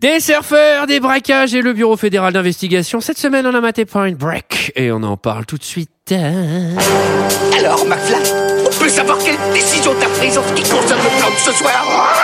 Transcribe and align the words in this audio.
Des 0.00 0.18
surfeurs, 0.20 0.86
des 0.86 0.98
braquages 0.98 1.54
et 1.54 1.60
le 1.60 1.74
Bureau 1.74 1.94
fédéral 1.96 2.32
d'investigation. 2.32 3.00
Cette 3.02 3.18
semaine, 3.18 3.46
on 3.46 3.54
a 3.54 3.60
maté 3.60 3.84
Point 3.84 4.12
Break 4.12 4.72
et 4.74 4.90
on 4.92 5.02
en 5.02 5.18
parle 5.18 5.44
tout 5.44 5.58
de 5.58 5.62
suite. 5.64 5.90
Alors, 6.10 7.84
McFly, 7.84 8.16
on 8.64 8.78
peut 8.82 8.88
savoir 8.88 9.18
quelle 9.18 9.36
décision 9.52 9.94
t'as 10.00 10.08
prise 10.18 10.38
en 10.38 10.42
ce 10.42 10.52
qui 10.54 10.62
concerne 10.62 11.00
le 11.02 11.18
plan 11.20 11.28
de 11.30 11.36
ce 11.36 11.52
soir 11.52 12.14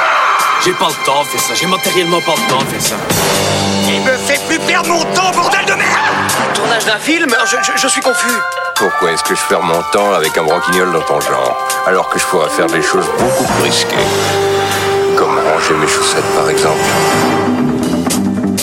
J'ai 0.64 0.72
pas 0.72 0.88
le 0.88 1.04
temps 1.04 1.20
de 1.22 1.26
faire 1.26 1.40
ça, 1.40 1.52
j'ai 1.54 1.66
matériellement 1.66 2.20
pas 2.22 2.32
le 2.36 2.50
temps 2.50 2.60
de 2.60 2.64
faire 2.64 2.80
ça. 2.80 2.96
Il 3.88 4.00
me 4.00 4.16
fait 4.16 4.40
plus 4.48 4.58
perdre 4.60 4.88
mon 4.88 5.02
temps, 5.14 5.30
bordel 5.32 5.64
de 5.66 5.72
merde 5.74 6.54
Tournage 6.54 6.86
d'un 6.86 6.98
film 6.98 7.28
je, 7.44 7.56
je- 7.62 7.78
je 7.80 7.88
suis 7.88 8.00
confus. 8.00 8.32
Pourquoi 8.76 9.12
est-ce 9.12 9.22
que 9.22 9.34
je 9.34 9.40
perds 9.50 9.62
mon 9.62 9.82
temps 9.92 10.12
avec 10.14 10.36
un 10.38 10.42
broquignol 10.44 10.92
dans 10.92 11.02
ton 11.02 11.20
genre, 11.20 11.68
alors 11.86 12.08
que 12.08 12.18
je 12.18 12.24
pourrais 12.24 12.48
faire 12.48 12.66
des 12.68 12.82
choses 12.82 13.06
beaucoup 13.18 13.44
plus 13.44 13.62
risquées 13.64 13.96
Comme 15.16 15.38
ranger 15.38 15.74
mes 15.80 15.86
chaussettes, 15.86 16.24
par 16.34 16.50
exemple. 16.50 16.80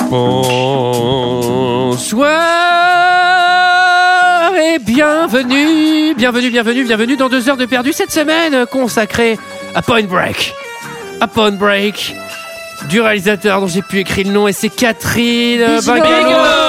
Bonsoir 0.10 2.34
et 4.56 4.78
bienvenue, 4.80 6.14
bienvenue, 6.16 6.50
bienvenue, 6.52 6.84
bienvenue 6.84 7.18
dans 7.18 7.30
deux 7.30 7.50
heures 7.50 7.58
de 7.58 7.66
perdu 7.66 7.94
cette 7.94 8.12
semaine 8.12 8.68
consacrée 8.68 9.40
à 9.74 9.82
Point 9.82 10.04
Break. 10.04 10.54
À 11.20 11.28
Point 11.28 11.52
Break 11.52 12.16
du 12.90 13.02
réalisateur 13.02 13.62
dont 13.62 13.68
j'ai 13.68 13.82
pu 13.82 14.00
écrire 14.00 14.28
le 14.28 14.34
nom 14.34 14.48
et 14.48 14.54
c'est 14.54 14.70
Catherine 14.70 15.80
Bigelow. 15.80 16.63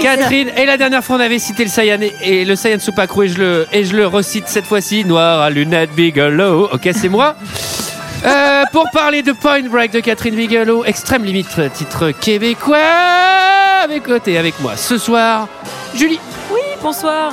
Catherine, 0.00 0.50
et 0.56 0.66
la 0.66 0.76
dernière 0.76 1.04
fois 1.04 1.16
on 1.16 1.20
avait 1.20 1.38
cité 1.38 1.64
le 1.64 1.70
Saiyan 1.70 2.00
et, 2.00 2.14
et 2.22 2.44
le 2.44 2.56
Saiyan 2.56 2.78
Supakru 2.78 3.26
et 3.26 3.28
je 3.28 3.38
le 3.38 3.66
et 3.72 3.84
je 3.84 3.96
le 3.96 4.06
recite 4.06 4.48
cette 4.48 4.66
fois-ci 4.66 5.04
noir 5.04 5.40
à 5.40 5.50
lunettes 5.50 5.92
Bigelow. 5.94 6.68
Ok, 6.72 6.88
c'est 6.92 7.08
moi. 7.08 7.36
Euh, 8.24 8.64
pour 8.72 8.90
parler 8.92 9.22
de 9.22 9.32
Point 9.32 9.68
Break 9.68 9.92
de 9.92 10.00
Catherine 10.00 10.34
Bigelow, 10.34 10.84
Extrême 10.84 11.24
Limite, 11.24 11.60
titre 11.74 12.10
québécois. 12.10 12.76
Côtés, 14.04 14.36
avec 14.36 14.60
moi 14.60 14.76
ce 14.76 14.98
soir, 14.98 15.48
Julie, 15.94 16.18
Oui, 16.52 16.60
bonsoir. 16.82 17.32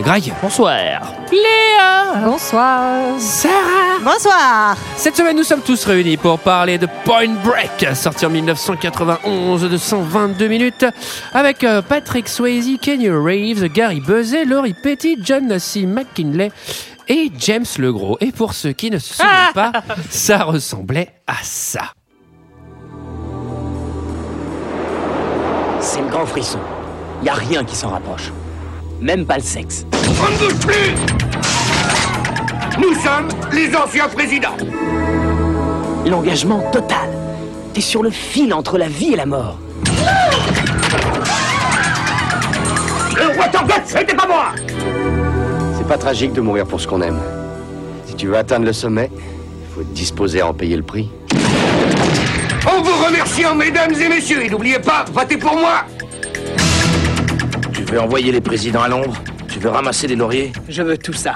Greg, 0.00 0.32
Bonsoir. 0.42 1.12
Léa, 1.32 2.20
Bonsoir. 2.24 3.18
Sarah. 3.18 3.98
Bonsoir. 4.04 4.76
Cette 4.96 5.16
semaine, 5.16 5.36
nous 5.36 5.42
sommes 5.42 5.62
tous 5.62 5.84
réunis 5.84 6.16
pour 6.16 6.38
parler 6.38 6.76
de 6.78 6.86
Point 7.04 7.34
Break, 7.42 7.96
sorti 7.96 8.26
en 8.26 8.30
1991 8.30 9.62
de 9.70 9.76
122 9.76 10.48
minutes, 10.48 10.84
avec 11.32 11.64
euh, 11.64 11.80
Patrick 11.82 12.28
Swayze, 12.28 12.78
Kenny 12.80 13.08
Reeves, 13.08 13.68
Gary 13.72 14.00
Buzet, 14.00 14.44
Laurie 14.44 14.74
Petty, 14.74 15.16
John 15.22 15.58
C. 15.58 15.86
McKinley 15.86 16.52
et 17.08 17.32
James 17.38 17.64
Legros. 17.78 18.18
Et 18.20 18.32
pour 18.32 18.52
ceux 18.52 18.72
qui 18.72 18.90
ne 18.90 18.98
se 18.98 19.14
souviennent 19.14 19.52
pas, 19.54 19.72
ça 20.10 20.44
ressemblait 20.44 21.14
à 21.26 21.36
ça. 21.42 21.92
C'est 25.80 26.00
le 26.02 26.08
grand 26.08 26.26
frisson. 26.26 26.58
Y 27.24 27.28
a 27.30 27.34
rien 27.34 27.64
qui 27.64 27.74
s'en 27.74 27.88
rapproche. 27.90 28.30
Même 29.00 29.26
pas 29.26 29.36
le 29.36 29.42
sexe. 29.42 29.84
On 29.92 30.30
ne 30.32 30.38
bouge 30.38 30.58
plus 30.66 30.94
Nous 32.78 32.94
sommes 32.94 33.28
les 33.52 33.74
anciens 33.76 34.08
présidents 34.08 34.56
L'engagement 36.06 36.60
total. 36.72 37.10
T'es 37.74 37.80
sur 37.80 38.02
le 38.02 38.10
fil 38.10 38.54
entre 38.54 38.78
la 38.78 38.88
vie 38.88 39.12
et 39.12 39.16
la 39.16 39.26
mort. 39.26 39.58
Le 43.16 43.34
roi 43.34 43.48
tempête, 43.48 43.82
c'était 43.84 44.14
pas 44.14 44.26
moi 44.26 44.52
C'est 45.76 45.86
pas 45.86 45.98
tragique 45.98 46.32
de 46.32 46.40
mourir 46.40 46.66
pour 46.66 46.80
ce 46.80 46.86
qu'on 46.86 47.02
aime. 47.02 47.20
Si 48.06 48.14
tu 48.14 48.28
veux 48.28 48.36
atteindre 48.36 48.64
le 48.64 48.72
sommet, 48.72 49.10
il 49.12 49.74
faut 49.74 49.80
être 49.82 49.92
disposé 49.92 50.40
à 50.40 50.48
en 50.48 50.54
payer 50.54 50.76
le 50.76 50.82
prix. 50.82 51.10
En 52.66 52.82
vous 52.82 53.04
remerciant, 53.04 53.54
mesdames 53.54 53.92
et 53.92 54.08
messieurs, 54.08 54.44
et 54.44 54.48
n'oubliez 54.48 54.78
pas, 54.78 55.04
votez 55.12 55.36
pour 55.36 55.54
moi 55.54 55.84
Tu 57.86 57.92
veux 57.92 58.00
envoyer 58.00 58.32
les 58.32 58.40
présidents 58.40 58.82
à 58.82 58.88
Londres? 58.88 59.22
Tu 59.48 59.60
veux 59.60 59.70
ramasser 59.70 60.08
les 60.08 60.16
lauriers? 60.16 60.52
Je 60.68 60.82
veux 60.82 60.98
tout 60.98 61.12
ça. 61.12 61.34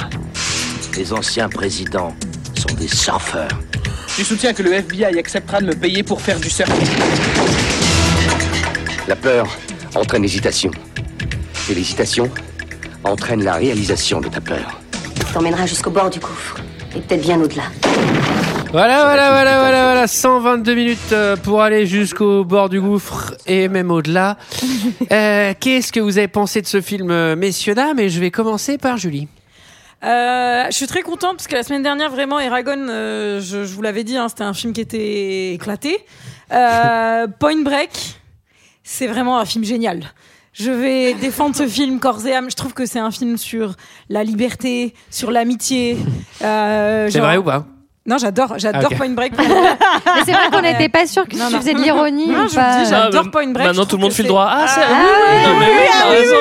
Les 0.96 1.12
anciens 1.12 1.48
présidents 1.48 2.12
sont 2.58 2.74
des 2.74 2.88
surfeurs. 2.88 3.48
Tu 4.16 4.24
soutiens 4.24 4.52
que 4.52 4.64
le 4.64 4.72
FBI 4.72 5.16
acceptera 5.16 5.60
de 5.60 5.66
me 5.66 5.74
payer 5.74 6.02
pour 6.02 6.20
faire 6.20 6.40
du 6.40 6.50
surf 6.50 6.68
La 9.06 9.14
peur 9.14 9.46
entraîne 9.94 10.22
l'hésitation. 10.22 10.72
Et 11.70 11.74
l'hésitation 11.74 12.28
entraîne 13.04 13.44
la 13.44 13.54
réalisation 13.54 14.20
de 14.20 14.28
ta 14.28 14.40
peur. 14.40 14.80
T'emmènera 15.32 15.66
jusqu'au 15.66 15.90
bord 15.90 16.10
du 16.10 16.18
gouffre. 16.18 16.56
Et 16.96 17.00
peut-être 17.00 17.22
bien 17.22 17.40
au-delà. 17.40 17.64
Voilà, 18.72 19.04
voilà, 19.04 19.30
voilà, 19.32 19.58
voilà, 19.58 19.84
voilà, 19.84 20.06
122 20.06 20.74
minutes 20.74 20.98
euh, 21.12 21.34
pour 21.36 21.60
aller 21.60 21.86
jusqu'au 21.86 22.44
bord 22.44 22.68
du 22.68 22.80
gouffre 22.80 23.34
et 23.46 23.68
même 23.68 23.90
au-delà. 23.90 24.36
Euh, 25.12 25.54
Qu'est-ce 25.58 25.92
que 25.92 25.98
vous 25.98 26.18
avez 26.18 26.28
pensé 26.28 26.62
de 26.62 26.66
ce 26.68 26.80
film, 26.80 27.10
euh, 27.10 27.34
messieurs, 27.34 27.74
dames? 27.74 27.98
Et 27.98 28.08
je 28.10 28.20
vais 28.20 28.30
commencer 28.30 28.78
par 28.78 28.96
Julie. 28.96 29.26
Euh, 30.04 30.64
je 30.66 30.72
suis 30.76 30.86
très 30.86 31.02
contente 31.02 31.36
parce 31.38 31.48
que 31.48 31.54
la 31.56 31.64
semaine 31.64 31.82
dernière, 31.82 32.10
vraiment, 32.10 32.38
Eragon, 32.38 32.86
euh, 32.88 33.40
je, 33.40 33.64
je 33.64 33.74
vous 33.74 33.82
l'avais 33.82 34.04
dit, 34.04 34.16
hein, 34.16 34.28
c'était 34.28 34.44
un 34.44 34.54
film 34.54 34.72
qui 34.72 34.80
était 34.82 35.52
éclaté. 35.54 35.98
Euh, 36.52 37.26
Point 37.40 37.62
Break, 37.64 37.90
c'est 38.84 39.08
vraiment 39.08 39.38
un 39.40 39.44
film 39.44 39.64
génial. 39.64 40.04
Je 40.52 40.70
vais 40.70 41.14
défendre 41.14 41.56
ce 41.56 41.66
film 41.66 41.98
corps 41.98 42.24
et 42.26 42.34
âme. 42.34 42.50
Je 42.50 42.56
trouve 42.56 42.72
que 42.72 42.86
c'est 42.86 43.00
un 43.00 43.10
film 43.10 43.36
sur 43.36 43.74
la 44.08 44.22
liberté, 44.22 44.94
sur 45.10 45.32
l'amitié. 45.32 45.96
Euh, 46.42 47.06
C'est 47.10 47.18
genre- 47.18 47.26
vrai 47.26 47.36
ou 47.36 47.42
pas? 47.42 47.64
Non, 48.10 48.18
j'adore, 48.18 48.54
j'adore 48.58 48.90
Ah. 48.92 48.96
Point 48.96 49.10
Break. 49.10 49.32
Mais 49.38 50.22
c'est 50.26 50.32
vrai 50.32 50.50
qu'on 50.50 50.60
n'était 50.62 50.88
pas 50.88 51.06
sûr 51.06 51.26
que 51.28 51.36
Non, 51.36 51.46
tu 51.46 51.52
non. 51.54 51.60
faisais 51.60 51.74
de 51.74 51.78
l'ironie 51.80 52.26
Non, 52.26 52.48
je 52.48 52.54
pas. 52.56 52.82
dis, 52.82 52.90
j'adore 52.90 53.20
Ah, 53.20 53.24
mais 53.24 53.30
Point 53.30 53.52
Break. 53.52 53.66
Maintenant 53.68 53.86
tout 53.86 53.96
le 53.96 54.02
monde 54.02 54.12
file 54.12 54.24
c'est- 54.24 54.28
droit. 54.28 54.48
Ah, 54.50 54.66
c'est. 54.66 54.80
Ah, 54.82 54.88
oui, 54.90 55.06
oui, 55.30 55.46
non, 55.46 55.58
mais 55.60 55.66
oui, 55.66 55.76
t'as 55.92 56.08
raison. 56.08 56.36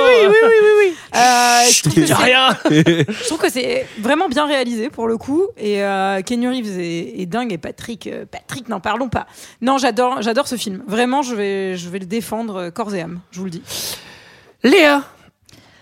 Euh, 1.15 1.69
je 1.71 1.81
trouve 1.81 1.93
que 1.95 2.05
c'est- 2.07 2.13
rien. 2.13 2.49
Je 2.71 3.25
trouve 3.25 3.37
que 3.39 3.49
c'est 3.49 3.85
vraiment 3.99 4.27
bien 4.29 4.45
réalisé 4.47 4.89
pour 4.89 5.07
le 5.07 5.17
coup 5.17 5.43
et 5.57 5.83
euh, 5.83 6.21
Kenny 6.21 6.47
Reeves 6.47 6.79
est, 6.79 7.21
est 7.21 7.25
dingue 7.25 7.51
et 7.53 7.57
Patrick 7.57 8.07
euh, 8.07 8.25
Patrick 8.29 8.67
n'en 8.69 8.79
parlons 8.79 9.09
pas. 9.09 9.25
Non, 9.61 9.77
j'adore 9.77 10.21
j'adore 10.21 10.47
ce 10.47 10.55
film. 10.55 10.81
Vraiment, 10.87 11.21
je 11.21 11.35
vais 11.35 11.77
je 11.77 11.89
vais 11.89 11.99
le 11.99 12.05
défendre 12.05 12.55
euh, 12.57 12.69
corps 12.71 12.93
et 12.95 13.01
âme, 13.01 13.19
je 13.31 13.39
vous 13.39 13.45
le 13.45 13.51
dis. 13.51 13.61
Léa 14.63 15.01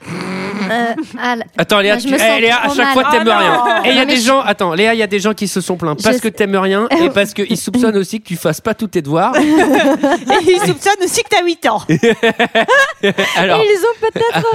Euh, 0.10 0.94
ah, 1.22 1.36
Attends, 1.58 1.80
Léa, 1.80 1.98
tu- 1.98 2.08
eh, 2.14 2.42
Léa, 2.42 2.58
à 2.64 2.68
chaque 2.70 2.78
mal. 2.78 2.94
fois 2.94 3.04
Ah, 3.06 3.12
t'aimes 3.12 3.28
rien. 3.30 3.84
Et 3.86 3.90
il 3.92 3.96
y 3.96 4.00
a 4.00 4.06
des 4.06 4.18
je- 4.18 4.22
gens, 4.26 4.40
attends, 4.42 4.74
Léa, 4.74 4.94
il 4.94 4.98
y 5.00 5.04
a 5.04 5.08
des 5.08 5.20
gens 5.20 5.34
qui 5.34 5.48
se 5.48 5.62
sont 5.62 5.78
plaints 5.78 5.96
parce 6.02 6.18
Je 6.18 6.22
que 6.22 6.28
t'aimes 6.28 6.56
rien 6.58 6.88
et 7.02 7.10
parce 7.10 7.34
qu'ils 7.34 7.58
soupçonnent 7.58 7.96
aussi 7.98 8.20
que 8.22 8.28
tu 8.28 8.36
fasses 8.36 8.60
pas 8.62 8.74
tous 8.74 8.88
tes 8.88 9.02
devoirs. 9.02 9.34
Et 9.38 9.42
il 9.42 10.60
soupçonne 10.66 11.02
aussi 11.04 11.24
que 11.24 11.30
t'as 11.30 11.44
8 11.44 11.66
ans. 11.68 11.82
Alors, 13.38 13.62
Ils 13.64 13.82
ont 13.86 14.10
peut-être 14.12 14.46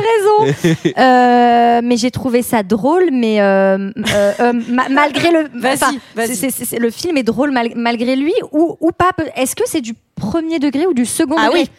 raison. 0.44 0.92
Euh, 0.98 1.80
mais 1.82 1.96
j'ai 1.96 2.10
trouvé 2.10 2.42
ça 2.42 2.62
drôle, 2.62 3.08
mais 3.12 3.40
euh, 3.40 3.90
euh, 4.14 4.32
euh, 4.40 4.52
ma- 4.68 4.88
malgré 4.88 5.30
le. 5.30 5.48
Vas-y, 5.54 5.74
enfin, 5.74 5.92
vas-y. 6.14 6.34
c'est- 6.36 6.50
c'est- 6.50 6.64
c'est- 6.64 6.78
le 6.78 6.90
film 6.90 7.16
est 7.16 7.22
drôle 7.22 7.50
mal- 7.52 7.72
malgré 7.76 8.16
lui 8.16 8.34
ou, 8.52 8.76
ou 8.80 8.90
pas? 8.92 9.10
Est-ce 9.36 9.54
que 9.56 9.64
c'est 9.66 9.80
du 9.80 9.94
premier 10.26 10.58
degré 10.58 10.86
ou 10.86 10.94
du 10.94 11.04
second 11.04 11.36
Ah 11.38 11.46
degré 11.46 11.62
oui. 11.62 11.70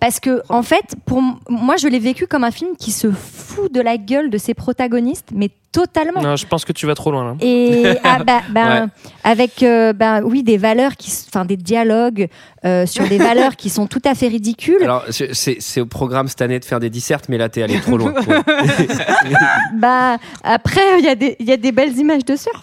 Parce 0.00 0.18
que 0.20 0.42
en 0.48 0.62
fait, 0.62 0.94
pour 1.06 1.22
moi, 1.48 1.76
je 1.76 1.86
l'ai 1.86 1.98
vécu 2.00 2.26
comme 2.26 2.44
un 2.44 2.50
film 2.50 2.70
qui 2.76 2.90
se 2.90 3.10
fout 3.10 3.72
de 3.72 3.80
la 3.80 3.96
gueule 3.96 4.30
de 4.30 4.38
ses 4.38 4.54
protagonistes, 4.54 5.28
mais 5.32 5.50
totalement. 5.70 6.20
Non, 6.20 6.34
je 6.36 6.46
pense 6.46 6.64
que 6.64 6.72
tu 6.72 6.86
vas 6.86 6.94
trop 6.94 7.12
loin 7.12 7.24
là. 7.24 7.34
Et 7.40 7.84
ah, 8.04 8.18
bah, 8.24 8.40
ben, 8.50 8.84
Ouais. 8.84 8.88
avec 9.24 9.62
euh, 9.62 9.92
ben, 9.92 10.22
oui 10.24 10.42
des 10.42 10.56
valeurs 10.56 10.96
qui, 10.96 11.10
enfin 11.28 11.44
des 11.44 11.56
dialogues 11.56 12.28
euh, 12.64 12.84
sur 12.86 13.06
des 13.06 13.18
valeurs 13.30 13.54
qui 13.56 13.70
sont 13.70 13.86
tout 13.86 14.02
à 14.04 14.14
fait 14.14 14.28
ridicules. 14.28 14.82
alors 14.82 15.04
c'est- 15.10 15.80
au 15.80 15.86
programme 15.86 16.26
cette 16.28 16.42
année 16.42 16.58
de 16.58 16.64
faire 16.64 16.80
des 16.80 16.90
dissertes, 16.90 17.26
mais 17.28 17.38
là 17.38 17.48
t'es 17.48 17.62
allé 17.62 17.78
trop 17.80 17.96
loin. 17.96 18.12
Ouais. 18.12 18.40
Bah 19.74 20.16
après 20.42 20.82
il 20.98 21.04
y 21.04 21.08
a 21.08 21.14
des 21.14 21.36
il 21.38 21.46
y 21.46 21.52
a 21.52 21.56
des 21.56 21.72
belles 21.72 21.96
images 21.96 22.24
de 22.24 22.36
surf. 22.36 22.60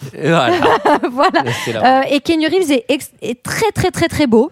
Voilà. 1.10 1.44
Euh, 1.68 2.02
et 2.10 2.20
Kenny 2.20 2.46
Reeves 2.46 2.70
est 3.22 3.42
très 3.42 3.70
très 3.72 3.90
très 3.90 4.08
très 4.08 4.26
beau. 4.26 4.50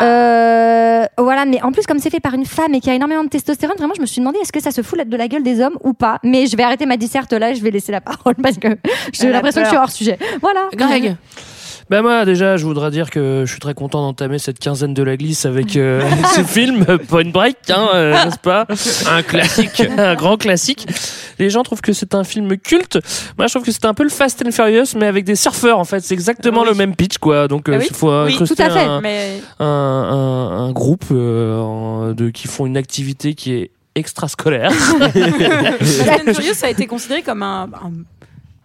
Ah. 0.00 0.04
Euh, 0.04 1.06
voilà, 1.18 1.44
mais 1.44 1.60
en 1.62 1.70
plus 1.72 1.86
comme 1.86 1.98
c'est 1.98 2.10
fait 2.10 2.20
par 2.20 2.34
une 2.34 2.46
femme 2.46 2.74
et 2.74 2.80
qui 2.80 2.88
a 2.88 2.94
énormément 2.94 3.24
de 3.24 3.28
testostérone, 3.28 3.76
vraiment 3.76 3.94
je 3.94 4.00
me 4.00 4.06
suis 4.06 4.20
demandé 4.20 4.38
est-ce 4.40 4.52
que 4.52 4.60
ça 4.60 4.70
se 4.70 4.82
fout 4.82 4.98
de 5.06 5.16
la 5.16 5.28
gueule 5.28 5.42
des 5.42 5.60
hommes 5.60 5.76
ou 5.82 5.92
pas? 5.92 6.18
Mais 6.22 6.46
je 6.46 6.56
vais 6.56 6.62
arrêter 6.62 6.86
ma 6.86 6.96
disserte 6.96 7.32
là, 7.32 7.52
je 7.52 7.60
vais 7.62 7.70
laisser 7.70 7.92
la 7.92 8.00
parole 8.00 8.34
parce 8.42 8.56
que 8.56 8.68
j'ai 9.12 9.28
a 9.28 9.30
l'impression 9.30 9.60
que 9.60 9.66
je 9.66 9.70
suis 9.70 9.78
hors 9.78 9.90
sujet. 9.90 10.18
Voilà. 10.40 10.68
Greg, 10.74 11.16
Ben 11.92 12.00
moi 12.00 12.24
déjà, 12.24 12.56
je 12.56 12.64
voudrais 12.64 12.90
dire 12.90 13.10
que 13.10 13.42
je 13.44 13.50
suis 13.50 13.60
très 13.60 13.74
content 13.74 14.00
d'entamer 14.00 14.38
cette 14.38 14.58
quinzaine 14.58 14.94
de 14.94 15.02
la 15.02 15.18
glisse 15.18 15.44
avec 15.44 15.76
euh, 15.76 16.00
ce 16.34 16.42
film 16.42 16.86
Point 17.06 17.28
Break, 17.28 17.58
hein, 17.68 17.86
euh, 17.94 18.24
n'est-ce 18.24 18.38
pas? 18.38 18.66
Un 19.10 19.22
classique. 19.22 19.82
un 19.98 20.14
grand 20.14 20.38
classique. 20.38 20.86
Les 21.38 21.50
gens 21.50 21.62
trouvent 21.62 21.82
que 21.82 21.92
c'est 21.92 22.14
un 22.14 22.24
film 22.24 22.56
culte. 22.56 22.98
Moi, 23.36 23.46
je 23.46 23.52
trouve 23.52 23.66
que 23.66 23.72
c'est 23.72 23.84
un 23.84 23.92
peu 23.92 24.04
le 24.04 24.08
Fast 24.08 24.42
and 24.42 24.52
Furious, 24.52 24.96
mais 24.98 25.04
avec 25.04 25.26
des 25.26 25.34
surfeurs. 25.36 25.78
En 25.78 25.84
fait, 25.84 26.00
c'est 26.00 26.14
exactement 26.14 26.62
Oui. 26.62 26.68
le 26.70 26.74
même 26.76 26.96
pitch, 26.96 27.18
quoi. 27.18 27.46
Donc, 27.46 27.68
euh, 27.68 27.72
Ah 27.74 27.78
oui? 27.80 27.86
il 27.90 27.94
faut 27.94 28.22
Oui, 28.24 28.32
incruster 28.32 28.54
fait. 28.70 28.70
un, 28.70 29.02
Mais 29.02 29.42
un, 29.60 29.66
un- 29.66 30.64
un 30.68 30.72
groupe 30.72 31.04
euh, 31.10 32.14
de 32.14 32.30
qui 32.30 32.48
font 32.48 32.64
une 32.64 32.78
activité 32.78 33.34
qui 33.34 33.52
est 33.52 33.70
extrascolaire. 33.94 34.72
Fast 34.72 35.16
and 36.26 36.32
Furious 36.32 36.54
ça 36.54 36.68
a 36.68 36.70
été 36.70 36.86
considéré 36.86 37.20
comme 37.20 37.42
un 37.42 37.68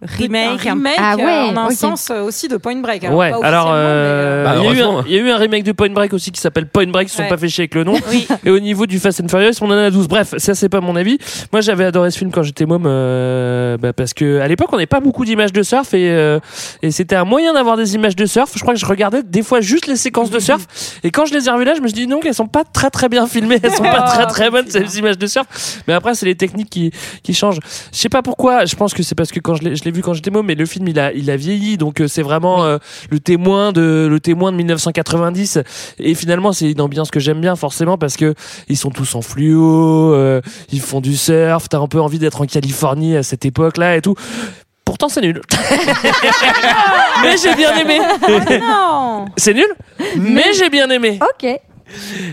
remake. 0.02 0.66
un 0.68 0.74
remake 0.74 0.96
Ah 0.98 1.14
euh, 1.14 1.18
ouais, 1.18 1.58
en 1.58 1.58
un 1.58 1.72
sens 1.72 2.10
euh, 2.12 2.22
aussi 2.22 2.48
de 2.48 2.58
Point 2.58 2.78
Break. 2.82 3.04
Alors, 3.04 3.18
Ouais, 3.18 3.32
pas 3.32 3.38
alors 3.48 3.70
euh, 3.72 4.44
Bah, 4.44 4.56
il, 4.58 4.64
y 4.64 4.68
a 4.68 4.74
eu 4.74 4.82
un, 4.82 5.04
il 5.08 5.14
y 5.14 5.18
a 5.18 5.22
eu 5.22 5.30
un 5.30 5.38
remake 5.38 5.64
de 5.64 5.72
Point 5.72 5.90
Break 5.90 6.14
aussi 6.14 6.32
qui 6.32 6.40
s'appelle 6.40 6.68
Point 6.68 6.88
Break, 6.88 7.08
ils 7.08 7.12
se 7.12 7.18
sont 7.18 7.24
Ouais. 7.24 7.30
pas 7.30 7.38
fait 7.38 7.50
chier 7.50 7.64
avec 7.64 7.76
le 7.76 7.84
nom. 7.84 7.96
Oui. 8.10 8.28
Et 8.46 8.52
au 8.52 8.60
niveau 8.60 8.86
du 8.86 9.00
Fast 9.00 9.22
and 9.22 9.28
Furious, 9.28 9.54
on 9.62 9.66
en 9.68 9.78
a 9.78 9.90
12. 9.90 10.08
Bref, 10.08 10.36
ça 10.38 10.54
c'est 10.56 10.70
pas 10.70 10.82
mon 10.82 10.96
avis. 10.96 11.18
Moi 11.52 11.62
j'avais 11.62 11.84
adoré 11.84 12.12
ce 12.12 12.20
film 12.20 12.32
quand 12.32 12.44
j'étais 12.44 12.66
môme 12.66 12.84
euh, 12.86 13.78
bah, 13.78 13.92
parce 13.92 14.14
que 14.14 14.40
à 14.40 14.48
l'époque 14.48 14.70
on 14.72 14.76
n'avait 14.76 14.86
pas 14.86 15.00
beaucoup 15.00 15.26
d'images 15.26 15.52
de 15.52 15.64
surf 15.64 15.94
et, 15.94 16.10
euh, 16.12 16.40
et 16.82 16.92
c'était 16.92 17.16
un 17.16 17.26
moyen 17.26 17.54
d'avoir 17.54 17.76
des 17.76 17.96
images 17.96 18.16
de 18.16 18.26
surf. 18.26 18.52
Je 18.56 18.62
crois 18.62 18.74
que 18.76 18.80
je 18.80 18.86
regardais 18.86 19.24
des 19.24 19.42
fois 19.44 19.62
juste 19.62 19.88
les 19.88 19.96
séquences 19.96 20.30
de 20.30 20.40
surf 20.40 20.66
et 21.04 21.10
quand 21.12 21.26
je 21.26 21.34
les 21.34 21.48
ai 21.48 21.52
revues 21.52 21.66
là, 21.66 21.74
je 21.76 21.82
me 21.82 21.88
suis 21.88 21.96
dit 21.96 22.08
non 22.08 22.20
qu'elles 22.20 22.34
sont 22.36 22.48
pas 22.48 22.64
très 22.64 22.90
très 22.90 23.10
bien 23.10 23.26
filmées, 23.28 23.60
elles 23.62 23.72
sont 23.72 23.84
pas 23.84 23.98
Oh, 24.08 24.10
très 24.10 24.28
très 24.28 24.50
bonnes 24.52 24.68
ces 24.70 25.00
images 25.00 25.18
de 25.18 25.28
surf. 25.28 25.48
Mais 25.88 25.94
après 25.94 26.14
c'est 26.14 26.26
les 26.28 26.36
techniques 26.36 26.70
qui 26.70 26.92
qui 27.24 27.34
changent. 27.34 27.60
Je 27.92 27.98
sais 27.98 28.10
pas 28.10 28.22
pourquoi. 28.22 28.66
Je 28.66 28.76
pense 28.76 28.94
que 28.94 29.02
c'est 29.04 29.16
parce 29.16 29.32
que 29.32 29.40
quand 29.40 29.56
je 29.56 29.76
je 29.76 29.84
l'ai 29.88 29.92
vu 29.92 30.02
quand 30.02 30.14
j'étais 30.14 30.30
môme, 30.30 30.46
mais 30.46 30.56
le 30.56 30.66
film 30.66 30.88
il 30.88 31.00
a 31.00 31.12
il 31.14 31.30
a 31.32 31.36
vieilli. 31.36 31.78
Donc 31.78 32.02
euh, 32.02 32.08
c'est 32.08 32.22
vraiment 32.22 32.64
euh, 32.64 32.78
le 33.10 33.20
témoin 33.20 33.72
de 33.72 34.08
le 34.10 34.20
témoin 34.20 34.52
de 34.52 34.58
1990 34.58 35.60
et 36.00 36.16
finalement 36.16 36.54
c'est 36.54 36.72
une 36.72 36.82
ambiance 36.82 37.10
que 37.10 37.20
j'aime 37.20 37.42
bien 37.42 37.56
forcément 37.56 37.98
parce 37.98 38.18
que 38.18 38.36
ils 38.68 38.78
sont 38.78 38.92
tous 38.92 39.16
en 39.16 39.22
fluo 39.22 40.14
euh, 40.14 40.42
ils 40.72 40.82
font 40.82 41.02
du 41.02 41.16
surf. 41.16 41.70
T'as 41.70 41.80
un 41.80 41.88
peu 41.88 42.02
envie 42.02 42.20
d'être 42.20 42.42
en 42.42 42.46
Californie 42.46 43.16
à 43.16 43.24
cette 43.24 43.46
époque 43.46 43.78
là 43.78 43.96
et 43.96 44.02
tout. 44.02 44.16
Pourtant 44.86 45.10
c'est 45.10 45.22
nul. 45.22 45.42
Mais 47.24 47.36
j'ai 47.38 47.56
bien 47.56 47.76
aimé. 47.78 48.00
Non. 48.60 49.26
C'est 49.38 49.54
nul 49.54 49.74
mais 50.16 50.54
j'ai 50.54 50.70
bien 50.70 50.90
aimé. 50.90 51.20
Ok. 51.22 51.60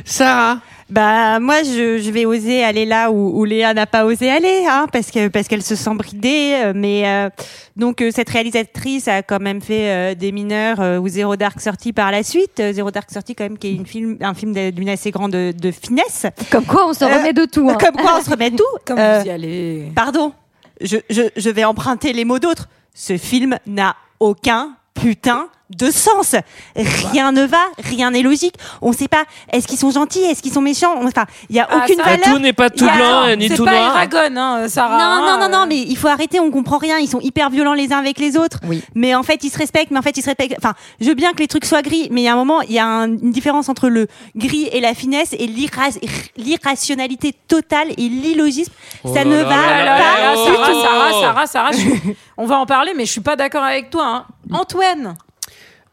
Sarah 0.04 0.58
Bah 0.94 1.40
moi 1.40 1.64
je, 1.64 1.98
je 1.98 2.10
vais 2.12 2.24
oser 2.24 2.62
aller 2.62 2.84
là 2.86 3.10
où, 3.10 3.40
où 3.40 3.44
Léa 3.44 3.74
n'a 3.74 3.84
pas 3.86 4.04
osé 4.04 4.30
aller 4.30 4.64
hein, 4.70 4.86
parce 4.92 5.10
que 5.10 5.26
parce 5.26 5.48
qu'elle 5.48 5.62
se 5.64 5.74
sent 5.74 5.94
bridée 5.96 6.52
euh, 6.62 6.72
mais 6.74 7.02
euh, 7.06 7.30
donc 7.74 8.00
euh, 8.00 8.10
cette 8.14 8.30
réalisatrice 8.30 9.08
a 9.08 9.22
quand 9.22 9.40
même 9.40 9.60
fait 9.60 9.90
euh, 9.90 10.14
des 10.14 10.30
mineurs 10.30 10.80
euh, 10.80 10.98
ou 10.98 11.08
Zero 11.08 11.34
Dark 11.34 11.60
Sortie 11.60 11.92
par 11.92 12.12
la 12.12 12.22
suite 12.22 12.60
Euh, 12.60 12.72
Zero 12.72 12.92
Dark 12.92 13.10
Sortie 13.10 13.34
quand 13.34 13.42
même 13.44 13.58
qui 13.58 13.66
est 13.68 13.74
une 13.74 13.86
film 13.86 14.18
un 14.20 14.34
film 14.34 14.52
d'une 14.70 14.88
assez 14.88 15.10
grande 15.10 15.32
de, 15.32 15.52
de 15.52 15.70
finesse 15.72 16.26
Comme 16.52 16.64
quoi, 16.64 16.86
on 16.88 16.92
se 16.94 17.04
Euh, 17.04 17.16
remet 17.18 17.32
de 17.32 17.44
tout. 17.44 17.68
hein. 17.68 17.76
comme 17.80 17.96
quoi 17.96 18.18
on 18.20 18.22
se 18.22 18.30
remet 18.30 18.50
de 18.50 18.56
tout 18.56 18.64
Comme 18.86 18.98
Euh, 19.00 19.18
vous 19.20 19.26
y 19.26 19.30
allez. 19.30 19.92
pardon 19.96 20.32
je, 20.80 20.98
je, 21.10 21.22
je 21.36 21.50
vais 21.50 21.64
emprunter 21.64 22.12
les 22.12 22.24
mots 22.24 22.38
d'autres 22.38 22.68
ce 22.94 23.16
film 23.16 23.58
n'a 23.66 23.96
aucun 24.20 24.76
putain 24.94 25.48
de 25.76 25.90
sens. 25.90 26.34
Rien 26.76 27.32
ne 27.32 27.44
va, 27.44 27.62
rien 27.78 28.10
n'est 28.10 28.22
logique. 28.22 28.54
On 28.82 28.92
sait 28.92 29.08
pas, 29.08 29.24
est-ce 29.52 29.66
qu'ils 29.66 29.78
sont 29.78 29.90
gentils, 29.90 30.22
est-ce 30.24 30.42
qu'ils 30.42 30.52
sont 30.52 30.60
méchants 30.60 30.94
Enfin, 31.04 31.24
il 31.50 31.56
y 31.56 31.60
a 31.60 31.68
Ah, 31.70 31.78
aucune 31.84 31.96
ça- 31.96 32.02
Ah, 32.06 32.10
valeur. 32.16 32.24
tout 32.34 32.38
n'est 32.38 32.52
pas 32.52 32.70
tout 32.70 32.84
a- 32.86 32.96
blanc 32.96 33.26
et 33.26 33.36
ni 33.36 33.48
tout 33.50 33.64
pas 33.64 33.72
noir 33.72 33.96
Eragon, 33.96 34.36
hein, 34.36 34.68
Sarah. 34.68 34.98
Non, 34.98 35.26
non, 35.26 35.38
non, 35.48 35.58
non, 35.60 35.66
mais 35.66 35.78
il 35.80 35.96
faut 35.96 36.08
arrêter, 36.08 36.40
on 36.40 36.50
comprend 36.50 36.78
rien. 36.78 36.98
Ils 36.98 37.08
sont 37.08 37.20
hyper 37.20 37.50
violents 37.50 37.74
les 37.74 37.92
uns 37.92 37.98
avec 37.98 38.18
les 38.18 38.36
autres. 38.36 38.58
Oui. 38.66 38.82
Mais 38.94 39.14
en 39.14 39.22
fait, 39.22 39.42
ils 39.44 39.50
se 39.50 39.58
respectent, 39.58 39.90
mais 39.90 39.98
en 39.98 40.02
fait, 40.02 40.16
ils 40.16 40.22
se 40.22 40.26
respectent. 40.26 40.56
Enfin, 40.58 40.74
je 41.00 41.06
veux 41.06 41.14
bien 41.14 41.32
que 41.32 41.38
les 41.38 41.48
trucs 41.48 41.64
soient 41.64 41.82
gris, 41.82 42.08
mais 42.10 42.22
il 42.22 42.24
y 42.24 42.28
a 42.28 42.32
un 42.32 42.36
moment, 42.36 42.60
il 42.62 42.72
y 42.72 42.78
a 42.78 42.86
un- 42.86 43.06
une 43.08 43.30
différence 43.32 43.68
entre 43.68 43.88
le 43.88 44.06
gris 44.36 44.68
et 44.72 44.80
la 44.80 44.94
finesse 44.94 45.32
et 45.32 45.46
l'irra- 45.46 45.88
l'irrationalité 46.36 47.34
totale 47.48 47.88
et 47.96 48.08
l'illogisme. 48.08 48.72
Oh 49.04 49.08
Ça 49.12 49.24
là 49.24 49.30
ne 49.30 49.36
là 49.36 49.44
va 49.44 49.50
là 49.56 49.84
là 49.84 49.98
pas. 49.98 50.18
là 50.20 50.34
là. 50.34 50.36
Sarah. 50.36 50.66
Sarah, 50.66 50.82
Sarah, 50.82 51.20
Sarah, 51.20 51.46
Sarah, 51.46 51.72
je 51.72 51.76
suis- 51.78 52.16
on 52.36 52.46
va 52.46 52.58
en 52.58 52.66
parler, 52.66 52.92
mais 52.96 53.04
je 53.06 53.12
suis 53.12 53.20
pas 53.20 53.36
d'accord 53.36 53.62
avec 53.64 53.90
toi. 53.90 54.06
hein. 54.06 54.24
Antoine, 54.52 55.14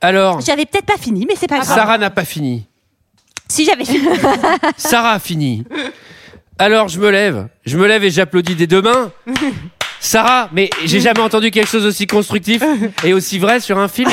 Alors, 0.02 0.42
J'avais 0.42 0.66
peut-être 0.66 0.86
pas 0.86 0.98
fini, 0.98 1.26
mais 1.28 1.36
c'est 1.38 1.48
pas 1.48 1.60
grave. 1.60 1.68
Sarah 1.68 1.98
n'a 1.98 2.10
pas 2.10 2.26
fini. 2.26 2.66
Si 3.48 3.66
j'avais 3.66 3.86
fini. 3.86 4.08
Sarah 4.78 5.12
a 5.12 5.20
fini. 5.20 5.64
Alors, 6.58 6.88
je 6.88 7.00
me 7.00 7.10
lève. 7.10 7.48
Je 7.66 7.78
me 7.78 7.88
lève 7.88 8.04
et 8.04 8.10
j'applaudis 8.10 8.56
des 8.56 8.68
deux 8.68 8.82
mains. 8.82 9.12
Sarah, 10.00 10.50
mais 10.52 10.70
j'ai 10.86 11.00
jamais 11.00 11.20
entendu 11.20 11.52
quelque 11.52 11.70
chose 11.70 11.86
aussi 11.86 12.08
constructif 12.08 12.64
et 13.04 13.14
aussi 13.14 13.38
vrai 13.38 13.60
sur 13.60 13.78
un 13.78 13.88
film. 13.88 14.10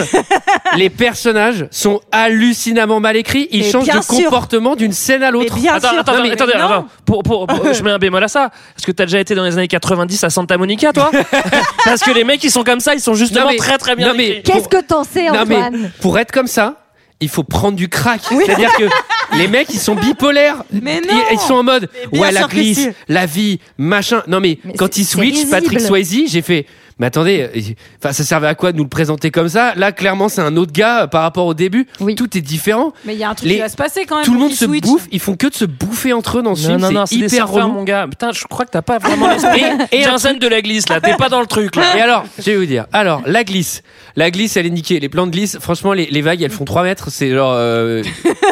Les 0.77 0.91
personnages 0.91 1.67
sont 1.71 2.01
hallucinamment 2.13 3.01
mal 3.01 3.17
écrits. 3.17 3.49
Ils 3.51 3.63
Mais 3.63 3.71
changent 3.71 3.85
bien 3.85 4.01
de 4.01 4.05
sûr. 4.05 4.25
comportement 4.25 4.77
d'une 4.77 4.93
scène 4.93 5.23
à 5.23 5.31
l'autre. 5.31 5.55
Mais 5.55 5.61
bien 5.63 5.75
Attends, 5.75 5.91
sûr. 5.91 5.99
attends, 6.01 6.15
Non, 6.17 6.23
mais- 6.23 6.31
attendez, 6.33 6.53
non. 6.59 6.65
attends. 6.67 6.89
Pour, 7.05 7.23
pour, 7.23 7.47
pour- 7.47 7.73
je 7.73 7.83
mets 7.83 7.91
un 7.91 7.99
bémol 7.99 8.23
à 8.23 8.29
ça. 8.29 8.51
Est-ce 8.77 8.87
que 8.87 8.93
t'as 8.93 9.05
déjà 9.07 9.21
été 9.21 9.35
dans 9.35 9.45
les 9.45 9.57
années 9.57 9.69
90 9.69 10.23
à 10.25 10.31
Santa 10.31 10.57
Monica, 10.59 10.93
toi? 10.93 11.11
Parce 11.85 12.03
que 12.03 12.11
les 12.11 12.25
mecs, 12.25 12.43
ils 12.45 12.51
sont 12.51 12.65
comme 12.65 12.81
ça, 12.81 12.95
ils 12.95 13.01
sont 13.01 13.15
justement 13.15 13.47
Non, 13.47 13.51
mais- 13.53 13.57
très 13.57 13.79
très 13.79 13.97
bien 13.97 14.09
non, 14.09 14.15
mais- 14.17 14.29
écrits. 14.39 14.43
Qu'est-ce 14.43 14.69
que 14.69 14.81
t'en 14.83 15.05
sais, 15.05 15.27
Non, 15.31 15.45
mais 15.47 15.57
Antoine? 15.57 15.91
pour 16.01 16.19
être 16.19 16.33
comme 16.33 16.47
ça, 16.47 16.75
il 17.21 17.29
faut 17.29 17.43
prendre 17.45 17.77
du 17.77 17.89
crack. 17.89 18.21
C'est-à-dire 18.29 18.73
que 18.75 18.85
les 19.37 19.49
mecs, 19.49 19.69
ils 19.73 19.79
sont 19.81 19.95
bipolaires. 19.95 20.63
Mais 20.73 21.01
Ils- 21.05 21.09
non. 21.09 21.21
Ils, 21.33 21.39
sont 21.39 21.55
en 21.55 21.63
mode, 21.63 21.89
ouais, 22.13 22.33
la 22.33 22.45
glisse, 22.45 22.79
si. 22.81 22.89
la 23.09 23.27
vie, 23.27 23.59
machin. 23.77 24.23
Non, 24.27 24.41
mais, 24.41 24.59
Mais 24.65 24.73
quand 24.75 24.97
ils 24.99 25.05
switch. 25.05 25.49
Patrick 25.51 25.81
Swayze, 25.81 26.15
j'ai 26.29 26.43
fait, 26.43 26.67
mais 26.99 27.07
attendez, 27.07 27.49
euh, 27.55 27.61
enfin, 28.03 28.13
ça 28.13 28.25
servait 28.25 28.49
à 28.49 28.55
quoi 28.55 28.73
de 28.73 28.77
nous 28.77 28.83
le 28.83 28.89
présenter 28.89 29.31
comme 29.31 29.49
ça? 29.49 29.73
Là, 29.77 29.93
clairement, 29.93 30.29
c'est 30.29 30.41
un 30.41 30.57
autre 30.57 30.73
gars 30.73 31.03
euh, 31.03 31.07
par 31.07 31.23
rapport 31.23 31.47
au 31.47 31.55
début. 31.55 31.87
Oui. 32.01 32.15
Tout 32.17 32.37
est 32.37 32.41
différent. 32.41 32.93
mais 33.05 33.15
il 33.15 33.21
y 33.21 33.25
a 33.25 33.31
un 33.31 33.35
truc 33.35 33.49
Les- 33.49 33.55
qui 33.57 33.61
va 33.61 33.69
se 33.69 33.77
passer 33.77 34.05
quand 34.05 34.17
même. 34.17 34.25
Tout 34.25 34.33
le 34.35 34.41
monde 34.41 34.53
se 34.53 34.65
switchent. 34.67 34.83
bouffe. 34.87 35.07
Ils 35.13 35.21
font 35.21 35.37
que 35.37 35.47
de 35.47 35.55
se 35.55 35.65
bouffer 35.65 36.13
entre 36.13 36.39
eux 36.39 36.43
dans 36.43 36.55
ce 36.57 36.63
Non, 36.69 36.79
film. 36.79 36.81
non, 36.81 37.01
non, 37.01 37.07
c'est 37.07 37.15
hyper 37.17 37.49
relou. 37.49 37.69
mon 37.69 37.85
gars. 37.85 38.07
Putain, 38.09 38.33
je 38.33 38.43
crois 38.45 38.65
que 38.65 38.71
t'as 38.73 38.83
pas 38.83 38.99
vraiment 38.99 39.29
l'esprit. 39.29 39.63
Et- 39.93 40.01
et 40.01 40.05
un 40.07 40.17
de 40.35 40.49
la 40.49 40.61
glisse, 40.61 40.89
là. 40.89 41.01
T'es 41.01 41.15
pas 41.15 41.29
dans 41.29 41.41
le 41.41 41.47
truc, 41.47 41.77
là. 41.77 41.97
Et 41.97 42.01
alors, 42.01 42.25
je 42.39 42.45
vais 42.51 42.57
vous 42.57 42.67
dire. 42.67 42.87
Alors, 42.93 43.23
la 43.27 43.45
glisse. 43.45 43.83
La 44.17 44.31
glisse, 44.33 44.57
elle 44.57 44.67
est 44.67 44.71
niquée. 44.71 44.99
Les 44.99 45.09
plans 45.09 45.27
de 45.27 45.31
glisse, 45.31 45.59
franchement, 45.61 45.93
les, 45.93 46.07
les 46.07 46.23
vagues, 46.23 46.43
elles 46.43 46.51
font 46.51 46.65
3 46.65 46.83
mètres. 46.83 47.09
C'est 47.11 47.31
genre. 47.31 47.53
euh, 47.55 48.03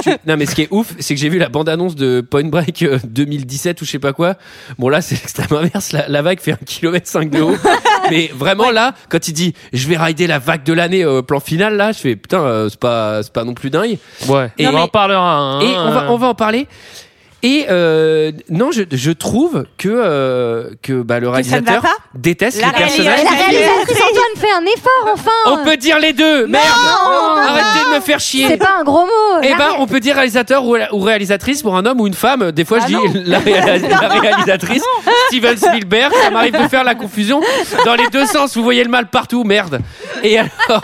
tu- 0.05 0.11
Non, 0.27 0.37
mais 0.37 0.47
ce 0.47 0.55
qui 0.55 0.63
est 0.63 0.66
ouf, 0.71 0.95
c'est 0.99 1.15
que 1.15 1.21
j'ai 1.21 1.29
vu 1.29 1.39
la 1.39 1.49
bande-annonce 1.49 1.95
de 1.97 2.21
Point 2.21 2.45
Break 2.49 2.83
euh, 2.83 2.99
2017 3.07 3.81
ou 3.81 3.85
je 3.85 3.91
sais 3.91 3.99
pas 3.99 4.13
quoi. 4.13 4.35
Bon, 4.79 4.89
là, 4.89 5.01
c'est 5.01 5.15
l'extrême 5.21 5.49
inverse. 5.59 5.93
La, 5.93 6.09
la 6.09 6.23
vague 6.23 6.41
fait 6.41 6.53
1 6.53 6.57
km 6.67 7.07
5 7.07 7.31
de 7.31 7.41
haut. 7.41 7.57
mais 8.11 8.31
vraiment, 8.35 8.71
là, 8.71 8.95
quand 9.09 9.29
il 9.29 9.33
dit 9.33 9.55
je 9.73 9.87
vais 9.89 9.97
rider 9.97 10.27
la 10.27 10.39
vague 10.39 10.63
de 10.65 10.73
l'année 10.73 11.05
au 11.05 11.23
plan 11.23 11.41
final, 11.41 11.77
là, 11.77 11.93
je 11.93 11.99
fais 11.99 12.17
putain, 12.17 12.41
euh, 12.41 12.69
c'est 12.69 12.81
pas, 12.81 13.23
c'est 13.23 13.33
pas 13.33 13.45
non 13.45 13.55
plus 13.55 13.71
dingue. 13.71 13.99
Ouais. 14.29 14.51
Et- 14.59 14.67
on 14.67 14.75
en 14.75 14.89
parlera. 14.89 15.37
hein. 15.39 15.61
Et 15.61 15.77
on 15.77 15.91
va, 15.91 16.11
on 16.11 16.17
va 16.17 16.27
en 16.29 16.35
parler. 16.35 16.67
Et 17.49 17.67
euh, 17.71 18.33
non, 18.51 18.73
je, 18.73 18.83
je 18.91 19.11
trouve 19.13 19.67
que 19.79 19.89
euh, 19.89 20.71
que 20.83 21.03
bah, 21.03 21.21
le 21.21 21.29
réalisateur 21.29 21.85
déteste 22.15 22.61
La 22.61 22.69
les 22.69 22.73
personnages. 22.73 23.21
Mais 23.23 23.29
réalisation- 23.29 23.31
la 23.31 23.47
réalisatrice 23.47 24.03
Antoine 24.03 24.37
fait 24.37 24.53
un 24.53 24.65
effort, 24.65 25.15
enfin 25.15 25.31
On 25.53 25.65
peut 25.65 25.77
dire 25.77 25.99
les 26.01 26.13
deux. 26.13 26.47
Merde. 26.49 26.65
Arrêtez 27.37 27.91
de 27.91 27.95
me 27.95 28.01
faire 28.01 28.19
chier. 28.19 28.49
C'est 28.49 28.57
pas 28.57 28.75
un 28.81 28.83
gros 28.85 29.05
mot 29.07 29.41
Eh 29.45 29.55
ben, 29.55 29.69
on 29.79 29.87
peut 29.87 30.01
dire 30.01 30.17
réalisateur 30.17 30.65
ou, 30.65 30.77
ou 30.93 30.99
réalisatrice 31.01 31.63
pour 31.63 31.77
un 31.77 31.87
homme 31.87 32.01
ou 32.01 32.09
une 32.09 32.15
femme. 32.15 32.51
Des 32.51 32.65
fois, 32.65 32.79
Ah 32.83 32.87
je 32.89 32.93
non. 32.95 33.07
dis 33.07 33.23
la, 33.27 33.39
réa- 33.39 33.89
la 33.89 34.09
réalisatrice. 34.09 34.83
Steven 35.29 35.57
Spielberg, 35.57 36.13
ça 36.21 36.31
m'arrive 36.31 36.61
de 36.61 36.69
faire 36.69 36.83
la 36.85 36.97
confusion 36.97 37.41
dans 37.85 37.95
les 37.95 38.09
deux 38.09 38.27
sens. 38.27 38.57
Vous 38.57 38.65
voyez 38.65 38.83
le 38.83 38.91
mal 38.91 39.07
partout, 39.09 39.45
merde. 39.45 39.79
Et 40.25 40.39
alors. 40.39 40.83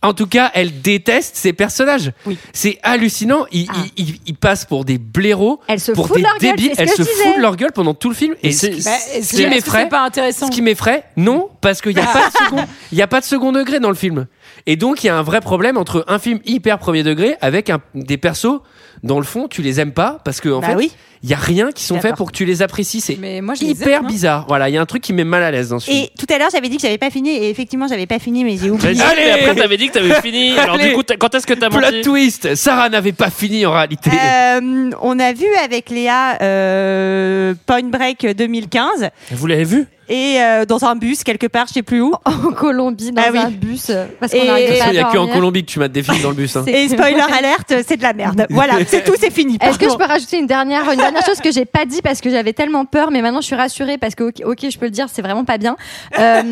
En 0.00 0.14
tout 0.14 0.26
cas, 0.28 0.50
elle 0.54 0.80
déteste 0.80 1.34
ces 1.36 1.52
personnages. 1.52 2.12
C'est 2.52 2.78
hallucinant. 2.84 3.46
Ils, 3.50 3.66
Ah. 3.68 3.74
ils- 3.96 4.08
ils- 4.10 4.20
ils 4.26 4.34
passent 4.36 4.64
pour 4.64 4.84
des 4.84 4.96
blaireaux, 4.98 5.60
Elle 5.66 5.80
se 5.80 5.90
pour 5.92 6.06
fout 6.06 6.16
de 6.16 6.22
des 6.22 6.28
leur 6.28 6.38
débiles. 6.38 6.70
c'est 6.76 6.76
ce 6.76 6.80
Elle 6.82 6.88
que 6.90 6.94
se 6.96 7.02
je 7.02 7.08
fout 7.08 7.24
disais. 7.24 7.36
de 7.36 7.42
leur 7.42 7.56
gueule 7.56 7.72
pendant 7.72 7.94
tout 7.94 8.08
le 8.08 8.14
film. 8.14 8.34
Et 8.44 8.52
ce 8.52 8.66
Bah, 8.66 8.90
ce 9.22 9.36
qui 9.36 9.46
m'effraie, 9.46 9.82
c'est 9.84 9.88
pas 9.88 10.04
intéressant 10.04 10.46
ce 10.46 10.50
qui 10.52 10.62
m'effraie, 10.62 11.02
non, 11.16 11.48
parce 11.60 11.80
qu'il 11.80 11.94
n'y 11.96 12.00
a 12.00 12.06
pas 12.06 12.28
de 12.28 12.32
second, 12.44 12.64
il 12.92 12.98
y 12.98 13.02
a 13.02 13.06
pas 13.08 13.20
de 13.20 13.24
second 13.24 13.50
degré 13.50 13.80
dans 13.80 13.88
le 13.88 13.96
film. 13.96 14.26
Et 14.70 14.76
donc, 14.76 15.02
il 15.02 15.06
y 15.06 15.10
a 15.10 15.16
un 15.16 15.22
vrai 15.22 15.40
problème 15.40 15.78
entre 15.78 16.04
un 16.08 16.18
film 16.18 16.40
hyper 16.44 16.78
premier 16.78 17.02
degré 17.02 17.36
avec 17.40 17.70
un- 17.70 17.80
des 17.94 18.18
persos, 18.18 18.60
dans 19.02 19.16
le 19.18 19.24
fond, 19.24 19.48
tu 19.48 19.62
les 19.62 19.80
aimes 19.80 19.92
pas 19.94 20.18
parce 20.26 20.42
que, 20.42 20.50
en 20.50 20.60
Bah 20.60 20.66
fait, 20.68 20.74
oui. 20.74 20.92
il 21.22 21.30
y 21.30 21.32
a 21.32 21.38
rien 21.38 21.72
qui 21.72 21.84
sont 21.84 21.98
faits 22.00 22.16
pour 22.16 22.30
que 22.30 22.36
tu 22.36 22.44
les 22.44 22.60
apprécies. 22.60 23.00
C'est 23.00 23.16
Mais 23.18 23.40
moi, 23.40 23.54
je 23.54 23.62
les 23.62 23.70
hyper 23.70 24.00
aime, 24.00 24.04
hein. 24.04 24.08
bizarre. 24.08 24.44
Voilà, 24.46 24.68
il 24.68 24.74
y 24.74 24.76
a 24.76 24.80
un 24.82 24.84
truc 24.86 25.02
qui 25.02 25.14
met 25.14 25.24
mal 25.24 25.42
à 25.42 25.50
l'aise 25.50 25.70
dans 25.70 25.78
ce 25.78 25.90
film. 25.90 26.04
Et 26.04 26.10
tout 26.18 26.26
à 26.34 26.36
l'heure, 26.38 26.50
j'avais 26.52 26.68
dit 26.68 26.76
que 26.76 26.82
j'avais 26.82 26.98
pas 26.98 27.08
fini, 27.08 27.30
et 27.30 27.48
effectivement, 27.48 27.86
j'avais 27.88 28.06
pas 28.06 28.18
fini, 28.18 28.44
mais 28.44 28.58
j'ai 28.58 28.68
oublié. 28.70 29.00
Allez 29.00 29.22
mais 29.24 29.30
après, 29.30 29.54
t'avais 29.54 29.76
dit 29.78 29.88
que 29.88 29.94
t'avais 29.94 30.20
fini. 30.20 30.50
Alors, 30.58 30.74
Allez. 30.74 30.88
du 30.90 30.94
coup, 30.96 31.02
quand 31.18 31.34
est-ce 31.34 31.46
que 31.46 31.54
t'as 31.54 31.70
Plot 31.70 31.80
menti 31.80 32.02
twist, 32.02 32.54
Sarah 32.54 32.90
n'avait 32.90 33.12
pas 33.12 33.30
fini 33.30 33.64
en 33.64 33.72
réalité. 33.72 34.10
Euh, 34.10 34.90
on 35.00 35.18
a 35.18 35.32
vu 35.32 35.46
avec 35.64 35.88
Léa 35.88 36.36
euh, 36.42 37.54
Point 37.66 37.84
Break 37.88 38.26
2015 38.36 39.08
Vous 39.30 39.46
l'avez 39.46 39.64
vu? 39.64 39.86
Et 40.08 40.40
euh, 40.40 40.64
dans 40.64 40.84
un 40.84 40.96
bus 40.96 41.22
quelque 41.24 41.46
part, 41.46 41.66
je 41.68 41.74
sais 41.74 41.82
plus 41.82 42.00
où. 42.00 42.12
en 42.24 42.52
Colombie 42.52 43.12
dans 43.12 43.22
Ah 43.26 43.30
oui. 43.32 43.38
un 43.38 43.50
bus 43.50 43.86
euh, 43.90 44.06
parce 44.20 44.32
qu'on 44.32 44.38
Et- 44.38 44.48
arrive 44.48 44.66
De 44.66 44.70
toute 44.72 44.78
pas 44.78 44.84
façon, 44.84 44.90
il 44.90 44.92
n'y 44.94 44.98
a 44.98 45.06
à 45.08 45.10
que 45.12 45.16
en 45.16 45.20
dormir. 45.20 45.34
Colombie 45.34 45.64
que 45.64 45.70
tu 45.70 45.78
mates 45.78 45.92
des 45.92 46.02
films 46.02 46.22
dans 46.22 46.30
le 46.30 46.34
bus. 46.34 46.56
hein. 46.56 46.64
Et 46.66 46.88
spoiler 46.88 47.20
alerte, 47.20 47.74
c'est 47.86 47.96
de 47.96 48.02
la 48.02 48.12
merde. 48.12 48.46
Voilà, 48.50 48.74
c'est 48.86 49.04
tout, 49.04 49.14
c'est 49.18 49.30
fini. 49.32 49.58
Est-ce 49.60 49.78
que 49.78 49.88
je 49.88 49.96
peux 49.96 50.04
rajouter 50.04 50.38
une 50.38 50.46
dernière, 50.46 50.90
une 50.90 50.98
dernière 50.98 51.24
chose 51.24 51.40
que 51.40 51.52
j'ai 51.52 51.64
pas 51.64 51.84
dit 51.84 52.00
parce 52.02 52.20
que 52.20 52.30
j'avais 52.30 52.52
tellement 52.52 52.84
peur, 52.84 53.10
mais 53.10 53.22
maintenant 53.22 53.40
je 53.40 53.46
suis 53.46 53.56
rassurée 53.56 53.98
parce 53.98 54.14
que 54.14 54.24
ok, 54.44 54.66
je 54.70 54.78
peux 54.78 54.86
le 54.86 54.90
dire, 54.90 55.06
c'est 55.12 55.22
vraiment 55.22 55.44
pas 55.44 55.58
bien. 55.58 55.76
Euh, 56.18 56.42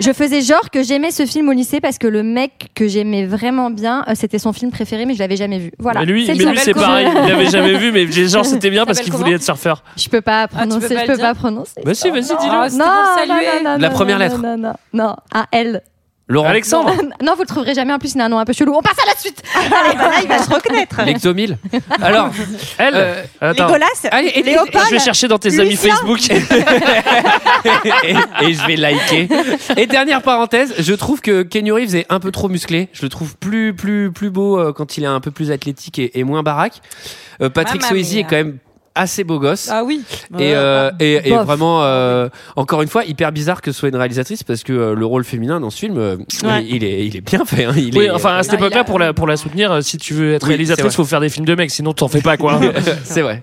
je 0.00 0.12
faisais 0.12 0.40
genre 0.42 0.70
que 0.70 0.82
j'aimais 0.82 1.10
ce 1.10 1.26
film 1.26 1.48
au 1.48 1.52
lycée 1.52 1.80
parce 1.80 1.98
que 1.98 2.06
le 2.06 2.22
mec 2.22 2.68
que 2.74 2.86
j'aimais 2.88 3.24
vraiment 3.26 3.70
bien, 3.70 4.04
euh, 4.08 4.12
c'était 4.14 4.38
son 4.38 4.52
film 4.52 4.70
préféré, 4.70 5.06
mais 5.06 5.14
je 5.14 5.18
l'avais 5.18 5.36
jamais 5.36 5.58
vu. 5.58 5.70
Voilà. 5.78 6.00
Mais 6.00 6.06
lui, 6.06 6.26
C'est 6.26 6.34
mais 6.34 6.44
lui 6.44 6.58
c'est 6.58 6.74
pareil. 6.74 7.08
Il 7.10 7.28
l'avait 7.28 7.46
jamais 7.50 7.74
vu, 7.78 7.92
mais 7.92 8.10
genre, 8.28 8.44
c'était 8.44 8.70
bien 8.70 8.84
parce 8.86 9.00
qu'il 9.00 9.12
voulait 9.12 9.32
être 9.34 9.42
surfeur. 9.42 9.82
Je 9.96 10.08
peux 10.08 10.20
pas 10.20 10.42
Ah, 10.42 10.46
tu 10.48 10.54
peux 10.54 10.58
prononcer, 10.78 10.94
pas 10.94 11.00
je 11.02 11.06
peux 11.06 11.14
dire 11.16 11.24
pas 11.24 11.34
prononcer. 11.34 11.72
Bah 11.84 11.92
vas-y, 11.92 12.10
dis-le. 12.12 12.34
Ah, 12.50 12.66
c'était 12.68 12.84
pour 13.02 13.22
le 13.24 13.28
saluer. 13.32 13.64
non, 13.64 13.76
La 13.78 13.90
première 13.90 14.18
non, 14.18 14.24
lettre. 14.24 14.38
Non, 14.38 14.56
non, 14.58 14.72
non, 14.92 15.16
un 15.32 15.46
L. 15.52 15.82
Laurent. 16.30 16.50
Alexandre. 16.50 16.92
non, 17.24 17.32
vous 17.36 17.40
le 17.40 17.46
trouverez 17.46 17.72
jamais. 17.72 17.90
En 17.94 17.98
plus, 17.98 18.12
il 18.14 18.20
a 18.20 18.26
un 18.26 18.28
nom 18.28 18.38
un 18.38 18.44
peu 18.44 18.52
chelou. 18.52 18.74
On 18.74 18.82
passe 18.82 18.98
à 19.02 19.06
la 19.06 19.16
suite. 19.18 19.42
Allez, 19.56 19.96
bah 19.96 20.10
là, 20.10 20.16
il 20.22 20.28
va 20.28 20.36
se 20.42 20.50
reconnaître. 20.50 21.00
Lectomil. 21.02 21.56
Alors, 22.02 22.28
Elle. 22.76 22.92
euh, 22.96 23.22
Attends. 23.40 23.64
Légolas, 23.68 23.86
allez, 24.10 24.28
et- 24.34 24.42
Léopold, 24.42 24.84
Je 24.88 24.90
vais 24.90 24.98
chercher 24.98 25.26
dans 25.26 25.38
tes 25.38 25.58
amis 25.58 25.70
Lucien. 25.70 25.94
Facebook. 25.96 26.20
et, 28.04 28.44
et 28.44 28.52
je 28.52 28.66
vais 28.66 28.76
liker. 28.76 29.28
Et 29.78 29.86
dernière 29.86 30.20
parenthèse, 30.20 30.74
je 30.78 30.92
trouve 30.92 31.20
que 31.22 31.42
Kenny 31.42 31.70
Reeves 31.70 31.94
est 31.96 32.06
un 32.10 32.20
peu 32.20 32.30
trop 32.30 32.48
musclé. 32.50 32.88
Je 32.92 33.02
le 33.02 33.08
trouve 33.08 33.36
plus 33.38 33.74
plus 33.74 34.12
plus 34.12 34.28
beau 34.30 34.58
euh, 34.58 34.72
quand 34.74 34.96
il 34.98 35.04
est 35.04 35.08
un 35.08 35.20
peu 35.20 35.30
plus 35.30 35.50
athlétique 35.50 35.98
et, 35.98 36.18
et 36.18 36.24
moins 36.24 36.42
baraque. 36.42 36.82
Euh, 37.40 37.48
Patrick 37.48 37.80
Mamma 37.82 37.88
Swayze 37.90 38.12
mia. 38.14 38.20
est 38.20 38.24
quand 38.24 38.36
même 38.36 38.58
assez 38.98 39.24
beau 39.24 39.38
gosse. 39.38 39.68
Ah 39.72 39.84
oui. 39.84 40.02
Et, 40.38 40.52
euh, 40.54 40.90
et, 41.00 41.30
vraiment, 41.30 41.82
euh, 41.84 42.28
encore 42.56 42.82
une 42.82 42.88
fois, 42.88 43.04
hyper 43.04 43.32
bizarre 43.32 43.62
que 43.62 43.72
ce 43.72 43.78
soit 43.78 43.88
une 43.88 43.96
réalisatrice 43.96 44.42
parce 44.42 44.62
que 44.64 44.72
euh, 44.72 44.94
le 44.94 45.06
rôle 45.06 45.24
féminin 45.24 45.60
dans 45.60 45.70
ce 45.70 45.78
film, 45.78 45.96
euh, 45.98 46.16
Ouais. 46.44 46.64
il, 46.68 46.84
est, 46.84 47.06
il 47.06 47.16
est 47.16 47.20
bien 47.20 47.44
fait. 47.44 47.64
hein. 47.64 47.72
Il 47.76 47.96
Oui, 47.96 48.04
est, 48.06 48.10
enfin 48.10 48.36
à 48.36 48.42
cette 48.42 48.54
époque-là, 48.54 48.80
a- 48.80 48.84
pour 48.84 48.98
la, 48.98 49.12
pour 49.12 49.26
la 49.26 49.36
soutenir, 49.36 49.82
si 49.82 49.96
tu 49.96 50.14
veux 50.14 50.34
être 50.34 50.42
Oui, 50.44 50.50
réalisatrice, 50.50 50.94
faut 50.94 51.04
faire 51.04 51.20
des 51.20 51.28
films 51.28 51.46
de 51.46 51.54
mecs, 51.54 51.70
sinon 51.70 51.92
t'en 51.94 52.08
fais 52.08 52.20
pas 52.20 52.36
quoi. 52.36 52.60
c'est 53.04 53.22
vrai. 53.22 53.42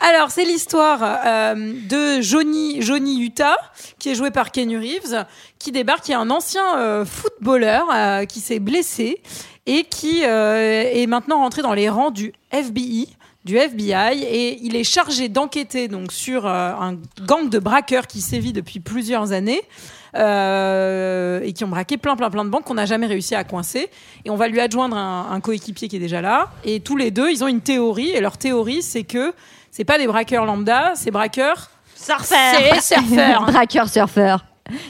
Alors, 0.00 0.30
c'est 0.30 0.44
l'histoire 0.44 1.00
euh, 1.02 1.54
de 1.88 2.22
Johnny, 2.22 2.80
Johnny 2.80 3.20
Utah, 3.20 3.56
qui 3.98 4.08
est 4.08 4.14
joué 4.14 4.30
par 4.30 4.50
Kenny 4.50 4.76
Reeves, 4.76 5.26
qui 5.58 5.72
débarque, 5.72 6.04
qui 6.04 6.12
est 6.12 6.16
un 6.16 6.30
ancien 6.30 6.78
euh, 6.78 7.04
footballeur 7.04 7.86
euh, 7.92 8.24
qui 8.24 8.40
s'est 8.40 8.60
blessé 8.60 9.20
et 9.66 9.84
qui 9.84 10.24
euh, 10.24 10.90
est 10.90 11.06
maintenant 11.06 11.40
rentré 11.40 11.60
dans 11.60 11.74
les 11.74 11.90
rangs 11.90 12.10
du 12.10 12.32
FBI 12.50 13.14
du 13.44 13.56
FBI 13.56 14.22
et 14.22 14.58
il 14.62 14.76
est 14.76 14.84
chargé 14.84 15.30
d'enquêter 15.30 15.88
donc 15.88 16.12
sur 16.12 16.46
euh, 16.46 16.72
un 16.72 16.98
gang 17.26 17.48
de 17.48 17.58
braqueurs 17.58 18.06
qui 18.06 18.20
sévit 18.20 18.52
depuis 18.52 18.80
plusieurs 18.80 19.32
années 19.32 19.62
euh, 20.14 21.40
et 21.42 21.54
qui 21.54 21.64
ont 21.64 21.68
braqué 21.68 21.96
plein 21.96 22.16
plein 22.16 22.28
plein 22.28 22.44
de 22.44 22.50
banques 22.50 22.64
qu'on 22.64 22.74
n'a 22.74 22.84
jamais 22.84 23.06
réussi 23.06 23.34
à 23.34 23.44
coincer. 23.44 23.88
Et 24.26 24.30
on 24.30 24.36
va 24.36 24.48
lui 24.48 24.60
adjoindre 24.60 24.96
un, 24.96 25.28
un 25.30 25.40
coéquipier 25.40 25.88
qui 25.88 25.96
est 25.96 26.00
déjà 26.00 26.20
là. 26.20 26.50
Et 26.64 26.80
tous 26.80 26.96
les 26.98 27.10
deux 27.10 27.30
ils 27.30 27.42
ont 27.42 27.48
une 27.48 27.62
théorie 27.62 28.10
et 28.10 28.20
leur 28.20 28.36
théorie 28.36 28.82
c'est 28.82 29.04
que 29.04 29.32
c'est 29.70 29.84
pas 29.84 29.98
des 29.98 30.06
braqueurs 30.06 30.44
lambda 30.44 30.92
c'est 30.94 31.10
braqueurs 31.10 31.70
c'est 31.94 32.80
surfeurs 32.80 33.42
braqueur 33.52 33.88
surfeur. 33.88 34.44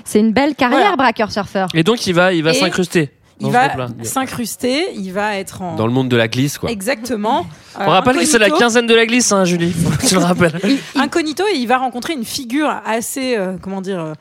C'est 0.04 0.20
une 0.20 0.32
belle 0.32 0.54
carrière, 0.54 0.78
Voilà. 0.80 0.96
braqueur 0.96 1.32
surfeur. 1.32 1.68
Et 1.75 1.82
donc 1.82 2.06
il 2.06 2.12
va, 2.14 2.32
il 2.34 2.42
va 2.44 2.50
Et 2.50 2.54
s'incruster. 2.54 3.10
il 3.40 3.46
ce 3.46 3.52
va 3.52 3.68
groupe-là. 3.68 3.87
s'incruster 4.04 4.92
il 4.94 5.10
va 5.12 5.37
être 5.38 5.62
en 5.62 5.75
Dans 5.76 5.87
le 5.87 5.92
monde 5.92 6.08
de 6.08 6.16
la 6.16 6.28
glisse, 6.28 6.58
quoi. 6.58 6.70
exactement 6.70 7.46
On 7.78 7.87
rappelle 7.88 8.16
que 8.18 8.26
c'est 8.26 8.38
la 8.38 8.46
incognito. 8.46 8.64
quinzaine 8.64 8.87
de 8.87 8.94
la 8.94 9.06
glisse, 9.06 9.32
hein, 9.32 9.44
Julie. 9.44 9.72
Faut 9.72 9.90
que 9.90 10.06
tu 10.06 10.14
le 10.14 10.20
rappelles. 10.20 10.60
incognito 10.96 11.44
et 11.52 11.56
il 11.56 11.66
va 11.66 11.78
rencontrer 11.78 12.12
une 12.12 12.25
figure 12.26 12.68
assez 12.87 13.37
euh, 13.38 13.56
comment 13.60 13.80
dire 13.80 14.00
euh, 14.00 14.12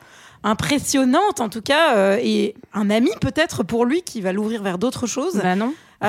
impressionnante 0.42 1.40
en 1.40 1.48
tout 1.48 1.62
cas 1.62 1.94
euh, 1.96 2.18
et 2.22 2.54
un 2.74 2.90
ami 2.90 3.10
peut-être 3.20 3.62
pour 3.62 3.84
lui 3.84 4.02
qui 4.02 4.20
va 4.20 4.32
l'ouvrir 4.32 4.62
vers 4.62 4.78
d'autres 4.78 5.06
choses 5.06 5.36
Bah 5.42 5.54
non. 5.56 5.74
Euh, 6.02 6.06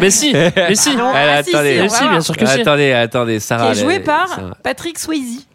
Mais 0.00 0.10
si, 0.10 0.32
mais 0.32 0.74
si. 0.74 0.90
Ah, 0.98 1.12
Ah, 1.14 1.42
si, 1.42 1.50
attendez. 1.54 1.78
Mais 1.82 1.88
si, 1.88 2.08
bien 2.08 2.20
sûr 2.20 2.36
que 2.36 2.46
si. 2.46 2.60
Attendez, 2.60 2.92
attendez, 2.92 3.34
qui 3.34 3.40
Sarah. 3.40 3.72
est 3.72 3.74
joué 3.74 4.00
par. 4.00 4.54
Patrick 4.62 4.98
Swayze 4.98 5.46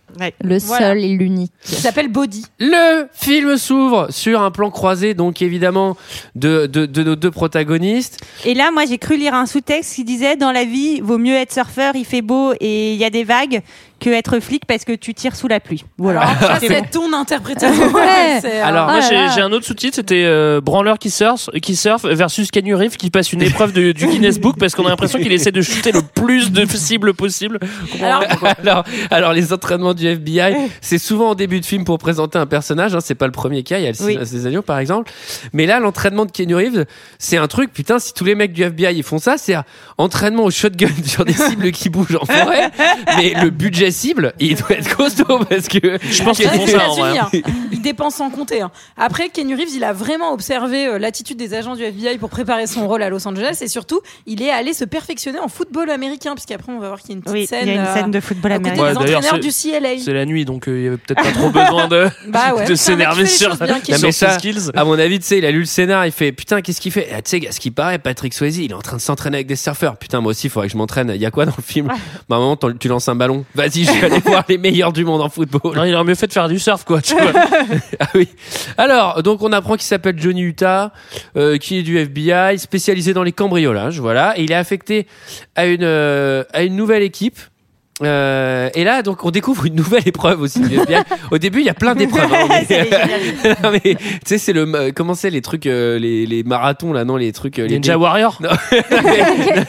Le 0.42 0.58
Voilà. 0.60 0.88
seul 0.90 0.98
et 1.04 1.10
l'unique. 1.10 1.52
qui 1.64 1.76
s'appelle 1.76 2.10
Body 2.10 2.46
Le 2.60 3.08
film 3.14 3.58
s'ouvre 3.58 4.08
sur 4.10 4.42
un 4.42 4.52
plan 4.52 4.70
croisé, 4.72 5.14
donc 5.14 5.42
évidemment, 5.42 5.98
de, 6.36 6.66
de, 6.68 6.86
de 6.86 7.04
nos 7.04 7.16
deux 7.16 7.32
protagonistes. 7.32 8.20
Et 8.46 8.54
là, 8.54 8.70
moi, 8.72 8.84
j'ai 8.88 8.98
cru 8.98 9.18
lire 9.18 9.34
un 9.34 9.46
sous-texte 9.46 9.96
qui 9.96 10.04
disait 10.04 10.36
dans 10.36 10.52
la 10.52 10.64
vie, 10.64 11.02
vaut 11.02 11.18
mieux 11.18 11.36
être 11.36 11.54
surfeur, 11.54 11.96
il 11.96 12.06
fait 12.06 12.22
beau 12.22 12.54
et 12.60 12.94
il 12.94 13.00
y 13.00 13.04
a 13.06 13.10
des 13.10 13.24
vagues, 13.24 13.62
que 14.00 14.10
être 14.10 14.40
flic 14.40 14.66
parce 14.66 14.86
que 14.86 14.94
tu 14.94 15.14
tires 15.14 15.36
sous 15.36 15.48
la 15.48 15.60
pluie. 15.60 15.84
Voilà. 15.98 16.28
Ça, 16.40 16.58
C'est 16.60 16.70
bon. 16.70 16.86
ton 16.92 17.14
interprétation 17.14 17.88
Ouais. 17.94 18.40
Euh, 18.46 18.62
Alors, 18.64 18.88
Moi, 18.88 19.00
là 19.00 19.32
j'ai 19.34 19.42
un 19.42 19.52
autre 19.52 19.66
sous-titre, 19.66 19.96
c'était 19.96 20.24
euh, 20.26 20.62
branleur 20.62 21.00
qui 21.00 21.10
surfe, 21.10 21.50
qui 21.62 21.76
surfe 21.76 22.06
versus 22.06 22.52
Kenny 22.52 22.72
qui 22.98 23.10
passe 23.10 23.34
une 23.34 23.42
épreuve 23.42 23.72
de- 23.74 23.92
du 23.92 24.08
Guinness 24.08 24.40
Book 24.40 24.58
parce 24.60 24.76
qu'on 24.76 24.86
a 24.86 24.90
l'impression 24.90 25.20
qu'il 25.20 25.32
essaie 25.32 25.52
de 25.52 25.62
shooter 25.62 25.92
le 25.92 26.02
plus 26.02 26.52
de 26.52 26.66
cibles 26.66 27.14
possible. 27.14 27.60
alors, 28.02 28.24
alors, 28.62 28.84
alors, 29.12 29.34
les 29.34 29.52
entraînements 29.54 29.94
du 29.94 30.06
FBI, 30.08 30.56
c'est 30.82 30.98
souvent 30.98 31.32
en 31.32 31.36
début 31.36 31.60
de 31.60 31.66
film 31.66 31.84
pour 31.86 31.98
présenter 31.98 32.38
un 32.38 32.46
personnage. 32.46 32.94
Hein, 32.96 33.00
c'est 33.02 33.16
pas 33.16 33.26
le 33.26 33.32
premier 33.32 33.64
cas. 33.64 33.78
Il 33.80 33.84
y 33.86 33.88
a 33.88 33.92
le 33.92 33.98
Oui. 34.06 34.18
Des 34.18 34.46
agneaux, 34.46 34.62
par 34.62 34.80
exemple. 34.80 35.12
Mais 35.54 35.66
là, 35.66 35.80
l'entraînement 35.80 36.26
de 36.26 36.32
Kenny 36.32 36.54
Reeves, 36.54 36.86
c'est 37.20 37.38
un 37.38 37.48
truc. 37.48 37.74
Putain, 37.74 38.00
si 38.00 38.14
tous 38.14 38.26
les 38.26 38.36
mecs 38.36 38.54
du 38.54 38.64
FBI 38.64 38.96
ils 38.96 39.04
font 39.04 39.18
ça, 39.20 39.38
c'est 39.38 39.56
entraînement 39.98 40.44
au 40.44 40.52
shotgun 40.52 40.88
sur 41.06 41.26
des 41.26 41.34
cibles 41.34 41.72
qui 41.72 41.90
bougent 41.90 42.18
en 42.22 42.26
forêt. 42.26 42.70
Mais 43.18 43.34
le 43.42 43.50
budget 43.50 43.87
cible, 43.92 44.34
il 44.40 44.56
doit 44.56 44.72
être 44.72 44.96
costaud 44.96 45.40
parce 45.50 45.68
que 45.68 45.98
Je 46.10 46.24
pense 46.24 46.38
qu'ils 46.38 46.50
font 46.50 46.68
ça 46.68 46.90
en 46.90 47.04
hein. 47.04 47.30
Il 47.72 47.82
dépense 47.82 48.16
sans 48.16 48.30
compter. 48.30 48.62
hein. 48.62 48.72
Après, 48.98 49.30
Kenny 49.30 49.56
Reeves, 49.56 49.74
il 49.76 49.84
a 49.84 49.94
vraiment 49.94 50.34
observé 50.34 50.88
euh, 50.88 50.98
l'attitude 51.00 51.38
des 51.38 51.54
agents 51.54 51.76
du 51.76 51.84
FBI 51.84 52.18
pour 52.18 52.30
préparer 52.30 52.68
son 52.68 52.88
rôle 52.88 53.04
à 53.04 53.10
Los 53.10 53.28
Angeles 53.28 53.58
et 53.62 53.68
surtout, 53.68 54.02
il 54.26 54.42
est 54.42 54.50
allé 54.50 54.74
se 54.74 54.86
perfectionner 54.86 55.40
en 55.40 55.48
football 55.48 55.90
américain, 55.90 56.34
puisqu'apraprès, 56.34 56.72
on 56.74 56.80
va 56.80 56.88
voir 56.88 57.00
qu'il 57.02 57.10
y 57.10 57.14
a 57.14 57.16
une 57.18 57.22
petite 57.22 57.34
Oui, 57.38 57.48
scène. 57.48 57.68
il 57.68 57.74
y 57.74 57.78
a 57.78 57.82
une 57.82 57.88
euh, 57.88 57.94
scène 57.94 58.12
de 58.12 58.20
football 58.20 58.52
américain. 58.54 58.82
Ouais, 58.84 58.92
entraîneurs 58.98 59.24
c'est- 59.36 59.40
du 59.40 59.50
CLA. 59.80 59.90
C'est 60.04 60.14
la 60.14 60.26
nuit, 60.26 60.46
donc 60.46 60.68
euh, 60.68 60.78
il 60.80 60.84
y 60.84 60.88
avait 60.88 60.98
peut-être 60.98 61.24
pas 61.24 61.32
trop 61.32 61.50
besoin 61.50 61.88
de, 61.88 62.08
Bah 62.28 62.54
ouais, 62.56 62.66
de 62.66 62.76
s'énerver 62.76 63.26
sur, 63.26 63.56
bien, 63.58 63.80
sur 63.84 63.98
ses 63.98 64.12
ça, 64.12 64.38
skills. 64.40 64.72
à 64.76 64.84
mon 64.86 64.98
avis, 64.98 65.20
tu 65.20 65.26
sais, 65.26 65.38
il 65.38 65.46
a 65.46 65.52
lu 65.52 65.60
le 65.60 65.66
scénar, 65.66 66.06
il 66.06 66.12
fait 66.12 66.32
putain, 66.32 66.62
qu'est-ce 66.62 66.82
qu'il 66.82 66.92
fait? 66.92 67.08
Ah, 67.14 67.22
Tu 67.22 67.40
sais, 67.42 67.52
ce 67.52 67.60
qui 67.60 67.72
paraît, 67.72 68.00
Patrick 68.00 68.34
Swayze, 68.34 68.58
il 68.58 68.72
est 68.72 68.74
en 68.76 68.82
train 68.82 68.98
de 68.98 69.02
s'entraîner 69.02 69.38
avec 69.38 69.48
des 69.48 69.56
surfeurs. 69.56 69.98
Putain, 69.98 70.22
moi 70.22 70.32
aussi, 70.32 70.48
il 70.48 70.50
faudrait 70.50 70.68
que 70.68 70.74
je 70.74 70.78
m'entraîne. 70.78 71.12
Il 71.14 71.22
y 71.22 71.26
a 71.26 71.32
quoi 71.32 71.46
dans 71.46 71.54
le 71.58 71.64
film? 71.64 71.88
Bah, 72.30 72.36
à 72.36 72.40
un 72.40 72.40
moment, 72.42 72.58
tu 72.80 72.88
lances 72.88 73.08
un 73.10 73.16
ballon. 73.16 73.46
Vas-y, 73.56 73.77
je 73.86 73.92
vais 73.92 74.06
aller 74.06 74.20
voir 74.20 74.44
les 74.48 74.58
meilleurs 74.58 74.94
du 74.94 75.06
monde 75.06 75.22
en 75.22 75.30
football. 75.30 75.76
Non, 75.76 75.84
il 75.84 75.94
aurait 75.96 76.04
mieux 76.04 76.16
fait 76.16 76.28
de 76.28 76.34
faire 76.34 76.48
du 76.48 76.60
surf, 76.60 76.84
quoi. 76.84 77.02
Tu 77.02 77.14
vois. 77.14 77.32
Ah 78.00 78.08
oui. 78.16 78.28
Alors, 78.78 79.24
donc 79.24 79.42
on 79.42 79.52
apprend 79.52 79.74
qu'il 79.74 79.84
s'appelle 79.84 80.20
Johnny 80.20 80.42
Utah, 80.42 80.92
euh, 81.36 81.58
qui 81.58 81.80
est 81.80 81.84
du 81.84 81.98
FBI, 81.98 82.58
spécialisé 82.60 83.14
dans 83.14 83.24
les 83.24 83.32
cambriolages, 83.32 84.00
voilà. 84.00 84.38
Et 84.38 84.44
il 84.44 84.52
est 84.52 84.56
affecté 84.56 85.08
à 85.56 85.66
une 85.66 85.84
euh, 85.84 86.44
à 86.54 86.64
une 86.64 86.76
nouvelle 86.76 87.04
équipe. 87.04 87.40
Euh, 88.04 88.70
et 88.76 88.84
là, 88.84 89.02
donc, 89.02 89.26
on 89.26 89.32
découvre 89.32 89.66
une 89.66 89.76
nouvelle 89.76 90.04
épreuve 90.08 90.42
aussi 90.42 90.60
du 90.60 90.76
FBI. 90.80 91.02
Au 91.32 91.38
début, 91.38 91.60
il 91.62 91.66
y 91.66 91.70
a 91.70 91.74
plein 91.74 91.96
d'épreuves. 91.96 92.32
hein, 92.32 93.72
mais- 93.72 93.80
tu 93.96 93.98
sais, 94.26 94.38
c'est 94.38 94.54
le 94.54 94.92
comment 94.92 95.16
c'est 95.16 95.30
les 95.30 95.42
trucs, 95.42 95.66
euh, 95.66 95.98
les, 95.98 96.26
les 96.26 96.44
marathons 96.44 96.94
là, 96.94 97.06
non, 97.06 97.16
les 97.16 97.32
trucs, 97.32 97.58
euh, 97.60 97.68
les 97.68 97.76
Ninja 97.76 97.98
Warrior. 97.98 98.38
Non, 98.42 98.50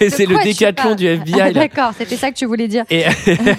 mais 0.01 0.11
c'est 0.11 0.27
le 0.27 0.43
décathlon 0.43 0.95
du 0.95 1.09
Ah, 1.09 1.13
FBI. 1.13 1.39
là. 1.39 1.53
D'accord, 1.53 1.91
c'était 1.97 2.17
ça 2.17 2.31
que 2.31 2.37
tu 2.37 2.45
voulais 2.47 2.69
dire. 2.69 2.85
Et 2.91 3.05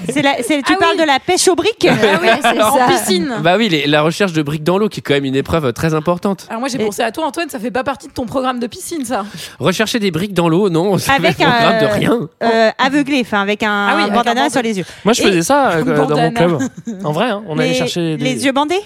C'est 0.09 0.21
la- 0.21 0.41
c'est- 0.43 0.61
tu 0.61 0.73
Ah 0.73 0.79
parles 0.79 0.93
oui. 0.95 1.01
de 1.01 1.07
la 1.07 1.19
pêche 1.19 1.47
aux 1.47 1.55
briques 1.55 1.87
Ah 1.89 2.19
oui, 2.21 2.27
c'est 2.41 2.47
Alors, 2.47 2.75
en 2.75 2.77
ça. 2.77 2.85
piscine. 2.93 3.33
bah 3.41 3.55
oui, 3.57 3.69
les- 3.69 3.87
la 3.87 4.01
recherche 4.01 4.33
de 4.33 4.41
briques 4.41 4.63
dans 4.63 4.77
l'eau, 4.77 4.89
qui 4.89 4.99
est 4.99 5.03
quand 5.03 5.13
même 5.13 5.25
une 5.25 5.35
épreuve 5.35 5.71
très 5.73 5.93
importante. 5.93 6.45
Alors 6.49 6.59
moi 6.59 6.69
j'ai 6.69 6.81
Et- 6.81 6.85
pensé 6.85 7.01
à 7.01 7.11
toi 7.11 7.25
Antoine, 7.25 7.49
ça 7.49 7.59
fait 7.59 7.71
pas 7.71 7.83
partie 7.83 8.07
de 8.07 8.13
ton 8.13 8.25
programme 8.25 8.59
de 8.59 8.67
piscine 8.67 9.05
ça. 9.05 9.25
Rechercher 9.59 9.99
des 9.99 10.11
briques 10.11 10.33
dans 10.33 10.49
l'eau, 10.49 10.69
non, 10.69 10.97
ça 10.97 11.13
Avec 11.13 11.37
fait 11.37 11.43
le 11.43 11.49
programme 11.49 11.75
un- 11.75 11.81
de 11.81 11.85
rien. 11.87 12.19
euh, 12.43 12.69
aveuglé, 12.77 13.19
enfin 13.21 13.41
avec 13.41 13.63
un, 13.63 13.69
Ah 13.69 13.93
un 13.95 13.97
avec 13.99 14.11
un 14.11 14.15
bandana 14.15 14.49
les 14.61 14.77
yeux. 14.77 14.85
Moi, 15.05 15.13
je 15.13 15.21
Et- 15.21 15.25
faisais 15.25 15.41
ça 15.43 15.71
euh, 15.71 15.83
dans 16.07 16.17
mon 16.17 16.31
club. 16.31 16.59
En 17.03 17.11
vrai, 17.11 17.29
hein, 17.29 17.43
on 17.47 17.57
allait 17.59 17.73
chercher 17.73 18.17
des... 18.17 18.23
les 18.23 18.45
yeux 18.45 18.51
bandés 18.51 18.79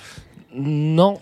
Non. 0.55 1.19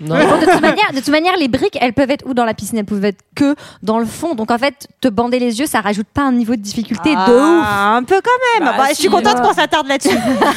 Non. 0.00 0.16
Bon, 0.16 0.36
de, 0.40 0.46
toute 0.50 0.60
manière, 0.60 0.90
de 0.92 0.98
toute 0.98 1.08
manière, 1.10 1.36
les 1.36 1.46
briques, 1.46 1.78
elles 1.80 1.92
peuvent 1.92 2.10
être 2.10 2.26
où 2.26 2.34
dans 2.34 2.44
la 2.44 2.54
piscine 2.54 2.76
Elles 2.78 2.84
peuvent 2.84 3.04
être 3.04 3.20
que 3.36 3.54
dans 3.84 4.00
le 4.00 4.04
fond. 4.04 4.34
Donc 4.34 4.50
en 4.50 4.58
fait, 4.58 4.88
te 5.00 5.06
bander 5.06 5.38
les 5.38 5.60
yeux, 5.60 5.66
ça 5.66 5.80
rajoute 5.80 6.08
pas 6.12 6.22
un 6.22 6.32
niveau 6.32 6.56
de 6.56 6.60
difficulté 6.60 7.10
de 7.14 7.20
ouf. 7.20 7.64
Ah, 7.64 7.94
Un 7.94 8.02
peu 8.02 8.20
quand 8.20 8.58
même. 8.60 8.68
Bah, 8.68 8.74
Bah, 8.78 8.86
je 8.90 8.96
suis 8.96 9.08
contente 9.08 9.40
qu'on 9.40 9.52
s'attarde 9.52 9.86
là-dessus. 9.86 10.16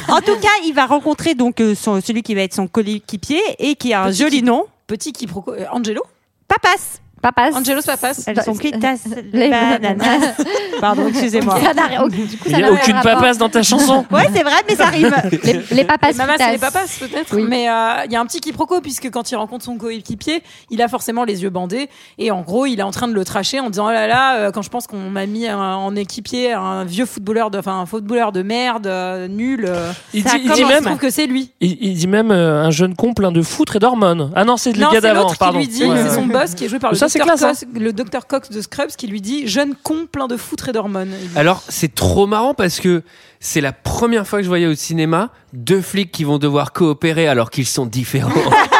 en 0.09 0.17
tout 0.21 0.35
cas, 0.41 0.49
il 0.65 0.73
va 0.73 0.87
rencontrer 0.87 1.35
donc 1.35 1.61
euh, 1.61 1.75
son- 1.75 2.01
celui 2.01 2.23
qui 2.23 2.33
va 2.33 2.41
être 2.41 2.55
son 2.55 2.65
coéquipier 2.67 3.39
et 3.59 3.75
qui 3.75 3.93
a 3.93 4.03
un 4.05 4.07
Petit 4.09 4.17
joli 4.23 4.37
qui- 4.37 4.43
nom, 4.43 4.65
Petit 4.87 5.13
quiproquo. 5.13 5.53
euh, 5.53 5.65
Angelo? 5.71 6.01
Papas. 6.47 6.99
Papas. 7.33 7.57
Angelos 7.57 7.81
Papas. 7.85 8.23
Elles 8.27 8.41
sont 8.43 8.53
quittes 8.55 8.75
Les 9.33 9.39
les 9.45 9.49
bananas. 9.49 10.33
Pardon, 10.81 11.07
excusez-moi. 11.07 11.59
Ça 11.61 11.73
n'a 11.73 11.85
rien- 11.87 12.07
du 12.07 12.17
coup, 12.37 12.43
Il 12.45 12.51
ça 12.51 12.57
n'y 12.57 12.61
n'a 12.63 12.67
a 12.67 12.71
aucun 12.71 12.81
aucune 12.81 12.95
rapport. 12.95 13.13
papasse 13.15 13.37
dans 13.37 13.49
ta 13.49 13.63
chanson. 13.63 14.05
Ouais, 14.11 14.27
c'est 14.33 14.43
vrai, 14.43 14.55
mais 14.67 14.75
ça 14.75 14.85
arrive. 14.85 15.13
Les, 15.43 15.61
les 15.71 15.83
papas. 15.85 16.09
Les 16.11 16.13
mamas, 16.17 16.33
c'est 16.37 16.51
les 16.51 16.57
papas 16.57 16.85
peut-être. 16.99 17.35
Oui. 17.35 17.45
Mais 17.47 17.69
euh, 17.69 18.05
il 18.05 18.11
y 18.11 18.15
a 18.15 18.21
un 18.21 18.25
petit 18.25 18.39
quiproquo 18.41 18.81
puisque 18.81 19.09
quand 19.09 19.31
il 19.31 19.35
rencontre 19.35 19.65
son 19.65 19.77
coéquipier, 19.77 20.43
il 20.69 20.81
a 20.81 20.87
forcément 20.87 21.23
les 21.23 21.43
yeux 21.43 21.49
bandés 21.49 21.89
et 22.17 22.31
en 22.31 22.41
gros, 22.41 22.65
il 22.65 22.79
est 22.79 22.83
en 22.83 22.91
train 22.91 23.07
de 23.07 23.13
le 23.13 23.25
tracher 23.25 23.59
en 23.59 23.69
disant 23.69 23.87
oh 23.87 23.91
là 23.91 24.07
là, 24.07 24.35
euh, 24.37 24.51
quand 24.51 24.61
je 24.61 24.69
pense 24.69 24.85
qu'on 24.87 25.09
m'a 25.09 25.25
mis 25.25 25.47
un- 25.47 25.57
en 25.57 25.95
équipier 25.95 26.53
un 26.53 26.83
vieux 26.83 27.05
footballeur 27.05 27.49
de, 27.51 27.57
enfin 27.59 27.79
un 27.79 27.85
footballeur 27.85 28.31
de 28.31 28.41
merde, 28.43 28.87
euh, 28.87 29.27
nul. 29.27 29.65
euh, 29.67 29.91
Il 30.13 30.23
ça 30.23 30.37
dit, 30.37 30.43
il 30.45 30.51
dit 30.51 30.61
je 30.61 30.67
même, 30.67 30.83
trouve 30.83 30.97
que 30.97 31.09
c'est 31.09 31.25
lui. 31.27 31.51
il, 31.61 31.77
il 31.81 31.93
dit 31.95 32.07
même 32.07 32.31
euh, 32.31 32.63
un 32.63 32.71
jeune 32.71 32.95
con 32.95 33.13
plein 33.13 33.31
de 33.31 33.41
foutre 33.41 33.75
et 33.75 33.79
d'hormones. 33.79 34.31
Ah 34.35 34.45
non, 34.45 34.57
c'est 34.57 34.71
le 34.71 34.79
Non, 34.79 34.87
gars 34.89 34.95
c'est 34.95 35.01
d'avant. 35.01 35.21
l'autre 35.21 35.33
qui 35.33 35.39
Pardon. 35.39 35.59
lui 35.59 35.67
dit, 35.67 35.85
Ouais. 35.85 35.97
c'est 36.03 36.15
son 36.15 36.25
boss 36.25 36.53
qui 36.55 36.65
est 36.65 36.69
joué 36.69 36.79
par 36.79 36.91
le 36.91 36.97
Ça, 36.97 37.07
classe, 37.19 37.43
hein. 37.43 37.53
Cox, 37.53 37.65
le 37.79 37.93
docteur 37.93 38.27
Cox 38.27 38.49
de 38.49 38.61
Scrubs 38.61 38.91
qui 38.97 39.07
lui 39.07 39.21
dit 39.21 39.47
jeune 39.47 39.75
con 39.81 40.07
plein 40.11 40.27
de 40.27 40.37
foutre 40.37 40.69
et 40.69 40.71
d'hormones. 40.71 41.13
Alors, 41.35 41.63
c'est 41.69 41.93
trop 41.93 42.27
marrant 42.27 42.53
parce 42.53 42.79
que 42.79 43.03
c'est 43.39 43.61
la 43.61 43.73
première 43.73 44.27
fois 44.27 44.39
que 44.39 44.43
je 44.43 44.49
voyais 44.49 44.67
au 44.67 44.75
cinéma 44.75 45.31
deux 45.53 45.81
flics 45.81 46.11
qui 46.11 46.23
vont 46.23 46.37
devoir 46.37 46.73
coopérer 46.73 47.27
alors 47.27 47.49
qu'ils 47.49 47.67
sont 47.67 47.85
différents. 47.85 48.31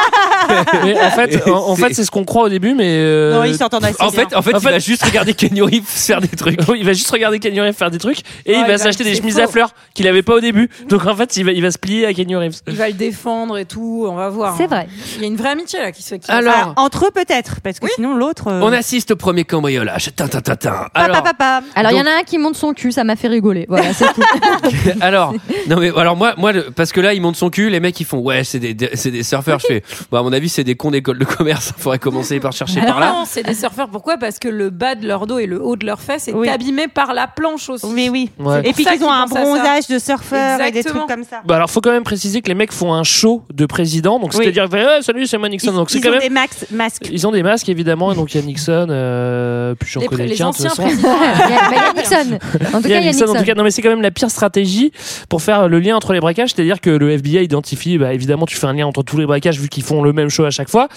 Mais 0.84 1.00
en 1.00 1.10
fait, 1.10 1.48
en, 1.48 1.68
en 1.70 1.76
fait, 1.76 1.94
c'est 1.94 2.04
ce 2.04 2.10
qu'on 2.10 2.24
croit 2.24 2.44
au 2.44 2.48
début, 2.48 2.74
mais 2.74 2.84
euh, 2.98 3.34
Non, 3.34 3.44
ils 3.44 3.56
s'entendent 3.56 3.84
assez 3.84 3.96
en 4.02 4.08
bien. 4.10 4.20
fait, 4.28 4.34
en 4.36 4.42
fait, 4.42 4.52
il 4.52 4.60
va 4.60 4.78
juste 4.78 5.04
regarder 5.04 5.34
Kenny 5.34 5.60
Reeves 5.60 5.84
faire 5.86 6.20
des 6.20 6.28
trucs. 6.28 6.58
il 6.76 6.84
va 6.84 6.92
juste 6.92 7.10
regarder 7.10 7.38
Kenny 7.38 7.60
Reeves 7.60 7.74
faire 7.74 7.90
des 7.90 7.98
trucs 7.98 8.20
et 8.44 8.52
Ouais, 8.52 8.58
il 8.58 8.60
il 8.60 8.66
va 8.66 8.78
s'acheter 8.78 9.04
des 9.04 9.14
chemises 9.14 9.36
faux. 9.36 9.42
à 9.42 9.46
fleurs 9.46 9.70
qu'il 9.94 10.06
avait 10.08 10.22
pas 10.22 10.34
au 10.34 10.40
début. 10.40 10.68
Donc 10.88 11.06
en 11.06 11.14
fait, 11.16 11.36
il 11.36 11.44
va, 11.44 11.52
il 11.52 11.62
va 11.62 11.70
se 11.70 11.78
plier 11.78 12.06
à 12.06 12.12
Kenny 12.14 12.34
Reeves. 12.36 12.60
il 12.66 12.74
va 12.76 12.88
le 12.88 12.94
défendre 12.94 13.58
et 13.58 13.64
tout. 13.64 14.06
On 14.08 14.14
va 14.14 14.28
voir. 14.28 14.54
C'est 14.56 14.64
hein. 14.64 14.68
vrai. 14.68 14.88
Il 15.16 15.22
y 15.22 15.24
a 15.24 15.28
une 15.28 15.36
vraie 15.36 15.50
amitié 15.50 15.78
là 15.80 15.92
qui 15.92 16.02
se 16.02 16.08
fait. 16.10 16.18
qui- 16.18 16.30
Alors, 16.30 16.54
Alors, 16.54 16.72
entre 16.76 17.06
eux 17.06 17.10
peut-être, 17.12 17.60
parce 17.62 17.78
que 17.80 17.86
sinon 17.94 18.14
l'autre. 18.16 18.48
euh, 18.48 18.60
on 18.62 18.72
assiste 18.72 19.10
au 19.12 19.16
premier 19.16 19.44
cambriolage. 19.44 20.10
Tin, 20.16 20.28
tin, 20.28 20.40
tin, 20.40 20.56
tin. 20.56 20.70
Papa, 20.70 20.90
Alors, 20.94 21.22
papa. 21.22 21.62
Alors, 21.74 21.92
il 21.92 21.98
y 21.98 22.00
en 22.00 22.06
a 22.06 22.20
un 22.20 22.22
qui 22.22 22.38
monte 22.38 22.56
son 22.56 22.72
cul, 22.72 22.92
ça 22.92 23.04
m'a 23.04 23.16
fait 23.16 23.28
rigoler. 23.28 23.66
Voilà, 23.68 23.92
c'est 23.92 24.12
tout. 24.12 24.22
alors, 25.00 25.32
non 25.68 25.78
mais 25.80 25.90
alors 25.96 26.16
moi, 26.16 26.34
moi, 26.36 26.52
parce 26.74 26.92
que 26.92 27.00
là, 27.00 27.14
ils 27.14 27.20
montent 27.20 27.36
son 27.36 27.50
cul. 27.50 27.70
Les 27.70 27.80
mecs, 27.80 27.98
ils 28.00 28.04
font 28.06 28.18
ouais, 28.18 28.44
c'est 28.44 28.58
des, 28.58 28.74
des- 28.74 28.90
c'est 28.94 29.10
des 29.10 29.22
surfeurs. 29.22 29.58
Je 29.60 29.66
fais, 29.66 29.82
bon, 30.10 30.18
à 30.18 30.22
mon 30.22 30.32
avis, 30.36 30.48
c'est 30.48 30.62
des 30.64 30.76
cons 30.76 30.90
d'école 30.92 31.18
de 31.18 31.24
commerce. 31.24 31.72
Faudrait 31.76 31.98
commencer 31.98 32.38
par 32.40 32.52
chercher 32.52 32.80
par 32.82 33.00
là. 33.00 33.08
Non, 33.10 33.24
c'est 33.26 33.42
des 33.42 33.54
surfeurs. 33.54 33.88
Pourquoi? 33.88 34.16
Parce 34.18 34.38
que 34.38 34.48
le 34.48 34.70
bas 34.70 34.94
de 34.94 35.06
leur 35.06 35.26
dos 35.26 35.38
et 35.38 35.46
le 35.46 35.60
haut 35.62 35.76
de 35.76 35.84
leurs 35.86 36.00
fesses 36.00 36.28
est 36.28 36.32
Oui. 36.34 36.48
abîmé 36.48 36.86
par 36.88 37.12
la 37.14 37.26
planche 37.26 37.68
aussi. 37.68 37.86
Mais 37.94 38.08
oui. 38.08 38.30
Ouais. 38.38 38.60
Et 38.68 38.72
puis 38.72 38.84
qu'ils 38.84 39.02
ont 39.04 39.10
un 39.10 39.26
bronzage 39.26 39.88
de 39.88 39.98
surfeur 39.98 40.60
et 40.60 40.70
des 40.70 40.78
Exactement. 40.78 41.06
trucs 41.06 41.16
comme 41.16 41.24
ça. 41.24 41.40
Bah 41.44 41.56
alors, 41.56 41.70
faut 41.70 41.80
quand 41.80 41.90
même 41.90 42.04
préciser 42.04 42.42
que 42.42 42.48
les 42.48 42.54
mecs 42.54 42.72
font 42.72 42.92
un 42.94 43.02
show 43.04 43.42
de 43.52 43.66
président, 43.66 44.18
donc 44.20 44.30
Oui. 44.34 44.44
c'est-à-dire, 44.44 44.68
ouais, 44.72 45.02
salut, 45.02 45.26
c'est 45.26 45.38
moi 45.38 45.48
Nixon. 45.48 45.72
Ils, 45.72 45.74
donc 45.76 45.90
c'est 45.90 45.98
ils 45.98 46.02
quand 46.02 46.08
ont 46.10 46.12
même. 46.12 46.20
des 46.20 46.28
max, 46.30 46.66
masques. 46.70 47.08
Ils 47.10 47.26
ont 47.26 47.32
des 47.32 47.42
masques 47.42 47.68
évidemment, 47.68 48.12
et 48.12 48.14
donc 48.14 48.34
il 48.34 48.40
y 48.40 48.42
a 48.42 48.46
Nixon, 48.46 48.86
euh, 48.90 49.74
puis 49.78 49.88
j'en 49.90 50.00
connais 50.02 50.26
les 50.26 50.34
qu'un 50.36 50.44
de 50.44 50.48
anciens 50.50 50.68
toute 50.70 50.76
façon. 50.76 50.88
présidents. 50.88 51.08
Il 51.48 51.50
y 51.50 51.54
a, 51.54 51.70
il 51.70 51.76
y 51.76 51.78
a 51.78 51.92
Nixon. 51.94 52.38
En 52.76 52.80
tout 52.80 52.88
Il 52.88 52.88
cas, 52.88 52.88
il 52.88 52.90
y 52.90 52.94
a 52.94 53.00
Nixon, 53.00 53.24
en 53.24 53.26
Nixon. 53.28 53.38
tout 53.38 53.44
cas, 53.44 53.54
non 53.54 53.62
mais 53.64 53.70
c'est 53.70 53.82
quand 53.82 53.88
même 53.90 54.02
la 54.02 54.10
pire 54.10 54.30
stratégie 54.30 54.92
pour 55.28 55.42
faire 55.42 55.68
le 55.68 55.78
lien 55.80 55.96
entre 55.96 56.12
les 56.12 56.20
braquages, 56.20 56.50
c'est-à-dire 56.54 56.80
que 56.80 56.90
le 56.90 57.10
FBI 57.12 57.44
identifie, 57.44 57.98
bah, 57.98 58.12
évidemment, 58.12 58.46
tu 58.46 58.56
fais 58.56 58.66
un 58.66 58.72
lien 58.72 58.86
entre 58.86 59.02
tous 59.02 59.18
les 59.18 59.26
braquages 59.26 59.58
vu 59.60 59.68
qu'ils 59.68 59.82
font 59.82 60.02
le 60.02 60.12
même 60.12 60.25
show 60.28 60.44
à 60.44 60.50
chaque 60.50 60.68
fois, 60.68 60.88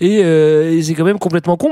et, 0.00 0.20
euh, 0.22 0.72
et 0.76 0.82
c'est 0.82 0.94
quand 0.94 1.04
même 1.04 1.18
complètement 1.18 1.56
con. 1.56 1.70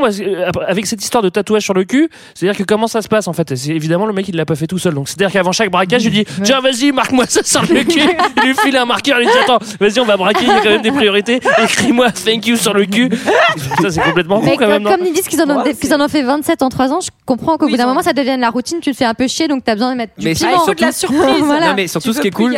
Avec 0.66 0.86
cette 0.86 1.02
histoire 1.02 1.22
de 1.22 1.28
tatouage 1.28 1.62
sur 1.62 1.74
le 1.74 1.84
cul, 1.84 2.08
c'est-à-dire 2.34 2.56
que 2.58 2.64
comment 2.64 2.86
ça 2.86 3.02
se 3.02 3.08
passe 3.08 3.28
en 3.28 3.32
fait? 3.32 3.54
C'est 3.56 3.70
évidemment 3.70 4.06
le 4.06 4.12
mec 4.12 4.28
il 4.28 4.36
l'a 4.36 4.44
pas 4.44 4.54
fait 4.56 4.66
tout 4.66 4.78
seul, 4.78 4.94
donc 4.94 5.08
c'est-à-dire 5.08 5.32
qu'avant 5.32 5.52
chaque 5.52 5.70
braquage, 5.70 6.04
il 6.04 6.10
dit 6.10 6.24
tiens 6.44 6.60
vas-y 6.60 6.92
marque-moi 6.92 7.26
ça 7.28 7.42
sur 7.44 7.62
le 7.62 7.84
cul, 7.84 8.00
il 8.36 8.42
lui 8.48 8.54
file 8.54 8.76
un 8.76 8.84
marqueur, 8.84 9.18
il 9.20 9.24
lui 9.26 9.32
dit 9.32 9.38
attends 9.42 9.58
vas-y 9.80 10.00
on 10.00 10.04
va 10.04 10.16
braquer, 10.16 10.42
il 10.44 10.48
y 10.48 10.50
a 10.52 10.60
quand 10.60 10.70
même 10.70 10.82
des 10.82 10.92
priorités, 10.92 11.40
écris-moi 11.62 12.10
thank 12.12 12.46
you 12.46 12.56
sur 12.56 12.74
le 12.74 12.84
cul. 12.86 13.08
Ça 13.80 13.90
c'est 13.90 14.00
complètement 14.00 14.40
con 14.40 14.46
Mais 14.46 14.52
quand 14.52 14.58
comme, 14.64 14.68
même. 14.68 14.82
non? 14.82 14.90
comme 14.96 15.06
ils 15.06 15.12
disent 15.12 15.26
qu'ils 15.28 15.40
en, 15.42 15.50
ont, 15.50 15.62
Ouais, 15.62 15.74
qu'ils 15.74 15.92
en 15.94 16.00
ont 16.00 16.08
fait 16.08 16.22
27 16.22 16.62
en 16.62 16.68
3 16.68 16.92
ans, 16.92 17.00
je 17.00 17.10
comprends 17.26 17.56
qu'au 17.56 17.66
Oui, 17.66 17.72
bout 17.72 17.78
d'un 17.78 17.86
moment 17.86 18.02
ça 18.02 18.12
devienne 18.12 18.40
la 18.40 18.50
routine, 18.50 18.78
tu 18.80 18.90
te 18.92 18.96
fais 18.96 19.04
un 19.04 19.14
peu 19.14 19.26
chier 19.28 19.48
donc 19.48 19.64
t'as 19.64 19.74
besoin 19.74 19.92
de 19.92 19.96
mettre 19.96 20.12
du 20.18 20.24
Mais 20.24 20.34
Ah, 20.42 20.46
piment. 20.46 20.60
faut 20.64 20.74
de 20.74 20.80
la 20.80 20.92
surprise. 20.92 21.18
Voilà. 21.48 21.68
Non 21.70 21.74
mais 21.76 21.86
surtout 21.86 22.10
Tu 22.10 22.14
ce 22.16 22.20
qui 22.20 22.28
est 22.28 22.30
cool, 22.30 22.54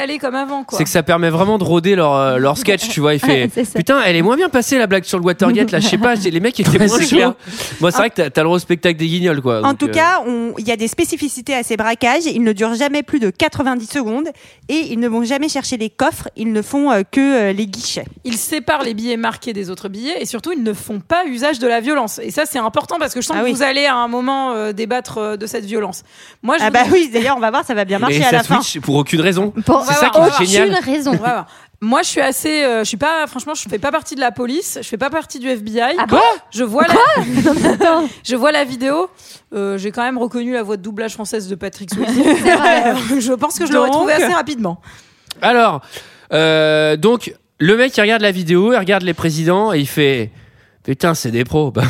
c'est 0.70 0.84
que 0.84 0.90
ça 0.90 1.02
permet 1.02 1.30
vraiment 1.30 1.58
de 1.58 1.64
roder 1.64 1.94
leur, 1.94 2.14
euh, 2.14 2.38
leur 2.38 2.56
sketch, 2.58 2.88
tu 2.88 3.00
vois. 3.00 3.14
Il 3.14 3.20
fait 3.20 3.48
putain, 3.74 4.00
elle 4.04 4.16
est 4.16 4.22
moins 4.22 4.36
bien 4.40 4.48
passée 4.48 4.78
la 4.78 4.86
blague 4.86 5.04
sur 5.04 5.18
le 5.18 5.24
Watergate, 5.24 5.70
là, 5.70 5.80
je 5.80 5.86
sais 5.88 5.98
pas, 5.98 6.14
les 6.14 6.40
mecs 6.40 6.58
étaient 6.58 6.70
Ouais, 6.78 6.86
moins 6.86 6.98
c'est 6.98 7.04
chauds. 7.06 7.16
clair. 7.16 7.34
Moi, 7.80 7.90
c'est 7.90 7.98
vrai 7.98 8.10
que 8.10 8.28
t'as- 8.28 8.42
le 8.42 8.48
gros 8.48 8.58
spectacle 8.58 8.98
des 8.98 9.06
guignols, 9.06 9.40
quoi. 9.42 9.60
En 9.60 9.68
Donc, 9.70 9.78
tout 9.78 9.86
euh, 9.86 9.92
cas, 9.92 10.22
on- 10.26 10.54
il 10.58 10.66
y 10.66 10.72
a 10.72 10.76
des 10.76 10.88
spécificités 10.88 11.54
à 11.54 11.62
ces 11.62 11.76
braquages. 11.76 12.24
Ils 12.26 12.42
ne 12.42 12.52
durent 12.52 12.74
jamais 12.74 13.02
plus 13.02 13.20
de 13.20 13.30
90 13.30 13.86
secondes 13.90 14.28
et 14.68 14.92
ils 14.92 14.98
ne 14.98 15.08
vont 15.08 15.24
jamais 15.24 15.48
chercher 15.48 15.76
les 15.76 15.90
coffres. 15.90 16.28
Ils 16.36 16.52
ne 16.52 16.62
font 16.62 16.90
euh, 16.90 17.02
que 17.10 17.20
euh, 17.50 17.52
les 17.52 17.66
guichets. 17.66 18.04
Ils 18.24 18.36
séparent 18.36 18.82
les 18.82 18.94
billets 18.94 19.16
marqués 19.16 19.52
des 19.52 19.68
autres 19.70 19.88
billets 19.88 20.20
et 20.20 20.24
surtout 20.26 20.52
ils 20.52 20.62
ne 20.62 20.72
font 20.72 21.00
pas 21.00 21.24
usage 21.26 21.58
de 21.58 21.66
la 21.66 21.80
violence. 21.80 22.18
Et 22.22 22.30
ça 22.30 22.44
c'est 22.46 22.58
important 22.58 22.96
parce 22.98 23.12
que 23.14 23.20
je 23.20 23.26
sens 23.26 23.36
Ah 23.38 23.42
que 23.42 23.46
oui. 23.46 23.52
vous 23.52 23.62
allez 23.62 23.84
à 23.86 23.94
un 23.96 24.08
moment 24.08 24.52
euh, 24.52 24.72
débattre 24.72 25.18
euh, 25.18 25.36
de 25.36 25.46
cette 25.46 25.64
violence. 25.66 26.02
Moi 26.42 26.56
je 26.58 26.64
Ah 26.64 26.70
bah 26.70 26.84
dis- 26.84 26.90
oui, 26.92 27.10
d'ailleurs, 27.12 27.36
on 27.36 27.40
va 27.40 27.50
voir, 27.50 27.64
ça 27.64 27.74
va 27.74 27.84
bien 27.84 27.98
marcher 27.98 28.22
à 28.24 28.30
ça 28.30 28.36
la 28.38 28.42
fin. 28.42 28.62
switch 28.62 28.82
pour 28.82 28.94
aucune 28.96 29.20
raison. 29.20 29.50
Pour 29.66 29.84
C'est 29.84 29.94
ça 29.94 30.10
qui 30.10 30.42
est 30.42 30.46
génial. 30.46 30.70
aucune 30.78 30.84
raison. 30.94 31.10
On 31.12 31.22
va 31.22 31.30
voir. 31.32 31.46
Moi, 31.82 32.02
je 32.02 32.08
suis 32.08 32.20
assez. 32.20 32.62
euh, 32.62 32.80
je 32.80 32.84
suis 32.88 32.96
pas. 32.98 33.26
Franchement, 33.26 33.54
je 33.54 33.66
fais 33.68 33.78
pas 33.78 33.90
partie 33.90 34.14
de 34.14 34.20
la 34.20 34.32
police. 34.32 34.78
Je 34.82 34.86
fais 34.86 34.98
pas 34.98 35.08
partie 35.08 35.38
du 35.38 35.48
FBI. 35.48 35.96
Ah 35.98 36.04
bon? 36.06 36.18
Je 36.50 36.62
vois 36.62 36.84
la. 36.86 38.02
je 38.24 38.36
vois 38.36 38.52
la 38.52 38.64
vidéo. 38.64 39.08
Euh, 39.54 39.78
J'ai 39.78 39.90
quand 39.90 40.02
même 40.02 40.18
reconnu 40.18 40.52
la 40.52 40.62
voix 40.62 40.76
de 40.76 40.82
doublage 40.82 41.14
française 41.14 41.48
de 41.48 41.54
Patrick 41.54 41.92
Swayze. 41.94 42.08
je 43.18 43.32
pense 43.32 43.58
que 43.58 43.66
je 43.66 43.72
l'aurais 43.72 43.88
Donc. 43.88 43.96
trouvé 43.96 44.12
assez 44.12 44.32
rapidement. 44.32 44.80
Alors, 45.40 45.80
euh, 46.34 46.96
donc, 46.96 47.34
le 47.58 47.76
mec, 47.76 47.96
il 47.96 48.00
regarde 48.02 48.22
la 48.22 48.30
vidéo, 48.32 48.72
il 48.74 48.76
regarde 48.76 49.02
les 49.02 49.14
présidents 49.14 49.72
et 49.72 49.78
il 49.80 49.88
fait. 49.88 50.30
Putain, 50.82 51.14
c'est 51.14 51.30
des 51.30 51.44
pros. 51.44 51.70
Bah, 51.74 51.82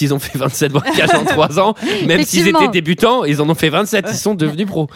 ils 0.00 0.14
ont 0.14 0.18
fait 0.18 0.38
27 0.38 0.72
braquages 0.72 1.14
en 1.14 1.24
3 1.24 1.58
ans. 1.58 1.74
Même 2.06 2.22
s'ils 2.22 2.46
étaient 2.48 2.68
débutants, 2.68 3.24
ils 3.24 3.42
en 3.42 3.48
ont 3.50 3.54
fait 3.54 3.68
27. 3.70 4.06
Ils 4.10 4.16
sont 4.16 4.34
devenus 4.34 4.66
pros. 4.66 4.88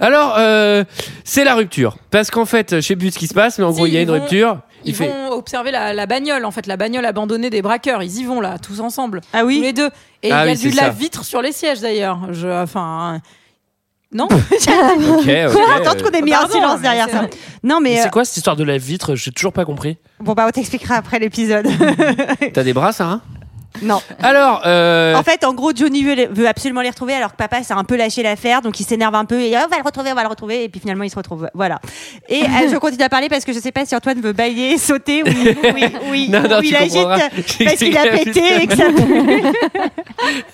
Alors, 0.00 0.34
euh, 0.38 0.84
c'est 1.24 1.44
la 1.44 1.54
rupture. 1.56 1.96
Parce 2.10 2.30
qu'en 2.30 2.44
fait, 2.46 2.76
je 2.76 2.80
sais 2.80 2.96
plus 2.96 3.10
ce 3.10 3.18
qui 3.18 3.26
se 3.26 3.34
passe, 3.34 3.58
mais 3.58 3.64
en 3.64 3.72
Si, 3.72 3.76
gros, 3.78 3.86
il 3.86 3.94
y 3.94 3.96
a 3.98 4.02
une 4.02 4.08
vont- 4.08 4.14
rupture. 4.20 4.58
Il 4.84 4.90
Ils 4.90 4.94
fait. 4.96 5.08
vont 5.08 5.30
observer 5.32 5.70
la, 5.70 5.92
la 5.94 6.06
bagnole, 6.06 6.44
en 6.44 6.50
fait, 6.50 6.66
la 6.66 6.76
bagnole 6.76 7.04
abandonnée 7.04 7.50
des 7.50 7.62
braqueurs. 7.62 8.02
Ils 8.02 8.18
y 8.20 8.24
vont 8.24 8.40
là, 8.40 8.58
tous 8.58 8.80
ensemble. 8.80 9.20
Ah 9.32 9.40
Tous 9.40 9.46
oui. 9.46 9.60
les 9.60 9.72
deux. 9.72 9.90
Et 10.24 10.28
il 10.28 10.32
Ah 10.32 10.44
y 10.46 10.48
a 10.48 10.52
oui, 10.52 10.58
du 10.58 10.70
c'est 10.70 10.76
la 10.76 10.82
ça. 10.84 10.88
vitre 10.90 11.24
sur 11.24 11.40
les 11.42 11.52
sièges 11.52 11.80
d'ailleurs. 11.80 12.18
Je, 12.32 12.48
enfin, 12.48 13.20
non. 14.12 14.28
Ok, 14.30 15.28
ok. 15.28 15.58
Attends 15.76 16.02
qu'on 16.02 16.10
ait 16.10 16.22
mis 16.22 16.34
un 16.34 16.48
silence 16.48 16.76
mais 16.76 16.82
derrière 16.82 17.06
c'est- 17.06 17.12
ça. 17.12 17.26
Non, 17.62 17.80
mais 17.80 17.96
C'est 17.96 18.06
euh, 18.06 18.10
quoi 18.10 18.24
cette 18.24 18.36
histoire 18.38 18.56
de 18.56 18.64
la 18.64 18.78
vitre 18.78 19.14
J'ai 19.14 19.30
toujours 19.32 19.52
pas 19.52 19.64
compris. 19.64 19.96
bon, 20.20 20.32
bah, 20.34 20.44
on 20.48 20.50
t'expliquera 20.50 20.96
après 20.96 21.18
l'épisode. 21.18 21.66
T'as 22.52 22.62
des 22.62 22.72
bras, 22.72 22.92
Sarah? 22.92 23.20
Non. 23.80 24.02
Alors, 24.22 24.62
euh, 24.66 25.14
En 25.14 25.22
fait, 25.22 25.44
en 25.44 25.54
gros, 25.54 25.72
Johnny 25.74 26.04
veut, 26.04 26.46
absolument 26.46 26.82
les 26.82 26.90
retrouver 26.90 27.14
alors 27.14 27.32
que 27.32 27.36
papa 27.36 27.62
s'est 27.62 27.72
un 27.72 27.84
peu 27.84 27.96
lâché 27.96 28.22
l'affaire, 28.22 28.60
donc 28.62 28.78
il 28.80 28.84
s'énerve 28.84 29.14
un 29.14 29.24
peu 29.24 29.40
et 29.40 29.56
Ah, 29.56 29.64
on 29.66 29.70
va 29.70 29.78
le 29.78 29.82
retrouver, 29.84 30.12
on 30.12 30.14
va 30.14 30.22
le 30.22 30.28
retrouver, 30.28 30.64
et 30.64 30.68
puis 30.68 30.80
finalement 30.80 31.04
il 31.04 31.10
se 31.10 31.16
retrouve. 31.16 31.48
Voilà. 31.54 31.80
Et 32.28 32.42
euh, 32.42 32.70
je 32.70 32.76
continue 32.76 33.02
à 33.04 33.08
parler 33.08 33.28
parce 33.28 33.44
que 33.44 33.52
je 33.52 33.58
sais 33.58 33.72
pas 33.72 33.86
si 33.86 33.96
Antoine 33.96 34.20
veut 34.20 34.32
bailler, 34.32 34.76
sauter 34.78 35.22
ou 35.22 35.26
Non, 36.28 36.42
non, 36.42 36.58
ou 36.58 36.62
il 36.62 36.76
agite 36.76 37.08
parce 37.64 37.76
qu'il 37.76 37.96
a 37.96 38.02
pété 38.02 38.62
et 38.62 38.66
que 38.66 38.76
ça 38.76 38.84
pue. 38.84 39.42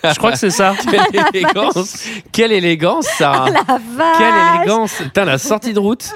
Je 0.04 0.18
crois 0.18 0.32
que 0.32 0.38
c'est 0.38 0.50
ça. 0.50 0.74
quelle 1.12 1.26
élégance 1.34 2.04
Quelle 2.32 2.52
élégance, 2.52 3.06
Sarah 3.16 3.50
La 3.50 3.60
vache 3.60 4.16
Quelle 4.18 4.34
élégance 4.56 4.92
Putain, 4.94 5.24
la 5.24 5.38
sortie 5.38 5.72
de 5.72 5.78
route 5.78 6.12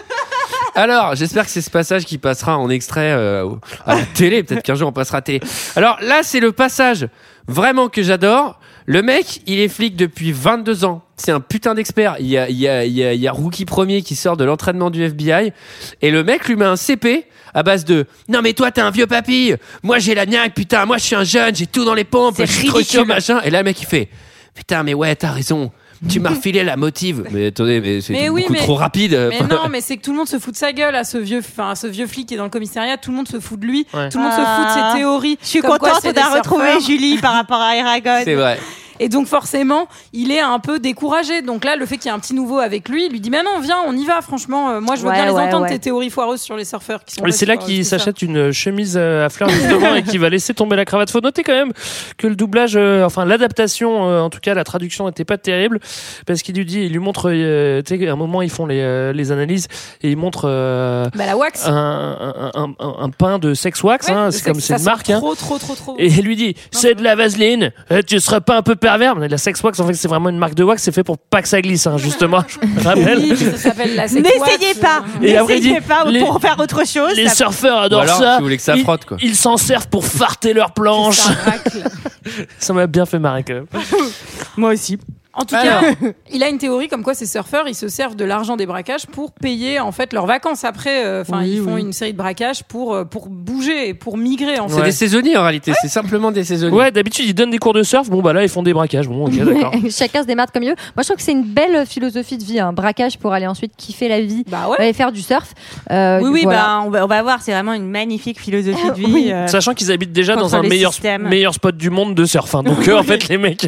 Alors, 0.75 1.15
j'espère 1.15 1.45
que 1.45 1.51
c'est 1.51 1.61
ce 1.61 1.71
passage 1.71 2.05
qui 2.05 2.19
passera 2.19 2.57
en 2.57 2.71
extrait 2.71 3.13
euh, 3.13 3.49
à 3.85 3.97
la 3.97 4.05
télé. 4.07 4.43
Peut-être 4.43 4.63
qu'un 4.63 4.75
jour 4.75 4.89
on 4.89 4.93
passera 4.93 5.19
à 5.19 5.21
la 5.21 5.23
télé. 5.23 5.41
Alors 5.77 5.99
là, 6.01 6.21
c'est 6.23 6.41
le 6.41 6.53
passage 6.53 7.09
vraiment 7.47 7.89
que 7.89 8.03
j'adore. 8.03 8.59
Le 8.87 9.03
mec, 9.03 9.43
il 9.47 9.61
est 9.61 9.69
flic 9.69 9.97
depuis 9.97 10.33
22 10.33 10.85
ans. 10.85 11.03
C'est 11.17 11.31
un 11.31 11.41
putain 11.41 11.75
d'expert. 11.75 12.17
Il 12.19 12.27
y 12.27 12.39
a, 12.39 12.49
il 12.49 12.57
y, 12.57 12.67
a, 12.69 12.85
il 12.85 12.93
y, 12.93 13.05
a, 13.05 13.13
il 13.13 13.21
y 13.21 13.29
a 13.29 13.33
Rookie 13.33 13.65
Premier 13.65 14.03
qui 14.03 14.17
sort 14.17 14.37
de 14.37 14.45
l'entraînement 14.45 14.91
du 14.91 15.03
FBI. 15.05 15.53
Et 16.01 16.11
le 16.11 16.25
mec 16.25 16.49
lui 16.49 16.57
met 16.57 16.65
un 16.65 16.77
CP 16.77 17.27
à 17.55 17.63
base 17.63 17.85
de 17.85 18.07
Non 18.29 18.41
mais 18.43 18.55
toi 18.55 18.71
t'es 18.71 18.81
un 18.81 18.91
vieux 18.91 19.07
papy. 19.07 19.55
Moi 19.83 19.99
j'ai 19.99 20.15
la 20.15 20.27
niaque, 20.27 20.55
putain. 20.55 20.85
Moi 20.87 20.97
je 20.97 21.05
suis 21.05 21.15
un 21.15 21.23
jeune, 21.25 21.55
j'ai 21.55 21.67
tout 21.67 21.85
dans 21.85 21.95
les 21.95 22.05
pompes. 22.05 22.37
Je 22.39 22.47
C'est 22.47 22.53
suis 22.53 22.69
trop 22.69 23.05
machin. 23.05 23.41
Et 23.45 23.51
là 23.51 23.59
le 23.59 23.65
mec 23.65 23.81
il 23.81 23.87
fait 23.87 24.09
Putain 24.55 24.83
mais 24.83 24.95
ouais, 24.95 25.15
t'as 25.15 25.31
raison. 25.31 25.71
Tu 26.09 26.19
m'as 26.21 26.31
refilé 26.31 26.65
la 26.65 26.77
motive. 26.77 27.25
Mais 27.31 27.47
attendez, 27.47 27.81
mais 27.81 28.01
c'est 28.01 28.13
Mais 28.13 28.29
oui, 28.29 28.43
beaucoup 28.43 28.53
mais- 28.55 28.59
trop 28.59 28.75
rapide. 28.75 29.13
Mais 29.31 29.41
non, 29.47 29.69
mais 29.71 29.81
c'est 29.81 29.97
que 29.97 30.03
tout 30.03 30.11
le 30.13 30.17
monde 30.19 30.29
se 30.29 30.39
fout 30.39 30.53
de 30.53 30.59
sa 30.59 30.73
gueule 30.73 30.95
à 30.97 31.05
ce 31.05 31.19
vieux, 31.19 31.39
enfin, 31.39 31.71
à 31.71 31.75
ce 31.75 31.87
vieux 31.87 32.07
flic 32.07 32.27
qui 32.29 32.35
est 32.35 32.37
dans 32.37 32.45
le 32.45 32.51
commissariat. 32.51 32.97
Tout 32.97 33.11
le 33.11 33.17
monde 33.17 33.29
se 33.29 33.39
fout 33.41 33.61
de 33.61 33.67
lui. 33.67 33.87
Ouais. 33.95 34.09
Tout 34.09 34.19
le 34.19 34.25
monde 34.25 34.33
se 34.33 34.37
fout 34.39 34.45
de 34.45 34.47
Ah. 34.47 34.91
ses 34.93 34.99
théories. 34.99 35.39
Je 35.43 35.47
suis 35.47 35.61
contente 35.61 36.03
d'avoir 36.05 36.35
retrouvé. 36.37 36.81
Julie 36.85 37.19
par 37.19 37.35
rapport 37.35 37.61
à 37.61 37.77
Eragon. 37.77 38.21
C'est 38.25 38.35
vrai. 38.35 38.59
Et 39.01 39.09
donc 39.09 39.27
forcément, 39.27 39.87
il 40.13 40.31
est 40.31 40.41
un 40.41 40.59
peu 40.59 40.79
découragé. 40.79 41.43
Donc 41.43 41.65
là, 41.65 41.77
le 41.77 41.87
fait 41.87 41.97
qu'il 41.97 42.07
y 42.07 42.09
ait 42.13 42.17
un 42.17 42.21
petit 42.21 42.35
nouveau 42.35 42.59
avec 42.59 42.89
lui, 42.89 43.07
il 43.07 43.13
lui 43.13 43.21
dit 43.21 43.31
mais 43.31 43.43
non, 43.43 43.61
viens, 43.61 43.79
on 43.87 43.97
y 43.97 44.05
va. 44.05 44.21
Franchement, 44.23 44.71
euh, 44.71 44.81
moi 44.81 44.97
je 44.97 45.03
veux 45.03 45.09
Ouais, 45.09 45.15
bien 45.15 45.27
les 45.27 45.33
ouais, 45.33 45.43
entendre 45.43 45.65
ouais. 45.65 45.71
tes 45.71 45.79
théories 45.79 46.11
foireuses 46.11 46.41
sur 46.41 46.57
les 46.57 46.65
surfeurs 46.65 47.05
qui 47.05 47.15
sont. 47.15 47.23
Pas 47.23 47.31
c'est 47.33 47.47
là 47.47 47.57
qu'il 47.57 47.85
ça. 47.85 47.99
s'achète 47.99 48.23
une 48.23 48.53
chemise 48.53 48.97
euh, 48.97 49.27
à 49.27 49.29
fleurs 49.29 49.49
justement 49.51 49.95
et 49.95 50.03
qu'il 50.03 50.21
va 50.21 50.29
laisser 50.29 50.55
tomber 50.55 50.77
la 50.77 50.85
cravate. 50.85 51.11
Faut 51.11 51.21
noter 51.21 51.43
quand 51.43 51.53
même 51.53 51.73
que 52.19 52.27
le 52.27 52.37
doublage, 52.37 52.77
euh, 52.77 53.05
enfin 53.05 53.25
l'adaptation, 53.25 54.09
euh, 54.09 54.21
en 54.21 54.31
tout 54.31 54.41
cas 54.41 54.55
la 54.55 54.65
traduction 54.65 55.07
n'était 55.07 55.25
pas 55.25 55.39
terrible 55.39 55.81
parce 56.27 56.43
qu'il 56.43 56.55
lui 56.57 56.65
dit, 56.65 56.81
il 56.85 56.93
lui 56.93 56.99
montre, 56.99 57.31
euh, 57.33 57.83
tu 57.83 57.99
sais, 57.99 58.09
à 58.09 58.13
un 58.13 58.17
moment 58.17 58.43
ils 58.43 58.51
font 58.51 58.67
les, 58.67 58.81
euh, 58.81 59.13
les 59.13 59.33
analyses 59.33 59.69
et 60.03 60.11
il 60.11 60.17
montre 60.17 60.43
euh, 60.47 61.07
Bah 61.15 61.27
la 61.27 61.37
wax. 61.37 61.67
un, 61.67 61.73
un, 61.73 62.51
un, 62.55 62.75
un- 62.79 62.95
un 63.01 63.11
pain 63.11 63.39
de 63.39 63.55
sex 63.55 63.83
wax, 63.83 64.07
Ouais, 64.09 64.15
hein, 64.15 64.31
c'est 64.31 64.45
comme 64.45 64.61
c'est 64.61 64.75
une 64.75 64.79
sent 64.79 64.85
marque. 64.85 65.11
Hein. 65.11 65.19
Trop, 65.19 65.35
trop, 65.35 65.59
trop, 65.59 65.75
trop. 65.75 65.97
Et 65.99 66.07
il 66.07 66.23
lui 66.25 66.37
dit, 66.37 66.55
c'est 66.71 66.95
de 66.95 67.03
la 67.03 67.15
vaseline, 67.17 67.73
euh, 67.91 68.03
tu 68.07 68.19
serais 68.21 68.41
pas 68.41 68.57
un 68.57 68.63
peu 68.63 68.77
pervers 68.83 69.17
Mais 69.17 69.29
La 69.29 69.39
sex 69.39 69.63
wax, 69.63 69.81
en 69.81 69.87
fait, 69.87 69.95
c'est 69.95 70.09
vraiment 70.09 70.29
une 70.29 70.37
marque 70.39 70.55
de 70.55 70.65
wax, 70.65 70.83
c'est 70.83 70.93
fait 70.93 71.03
pour 71.05 71.17
pas 71.17 71.41
que 71.41 71.49
ça 71.49 71.63
glisse, 71.63 71.87
hein, 71.87 71.97
justement, 71.97 72.45
je 72.47 72.59
me 72.67 72.83
rappelle. 72.85 73.19
Oui, 73.19 73.37
ça 73.37 73.57
s'appelle 73.57 73.95
la 73.97 74.09
sex 74.09 74.23
wax. 74.23 74.53
N'essayez 74.53 74.75
pas, 74.75 75.03
Et 75.23 75.37
après, 75.37 75.59
il 75.59 75.63
n'essayez 75.63 75.81
dit, 75.81 75.87
pas 75.87 76.05
les- 76.05 76.21
pour 76.21 76.41
faire 76.41 76.59
autre 76.59 76.87
chose. 76.87 77.15
Les 77.17 77.29
ça- 77.29 77.35
surfeurs 77.37 77.79
Ou 77.79 77.85
adorent 77.85 78.01
alors, 78.03 78.19
ça. 78.19 78.33
si 78.33 78.39
vous 78.39 78.45
voulez 78.45 78.57
que 78.59 78.63
ça 78.63 78.77
Ils- 78.77 78.83
frotte, 78.83 79.05
quoi. 79.07 79.17
Ils 79.23 79.37
s'en 79.37 79.57
servent 79.57 79.89
pour 79.89 80.05
farter 80.05 80.53
leurs 80.53 80.73
planches. 80.73 81.17
Ça 81.17 81.31
racle. 81.45 81.83
Ça 82.59 82.73
m'a 82.73 82.87
bien 82.87 83.05
fait 83.07 83.19
marrer 83.19 83.43
quand 83.43 83.55
même. 83.55 83.67
Moi 84.57 84.73
aussi. 84.75 84.99
En 85.35 85.45
tout 85.45 85.55
Alors. 85.55 85.81
cas, 85.81 85.93
il 86.33 86.43
a 86.43 86.49
une 86.49 86.59
théorie 86.59 86.89
comme 86.89 87.03
quoi 87.03 87.15
ces 87.15 87.25
surfeurs, 87.27 87.65
ils 87.67 87.75
se 87.75 87.89
servent 87.89 88.17
de 88.17 88.25
l'argent 88.25 88.57
des 88.57 88.67
braquages 88.67 89.07
pour 89.07 89.33
payer 89.33 89.81
en 89.81 89.91
fait 89.91 90.13
leurs 90.13 90.27
vacances. 90.27 90.65
Après, 90.65 91.07
euh, 91.07 91.23
enfin, 91.23 91.39
Oui, 91.41 91.53
ils 91.57 91.63
font 91.63 91.75
oui. 91.75 91.81
une 91.81 91.93
série 91.95 92.13
de 92.13 92.19
braquages 92.19 92.63
pour 92.65 92.95
euh, 92.95 93.05
pour 93.05 93.29
bouger 93.29 93.89
et 93.89 93.95
pour 93.95 94.19
migrer 94.19 94.59
en 94.59 94.69
C'est 94.69 94.77
fait. 94.81 94.83
des 94.85 94.93
saisonniers 94.93 95.37
en 95.39 95.43
réalité, 95.43 95.73
c'est 95.81 95.89
simplement 95.89 96.31
des 96.33 96.45
saisonniers. 96.45 96.77
Ouais, 96.77 96.91
d'habitude, 96.91 97.25
ils 97.27 97.35
donnent 97.35 97.51
des 97.51 97.59
cours 97.59 97.73
de 97.73 97.83
surf. 97.83 98.11
Bon, 98.11 98.21
bah 98.21 98.33
là, 98.35 98.43
ils 98.43 98.49
font 98.51 98.63
des 98.63 98.75
braquages. 98.75 99.09
Bon, 99.09 99.27
ok, 99.27 99.33
d'accord. 99.45 99.73
Chacun 99.91 100.21
se 100.23 100.27
démarre 100.27 100.53
comme 100.53 100.65
il 100.65 100.69
veut. 100.69 100.77
Moi, 100.97 101.03
je 101.03 101.05
trouve 101.05 101.17
que 101.17 101.23
c'est 101.23 101.33
une 101.33 101.45
belle 101.45 101.87
philosophie 101.87 102.37
de 102.37 102.45
vie, 102.45 102.61
un 102.61 102.75
braquage 102.75 103.19
pour 103.19 103.33
aller 103.33 103.47
ensuite 103.47 103.73
kiffer 103.77 104.09
la 104.09 104.21
vie, 104.21 104.45
Bah 104.49 104.69
ouais. 104.69 104.77
aller 104.81 104.93
faire 104.93 105.13
du 105.13 105.23
surf. 105.23 105.55
Euh, 105.91 106.21
Oui, 106.23 106.29
oui, 106.31 106.41
voilà. 106.45 106.59
bah, 106.61 106.83
on, 106.85 106.91
va, 106.91 107.05
on 107.05 107.09
va 107.09 107.23
voir. 107.23 107.41
C'est 107.41 107.53
vraiment 107.53 107.73
une 107.73 107.89
magnifique 107.89 108.39
philosophie 108.39 108.87
de 108.89 108.93
vie. 108.97 109.07
Oui. 109.09 109.33
euh, 109.33 109.47
Sachant 109.47 109.73
qu'ils 109.73 109.91
habitent 109.93 110.13
déjà 110.13 110.37
dans 110.37 110.55
un 110.57 110.63
meilleur, 110.63 110.93
meilleur 111.21 111.55
spot 111.55 111.75
du 111.75 111.89
monde 111.89 112.15
de 112.15 112.25
surf. 112.27 112.55
hein. 112.55 112.63
Donc, 112.63 112.87
euh, 112.87 112.99
en 112.99 113.03
fait, 113.03 113.29
les 113.29 113.39
mecs. 113.39 113.67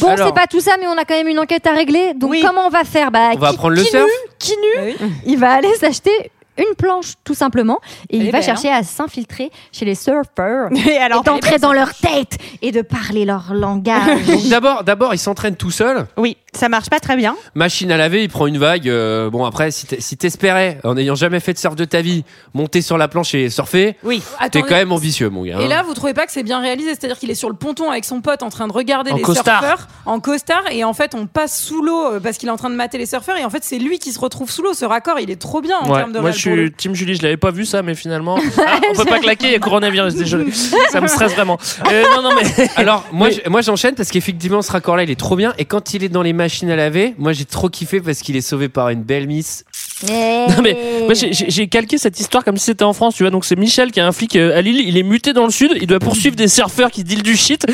Bon, 0.00 0.14
c'est 0.16 0.34
pas 0.34 0.46
tout 0.46 0.60
ça, 0.60 0.72
mais 0.78 0.86
on 0.86 0.98
a 0.98 1.04
quand 1.06 1.14
même 1.14 1.28
une 1.28 1.38
enquête 1.38 1.66
à 1.66 1.72
régler. 1.72 2.14
Donc, 2.14 2.30
Oui. 2.30 2.42
comment 2.44 2.66
on 2.66 2.70
va 2.70 2.84
faire? 2.84 3.10
Bah, 3.10 3.30
On 3.34 3.38
va 3.38 3.48
qui- 3.48 3.54
apprendre 3.54 3.74
le 3.74 3.82
qui 3.82 3.88
surf. 3.90 4.04
nu, 4.04 4.30
qui 4.38 4.52
nu, 4.52 4.92
Bah 4.94 4.96
oui. 5.00 5.10
il 5.26 5.38
va 5.38 5.52
aller 5.52 5.72
s'acheter 5.74 6.30
une 6.58 6.74
planche, 6.74 7.12
tout 7.22 7.34
simplement, 7.34 7.80
et 8.08 8.16
il 8.16 8.22
est 8.22 8.26
va 8.30 8.38
belle, 8.38 8.42
chercher 8.42 8.70
à 8.70 8.82
s'infiltrer 8.82 9.50
chez 9.72 9.84
les 9.84 9.94
surfers. 9.94 10.68
Et 10.90 10.96
alors, 10.96 11.22
d'entrer 11.22 11.58
dans 11.58 11.74
leur 11.74 11.92
tête 11.92 12.38
et 12.62 12.72
de 12.72 12.80
parler 12.80 13.26
leur 13.26 13.52
langage. 13.52 14.48
D'abord, 14.48 14.82
d'abord, 14.82 15.12
il 15.12 15.18
s'entraîne 15.18 15.54
tout 15.56 15.70
seul. 15.70 16.06
oui, 16.16 16.38
ça 16.56 16.68
marche 16.68 16.90
pas 16.90 17.00
très 17.00 17.16
bien. 17.16 17.36
Machine 17.54 17.90
à 17.92 17.96
laver, 17.96 18.22
il 18.22 18.28
prend 18.28 18.46
une 18.46 18.58
vague. 18.58 18.88
euh, 18.88 19.30
bon 19.30 19.44
après, 19.44 19.70
si 19.70 19.86
t'es- 19.86 20.00
si 20.00 20.16
t'espérais, 20.16 20.78
en 20.84 20.94
n'ayant 20.94 21.14
jamais 21.14 21.40
fait 21.40 21.52
de 21.52 21.58
surf 21.58 21.76
de 21.76 21.84
ta 21.84 22.00
vie, 22.00 22.24
monter 22.54 22.82
sur 22.82 22.98
la 22.98 23.08
planche 23.08 23.34
et 23.34 23.50
surfer, 23.50 23.96
Oui. 24.02 24.22
t'es 24.50 24.62
quand 24.62 24.74
même 24.74 24.92
ambitieux, 24.92 25.28
mon 25.30 25.44
gars. 25.44 25.58
Et 25.60 25.64
hein. 25.64 25.68
là, 25.68 25.82
vous 25.82 25.94
trouvez 25.94 26.14
pas 26.14 26.26
que 26.26 26.32
c'est 26.32 26.42
bien 26.42 26.60
réalisé? 26.60 26.90
C'est-à-dire 26.90 27.18
qu'il 27.18 27.30
est 27.30 27.34
sur 27.34 27.48
le 27.48 27.56
ponton 27.56 27.90
avec 27.90 28.04
son 28.04 28.20
pote 28.20 28.42
en 28.42 28.48
train 28.48 28.66
de 28.68 28.72
regarder 28.72 29.10
En 29.12 29.16
les 29.16 29.22
costard. 29.22 29.60
surfeurs 29.60 29.88
en 30.06 30.20
costard 30.20 30.62
et 30.70 30.84
en 30.84 30.94
fait 30.94 31.14
on 31.14 31.26
passe 31.26 31.60
sous 31.60 31.82
l'eau 31.82 32.12
euh, 32.12 32.20
parce 32.20 32.38
qu'il 32.38 32.48
est 32.48 32.52
en 32.52 32.56
train 32.56 32.70
de 32.70 32.74
mater 32.76 32.98
les 32.98 33.06
surfeurs 33.06 33.36
et 33.36 33.44
en 33.44 33.50
fait 33.50 33.62
c'est 33.64 33.78
lui 33.78 33.98
qui 33.98 34.12
se 34.12 34.18
retrouve 34.20 34.50
sous 34.50 34.62
l'eau. 34.62 34.72
Ce 34.74 34.84
raccord, 34.84 35.18
il 35.20 35.30
est 35.30 35.40
trop 35.40 35.60
bien 35.60 35.76
en 35.80 35.90
Ouais. 35.90 35.98
termes 35.98 36.12
de 36.12 36.20
Moi, 36.20 36.30
je 36.30 36.38
suis 36.38 36.72
Team 36.72 36.94
Julie. 36.94 37.14
Je 37.16 37.22
l'avais 37.22 37.36
pas 37.36 37.50
vu 37.50 37.64
ça, 37.64 37.82
mais 37.82 37.94
finalement, 37.94 38.38
Ah, 38.58 38.78
on 38.92 38.96
peut 38.96 39.04
pas 39.04 39.18
claquer. 39.18 39.46
Il 39.46 39.52
y 39.52 39.56
a 39.56 39.58
coronavirus. 39.58 40.14
Désolé. 40.14 40.50
Ça 40.90 41.00
me 41.00 41.06
stresse 41.06 41.32
vraiment. 41.34 41.58
Euh, 41.90 42.02
non, 42.14 42.22
non, 42.22 42.30
mais. 42.34 42.68
Alors 42.76 43.04
moi, 43.12 43.28
Mais- 43.30 43.40
je- 43.44 43.50
moi 43.50 43.60
j'enchaîne 43.60 43.94
parce 43.94 44.10
qu'effectivement 44.10 44.62
ce 44.62 44.70
raccord-là 44.72 45.02
il 45.02 45.10
est 45.10 45.18
trop 45.18 45.36
bien 45.36 45.52
et 45.58 45.64
quand 45.64 45.94
il 45.94 46.04
est 46.04 46.08
dans 46.08 46.22
les 46.22 46.32
machines 46.46 46.70
à 46.70 46.76
laver, 46.76 47.14
moi 47.18 47.32
j'ai 47.32 47.44
trop 47.44 47.68
kiffé 47.68 48.00
parce 48.00 48.20
qu'il 48.20 48.36
est 48.36 48.40
sauvé 48.40 48.68
par 48.68 48.88
une 48.90 49.02
belle 49.02 49.26
miss. 49.26 49.64
Non 50.08 50.62
mais 50.62 50.76
moi 51.04 51.14
j'ai- 51.14 51.66
calqué 51.68 51.98
cette 51.98 52.20
histoire 52.20 52.44
comme 52.44 52.56
si 52.56 52.66
c'était 52.66 52.84
en 52.84 52.92
France, 52.92 53.14
tu 53.16 53.24
vois. 53.24 53.30
Donc 53.30 53.44
c'est 53.44 53.56
Michel 53.56 53.90
qui 53.90 53.98
est 53.98 54.02
un 54.04 54.12
flic 54.12 54.36
euh, 54.36 54.56
à 54.56 54.60
Lille, 54.60 54.80
il 54.86 54.96
est 54.96 55.02
muté 55.02 55.32
dans 55.32 55.44
le 55.44 55.50
sud, 55.50 55.72
il 55.80 55.86
doit 55.88 55.98
poursuivre 55.98 56.36
des 56.36 56.46
surfeurs 56.48 56.90
qui 56.92 57.02
dealent 57.02 57.22
du 57.24 57.36
shit. 57.36 57.66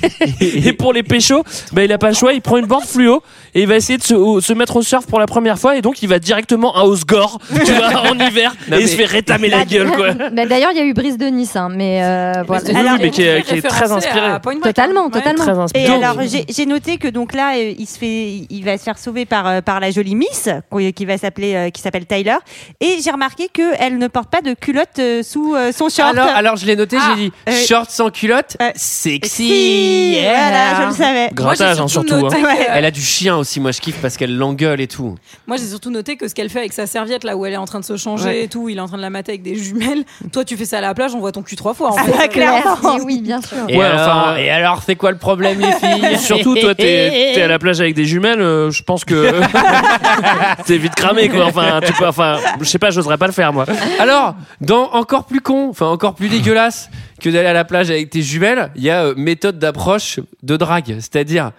et 0.40 0.72
pour 0.74 0.92
les 0.92 1.02
péchos, 1.02 1.42
bah 1.72 1.82
il 1.84 1.92
a 1.92 1.98
pas 1.98 2.08
le 2.10 2.14
choix, 2.14 2.32
il 2.32 2.40
prend 2.40 2.56
une 2.58 2.66
board 2.66 2.84
fluo 2.84 3.22
et 3.54 3.62
il 3.62 3.66
va 3.66 3.76
essayer 3.76 3.98
de 3.98 4.02
se, 4.04 4.14
au- 4.14 4.40
se 4.40 4.52
mettre 4.52 4.76
au 4.76 4.82
surf 4.82 5.06
pour 5.06 5.18
la 5.18 5.26
première 5.26 5.58
fois 5.58 5.76
et 5.76 5.82
donc 5.82 6.02
il 6.02 6.08
va 6.08 6.18
directement 6.20 6.76
à 6.76 6.84
Osgore, 6.84 7.40
tu 7.64 7.72
vois, 7.72 8.10
en 8.10 8.14
hiver 8.28 8.54
Non, 8.70 8.76
et 8.78 8.82
il 8.82 8.88
se 8.88 8.94
fait 8.96 9.06
rétamer 9.06 9.48
la 9.48 9.64
gueule 9.64 9.90
quoi. 9.90 10.08
Mais 10.32 10.46
D'ailleurs, 10.50 10.70
il 10.72 10.78
y 10.78 10.80
a 10.80 10.84
eu 10.84 10.92
Brise 10.94 11.18
de 11.18 11.26
Nice, 11.26 11.56
hein, 11.56 11.68
mais 11.74 12.02
euh, 12.04 12.42
voilà. 12.46 12.62
Oui, 12.68 12.76
Alors, 12.76 12.98
mais 13.00 13.10
qui 13.10 13.22
est, 13.22 13.42
qui 13.42 13.54
est 13.54 13.62
très 13.62 13.90
inspiré. 13.90 14.32
Totalement, 14.62 15.06
hein. 15.06 15.10
Ouais. 15.12 15.22
totalement. 15.22 15.66
Très 15.66 15.80
Et 15.82 15.86
alors, 15.86 16.16
j'ai 16.28 16.44
j'ai 16.48 16.66
noté 16.66 16.98
que 16.98 17.08
donc 17.08 17.32
là, 17.34 17.54
euh, 17.56 17.72
il 17.78 17.86
se 17.86 17.98
fait, 17.98 18.09
il 18.50 18.64
va 18.64 18.76
se 18.78 18.82
faire 18.82 18.98
sauver 18.98 19.24
par 19.24 19.46
euh, 19.46 19.60
par 19.60 19.80
la 19.80 19.90
jolie 19.90 20.14
Miss, 20.14 20.48
qui 20.94 21.04
va 21.04 21.18
s'appeler, 21.18 21.54
euh, 21.54 21.70
qui 21.70 21.80
s'appelle 21.80 22.06
Tyler. 22.06 22.36
Et 22.80 22.98
j'ai 23.02 23.10
remarqué 23.10 23.48
que 23.52 23.62
elle 23.78 23.98
ne 23.98 24.08
porte 24.08 24.30
pas 24.30 24.40
de 24.42 24.54
culotte 24.54 24.98
euh, 24.98 25.22
sous 25.22 25.54
son 25.72 25.88
short. 25.88 26.10
Alors, 26.16 26.26
alors 26.28 26.56
je 26.56 26.66
l'ai 26.66 26.76
noté, 26.76 26.96
Ah, 27.00 27.14
j'ai 27.16 27.24
dit 27.24 27.32
euh, 27.48 27.52
short 27.66 27.90
sans 27.90 28.10
culotte, 28.10 28.56
euh, 28.62 28.70
sexy. 28.74 29.30
Si, 29.30 30.16
voilà, 30.22 30.82
je 30.82 30.86
le 30.88 30.94
savais. 30.94 31.28
Grattage 31.32 31.80
hein, 31.80 31.88
surtout. 31.88 32.16
noté 32.16 32.36
hein. 32.36 32.42
Ouais. 32.44 32.66
Elle 32.70 32.84
a 32.84 32.90
du 32.90 33.00
chien 33.02 33.36
aussi, 33.36 33.60
moi 33.60 33.72
je 33.72 33.80
kiffe 33.80 34.00
parce 34.00 34.16
qu'elle 34.16 34.36
l'engueule 34.36 34.80
et 34.80 34.86
tout. 34.88 35.16
Moi, 35.46 35.56
j'ai 35.56 35.66
surtout 35.66 35.90
noté 35.90 36.16
que 36.16 36.28
ce 36.28 36.34
qu'elle 36.34 36.50
fait 36.50 36.58
avec 36.60 36.72
sa 36.72 36.86
serviette, 36.86 37.24
là 37.24 37.36
où 37.36 37.44
elle 37.46 37.52
est 37.54 37.56
en 37.58 37.64
train 37.64 37.80
de 37.80 37.84
se 37.84 37.96
changer 37.96 38.20
Ouais. 38.26 38.44
et 38.44 38.48
tout, 38.48 38.68
il 38.68 38.76
est 38.78 38.80
en 38.80 38.86
train 38.88 38.96
de 38.96 39.02
la 39.02 39.10
mater 39.10 39.32
avec 39.32 39.42
des 39.42 39.54
jumelles. 39.56 40.04
Toi, 40.32 40.44
tu 40.44 40.56
fais 40.56 40.64
ça 40.64 40.78
à 40.78 40.80
la 40.80 40.94
plage, 40.94 41.14
on 41.14 41.20
voit 41.20 41.32
ton 41.32 41.42
cul 41.42 41.56
trois 41.56 41.74
fois. 41.74 41.90
En 41.92 41.96
Ah, 41.98 42.04
fait. 42.04 42.12
bah, 42.16 42.28
clairement. 42.28 42.98
Oui, 43.04 43.20
bien 43.20 43.40
sûr. 43.40 43.56
Et 43.68 43.76
Ouais, 43.76 43.84
alors, 43.84 44.00
enfin- 44.08 44.36
et 44.36 44.50
alors 44.50 44.82
c'est 44.84 44.96
quoi 44.96 45.10
le 45.10 45.16
problème 45.18 45.58
les 45.60 45.72
filles? 45.72 46.18
Surtout 46.18 46.54
toi 46.56 46.74
t'es 46.74 47.32
t'es 47.34 47.42
à 47.42 47.48
la 47.48 47.58
plage 47.58 47.80
avec 47.80 47.94
des 47.94 47.99
jumelles, 48.04 48.40
euh, 48.40 48.70
je 48.70 48.82
pense 48.82 49.04
que 49.04 49.32
t'es 50.66 50.78
vite 50.78 50.94
cramé 50.94 51.28
quoi. 51.28 51.46
Enfin 51.46 51.80
tu 51.84 51.92
peux, 51.92 52.06
enfin 52.06 52.38
je 52.60 52.64
sais 52.64 52.78
pas, 52.78 52.90
j'oserais 52.90 53.18
pas 53.18 53.26
le 53.26 53.32
faire 53.32 53.52
moi. 53.52 53.64
Alors, 53.98 54.34
dans 54.60 54.90
encore 54.92 55.24
plus 55.24 55.40
con, 55.40 55.68
enfin 55.70 55.86
encore 55.86 56.14
plus 56.14 56.28
dégueulasse 56.28 56.90
que 57.20 57.28
d'aller 57.30 57.48
à 57.48 57.52
la 57.52 57.64
plage 57.64 57.90
avec 57.90 58.10
tes 58.10 58.22
jumelles, 58.22 58.70
il 58.76 58.82
y 58.82 58.90
a 58.90 59.04
euh, 59.04 59.14
méthode 59.16 59.58
d'approche 59.58 60.20
de 60.42 60.56
drague, 60.56 60.96
c'est-à-dire 61.00 61.52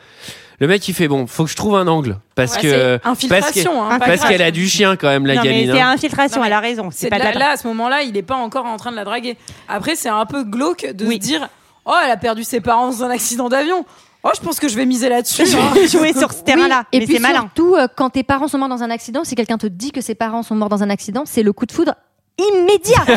le 0.59 0.67
mec 0.67 0.87
il 0.87 0.93
fait 0.93 1.07
bon, 1.07 1.25
faut 1.27 1.45
que 1.45 1.49
je 1.49 1.55
trouve 1.55 1.75
un 1.75 1.87
angle 1.87 2.17
parce 2.35 2.55
Ouais, 2.55 2.61
que 2.61 2.99
c'est 3.17 3.27
parce 3.27 3.51
qu'elle 3.51 3.67
hein, 3.67 3.97
parce 3.99 4.23
qu'elle 4.25 4.41
a 4.43 4.51
du 4.51 4.67
chien 4.67 4.95
quand 4.95 5.07
même 5.07 5.25
la 5.25 5.35
non, 5.35 5.41
mais 5.43 5.49
gamine. 5.49 5.71
c'est 5.73 5.81
hein. 5.81 5.89
infiltration. 5.89 6.41
Non, 6.41 6.45
elle 6.45 6.53
a 6.53 6.59
raison. 6.59 6.89
C'est 6.91 7.05
C'est 7.05 7.09
pas 7.09 7.17
la 7.17 7.31
là, 7.33 7.51
à 7.53 7.57
ce 7.57 7.67
moment-là, 7.67 8.03
il 8.03 8.15
est 8.15 8.21
pas 8.21 8.35
encore 8.35 8.65
en 8.65 8.77
train 8.77 8.91
de 8.91 8.95
la 8.95 9.03
draguer. 9.03 9.37
Après, 9.67 9.95
c'est 9.95 10.09
un 10.09 10.25
peu 10.27 10.43
glauque 10.43 10.85
de 10.93 11.05
Oui. 11.05 11.15
se 11.15 11.19
dire 11.19 11.47
Oh, 11.85 11.93
elle 12.05 12.11
a 12.11 12.17
perdu 12.17 12.43
ses 12.43 12.61
parents 12.61 12.91
dans 12.91 13.03
un 13.03 13.09
accident 13.09 13.49
d'avion. 13.49 13.85
Oh, 14.23 14.29
je 14.35 14.41
pense 14.41 14.59
que 14.59 14.67
je 14.67 14.75
vais 14.75 14.85
miser 14.85 15.09
là-dessus. 15.09 15.45
Je 15.45 15.57
hein. 15.57 15.71
vais 15.73 15.87
jouer 15.87 16.13
sur 16.13 16.31
ce 16.31 16.43
terrain-là. 16.43 16.83
Oui, 16.93 16.97
et 16.97 16.99
mais 16.99 17.05
puis 17.05 17.15
c'est 17.15 17.21
malin. 17.21 17.41
surtout, 17.41 17.75
euh, 17.75 17.87
quand 17.95 18.11
tes 18.11 18.23
parents 18.23 18.47
sont 18.47 18.57
morts 18.57 18.69
dans 18.69 18.83
un 18.83 18.91
accident, 18.91 19.23
si 19.23 19.35
quelqu'un 19.35 19.57
te 19.57 19.67
dit 19.67 19.91
que 19.91 20.01
ses 20.01 20.15
parents 20.15 20.43
sont 20.43 20.55
morts 20.55 20.69
dans 20.69 20.83
un 20.83 20.89
accident, 20.89 21.23
c'est 21.25 21.43
le 21.43 21.53
coup 21.53 21.65
de 21.65 21.71
foudre 21.71 21.95
immédiat. 22.37 23.03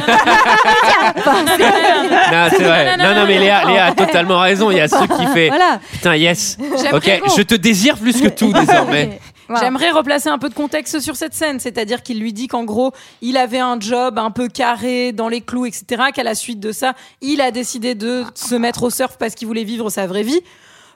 Non, 2.32 2.48
c'est 2.50 2.62
vrai. 2.62 2.96
Non, 2.96 3.14
non, 3.14 3.26
mais 3.26 3.38
Léa, 3.38 3.64
Léa 3.64 3.86
a 3.86 3.92
totalement 3.92 4.40
raison. 4.40 4.70
Il 4.70 4.76
y 4.76 4.80
a 4.80 4.88
ce 4.88 4.96
truc 4.96 5.10
qui 5.16 5.26
fait 5.28 5.48
voilà. 5.48 5.80
putain 5.92 6.16
yes. 6.16 6.58
Ok, 6.92 7.22
je 7.36 7.42
te 7.42 7.54
désire 7.54 7.96
plus 7.96 8.20
que 8.20 8.28
tout 8.28 8.52
désormais. 8.66 9.20
J'aimerais 9.60 9.90
replacer 9.90 10.28
un 10.28 10.38
peu 10.38 10.48
de 10.48 10.54
contexte 10.54 11.00
sur 11.00 11.16
cette 11.16 11.34
scène, 11.34 11.60
c'est-à-dire 11.60 12.02
qu'il 12.02 12.20
lui 12.20 12.32
dit 12.32 12.48
qu'en 12.48 12.64
gros, 12.64 12.92
il 13.22 13.36
avait 13.36 13.58
un 13.58 13.78
job 13.78 14.18
un 14.18 14.30
peu 14.30 14.48
carré, 14.48 15.12
dans 15.12 15.28
les 15.28 15.40
clous, 15.40 15.66
etc., 15.66 16.04
qu'à 16.14 16.22
la 16.22 16.34
suite 16.34 16.60
de 16.60 16.72
ça, 16.72 16.94
il 17.20 17.40
a 17.40 17.50
décidé 17.50 17.94
de 17.94 18.24
se 18.34 18.54
mettre 18.54 18.84
au 18.84 18.90
surf 18.90 19.16
parce 19.18 19.34
qu'il 19.34 19.46
voulait 19.46 19.64
vivre 19.64 19.90
sa 19.90 20.06
vraie 20.06 20.22
vie. 20.22 20.40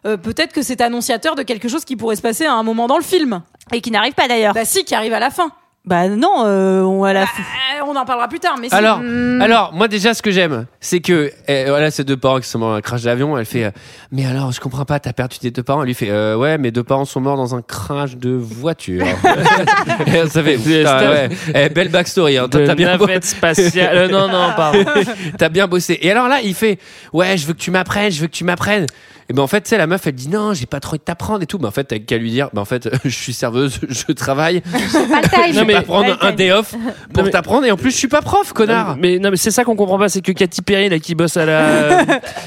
Euh, 0.07 0.17
Peut-être 0.17 0.53
que 0.53 0.63
c'est 0.63 0.81
annonciateur 0.81 1.35
de 1.35 1.43
quelque 1.43 1.69
chose 1.69 1.85
qui 1.85 1.97
pourrait 1.97 2.17
se 2.17 2.23
passer 2.23 2.47
à 2.47 2.55
un 2.55 2.63
moment 2.63 2.87
dans 2.87 2.99
le 2.99 3.05
film. 3.05 3.43
Et 3.73 3.81
qui 3.81 3.91
n'arrive 3.91 4.15
pas 4.15 4.29
d'ailleurs. 4.29 4.55
Bah 4.55 4.65
si, 4.65 4.85
qui 4.85 4.95
arrive 4.95 5.13
à 5.13 5.21
la 5.21 5.31
fin. 5.31 5.51
Bah 5.85 6.09
non, 6.09 6.45
euh, 6.45 6.83
on 6.83 7.05
à 7.05 7.15
la 7.15 7.25
fin. 7.25 7.41
Euh, 7.41 7.85
on 7.87 7.97
en 7.97 8.05
parlera 8.05 8.29
plus 8.29 8.41
tard, 8.41 8.57
mais. 8.61 8.69
Alors, 8.75 8.99
Hmm. 8.99 9.41
alors, 9.41 9.73
moi 9.73 9.89
déjà, 9.89 10.13
ce 10.13 10.21
que 10.21 10.31
j'aime, 10.31 10.67
c'est 10.81 11.01
que 11.01 11.31
eh, 11.47 11.65
voilà, 11.69 11.91
ces 11.91 12.05
deux 12.05 12.17
parents 12.17 12.41
qui 12.41 12.49
sont 12.49 12.59
morts 12.59 12.71
dans 12.71 12.75
un 12.77 12.81
crash 12.83 13.03
d'avion. 13.03 13.39
Elle 13.39 13.47
fait, 13.47 13.65
euh, 13.65 13.71
mais 14.13 14.27
alors, 14.27 14.53
je 14.53 14.61
comprends 14.61 14.85
pas, 14.85 15.01
t'as 15.01 15.15
perdu 15.15 15.39
tes 15.39 15.51
deux 15.51 15.63
parents. 15.63 15.81
Elle 15.83 15.87
lui 15.87 15.95
fait, 15.95 16.11
euh, 16.11 16.37
ouais, 16.37 16.59
mes 16.59 16.73
deux 16.73 16.83
parents 16.85 17.07
sont 17.07 17.21
morts 17.21 17.37
dans 17.39 17.55
un 17.55 17.63
crash 17.63 18.17
de 18.17 18.31
voiture. 18.31 19.07
Et 20.07 20.29
ça 20.29 20.43
fait, 20.43 20.57
putain, 20.59 21.11
ouais. 21.11 21.29
Eh, 21.55 21.69
belle 21.71 21.89
backstory. 21.89 22.37
Hein. 22.37 22.49
Toi, 22.51 22.61
De 22.63 22.67
T'as 22.67 22.75
bien, 22.75 22.97
bo- 22.99 23.07
navette 23.07 23.25
spatiale. 23.25 23.97
Euh, 23.97 24.09
non 24.09 24.29
non 24.29 24.51
pardon. 24.57 24.85
t'as 25.39 25.49
bien 25.49 25.67
bossé. 25.69 25.99
Et 26.03 26.11
alors 26.11 26.29
là, 26.29 26.41
il 26.43 26.55
fait, 26.55 26.79
ouais, 27.15 27.37
je 27.39 27.47
veux 27.47 27.55
que 27.55 27.59
tu 27.61 27.71
m'apprennes, 27.71 28.11
je 28.11 28.21
veux 28.21 28.27
que 28.27 28.33
tu 28.33 28.45
m'apprennes. 28.45 28.87
Et 29.31 29.35
ben 29.35 29.43
en 29.43 29.47
fait, 29.47 29.61
tu 29.61 29.69
sais, 29.69 29.77
la 29.79 29.87
meuf, 29.87 30.07
elle 30.07 30.15
dit 30.15 30.29
non, 30.29 30.55
j'ai 30.55 30.65
pas 30.67 30.81
trop 30.81 30.93
envie 30.93 31.01
de 31.01 31.05
t'apprendre 31.05 31.43
et 31.43 31.47
tout. 31.47 31.59
Mais 31.59 31.67
en 31.69 31.71
fait, 31.71 31.85
t'as 31.85 31.99
qu'à 31.99 32.17
lui 32.17 32.31
dire, 32.31 32.49
ben 32.55 32.63
en 32.63 32.65
fait, 32.65 32.89
je 33.05 33.11
suis 33.11 33.33
serveuse, 33.35 33.79
je 33.89 34.13
travaille. 34.13 34.63
Pas 34.63 34.69
le 34.79 35.29
time. 35.29 35.43
Je 35.53 35.59
vais 35.61 35.65
mais- 35.67 35.75
pas 35.75 35.83
prendre 35.83 36.17
un 36.23 36.33
day 36.33 36.51
off 36.51 36.75
pour 37.13 37.25
mais- 37.25 37.31
t'apprendre. 37.31 37.67
Et 37.67 37.71
en 37.71 37.77
plus, 37.77 37.91
je 37.91 37.97
suis 37.97 38.09
pas 38.09 38.23
prof, 38.23 38.53
connard. 38.55 38.97
Mais 38.99 39.19
non 39.19 39.31
mais 39.31 39.37
c'est 39.37 39.51
ça 39.51 39.65
qu'on 39.65 39.77
comprend 39.77 39.99
pas, 39.99 40.09
c'est 40.09 40.23
que 40.23 40.33
Katy 40.33 40.63
Perry 40.63 40.89
là 40.89 40.99
qui 40.99 41.15
bosse 41.15 41.37
à 41.37 41.45
la 41.45 42.01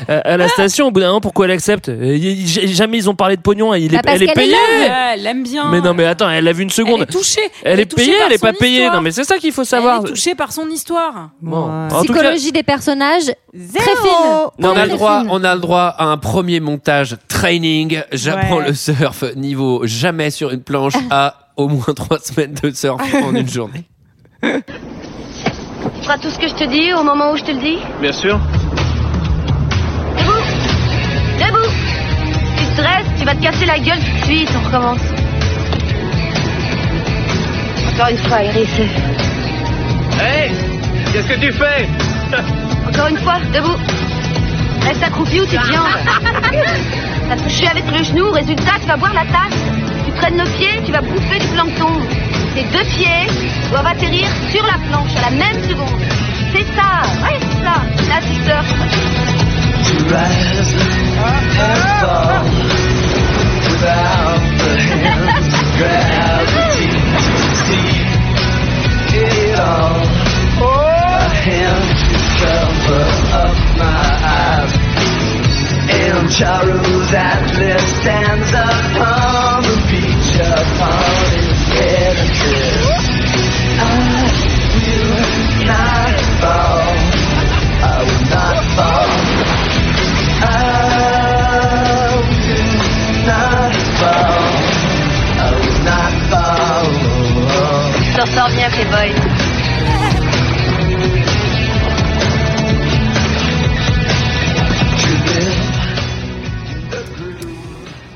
à, 0.08 0.13
à 0.17 0.38
la 0.38 0.48
station 0.48 0.88
au 0.88 0.91
bout 0.91 1.00
d'un 1.02 1.08
moment 1.08 1.22
pourquoi 1.22 1.46
elle 1.46 1.52
accepte? 1.52 1.89
Euh, 1.89 2.17
Jamais 2.46 2.98
ils 2.98 3.10
ont 3.10 3.15
parlé 3.15 3.38
de 3.38 3.41
pognon, 3.41 3.74
il 3.76 3.94
est, 3.94 3.98
Bah, 4.02 4.12
elle 4.13 4.24
est 4.24 4.34
payée. 4.34 4.56
Elle 5.13 5.28
aime 5.28 5.44
bien. 5.44 5.70
mais 5.70 5.82
non 5.82 5.94
mais 5.94 6.06
attends, 6.06 6.30
elle 6.30 6.48
a 6.48 6.52
vu 6.54 6.63
une 6.63 6.70
Elle 6.70 6.74
seconde. 6.74 7.02
est 7.04 7.06
touchée. 7.06 7.41
Elle 7.63 7.80
est 7.80 7.86
touchée 7.86 8.06
payée, 8.06 8.17
elle 8.26 8.34
est 8.34 8.41
pas 8.41 8.54
payée. 8.54 8.78
histoire. 8.80 8.96
Non 8.96 9.02
mais 9.02 9.12
c'est 9.12 9.24
ça 9.24 9.38
qu'il 9.38 9.52
faut 9.52 9.63
savoir. 9.65 10.00
Elle 10.02 10.08
est 10.08 10.13
touchée 10.13 10.34
par 10.36 10.52
son 10.52 10.67
histoire. 10.70 11.30
Bon. 11.41 11.70
Psychologie 12.02 12.52
des 12.52 12.63
personnages. 12.63 13.32
Zéro. 13.54 13.76
Très 13.84 13.91
fine. 14.10 14.48
on 14.60 14.76
a 14.78 14.86
le 14.86 14.91
droit, 14.94 15.24
on 15.30 15.44
a 15.44 15.54
le 15.56 15.62
droit 15.62 15.94
à 15.98 16.06
un 16.06 16.17
premier 16.17 16.60
montage 16.72 17.18
training. 17.28 18.02
J'apprends 18.12 18.58
Ouais. 18.58 18.68
le 18.68 18.74
surf 18.74 19.24
niveau 19.36 19.82
jamais 19.86 20.30
sur 20.30 20.52
une 20.52 20.62
planche 20.64 20.94
à 21.10 21.36
au 21.58 21.68
moins 21.68 21.94
trois 21.96 22.20
semaines 22.20 22.54
de 22.64 22.72
surf 22.72 23.02
en 23.24 23.36
une 23.36 23.48
journée. 23.50 23.86
Tu 24.42 24.50
feras 26.04 26.18
tout 26.18 26.30
ce 26.30 26.40
que 26.40 26.48
je 26.48 26.54
te 26.56 26.64
dis 26.64 26.94
au 26.94 27.04
moment 27.04 27.32
où 27.34 27.38
je 27.38 27.44
te 27.44 27.52
le 27.52 27.60
dis 27.60 27.78
Bien 28.02 28.12
sûr. 28.14 28.40
Debout 30.18 30.44
Debout 31.40 31.72
Tu 32.58 32.64
stresses, 32.74 33.08
tu 33.20 33.26
vas 33.26 33.36
te 33.36 33.42
casser 33.44 33.66
la 33.66 33.80
gueule 33.80 34.00
tout 34.00 34.20
de 34.20 34.26
suite, 34.26 34.50
on 34.56 34.66
recommence. 34.68 35.00
Encore 37.94 38.08
une 38.10 38.18
fois, 38.18 38.44
Iris. 38.44 38.70
Hé 40.20 40.52
Qu'est-ce 41.12 41.28
que 41.28 41.40
tu 41.40 41.52
fais? 41.52 41.88
Encore 42.88 43.08
une 43.10 43.18
fois, 43.18 43.36
debout. 43.54 43.78
Reste 44.82 45.04
accroupi 45.04 45.39
ou 45.39 45.46
tu 45.46 45.58
te 45.58 45.67
viandes. 45.67 45.88
T'as 47.30 47.38
touché 47.38 47.67
avec 47.67 47.86
le 47.91 48.04
genou, 48.04 48.32
résultat, 48.32 48.74
tu 48.82 48.88
vas 48.88 48.98
boire 48.98 49.13
la 49.13 49.22
tasse. 49.22 49.58
Tu 50.06 50.12
traînes 50.13 50.38
le 50.38 50.44
pied, 50.58 50.82
tu 50.86 50.91
vas 50.91 51.02
bouffer 51.02 51.39
du 51.39 51.48
plancton. 51.48 52.02
Tes 52.56 52.63
deux 52.63 52.84
pieds 52.96 53.28
doivent 53.70 53.88
atterrir 53.88 54.28
sur 54.52 54.65
la 54.65 54.78
planche 54.89 55.15
à 55.17 55.22
la 55.30 55.32
même 55.32 55.62
seconde. 55.70 56.02
C'est 56.54 56.65
ça, 56.76 57.04
ouais, 57.24 57.39
c'est 57.39 57.63
ça. 57.63 57.76
Là, 58.10 58.20
tu 58.22 58.34
surfes. 58.44 58.76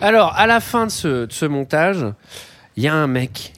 Alors, 0.02 0.34
à 0.36 0.46
la 0.46 0.60
fin 0.60 0.86
de 0.86 0.92
ce, 0.92 1.26
de 1.26 1.34
ce 1.34 1.46
montage, 1.46 2.06
il 2.76 2.84
y 2.84 2.88
a 2.88 2.94
un 2.94 3.08
mec 3.08 3.54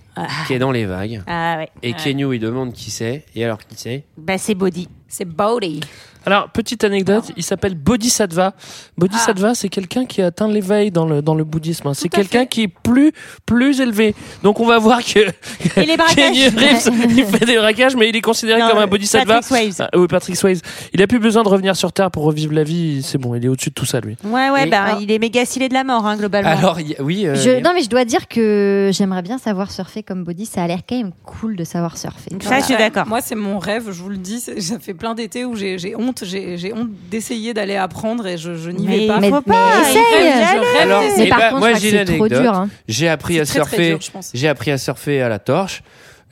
qui 0.46 0.54
est 0.54 0.60
dans 0.60 0.72
les 0.72 0.86
vagues. 0.86 1.22
Ah 1.28 1.58
ouais. 1.58 1.70
Et 1.84 1.94
Kenyu, 1.94 2.34
il 2.36 2.40
demande 2.40 2.72
qui 2.72 2.90
c'est. 2.90 3.26
Et 3.36 3.44
alors, 3.44 3.60
qui 3.60 3.76
c'est? 3.76 4.06
Bah 4.18 4.38
c'est 4.38 4.56
Body. 4.56 4.88
C'est 5.08 5.26
Body. 5.26 5.82
Alors, 6.28 6.50
petite 6.50 6.84
anecdote, 6.84 7.32
il 7.38 7.44
s'appelle 7.44 7.74
Bodhisattva. 7.76 8.54
Bodhisattva, 8.98 9.56
c'est 9.56 9.70
quelqu'un 9.70 10.06
qui 10.06 10.22
a 10.22 10.26
atteint 10.28 10.48
l'éveil 10.50 10.92
dans 10.92 11.06
le, 11.06 11.22
dans 11.22 11.36
le 11.36 11.44
bouddhisme. 11.46 11.94
C'est 11.94 12.10
quelqu'un 12.10 12.46
qui 12.46 12.64
est 12.64 12.68
plus, 12.68 13.14
plus 13.46 13.80
élevé. 13.80 14.14
Donc, 14.44 14.60
on 14.60 14.66
va 14.66 14.78
voir 14.78 15.04
que. 15.04 15.20
Kenny 16.16 16.48
Reeves, 16.50 16.90
il 17.10 17.26
fait 17.26 17.46
des 17.46 17.56
braquages, 17.58 17.96
mais 17.96 18.10
il 18.10 18.16
est 18.16 18.22
considéré 18.22 18.60
Non, 18.60 18.70
comme 18.70 18.80
un 18.80 18.88
Bodhisattva. 18.88 19.36
Patrick 19.36 19.48
Swayze. 19.48 19.82
Ah, 19.82 19.90
oui, 19.98 20.08
Patrick 20.08 20.36
Swayze. 20.36 20.62
Il 20.94 21.02
a 21.02 21.08
plus 21.08 21.20
besoin 21.20 21.44
de 21.44 21.50
revenir 21.50 21.76
sur 21.76 21.94
Terre 21.94 22.12
pour 22.12 22.24
revivre 22.24 22.54
la 22.54 22.64
vie. 22.64 23.02
C'est 23.04 23.18
bon, 23.18 23.34
il 23.36 23.46
est 23.46 23.48
au-dessus 23.48 23.70
de 23.70 23.76
tout 23.76 23.86
ça, 23.86 24.00
lui. 24.00 24.18
Ouais 24.26 24.50
ouais 24.50 24.68
Et- 24.68 24.70
bah 24.70 24.82
alors- 24.84 25.02
il 25.02 25.10
est 25.12 25.20
méga 25.20 25.46
stylé 25.46 25.70
de 25.70 25.74
la 25.74 25.84
mort 25.84 26.06
hein, 26.06 26.18
globalement. 26.18 26.50
Alors, 26.50 26.80
il 26.80 26.96
oui. 27.00 27.26
euh, 27.28 27.36
Je- 27.36 27.62
non 27.64 27.72
mais 27.74 27.84
je 27.84 27.90
dois 27.90 28.04
dire 28.06 28.28
que 28.28 28.90
j'aimerais 28.94 29.22
bien 29.22 29.38
savoir 29.38 29.72
surfer 29.72 30.04
comme 30.04 30.24
Body. 30.24 30.46
Ça 30.46 30.64
a 30.64 30.68
l'air 30.68 30.80
quand 30.88 30.98
même 30.98 31.12
cool 31.26 31.56
de 31.56 31.64
savoir 31.64 31.98
surfer. 31.98 32.32
Ça 32.42 32.60
je 32.60 32.66
suis 32.66 32.76
d'accord. 32.76 33.08
Moi, 33.08 33.22
c'est 33.22 33.36
mon 33.36 33.60
rêve, 33.60 33.86
je 33.88 34.02
vous 34.02 34.10
le 34.10 34.18
dis. 34.18 34.40
Ça 34.40 34.80
fait 34.80 34.94
plein 34.94 35.14
d'étés 35.16 35.46
où 35.46 35.56
j'ai 35.56 35.78
j'ai 35.78 35.96
honte, 36.24 36.58
j'ai 36.58 36.74
honte 36.74 36.90
d'essayer 37.10 37.54
d'aller 37.54 37.76
apprendre 37.76 38.26
et 38.28 38.38
je, 38.38 38.56
je 38.56 38.70
n'y 38.70 38.88
vais 38.88 38.98
Mais 39.00 39.08
pas. 39.08 39.20
mais, 39.20 39.30
faut 39.30 39.44
mais 39.46 39.54
pas, 39.54 39.82
essaye. 39.82 39.94
je 40.12 40.78
rêve 40.78 40.82
Alors, 40.82 41.02
d'essayer. 41.02 41.20
eh 41.20 41.24
Mais 41.24 41.30
par 41.30 41.40
ben, 41.40 41.50
contre, 41.50 41.60
moi, 41.60 41.74
j'ai 41.76 41.92
l'anecdote. 41.92 42.42
dur. 42.42 42.54
hein. 42.54 42.70
J'ai 42.88 43.08
appris 43.10 43.40
à 43.40 43.46
très, 43.46 43.54
surfer. 43.54 43.98
J'ai 44.34 44.48
appris 44.48 44.72
à 44.72 44.78
surfer 44.78 45.22
à 45.22 45.30
la 45.30 45.40
torche. 45.40 45.84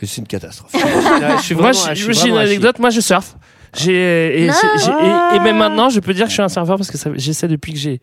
Et 0.02 0.06
c'est 0.08 0.20
une 0.22 0.28
catastrophe. 0.28 0.72
je 1.38 1.42
suis 1.44 1.56
Moi, 1.56 1.72
vraiment, 1.72 1.94
j'ai 1.94 2.30
une 2.30 2.38
anecdote. 2.38 2.80
Moi, 2.80 2.90
je 2.90 3.00
surfe. 3.00 3.36
J'ai, 3.78 3.94
et, 3.94 4.46
et, 4.46 4.50
et 5.36 5.40
même 5.40 5.58
maintenant, 5.58 5.90
je 5.90 6.00
peux 6.00 6.14
dire 6.14 6.24
que 6.26 6.30
je 6.30 6.36
suis 6.36 6.42
un 6.44 6.50
surfeur 6.50 6.78
parce 6.78 6.90
que 6.92 6.98
j'essaie 7.16 7.48
depuis 7.48 7.74
que 7.74 7.80
j'ai, 7.80 8.00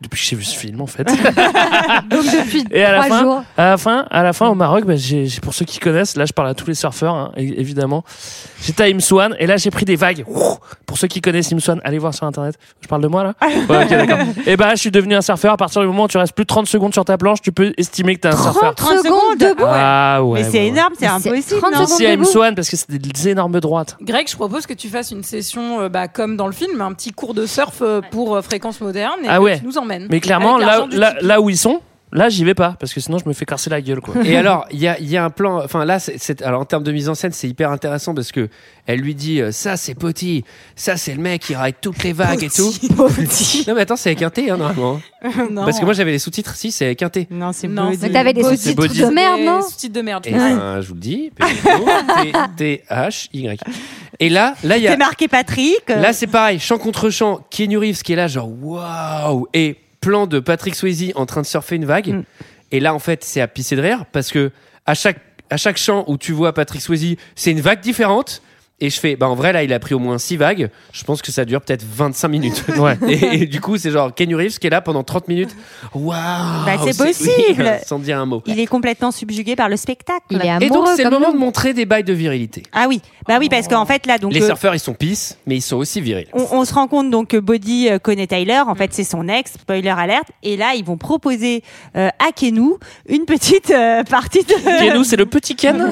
depuis 0.00 0.18
que 0.20 0.26
j'ai 0.28 0.36
vu 0.36 0.44
ce 0.44 0.56
film, 0.56 0.80
en 0.80 0.86
fait. 0.86 1.04
Donc 2.10 2.24
depuis 2.24 2.64
Et 2.70 2.82
à 2.84 2.92
la 2.92 3.04
trois 3.04 3.16
fin, 3.18 3.22
jours. 3.22 3.42
à 3.56 3.64
la 3.70 3.76
fin, 3.76 4.06
à 4.10 4.22
la 4.22 4.32
fin 4.32 4.48
au 4.48 4.54
Maroc, 4.54 4.84
bah, 4.84 4.94
j'ai, 4.96 5.26
j'ai- 5.26 5.40
pour 5.40 5.52
ceux 5.54 5.64
qui 5.64 5.78
connaissent, 5.78 6.16
là 6.16 6.24
je 6.26 6.32
parle 6.32 6.48
à 6.48 6.54
tous 6.54 6.66
les 6.66 6.74
surfeurs, 6.74 7.14
hein, 7.14 7.32
évidemment. 7.36 8.04
J'étais 8.62 8.84
à 8.84 8.86
Imswan 8.86 9.34
et 9.38 9.46
là 9.46 9.56
j'ai 9.56 9.70
pris 9.70 9.84
des 9.84 9.96
vagues. 9.96 10.24
Ouh 10.26 10.54
Pour 10.86 10.98
ceux 10.98 11.06
qui 11.08 11.20
connaissent 11.20 11.52
Imswan, 11.52 11.80
allez 11.84 11.98
voir 11.98 12.14
sur 12.14 12.26
internet. 12.26 12.56
Je 12.80 12.88
parle 12.88 13.02
de 13.02 13.08
moi 13.08 13.24
là. 13.24 13.34
Ouais, 13.68 13.84
ok, 13.84 13.90
d'accord. 13.90 14.18
Et 14.46 14.56
bah 14.56 14.70
je 14.74 14.80
suis 14.80 14.90
devenu 14.90 15.14
un 15.14 15.20
surfeur. 15.22 15.52
À 15.52 15.56
partir 15.56 15.80
du 15.82 15.86
moment 15.86 16.04
où 16.04 16.08
tu 16.08 16.16
restes 16.18 16.34
plus 16.34 16.44
de 16.44 16.48
30 16.48 16.66
secondes 16.66 16.92
sur 16.94 17.04
ta 17.04 17.18
planche, 17.18 17.40
tu 17.42 17.52
peux 17.52 17.72
estimer 17.76 18.16
que 18.16 18.20
t'es 18.20 18.28
un 18.28 18.36
surfeur. 18.36 18.74
30 18.74 18.98
secondes 19.04 19.38
debout. 19.38 19.64
Ah 19.66 20.22
ouais. 20.24 20.40
Mais 20.42 20.50
c'est 20.50 20.58
ouais, 20.60 20.66
énorme, 20.68 20.94
c'est 20.98 21.06
Mais 21.06 21.20
c'est 21.20 21.54
impossible. 21.54 21.60
30 21.60 21.72
non 21.72 21.84
secondes 21.84 21.98
Si 21.98 22.06
à 22.06 22.10
debout. 22.12 22.22
Imswan 22.28 22.54
parce 22.54 22.68
que 22.70 22.76
c'est 22.76 22.90
des 22.90 23.28
énormes 23.28 23.60
droites. 23.60 23.96
Greg, 24.00 24.28
je 24.28 24.34
propose 24.36 24.66
que 24.66 24.74
tu 24.74 24.88
fasses 24.88 25.10
une 25.10 25.22
session, 25.24 25.82
euh, 25.82 25.88
bah, 25.88 26.08
comme 26.08 26.36
dans 26.36 26.46
le 26.46 26.52
film, 26.52 26.80
un 26.80 26.92
petit 26.92 27.12
cours 27.12 27.34
de 27.34 27.44
surf 27.46 27.78
euh, 27.82 28.00
pour 28.10 28.34
euh, 28.36 28.42
fréquence 28.42 28.80
moderne 28.80 29.18
et 29.24 29.28
Ah 29.28 29.40
ouais. 29.40 29.58
tu 29.58 29.66
nous 29.66 29.76
emmènes. 29.78 29.89
Mais 30.10 30.20
clairement, 30.20 30.56
là, 30.58 30.86
là, 31.20 31.40
où 31.40 31.50
ils 31.50 31.56
sont, 31.58 31.80
là 32.12 32.28
j'y 32.28 32.44
vais 32.44 32.54
pas 32.54 32.74
parce 32.80 32.92
que 32.92 32.98
sinon 33.00 33.18
je 33.18 33.28
me 33.28 33.32
fais 33.32 33.44
casser 33.44 33.70
la 33.70 33.80
gueule 33.80 34.00
quoi. 34.00 34.14
Et 34.24 34.36
alors, 34.36 34.66
il 34.72 34.80
y 34.80 34.88
a, 34.88 34.98
il 34.98 35.08
y 35.08 35.16
a 35.16 35.24
un 35.24 35.30
plan. 35.30 35.62
Enfin, 35.64 35.84
là, 35.84 36.00
c'est- 36.00 36.42
alors 36.42 36.60
en 36.60 36.64
termes 36.64 36.82
de 36.82 36.90
mise 36.90 37.08
en 37.08 37.14
scène, 37.14 37.30
c'est 37.32 37.48
hyper 37.48 37.70
intéressant 37.70 38.14
parce 38.14 38.32
que 38.32 38.48
elle 38.86 38.98
lui 39.00 39.14
dit 39.14 39.40
euh, 39.40 39.52
ça, 39.52 39.76
c'est 39.76 39.94
Potty, 39.94 40.42
ça, 40.74 40.96
c'est 40.96 41.14
le 41.14 41.20
mec 41.20 41.42
qui 41.42 41.54
ride 41.54 41.76
toutes 41.80 42.02
les 42.02 42.12
vagues 42.12 42.42
et 42.42 42.50
tout. 42.50 42.72
Non, 43.68 43.74
mais 43.74 43.82
attends, 43.82 43.94
c'est 43.96 44.08
avec 44.10 44.22
un 44.22 44.30
T, 44.30 44.50
hein, 44.50 44.56
normalement. 44.56 45.00
Non. 45.50 45.64
Parce 45.64 45.78
que 45.78 45.84
moi, 45.84 45.92
j'avais 45.94 46.12
les 46.12 46.18
sous-titres. 46.18 46.54
Si, 46.56 46.72
c'est 46.72 46.86
avec 46.86 47.02
un 47.02 47.10
T. 47.10 47.28
Non, 47.30 47.52
c'est 47.52 47.68
Non, 47.68 47.90
Body. 47.90 47.98
Donc 47.98 48.12
t'avais 48.12 48.32
des 48.32 48.42
sous-titres 48.42 48.88
de 48.88 49.14
merde, 49.14 49.40
non 49.42 49.58
Des 49.58 49.62
sous-titres 49.66 49.94
de 49.94 50.00
merde. 50.02 50.26
Et 50.26 50.32
ben, 50.32 50.80
je 50.80 50.88
vous 50.88 50.94
le 50.94 51.00
dis. 51.00 51.30
P-O-T-T-H-Y. 52.40 53.60
Et 54.20 54.28
là, 54.28 54.54
là, 54.62 54.76
il 54.76 54.82
y 54.82 54.86
a. 54.86 54.92
C'est 54.92 54.96
marqué 54.98 55.28
Patrick. 55.28 55.88
euh, 55.88 56.00
Là, 56.00 56.12
c'est 56.12 56.26
pareil, 56.26 56.58
chant 56.60 56.78
contre 56.78 57.10
chant, 57.10 57.40
Keanu 57.50 57.78
Reeves 57.78 58.02
qui 58.02 58.12
est 58.12 58.16
là, 58.16 58.28
genre 58.28 58.50
waouh, 58.62 59.48
et 59.54 59.76
plan 60.00 60.26
de 60.26 60.38
Patrick 60.40 60.74
Swayze 60.74 61.12
en 61.14 61.26
train 61.26 61.40
de 61.40 61.46
surfer 61.46 61.76
une 61.76 61.86
vague. 61.86 62.08
Mm. 62.08 62.22
Et 62.72 62.80
là, 62.80 62.94
en 62.94 62.98
fait, 62.98 63.24
c'est 63.24 63.40
à 63.40 63.48
pisser 63.48 63.76
de 63.76 63.82
rire 63.82 64.04
parce 64.12 64.30
que 64.30 64.52
à 64.86 64.94
chaque 64.94 65.18
à 65.48 65.56
chaque 65.56 65.78
chant 65.78 66.04
où 66.06 66.16
tu 66.16 66.32
vois 66.32 66.52
Patrick 66.52 66.80
Swayze, 66.80 67.16
c'est 67.34 67.50
une 67.50 67.60
vague 67.60 67.80
différente. 67.80 68.42
Et 68.80 68.88
je 68.90 68.98
fais, 68.98 69.16
bah 69.16 69.28
en 69.28 69.34
vrai 69.34 69.52
là, 69.52 69.62
il 69.62 69.72
a 69.72 69.78
pris 69.78 69.94
au 69.94 69.98
moins 69.98 70.18
6 70.18 70.36
vagues. 70.38 70.70
Je 70.92 71.04
pense 71.04 71.20
que 71.22 71.30
ça 71.32 71.44
dure 71.44 71.60
peut-être 71.60 71.84
25 71.84 72.28
minutes. 72.28 72.64
Ouais. 72.80 72.96
Et, 73.08 73.42
et 73.42 73.46
du 73.46 73.60
coup, 73.60 73.76
c'est 73.76 73.90
genre 73.90 74.14
Keanu 74.14 74.36
Reeves 74.36 74.58
qui 74.58 74.66
est 74.66 74.70
là 74.70 74.80
pendant 74.80 75.02
30 75.02 75.28
minutes. 75.28 75.54
Waouh 75.94 76.14
Bah, 76.64 76.72
c'est 76.84 76.98
oui, 77.00 77.08
possible. 77.08 77.70
Sans 77.86 77.98
dire 77.98 78.18
un 78.18 78.24
mot. 78.26 78.42
Il 78.46 78.58
est 78.58 78.66
complètement 78.66 79.10
subjugué 79.10 79.54
par 79.56 79.68
le 79.68 79.76
spectacle. 79.76 80.22
Il 80.30 80.36
est 80.40 80.46
Et 80.64 80.68
donc, 80.68 80.78
amoureux 80.78 80.92
c'est 80.96 81.04
le 81.04 81.10
moment 81.10 81.26
nous. 81.28 81.34
de 81.34 81.38
montrer 81.38 81.74
des 81.74 81.84
bails 81.84 82.04
de 82.04 82.12
virilité. 82.14 82.62
Ah 82.72 82.86
oui, 82.88 83.02
bah 83.28 83.36
oui, 83.38 83.48
parce 83.50 83.68
qu'en 83.68 83.84
fait 83.84 84.06
là, 84.06 84.16
donc 84.18 84.32
Les 84.32 84.42
euh, 84.42 84.46
surfeurs, 84.46 84.74
ils 84.74 84.78
sont 84.80 84.94
pisses, 84.94 85.36
mais 85.46 85.56
ils 85.56 85.60
sont 85.62 85.76
aussi 85.76 86.00
virils. 86.00 86.28
on, 86.32 86.46
on 86.52 86.64
se 86.64 86.72
rend 86.72 86.88
compte 86.88 87.10
donc 87.10 87.28
que 87.28 87.36
Body 87.36 87.88
euh, 87.90 87.98
connaît 87.98 88.26
Tyler. 88.26 88.60
En 88.66 88.74
fait, 88.74 88.94
c'est 88.94 89.04
son 89.04 89.28
ex. 89.28 89.52
Spoiler 89.60 89.90
alerte. 89.90 90.28
Et 90.42 90.56
là, 90.56 90.72
ils 90.74 90.84
vont 90.84 90.96
proposer 90.96 91.62
euh, 91.96 92.08
à 92.18 92.32
Kenou 92.32 92.78
une 93.08 93.26
petite 93.26 93.70
euh, 93.70 94.04
partie 94.10 94.42
de 94.44 94.54
Kenou, 94.88 95.04
c'est 95.04 95.16
le 95.16 95.26
petit 95.26 95.54
Ken. 95.56 95.76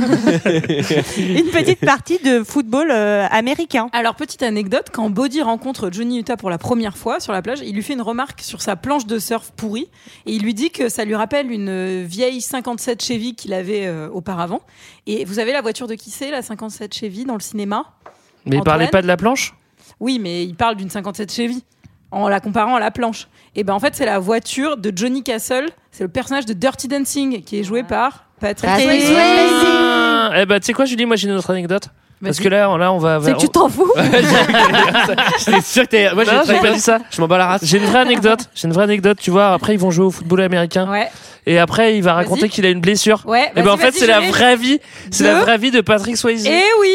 une 1.19 1.51
petite 1.51 1.81
partie 1.81 2.19
de 2.25 2.43
football 2.43 2.78
euh, 2.91 3.27
américain. 3.31 3.89
Alors, 3.93 4.15
petite 4.15 4.43
anecdote, 4.43 4.89
quand 4.93 5.11
Body 5.11 5.43
rencontre 5.43 5.91
Johnny 5.93 6.19
Utah 6.19 6.37
pour 6.37 6.51
la 6.51 6.59
première 6.59 6.97
fois 6.97 7.21
sur 7.21 7.33
la 7.33 7.43
plage, 7.43 7.61
il 7.65 7.75
lui 7.75 7.83
fait 7.83 7.95
une 7.95 8.03
remarque 8.03 8.41
sur 8.41 8.63
sa 8.63 8.77
planche 8.77 9.07
de 9.07 9.19
surf 9.19 9.51
pourrie 9.57 9.89
et 10.27 10.33
il 10.33 10.43
lui 10.43 10.55
dit 10.55 10.71
que 10.71 10.89
ça 10.89 11.05
lui 11.05 11.15
rappelle 11.15 11.51
une 11.51 11.69
euh, 11.69 12.05
vieille 12.07 12.41
57 12.41 13.03
Chevy 13.03 13.35
qu'il 13.35 13.53
avait 13.53 13.87
euh, 13.87 14.09
auparavant. 14.11 14.61
Et 15.07 15.25
vous 15.25 15.39
avez 15.39 15.53
la 15.53 15.61
voiture 15.61 15.87
de 15.87 15.95
qui 15.95 16.11
c'est, 16.11 16.31
la 16.31 16.43
57 16.43 16.95
Chevy, 16.95 17.25
dans 17.25 17.35
le 17.35 17.41
cinéma? 17.41 17.85
Mais 18.47 18.57
il 18.57 18.63
parlait 18.63 18.89
pas 18.89 19.03
de 19.03 19.07
la 19.07 19.17
planche? 19.17 19.55
Oui, 20.01 20.19
mais 20.19 20.45
il 20.45 20.55
parle 20.55 20.77
d'une 20.77 20.91
57 20.91 21.33
Chevy 21.33 21.65
en 22.11 22.29
la 22.29 22.41
comparant 22.41 22.77
à 22.77 22.81
la 22.81 22.91
planche. 22.91 23.29
Et 23.55 23.65
ben 23.65 23.75
en 23.75 23.81
fait, 23.81 23.95
c'est 23.95 24.07
la 24.07 24.19
voiture 24.19 24.77
de 24.77 24.93
Johnny 24.95 25.23
Castle, 25.23 25.69
c'est 25.91 26.05
le 26.05 26.09
personnage 26.09 26.47
de 26.47 26.53
Dirty 26.53 26.89
Dancing 26.89 27.43
qui 27.43 27.59
est 27.59 27.65
joué 27.65 27.83
par 27.83 28.27
Patrick 28.41 28.71
Patrick 28.71 29.03
Swayze. 29.03 29.13
Eh 30.37 30.47
ben, 30.47 30.61
tu 30.61 30.67
sais 30.67 30.73
quoi, 30.73 30.85
Julie, 30.85 31.07
moi 31.07 31.17
j'ai 31.17 31.29
une 31.29 31.35
autre 31.35 31.51
anecdote. 31.51 31.89
Parce 32.23 32.41
que 32.41 32.49
là, 32.49 32.69
on- 32.71 32.77
là, 32.77 32.93
on 32.93 32.99
va. 32.99 33.21
C'est 33.23 33.33
que 33.35 33.39
tu 33.39 33.49
t'en 33.49 33.69
fous 33.69 33.91
J'étais 35.47 35.61
sûr 35.61 35.83
que 35.85 35.89
t'es. 35.89 36.15
Moi, 36.15 36.25
Non, 36.25 36.43
j'ai 36.47 36.59
pas 36.59 36.71
dit 36.73 36.81
ça. 36.81 36.99
Je 37.11 37.21
m'en 37.21 37.29
bats 37.29 37.39
la 37.39 37.47
race. 37.47 37.61
J'ai 37.65 37.79
une 37.79 37.85
vraie 37.85 38.01
anecdote. 38.01 38.41
J'ai 38.55 38.67
une 38.69 38.75
vraie 38.75 38.85
anecdote. 38.85 39.19
Tu 39.21 39.31
vois, 39.31 39.53
après 39.53 39.75
ils 39.75 39.79
vont 39.81 39.91
jouer 39.91 40.07
au 40.07 40.11
football 40.11 40.41
américain. 40.43 40.89
Ouais. 40.91 41.09
Et 41.47 41.59
après, 41.59 41.97
il 41.97 42.03
va 42.03 42.13
raconter 42.13 42.43
Vas-y. 42.43 42.51
qu'il 42.51 42.67
a 42.67 42.69
une 42.69 42.81
blessure. 42.83 43.23
Ouais, 43.25 43.47
Et 43.53 43.55
ben 43.55 43.63
vas-y, 43.65 43.73
en 43.73 43.77
fait, 43.79 43.93
c'est 43.93 44.07
la 44.07 44.21
vraie 44.21 44.55
vie. 44.57 44.81
C'est 45.11 45.25
De- 45.25 45.29
la 45.29 45.41
vraie 45.41 45.57
vie 45.57 45.71
de 45.71 45.81
Patrick 45.81 46.15
Swayze. 46.19 46.47
Eh 46.47 46.61
oui 46.79 46.91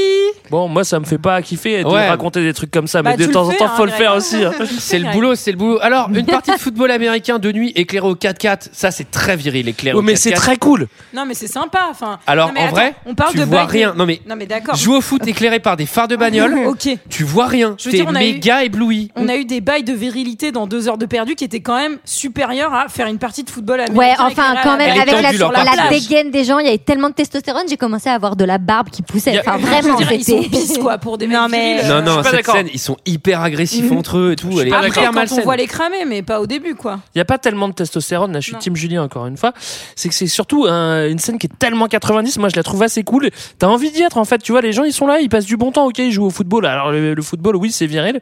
Bon, 0.52 0.68
moi, 0.68 0.84
ça 0.84 1.00
me 1.00 1.06
fait 1.06 1.18
pas 1.18 1.42
kiffer 1.42 1.82
de 1.84 1.88
Ouais. 1.90 2.08
raconter 2.08 2.44
des 2.44 2.54
trucs 2.54 2.70
comme 2.70 2.86
ça, 2.86 3.02
Bah, 3.02 3.12
mais 3.12 3.18
de 3.18 3.26
tu 3.26 3.32
temps 3.32 3.48
en 3.48 3.50
fais, 3.50 3.58
temps, 3.58 3.66
hein, 3.66 3.72
faut 3.76 3.86
le 3.86 3.90
Greg. 3.92 4.02
faire 4.04 4.16
aussi. 4.16 4.44
hein. 4.46 4.52
C'est 4.78 5.00
le 5.00 5.12
boulot, 5.12 5.34
c'est 5.34 5.50
le 5.52 5.58
boulot. 5.58 5.80
Alors, 5.82 6.08
une 6.14 6.26
partie 6.28 6.52
de 6.52 6.58
football 6.60 6.92
américain 6.92 7.40
de 7.40 7.52
nuit 7.52 7.72
éclairée 7.76 8.06
au 8.06 8.14
4x4, 8.16 8.70
ça 8.74 8.92
c'est 8.92 9.10
très 9.10 9.36
viril, 9.36 9.68
éclairé 9.70 9.96
Ouais, 9.96 10.00
au 10.00 10.04
mais 10.04 10.16
c'est 10.16 10.30
4x4. 10.32 10.36
très 10.36 10.58
cool. 10.58 10.88
Non, 11.16 11.26
mais 11.26 11.34
c'est 11.34 11.48
sympa. 11.48 11.88
Enfin, 11.90 12.20
Alors, 12.28 12.50
non, 12.50 12.54
mais 12.54 12.68
en 12.68 12.68
vrai, 12.70 12.94
on 13.08 13.16
parle 13.16 13.32
tu 13.32 13.40
de 13.40 13.46
vois 13.46 13.66
rien. 13.66 13.96
Non, 13.98 14.06
mais 14.06 14.22
Non, 14.30 14.36
mais 14.36 14.46
d'accord. 14.46 14.76
au 14.88 15.02
foot 15.20 15.28
éclairé 15.28 15.60
par 15.60 15.78
des 15.78 15.86
phares 15.86 16.08
de 16.08 16.16
bagnole, 16.16 16.58
Ok. 16.68 16.90
tu 17.10 17.24
vois 17.24 17.48
rien. 17.48 17.76
Je 17.78 17.86
veux 17.86 17.92
T'es 17.92 17.98
dire, 17.98 18.06
on 18.10 18.16
a 18.16 18.24
eu- 18.24 18.34
méga 18.34 18.64
ébloui. 18.64 19.12
On 19.16 19.28
a 19.28 19.36
eu 19.36 19.46
des 19.46 19.62
bails 19.62 19.84
de 19.84 19.94
virilité 19.94 20.52
dans 20.52 20.68
deux 20.68 20.88
heures 20.88 20.98
de 20.98 21.06
perdu 21.06 21.36
qui 21.36 21.44
étaient 21.44 21.60
quand 21.62 21.78
même 21.78 21.98
supérieurs 22.06 22.74
à 22.74 22.88
faire 22.90 23.08
une 23.08 23.18
partie 23.18 23.44
de 23.44 23.50
football 23.50 23.80
américain. 23.82 23.98
Ouais, 24.00 24.14
enfin, 24.20 24.56
quand 24.64 24.78
même, 24.78 24.90
Elle 24.90 24.98
est 24.98 25.02
avec 25.14 25.22
la, 25.22 25.32
leur 25.32 25.90
dégaine 25.90 26.32
des 26.32 26.44
gens, 26.44 26.60
il 26.60 26.66
y 26.66 26.70
avait 26.70 26.78
tellement 26.78 27.10
de 27.10 27.14
testostérone, 27.16 27.64
j'ai 27.70 27.78
commencé 27.78 28.10
à 28.10 28.14
avoir 28.14 28.36
de 28.36 28.46
la 28.46 28.58
barbe 28.58 28.90
qui 28.90 29.02
poussait. 29.02 29.40
Enfin, 29.40 29.58
Je 29.60 29.64
veux 29.66 29.70
vraiment, 29.72 29.98
dire, 29.98 30.12
ils 30.14 30.24
sont 30.24 30.42
c'était. 30.42 30.50
pisses, 30.58 30.78
quoi, 30.78 30.98
pour 30.98 31.18
des 31.18 31.28
mecs 31.28 31.38
Non, 31.38 31.48
mais-. 31.50 31.84
Non, 31.88 32.02
non, 32.02 32.16
pas 32.18 32.24
cette 32.24 32.34
d'accord. 32.34 32.56
scène, 32.56 32.70
ils 32.74 32.80
sont 32.80 32.98
hyper 33.06 33.42
agressifs 33.42 33.92
entre 33.92 34.18
eux 34.18 34.32
et 34.32 34.36
tout. 34.36 34.50
Elle 34.60 34.68
est 34.70 34.74
Après, 34.74 34.88
hyper 34.90 35.04
quand 35.04 35.10
on 35.10 35.14
malsaine. 35.14 35.44
voit 35.44 35.56
les 35.58 35.68
cramer, 35.68 36.06
mais 36.08 36.22
pas 36.22 36.40
au 36.40 36.48
début, 36.48 36.76
quoi. 36.76 37.00
Il 37.16 37.18
y 37.18 37.22
a 37.22 37.26
pas 37.26 37.38
tellement 37.38 37.68
de 37.68 37.74
testostérone, 37.74 38.32
là 38.34 38.40
je 38.40 38.46
suis 38.46 38.54
Non. 38.54 38.60
Team 38.60 38.76
Julien 38.76 39.04
encore 39.04 39.28
une 39.28 39.38
fois. 39.38 39.54
C'est 39.96 40.10
que 40.10 40.16
c'est 40.16 40.28
surtout 40.28 40.66
un- 40.68 41.08
une 41.08 41.20
scène 41.20 41.38
qui 41.38 41.48
est 41.48 41.60
tellement 41.60 41.88
90, 41.88 42.38
moi 42.40 42.50
je 42.50 42.56
la 42.56 42.64
trouve 42.64 42.84
assez 42.84 43.04
cool. 43.04 43.30
T'as 43.60 43.68
envie 43.68 43.92
d'y 43.92 44.02
être 44.04 44.18
en 44.18 44.26
fait, 44.26 44.40
tu 44.42 44.52
vois, 44.52 44.62
les 44.62 44.72
gens 44.74 44.84
ils 44.84 44.94
sont 44.94 45.03
là, 45.08 45.20
ils 45.20 45.30
passent 45.30 45.46
du 45.46 45.58
bon 45.58 45.72
temps, 45.72 45.86
ok, 45.86 45.98
ils 46.00 46.12
jouent 46.12 46.26
au 46.26 46.30
football. 46.30 46.66
Alors 46.66 46.92
le, 46.92 47.14
le 47.14 47.22
football, 47.22 47.56
oui, 47.56 47.72
c'est 47.72 47.86
viril, 47.88 48.20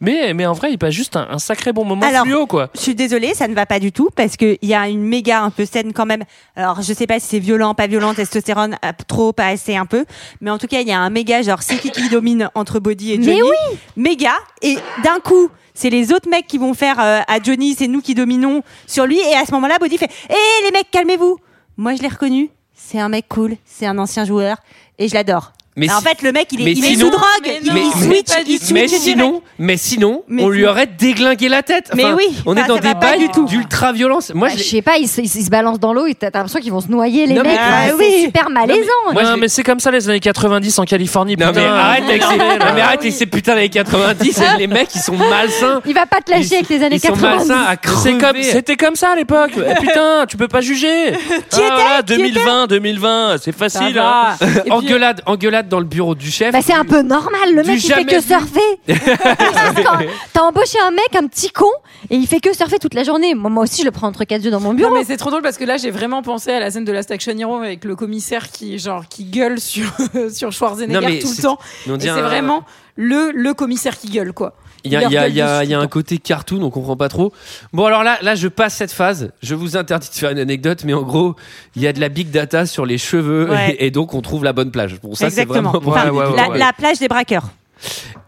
mais, 0.00 0.34
mais 0.34 0.46
en 0.46 0.52
vrai, 0.52 0.72
ils 0.72 0.78
passent 0.78 0.94
juste 0.94 1.16
un, 1.16 1.26
un 1.30 1.38
sacré 1.38 1.72
bon 1.72 1.84
moment 1.84 2.06
Alors, 2.06 2.24
fluo 2.24 2.46
quoi. 2.46 2.70
Je 2.74 2.80
suis 2.80 2.94
désolée, 2.94 3.34
ça 3.34 3.48
ne 3.48 3.54
va 3.54 3.66
pas 3.66 3.78
du 3.80 3.92
tout 3.92 4.10
parce 4.14 4.36
qu'il 4.36 4.58
y 4.62 4.74
a 4.74 4.88
une 4.88 5.02
méga 5.02 5.42
un 5.42 5.50
peu 5.50 5.64
scène 5.64 5.92
quand 5.92 6.06
même. 6.06 6.24
Alors 6.56 6.82
je 6.82 6.92
sais 6.92 7.06
pas 7.06 7.20
si 7.20 7.26
c'est 7.28 7.38
violent, 7.38 7.74
pas 7.74 7.86
violent, 7.86 8.14
testostérone, 8.14 8.76
euh, 8.84 8.92
trop, 9.06 9.32
pas 9.32 9.46
assez, 9.48 9.76
un 9.76 9.86
peu. 9.86 10.04
Mais 10.40 10.50
en 10.50 10.58
tout 10.58 10.66
cas, 10.66 10.80
il 10.80 10.88
y 10.88 10.92
a 10.92 10.98
un 10.98 11.10
méga 11.10 11.42
genre 11.42 11.62
c'est 11.62 11.76
qui 11.76 11.90
qui 11.90 12.08
domine 12.08 12.50
entre 12.54 12.80
Body 12.80 13.12
et 13.12 13.22
Johnny. 13.22 13.36
Mais 13.36 13.42
oui 13.42 13.78
Méga. 13.96 14.32
Et 14.62 14.76
d'un 15.02 15.18
coup, 15.22 15.48
c'est 15.74 15.90
les 15.90 16.12
autres 16.12 16.28
mecs 16.28 16.46
qui 16.46 16.58
vont 16.58 16.74
faire 16.74 17.00
euh, 17.00 17.20
à 17.26 17.42
Johnny, 17.42 17.74
c'est 17.74 17.88
nous 17.88 18.00
qui 18.00 18.14
dominons 18.14 18.62
sur 18.86 19.06
lui. 19.06 19.18
Et 19.18 19.34
à 19.34 19.44
ce 19.44 19.52
moment-là, 19.52 19.76
Body 19.78 19.98
fait 19.98 20.10
Hé 20.28 20.64
les 20.64 20.70
mecs, 20.70 20.90
calmez-vous. 20.90 21.36
Moi 21.76 21.94
je 21.96 22.02
l'ai 22.02 22.08
reconnu. 22.08 22.50
C'est 22.76 22.98
un 23.00 23.08
mec 23.08 23.26
cool, 23.28 23.56
c'est 23.64 23.86
un 23.86 23.98
ancien 23.98 24.24
joueur 24.24 24.56
et 24.98 25.08
je 25.08 25.14
l'adore. 25.14 25.52
Mais 25.76 25.90
en 25.90 25.98
si- 25.98 26.04
fait, 26.04 26.22
le 26.22 26.30
mec, 26.30 26.46
il 26.52 26.60
est, 26.60 26.64
mais 26.64 26.72
il 26.72 26.84
est 26.84 26.88
sinon- 26.90 27.06
sous 27.06 27.10
drogue. 27.10 27.24
Mais 27.42 27.58
il, 27.60 27.66
non, 27.68 27.74
il 27.76 28.08
mais 28.08 28.14
switch, 28.16 28.28
il 28.46 28.58
switch 28.58 28.70
Mais 28.70 28.86
sinon, 28.86 29.42
mais 29.58 29.76
sinon, 29.76 30.22
Mais 30.28 30.42
on 30.44 30.48
lui 30.48 30.64
aurait 30.66 30.86
déglingué 30.86 31.48
la 31.48 31.62
tête. 31.64 31.90
Mais 31.96 32.04
Enfin, 32.04 32.14
oui, 32.16 32.26
on 32.46 32.56
est 32.56 32.60
enfin, 32.60 32.68
dans 32.68 32.78
des 32.78 32.94
bails 32.94 33.18
du 33.18 33.28
tout. 33.30 33.44
d'ultra 33.46 33.92
violence. 33.92 34.30
Moi, 34.34 34.48
Bah, 34.48 34.54
je 34.56 34.62
sais 34.62 34.82
pas, 34.82 34.98
ils, 34.98 35.08
se- 35.08 35.20
ils 35.20 35.28
se 35.28 35.50
balancent 35.50 35.80
dans 35.80 35.92
l'eau 35.92 36.06
et 36.06 36.14
t'as 36.14 36.26
l'impression 36.32 36.60
qu'ils 36.60 36.70
vont 36.70 36.80
se 36.80 36.86
noyer, 36.88 37.26
les 37.26 37.34
Non, 37.34 37.42
mais- 37.42 37.48
mecs. 37.50 37.58
Ah, 37.60 37.86
oui. 37.98 38.04
C'est 38.08 38.20
super 38.26 38.50
malaisant. 38.50 38.80
Non, 39.12 39.36
mais 39.36 39.48
c'est 39.48 39.64
comme 39.64 39.80
ça 39.80 39.90
les 39.90 40.08
années 40.08 40.20
90 40.20 40.78
en 40.78 40.84
Californie. 40.84 41.36
Non 41.36 41.46
mais 41.46 41.52
putain. 41.62 41.74
arrête 41.74 42.04
avec 42.04 42.22
ces, 42.22 42.36
non, 42.36 42.44
mais 42.48 42.80
arrête 42.80 43.00
oui. 43.00 43.06
avec 43.08 43.12
ces 43.12 43.26
putains 43.26 43.54
d'années 43.56 43.68
90, 43.68 44.40
les 44.58 44.66
mecs 44.68 44.94
ils 44.94 45.00
sont 45.00 45.16
malsains. 45.16 45.80
Il 45.86 45.94
va 45.94 46.06
pas 46.06 46.20
te 46.20 46.30
lâcher 46.30 46.54
avec 46.56 46.68
les 46.68 46.82
années 46.84 46.96
ils 46.96 47.00
sont 47.00 47.14
90. 47.14 47.48
malsains 47.48 47.64
à 47.64 47.70
C'est 47.72 47.76
crever. 47.80 48.18
comme, 48.18 48.42
c'était 48.42 48.76
comme 48.76 48.94
ça 48.96 49.10
à 49.10 49.16
l'époque. 49.16 49.50
Eh, 49.56 49.74
putain, 49.80 50.24
tu 50.28 50.36
peux 50.36 50.46
pas 50.48 50.60
juger. 50.60 51.12
Qui 51.50 51.58
était 51.58 51.68
voilà, 51.68 52.02
Qui 52.06 52.14
2020, 52.16 52.66
2020, 52.68 53.36
c'est 53.42 53.56
facile. 53.56 53.98
hein. 53.98 54.36
Puis, 54.38 54.70
engueulade, 54.70 55.63
dans 55.68 55.78
le 55.80 55.84
bureau 55.86 56.14
du 56.14 56.30
chef. 56.30 56.52
Bah, 56.52 56.60
c'est 56.62 56.72
un 56.74 56.84
peu 56.84 57.02
normal, 57.02 57.54
le 57.54 57.62
mec 57.64 57.82
il 57.82 57.92
fait 57.92 58.04
que 58.04 58.16
vu. 58.16 58.22
surfer. 58.22 58.78
T'as 60.32 60.42
embauché 60.42 60.78
un 60.84 60.90
mec, 60.90 61.14
un 61.16 61.26
petit 61.26 61.50
con, 61.50 61.70
et 62.10 62.16
il 62.16 62.26
fait 62.26 62.40
que 62.40 62.54
surfer 62.54 62.78
toute 62.78 62.94
la 62.94 63.04
journée. 63.04 63.34
Moi, 63.34 63.50
moi 63.50 63.64
aussi, 63.64 63.80
je 63.82 63.86
le 63.86 63.90
prends 63.90 64.06
entre 64.08 64.24
quatre 64.24 64.42
yeux 64.44 64.50
dans 64.50 64.60
mon 64.60 64.70
Non 64.70 64.74
bureau. 64.74 64.94
mais 64.94 65.04
c'est 65.04 65.16
trop 65.16 65.30
drôle 65.30 65.42
parce 65.42 65.58
que 65.58 65.64
là 65.64 65.76
j'ai 65.76 65.90
vraiment 65.90 66.22
pensé 66.22 66.50
à 66.52 66.60
la 66.60 66.70
scène 66.70 66.84
de 66.84 66.92
Last 66.92 67.10
Action 67.10 67.36
Hero 67.38 67.56
avec 67.56 67.84
le 67.84 67.96
commissaire 67.96 68.50
qui 68.50 68.78
genre 68.78 69.04
qui 69.08 69.24
gueule 69.24 69.60
sur 69.60 69.90
sur 70.32 70.52
Schwarzenegger 70.52 71.00
Non, 71.00 71.06
mais 71.06 71.18
tout 71.18 71.28
le 71.36 71.42
temps. 71.42 71.58
c'est 71.98 72.08
un- 72.08 72.22
vraiment 72.22 72.64
le 72.96 73.30
le 73.34 73.54
commissaire 73.54 73.98
qui 73.98 74.08
gueule 74.08 74.32
quoi. 74.32 74.54
Il 74.84 74.92
y 74.92 74.96
a, 74.96 75.02
il 75.04 75.12
y 75.12 75.16
a- 75.18 75.28
il 75.28 75.34
y 75.34 75.40
a- 75.40 75.46
gueule 75.58 75.64
il 75.66 75.70
y 75.70 75.74
a 75.74 75.78
dessus 75.78 75.84
un 75.84 75.88
côté 75.88 76.18
cartoon, 76.18 76.62
on 76.62 76.70
comprend 76.70 76.96
pas 76.96 77.08
trop. 77.08 77.32
Bon 77.72 77.86
alors 77.86 78.04
là, 78.04 78.18
là 78.22 78.34
je 78.34 78.48
passe 78.48 78.74
cette 78.74 78.92
phase. 78.92 79.30
Je 79.42 79.54
vous 79.54 79.76
interdis 79.76 80.10
de 80.10 80.14
faire 80.14 80.30
une 80.30 80.38
anecdote, 80.38 80.82
mais 80.84 80.92
en 80.94 81.02
gros, 81.02 81.36
il 81.74 81.82
y 81.82 81.86
a 81.86 81.92
de 81.92 82.00
la 82.00 82.08
big 82.10 82.30
data 82.30 82.66
sur 82.66 82.84
les 82.86 82.98
cheveux 82.98 83.48
Ouais. 83.50 83.76
et, 83.78 83.86
et 83.86 83.90
donc 83.90 84.12
on 84.14 84.20
trouve 84.20 84.44
la 84.44 84.52
bonne 84.52 84.70
plage. 84.70 85.00
Bon 85.02 85.14
ça 85.14 85.30
c'est 85.30 85.40
Exactement. 85.42 85.70
vraiment. 85.72 85.90
Enfin, 85.90 86.10
Ouais, 86.10 86.24
ouais, 86.26 86.30
ouais, 86.32 86.36
la, 86.58 86.66
la 86.66 86.72
plage 86.72 86.98
des 86.98 87.08
braqueurs. 87.08 87.48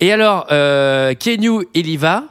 Et 0.00 0.12
alors, 0.12 0.46
euh, 0.50 1.14
Kenyu, 1.14 1.66
il 1.74 1.88
y 1.88 1.96
va. 1.96 2.24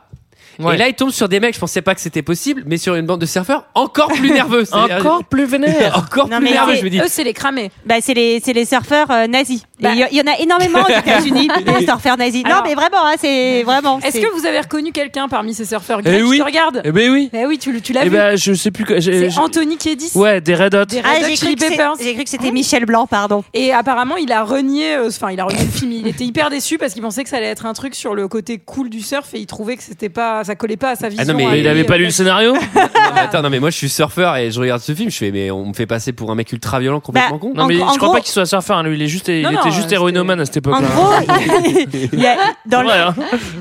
Ouais. 0.60 0.76
Et 0.76 0.78
là, 0.78 0.88
il 0.88 0.94
tombe 0.94 1.12
sur 1.12 1.28
des 1.30 1.40
mecs, 1.40 1.54
je 1.56 1.60
pensais 1.60 1.82
pas 1.82 1.96
que 1.96 2.02
c'était 2.02 2.22
possible, 2.22 2.64
mais 2.66 2.78
sur 2.78 2.96
une 2.96 3.06
bande 3.06 3.22
de 3.22 3.26
surfeurs 3.26 3.66
encore 3.76 4.08
plus 4.10 4.32
nerveux. 4.32 4.64
Encore 4.72 5.24
plus 5.30 5.46
vénère. 5.46 5.98
encore 5.98 6.28
Non, 6.30 6.38
plus 6.40 6.50
nerveux, 6.52 6.76
je 6.76 6.84
me 6.84 6.90
dis. 6.90 7.00
Eux 7.00 7.06
c'est 7.08 7.24
les 7.24 7.34
cramés. 7.34 7.72
Bah, 7.86 7.96
c'est 8.02 8.14
les, 8.14 8.40
c'est 8.44 8.54
les 8.54 8.66
surfeurs 8.66 9.10
euh, 9.12 9.28
nazis. 9.28 9.62
Et 9.80 9.84
Bah. 9.84 9.90
Il 9.94 10.00
y, 10.00 10.08
il 10.12 10.18
y 10.18 10.22
en 10.22 10.32
a 10.32 10.40
énormément 10.40 10.84
aux 10.84 10.88
États-Unis, 11.00 11.50
des 11.66 11.86
surfeurs 11.86 12.18
nazis. 12.18 12.44
Alors- 12.46 12.58
non, 12.60 12.64
mais 12.68 12.76
vraiment, 12.76 13.06
hein, 13.06 13.16
c'est 13.20 13.64
vraiment. 13.64 14.00
Est-ce 14.00 14.20
que 14.20 14.32
vous 14.40 14.46
avez 14.46 14.60
reconnu 14.60 14.92
quelqu'un 14.92 15.28
parmi 15.28 15.54
ces 15.54 15.66
surfeurs 15.66 16.00
Eh 16.00 16.04
Greg, 16.04 16.24
oui. 16.26 16.38
Je 16.38 16.42
te 16.42 16.46
regarde? 16.48 16.82
Eh 16.86 16.92
ben 16.92 17.12
oui. 17.12 17.30
Eh 17.34 17.46
oui, 17.46 17.58
tu, 17.58 17.82
tu 17.82 17.94
l'as 17.94 18.02
Eh 18.06 18.10
vu. 18.10 18.16
ben, 18.16 18.38
je 18.38 18.54
sais 18.54 18.72
plus 18.72 18.86
c'est 19.02 19.38
Anthony 19.38 19.78
Kiedis? 19.78 20.12
Ouais, 20.16 20.42
des 20.42 20.56
Red 20.56 20.76
Hot. 20.76 20.86
Des 20.86 21.02
Red 21.02 21.06
Ah, 21.06 21.14
Hot 21.22 21.26
j'ai 21.28 21.36
cru, 21.36 21.46
Chili 21.48 21.56
que 21.56 21.62
c'est- 21.64 21.70
Peppers. 21.72 21.94
j'ai 22.02 22.14
cru 22.14 22.24
que 22.24 22.30
c'était 22.30 22.52
Michel 22.52 22.86
Blanc, 22.86 23.08
pardon. 23.08 23.44
Et 23.54 23.74
apparemment, 23.74 24.16
il 24.18 24.32
a 24.32 24.44
renié, 24.44 24.96
euh, 24.96 25.08
enfin, 25.10 25.32
il 25.32 25.40
a 25.40 25.46
renié 25.46 25.64
le 25.64 25.70
film. 25.70 25.92
Il 25.92 26.08
était 26.08 26.24
hyper 26.26 26.50
déçu 26.50 26.78
parce 26.78 26.94
qu'il 26.94 27.02
pensait 27.02 27.24
que 27.24 27.30
ça 27.30 27.38
allait 27.38 27.46
être 27.48 27.66
un 27.66 27.74
truc 27.74 27.96
sur 27.96 28.14
le 28.16 28.28
côté 28.28 28.58
cool 28.60 28.90
du 28.90 29.02
surf 29.02 29.34
et 29.34 29.40
il 29.40 29.46
trouvait 29.48 29.76
que 29.78 29.84
c'était 29.84 30.10
pas, 30.10 30.44
ça 30.46 30.56
collait 30.56 30.78
pas 30.78 30.92
à 30.92 30.96
sa 30.96 31.10
vision. 31.10 31.26
non, 31.26 31.34
mais 31.34 31.46
Mais 31.52 31.60
il 31.60 31.68
avait 31.68 31.84
pas 31.84 31.98
lu 31.98 32.06
le 32.06 32.12
scénario 32.12 32.54
Non, 32.54 32.60
mais 33.14 33.20
attends, 33.22 33.42
non, 33.42 33.50
mais 33.50 33.60
moi 33.60 33.70
je 33.70 33.78
suis 33.78 33.90
surfeur 33.90 34.36
et 34.38 34.52
je 34.52 34.60
regarde 34.60 34.82
ce 34.82 34.94
film, 34.94 35.10
je 35.10 35.18
fais, 35.18 35.32
mais 35.32 35.52
on 35.52 35.66
me 35.68 35.74
fait 35.74 35.86
passer 35.86 36.14
pour 36.14 36.32
un 36.32 36.36
mec 36.36 36.52
ultra 36.52 36.80
violent, 36.80 37.00
complètement 37.00 37.36
Bah, 37.36 37.42
con. 37.42 37.54
Non, 37.56 37.66
mais 37.66 37.76
je 37.76 37.98
crois 37.98 38.12
pas 38.14 38.22
qu'il 38.22 38.32
soit 38.32 38.46
surfeur. 38.46 38.78
hein, 38.78 38.84
Lui, 38.84 38.96
il 38.96 39.02
est 39.02 39.08
juste, 39.08 39.28
il 39.28 39.42
Non, 39.42 39.52
était 39.52 39.66
non, 39.70 39.72
juste 39.72 39.92
héroïnomane 39.92 40.40
à 40.40 40.46
cette 40.46 40.58
époque. 40.58 40.76
En 40.76 40.82
gros, 40.82 41.10
il 42.14 42.20
y 42.20 42.26
a, 42.28 42.38
dans 42.66 42.82
le- 42.82 42.90
hein. 42.92 43.16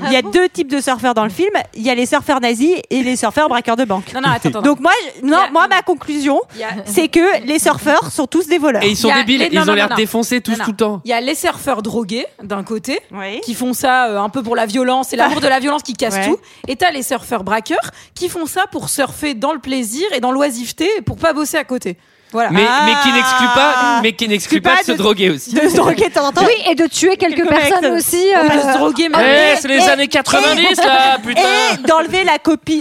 il 0.07 0.13
y 0.13 0.15
a 0.15 0.21
deux 0.21 0.47
types 0.49 0.69
de 0.71 0.79
surfeurs 0.79 1.13
dans 1.13 1.23
le 1.23 1.29
film. 1.29 1.51
Il 1.73 1.81
y 1.83 1.89
a 1.89 1.95
les 1.95 2.05
surfeurs 2.05 2.39
nazis 2.41 2.75
et 2.89 3.03
les 3.03 3.15
surfeurs 3.15 3.49
braqueurs 3.49 3.75
de 3.75 3.85
banque. 3.85 4.13
Non, 4.13 4.21
non, 4.21 4.29
attends, 4.29 4.49
attends. 4.49 4.61
Donc 4.61 4.79
moi, 4.79 4.91
je- 5.21 5.25
non, 5.25 5.37
Il 5.43 5.47
a- 5.49 5.51
moi 5.51 5.67
ma 5.67 5.81
conclusion, 5.81 6.41
Il 6.55 6.63
a- 6.63 6.67
c'est 6.85 7.07
que 7.07 7.45
les 7.45 7.59
surfeurs 7.59 8.11
sont 8.11 8.27
tous 8.27 8.47
des 8.47 8.57
voleurs. 8.57 8.83
Et 8.83 8.89
ils 8.89 8.97
sont 8.97 9.09
Il 9.09 9.15
débiles, 9.15 9.39
les- 9.41 9.49
ils 9.51 9.69
ont 9.69 9.73
l'air 9.73 9.89
défoncés 9.95 10.41
tous 10.41 10.57
tout 10.57 10.71
le 10.71 10.75
temps. 10.75 11.01
Il 11.05 11.09
y 11.09 11.13
a 11.13 11.21
les 11.21 11.35
surfeurs 11.35 11.81
drogués 11.81 12.25
d'un 12.43 12.63
côté 12.63 12.99
qui 13.43 13.53
font 13.53 13.73
ça 13.73 14.07
euh, 14.07 14.19
un 14.19 14.29
peu 14.29 14.43
pour 14.43 14.55
la 14.55 14.65
violence 14.65 15.13
et 15.13 15.15
l'amour 15.15 15.41
de 15.41 15.47
la 15.47 15.59
violence 15.59 15.83
qui 15.83 15.93
casse 15.93 16.15
Ouais. 16.15 16.25
tout. 16.27 16.37
Et 16.75 16.77
t'as 16.77 16.91
les 16.91 17.03
surfeurs 17.03 17.45
braqueurs 17.45 17.91
qui 18.15 18.27
font 18.27 18.45
ça 18.45 18.65
pour 18.69 18.89
surfer 18.89 19.33
dans 19.33 19.53
le 19.53 19.59
plaisir 19.59 20.05
et 20.13 20.19
dans 20.19 20.33
l'oisiveté 20.33 20.89
et 20.97 21.01
pour 21.01 21.15
pas 21.15 21.31
bosser 21.31 21.55
à 21.55 21.63
côté. 21.63 21.95
Voilà. 22.31 22.49
Mais, 22.51 22.65
Ah. 22.67 22.81
mais 22.85 22.93
qui 23.03 23.15
n'exclut 23.15 23.47
pas, 23.55 23.99
mais 24.03 24.11
qui 24.13 24.27
n'exclut 24.27 24.61
pas, 24.61 24.75
pas 24.77 24.81
de 24.81 24.85
se 24.87 24.91
droguer 24.93 25.29
aussi. 25.29 25.53
De 25.53 25.69
se 25.69 25.75
droguer 25.75 26.09
de 26.09 26.13
temps 26.13 26.25
en 26.27 26.31
temps. 26.31 26.41
Oui, 26.45 26.53
et 26.69 26.75
de 26.75 26.85
tuer 26.87 27.15
quelques 27.17 27.35
Quelques 27.37 27.49
personnes 27.49 27.81
mecs, 27.81 27.93
aussi. 27.93 28.25
On 28.43 28.47
peut 28.49 28.57
euh, 28.57 28.73
se 28.73 28.77
droguer, 28.77 29.09
mais 29.09 29.53
Eh, 29.53 29.57
c'est 29.61 29.67
les 29.67 29.77
et- 29.85 29.89
années 29.89 30.07
90 30.07 30.77
là, 30.77 31.17
putain. 31.25 31.41
Et 31.41 31.87
d'enlever 31.87 32.23
la 32.25 32.37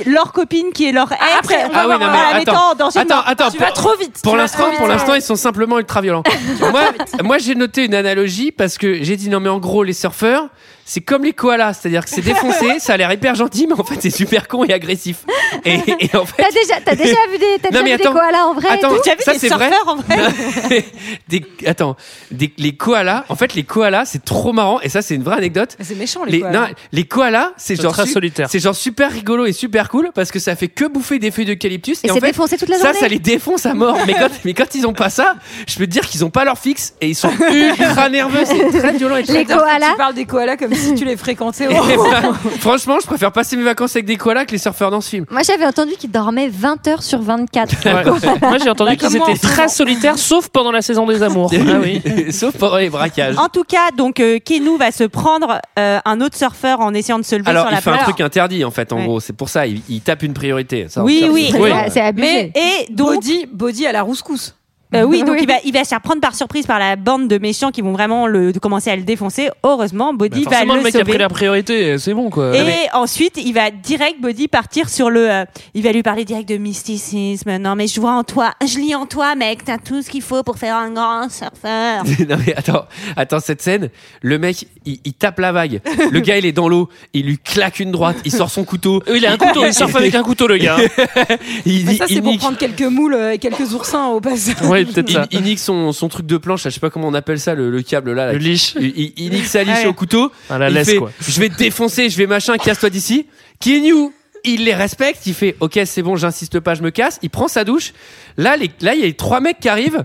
leur 0.07 0.33
copine 0.33 0.73
qui 0.73 0.89
est 0.89 0.93
leur 0.93 1.13
ex, 1.13 1.21
après, 1.39 1.65
on 1.67 1.69
va 1.69 1.81
Ah 1.81 1.87
oui, 1.89 1.95
non, 1.95 1.95
on 1.95 1.99
mais 1.99 2.17
la 2.17 2.27
attends. 2.29 2.39
mettant 2.39 2.75
de 2.75 2.99
Attends, 2.99 3.23
attends. 3.27 3.51
tu 3.51 3.59
vas 3.59 3.71
trop 3.73 3.97
vite. 3.99 4.21
Pour 4.23 4.37
l'instant, 4.37 4.71
pour 4.77 4.87
l'instant, 4.89 5.15
ils 5.15 5.23
sont 5.23 5.37
simplement 5.37 5.79
ultra 5.79 6.01
violents. 6.01 6.23
moi, 6.73 6.83
moi, 7.23 7.39
j'ai 7.39 7.55
noté 7.55 7.85
une 7.85 7.95
analogie 7.95 8.51
parce 8.51 8.79
que 8.79 9.03
j'ai 9.03 9.17
dit 9.17 9.29
non, 9.29 9.41
mais 9.41 9.51
en 9.51 9.59
gros, 9.59 9.85
les 9.85 9.93
surfeurs, 9.93 10.49
c'est 10.87 11.01
comme 11.01 11.25
les 11.25 11.33
koalas, 11.33 11.75
c'est-à-dire 11.75 12.05
que 12.05 12.11
c'est 12.11 12.21
défoncé, 12.21 12.75
ça 12.79 12.93
a 12.95 12.97
l'air 12.99 13.11
hyper 13.13 13.35
gentil, 13.35 13.67
mais 13.67 13.79
en 13.79 13.85
fait, 13.85 13.97
c'est 14.01 14.11
super 14.11 14.49
con 14.49 14.65
et 14.65 14.73
agressif. 14.73 15.19
Et, 15.65 15.75
et 16.01 16.17
en 16.17 16.27
fait, 16.27 16.43
T'as 16.85 16.95
déjà, 16.95 17.15
vu 17.31 17.39
des, 17.39 17.59
t'as 17.63 17.71
Non, 17.71 17.83
déjà 17.85 17.97
vu 17.97 18.03
des 18.03 18.09
koalas 18.11 18.45
en 18.47 18.53
vrai 18.55 18.69
et 18.69 18.73
Attends, 18.73 18.91
tout 18.91 18.97
as 19.11 19.23
ça 19.25 19.34
des 19.35 19.49
c'est 19.49 19.55
vrai. 19.55 19.71
surfeurs 19.71 19.89
en 19.89 19.97
vrai 19.97 20.85
des, 21.29 21.45
attends, 21.67 21.97
des, 22.31 22.53
les 22.59 22.77
koalas, 22.77 23.25
en 23.29 23.37
fait, 23.37 23.55
les 23.55 23.65
koalas, 23.65 24.05
c'est 24.07 24.25
trop 24.25 24.53
marrant. 24.53 24.81
Et 24.81 24.89
ça, 24.89 25.03
c'est 25.03 25.15
une 25.15 25.23
vraie 25.23 25.37
anecdote. 25.37 25.77
C'est 25.81 25.97
méchant 25.97 26.25
les, 26.25 26.33
Les, 26.33 26.41
koalas. 26.41 26.61
non, 26.69 26.75
les 26.93 27.05
koalas, 27.05 27.51
c'est 27.57 27.77
C'est 27.77 27.83
genre, 27.83 27.93
très 27.93 28.07
su- 28.07 28.13
solitaire. 28.13 28.49
c'est 28.51 28.59
genre 28.61 28.75
super 28.75 29.11
rigolo 29.11 29.47
et 29.47 29.53
super 29.53 29.89
cool 29.89 30.11
parce 30.15 30.31
que 30.31 30.39
ça 30.39 30.57
fait 30.57 30.69
que 30.69 30.87
bouffer 30.87 31.19
des 31.19 31.31
feuilles 31.31 31.45
d'eucalyptus. 31.47 32.01
Et 32.05 32.11
en 32.11 32.15
c'est 32.15 32.21
fait, 32.21 32.27
défoncé 32.29 32.57
toute 32.57 32.69
la 32.69 32.77
ça, 32.79 32.85
journée. 32.87 32.99
ça 33.01 33.09
les 33.09 33.19
défonce 33.19 33.67
à 33.67 33.75
mort. 33.75 33.97
mais, 34.07 34.15
quand, 34.15 34.29
mais 34.45 34.55
quand 34.55 34.75
ils 34.75 34.87
ont 34.87 34.93
pas 34.93 35.11
ça, 35.11 35.35
je 35.67 35.77
peux 35.77 35.87
te 35.87 35.91
dire 35.91 36.07
qu'ils 36.07 36.25
ont 36.25 36.31
pas 36.31 36.45
leur 36.45 36.59
fixe 36.59 36.95
et 37.01 37.09
ils 37.09 37.15
sont 37.15 37.31
ultra 37.51 38.09
nerveux. 38.09 38.45
C'est 38.45 38.79
très 38.79 38.93
violent 38.93 39.17
et 39.17 39.23
très 39.25 39.33
Les 39.35 39.45
koalas. 39.45 39.91
Tu 39.91 39.97
parles 39.97 40.15
des 40.15 40.25
koalas 40.27 40.57
comme 40.57 40.75
si 40.75 40.95
tu 40.95 41.05
les 41.05 41.17
fréquentais. 41.17 41.69
Bah, 41.69 42.33
franchement, 42.61 42.99
je 43.01 43.07
préfère 43.07 43.33
passer 43.33 43.57
mes 43.57 43.63
vacances 43.63 43.95
avec 43.97 44.07
des 44.07 44.17
koalas 44.17 44.45
que 44.45 44.53
les 44.53 44.59
surfeurs 44.59 44.91
dans 44.91 45.01
ce 45.01 45.09
film. 45.11 45.27
Moi, 45.31 45.43
j'avais 45.43 45.67
entendu 45.67 45.93
qu'ils 45.99 46.11
dormaient 46.11 46.49
20 46.49 46.87
heures 46.89 47.03
sur 47.03 47.21
24. 47.21 47.75
Ouais. 47.85 48.05
Moi 48.41 48.59
j'ai 48.63 48.71
entendu 48.71 48.91
Bah, 48.91 48.97
qu'ils 48.97 49.17
étaient 49.17 49.24
ce 49.35 49.41
très 49.41 49.57
moment. 49.57 49.69
solitaires, 49.69 50.19
sauf 50.19 50.49
pendant 50.49 50.71
la 50.73 50.83
saison 50.83 51.07
des 51.07 51.23
amours. 51.23 51.51
Ah 51.67 51.79
oui. 51.83 52.03
Sauf 52.33 52.57
pendant 52.57 52.77
les 52.77 52.91
braquages. 52.91 53.37
En 53.39 53.49
tout 53.49 53.65
cas, 53.65 53.91
donc 53.97 54.21
euh, 54.21 54.39
Kenou 54.39 54.77
va 54.77 54.91
se 54.93 55.05
prendre 55.05 55.61
euh, 55.79 55.99
un 56.05 56.21
autre 56.21 56.37
surfeur 56.37 56.81
en 56.81 56.93
essayant 56.95 57.19
de 57.19 57.25
se 57.25 57.37
lever 57.37 57.49
Alors, 57.51 57.65
sur 57.65 57.73
il 57.73 57.75
la 57.75 57.81
fait 57.81 57.91
un 57.91 57.93
plage. 57.95 58.05
truc 58.05 58.21
interdit 58.21 58.65
en 58.65 58.71
fait, 58.71 58.93
en 58.93 58.97
Ouais. 58.99 59.07
gros. 59.07 59.21
C'est 59.21 59.33
pour 59.33 59.49
ça, 59.49 59.67
il, 59.67 59.81
il 59.89 60.01
tape 60.01 60.23
une 60.23 60.35
priorité. 60.35 60.87
Ça, 60.89 61.03
Oui, 61.03 61.29
oui. 61.31 61.49
c'est- 61.51 61.59
Oui. 61.59 61.71
Ouais, 61.71 61.89
C'est 61.91 62.01
abusé. 62.01 62.53
Mais 62.55 62.87
Et 62.89 62.93
donc, 62.93 63.15
body, 63.17 63.47
body 63.53 63.87
à 63.87 63.93
la 63.93 64.03
rouscousse. 64.03 64.55
Euh, 64.95 65.03
oui, 65.05 65.23
donc 65.25 65.37
il 65.41 65.47
va, 65.47 65.55
il 65.65 65.73
va 65.73 65.85
se 65.85 65.89
faire 65.91 66.01
prendre 66.01 66.21
par 66.21 66.35
surprise 66.35 66.67
par 66.67 66.79
la 66.79 66.97
bande 66.97 67.29
de 67.29 67.39
méchants 67.39 67.71
qui 67.71 67.83
vont 67.83 67.93
vraiment 67.93 68.27
le, 68.27 68.53
de 68.53 68.59
commencer 68.59 68.91
à 68.91 68.97
le 68.97 69.03
défoncer. 69.03 69.51
Heureusement, 69.65 70.13
Bah, 70.13 70.27
Body 70.29 70.45
va 70.45 70.51
forcément, 70.51 70.75
le, 70.75 70.79
le 70.81 70.85
mec 70.85 70.95
a 70.97 71.05
pris 71.05 71.19
la 71.19 71.29
priorité, 71.29 71.99
c'est 71.99 72.15
bon 72.15 72.31
quoi. 72.31 72.57
Et 72.57 72.89
ensuite, 72.93 73.39
il 73.43 73.53
va 73.53 73.71
direct, 73.71 74.21
Body, 74.21 74.49
partir 74.49 74.89
sur 74.89 75.11
le. 75.11 75.31
euh, 75.31 75.45
il 75.75 75.83
va 75.83 75.93
lui 75.93 76.03
parler 76.03 76.25
direct 76.25 76.49
de 76.49 76.57
mysticisme. 76.57 77.57
Non, 77.59 77.75
mais 77.77 77.87
je 77.87 78.01
vois 78.01 78.13
en 78.13 78.25
toi, 78.25 78.53
je 78.67 78.79
lis 78.79 78.95
en 78.95 79.07
toi, 79.07 79.35
mec. 79.35 79.65
T'as 79.65 79.79
tout 79.79 80.03
ce 80.03 80.11
qu'il 80.11 80.23
faut 80.23 80.43
pour 80.43 80.59
faire 80.59 80.77
un 80.77 80.91
grand 80.91 81.29
surfeur. 81.31 82.05
non 82.29 82.37
mais 82.47 82.55
attends, 82.57 82.85
attends 83.17 83.41
cette 83.41 83.63
scène, 83.63 83.91
le 84.23 84.39
mec 84.39 84.67
il, 84.87 85.01
il 85.05 85.13
tape 85.15 85.39
la 85.41 85.53
vague, 85.53 85.81
le 86.11 86.21
gars 86.21 86.39
il 86.39 86.47
est 86.47 86.53
dans 86.53 86.69
l'eau, 86.69 86.89
il 87.13 87.27
lui 87.27 87.39
claque 87.39 87.81
une 87.81 87.91
droite, 87.91 88.17
il 88.25 88.33
sort 88.33 88.51
son 88.51 88.65
couteau. 88.65 89.03
Il 89.13 89.25
a 89.27 89.33
un 89.33 89.37
couteau, 89.37 89.65
il 89.65 89.75
surfe 89.75 89.95
avec 89.97 90.15
un 90.15 90.23
couteau 90.23 90.47
le 90.47 90.57
gars. 90.59 90.77
il, 91.67 91.85
dit- 91.85 91.97
ça, 91.97 92.05
il 92.09 92.17
c'est 92.17 92.21
pour 92.23 92.31
nique, 92.33 92.41
prendre 92.41 92.59
quelques 92.59 92.83
moules 92.83 93.17
et 93.33 93.39
quelques 93.39 93.73
oursins 93.75 94.07
au 94.09 94.21
passage. 94.21 94.55
Peut-être 94.93 95.09
il, 95.11 95.15
ça. 95.15 95.27
il 95.31 95.43
nique 95.43 95.59
son, 95.59 95.93
son 95.93 96.09
truc 96.09 96.27
de 96.27 96.37
planche, 96.37 96.65
là, 96.65 96.71
je 96.71 96.75
sais 96.75 96.81
pas 96.81 96.91
comment 96.91 97.09
on 97.09 97.15
appelle 97.15 97.41
ça, 97.41 97.55
le, 97.55 97.71
le 97.71 97.83
câble 97.83 98.13
là. 98.13 98.27
là, 98.27 98.33
Le 98.33 98.39
leash. 98.39 98.75
Il, 98.81 98.87
il- 98.97 99.13
il 99.17 99.31
nique 99.33 99.47
sa 99.47 99.63
liche 99.65 99.79
Ouais. 99.79 99.87
au 99.87 99.93
couteau. 99.95 100.31
À 100.51 100.59
la 100.59 100.69
il 100.69 100.75
laisse 100.75 100.91
fait, 100.91 100.97
quoi. 100.97 101.11
Je 101.27 101.41
vais 101.41 101.49
te 101.49 101.57
défoncer, 101.57 102.09
je 102.11 102.17
vais 102.19 102.27
machin, 102.27 102.57
casse-toi 102.59 102.91
d'ici. 102.91 103.27
Kenyu, 103.61 104.11
il 104.45 104.65
les 104.65 104.75
respecte, 104.75 105.27
il 105.27 105.35
fait 105.35 105.57
ok 105.61 105.81
c'est 105.87 106.03
bon, 106.03 106.17
j'insiste 106.17 106.61
pas, 106.61 106.75
je 106.75 106.83
me 106.83 106.91
casse. 106.91 107.19
Il 107.23 107.31
prend 107.31 107.49
sa 107.49 107.65
douche. 107.65 107.93
Là, 108.37 108.57
les, 108.57 108.71
là 108.81 108.95
il 108.95 109.01
y 109.01 109.05
a 109.05 109.07
les 109.07 109.15
trois 109.15 109.41
mecs 109.41 109.59
qui 109.61 109.69
arrivent 109.69 110.05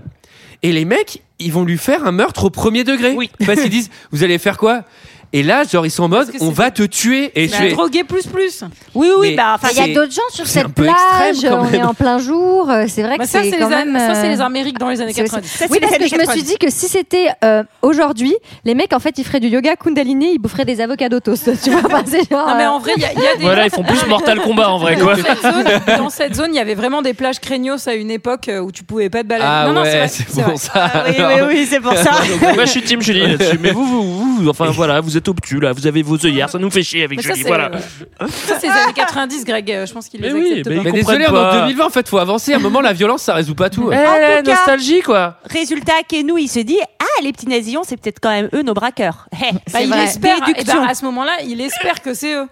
et 0.62 0.72
les 0.72 0.84
mecs 0.84 1.22
ils 1.38 1.52
vont 1.52 1.64
lui 1.64 1.78
faire 1.78 2.06
un 2.06 2.12
meurtre 2.12 2.44
au 2.44 2.50
premier 2.50 2.84
degré. 2.84 3.12
Oui. 3.12 3.30
Parce 3.46 3.60
qu'ils 3.60 3.70
disent 3.70 3.90
vous 4.12 4.22
allez 4.24 4.38
faire 4.38 4.56
quoi? 4.58 4.84
Et 5.32 5.42
là 5.44 5.62
genre 5.62 5.86
ils 5.86 5.90
sont 5.90 6.02
en 6.04 6.08
mode 6.08 6.26
Parce 6.26 6.38
que 6.38 6.42
on 6.44 6.48
c'est- 6.48 6.56
va 6.56 6.70
te 6.72 6.82
tuer 6.82 7.30
et 7.36 7.46
je 7.46 7.52
Bah, 7.52 7.58
fais 7.58 7.68
droguer 7.70 8.02
plus 8.04 8.26
plus. 8.26 8.64
Oui, 8.94 9.08
oui, 9.18 9.30
Mais- 9.30 9.36
bah, 9.36 9.52
enfin, 9.54 9.68
Il 9.70 9.76
y 9.76 9.80
a 9.80 9.84
c'est- 9.84 9.92
d'autres 9.92 10.12
gens 10.12 10.20
sur 10.32 10.46
c'est 10.46 10.58
un 10.60 10.62
cette 10.64 10.74
peu 10.74 10.82
plage, 10.82 10.96
extrême, 11.30 11.52
quand 11.52 11.66
on 11.70 11.72
est 11.72 11.82
en 11.82 11.94
plein 11.94 12.18
jour, 12.18 12.68
euh, 12.68 12.86
c'est 12.88 13.02
vrai 13.02 13.16
Bah, 13.16 13.24
que 13.24 13.30
ça, 13.30 13.42
c'est 13.42 13.50
c'est 13.50 13.56
les, 13.58 13.62
A- 13.62 13.68
même... 13.84 13.96
ça, 13.96 14.14
c'est 14.16 14.26
euh, 14.26 14.30
les 14.32 14.40
Amériques 14.40 14.78
dans 14.78 14.88
les 14.88 15.00
années 15.00 15.12
c'est- 15.12 15.22
90. 15.22 15.48
Ça, 15.48 15.66
c'est 15.66 15.70
Oui, 15.72 15.78
parce 15.80 15.92
que 15.92 15.98
je 16.00 16.02
me 16.02 16.08
suis 16.08 16.18
90. 16.18 16.44
dit 16.44 16.58
que 16.58 16.68
si 16.70 16.88
c'était 16.88 17.28
euh, 17.44 17.62
aujourd'hui, 17.82 18.34
les 18.64 18.74
mecs 18.74 18.92
en 18.92 18.98
fait 18.98 19.18
ils 19.18 19.24
feraient 19.24 19.38
du 19.40 19.46
yoga 19.48 19.76
Kundalini, 19.76 20.32
ils 20.34 20.38
boufferaient 20.38 20.64
des 20.64 20.80
avocats 20.80 21.08
toast, 21.08 21.50
tu 21.62 21.70
vois. 21.70 21.82
Enfin, 21.84 22.02
c'est 22.06 22.28
genre, 22.28 22.48
Non, 22.48 22.56
mais 22.56 22.66
en 22.66 22.78
vrai, 22.80 22.92
il 22.96 23.02
y, 23.02 23.06
a- 23.06 23.12
il 23.12 23.20
y 23.22 23.26
a 23.26 23.36
des. 23.36 23.42
Voilà, 23.44 23.66
ils 23.66 23.70
font 23.70 23.84
plus 23.84 24.04
Mortal 24.08 24.40
Kombat 24.40 24.68
en 24.68 24.78
vrai 24.78 24.96
quoi. 24.96 25.14
Dans 25.14 25.22
cette, 25.22 25.42
zone, 25.42 25.64
dans 25.98 26.10
cette 26.10 26.34
zone, 26.34 26.50
il 26.52 26.56
y 26.56 26.60
avait 26.60 26.74
vraiment 26.74 27.02
des 27.02 27.14
plages 27.14 27.38
craignos 27.38 27.86
à 27.86 27.94
une 27.94 28.10
époque 28.10 28.48
euh, 28.48 28.58
où 28.60 28.72
tu 28.72 28.82
pouvais 28.82 29.10
pas 29.10 29.22
te 29.22 29.28
balader. 29.28 29.48
ah 29.48 29.64
non, 29.68 29.74
non, 29.74 29.82
ouais 29.82 29.96
vrai, 29.98 30.08
c'est 30.08 30.28
vrai. 30.28 30.42
pour 30.42 30.58
ça. 30.58 30.72
Ah, 30.74 31.04
oui, 31.08 31.14
oui, 31.48 31.66
c'est 31.70 31.80
pour 31.80 31.92
ça. 31.96 32.10
Moi 32.54 32.64
je 32.64 32.70
suis 32.70 32.82
Team 32.82 33.00
Julie 33.00 33.26
là-dessus. 33.28 33.58
Mais 33.60 33.70
vous, 33.70 33.84
vous, 33.84 34.02
vous, 34.42 34.48
enfin 34.48 34.70
voilà, 34.70 35.00
vous 35.00 35.16
êtes 35.20 35.28
obtus 35.28 35.60
là, 35.60 35.72
vous 35.72 35.86
avez 35.86 36.02
vos 36.02 36.16
œillères, 36.26 36.50
ça 36.50 36.58
nous 36.58 36.70
fait 36.70 36.82
chier 36.82 37.04
avec 37.04 37.18
Mais 37.18 37.22
ça, 37.22 37.30
Julie. 37.30 37.42
c'est 37.42 37.48
Voilà. 37.48 37.70
ça, 38.28 38.58
c'est 38.60 38.66
les 38.66 38.72
années 38.72 38.92
90, 38.94 39.44
Greg. 39.44 39.70
euh, 39.70 39.86
Je 39.86 39.92
pense 39.92 40.08
qu'il 40.08 40.20
les 40.20 40.32
Mais 40.32 40.40
oui, 40.40 40.50
accepte 40.58 40.68
mais 40.68 40.76
pas. 40.76 40.82
Mais 40.82 40.92
désolé, 40.92 41.26
en 41.26 41.32
pas. 41.32 41.60
2020 41.62 41.84
en 41.86 41.90
fait, 41.90 42.08
faut 42.08 42.18
avancer. 42.18 42.52
À 42.52 42.56
un 42.56 42.60
moment, 42.60 42.80
la 42.80 42.92
violence, 42.92 43.22
ça 43.22 43.34
résout 43.34 43.54
pas 43.54 43.70
tout. 43.70 43.90
Eh, 43.92 43.96
En 43.96 44.00
tout 44.00 44.18
cas- 44.18 44.42
nostalgie 44.42 45.00
quoi. 45.02 45.38
Résultat, 45.44 45.92
Kenou, 46.08 46.38
il 46.38 46.48
se 46.48 46.60
dit 46.60 46.78
Ah, 46.98 47.22
les 47.22 47.32
petits 47.32 47.46
nazillons, 47.48 47.82
c'est 47.84 47.96
peut-être 47.96 48.18
quand 48.20 48.30
même 48.30 48.48
eux 48.54 48.62
nos 48.62 48.74
braqueurs. 48.74 49.26
Eh, 49.32 49.54
Bah, 49.72 49.80
il 49.82 49.88
vrai. 49.88 50.04
espère, 50.04 50.40
Déduction. 50.44 50.82
bah, 50.82 50.88
à 50.90 50.94
ce 50.94 51.04
moment-là, 51.04 51.32
il 51.46 51.60
espère 51.60 52.02
que 52.02 52.14
c'est 52.14 52.34
eux. 52.34 52.46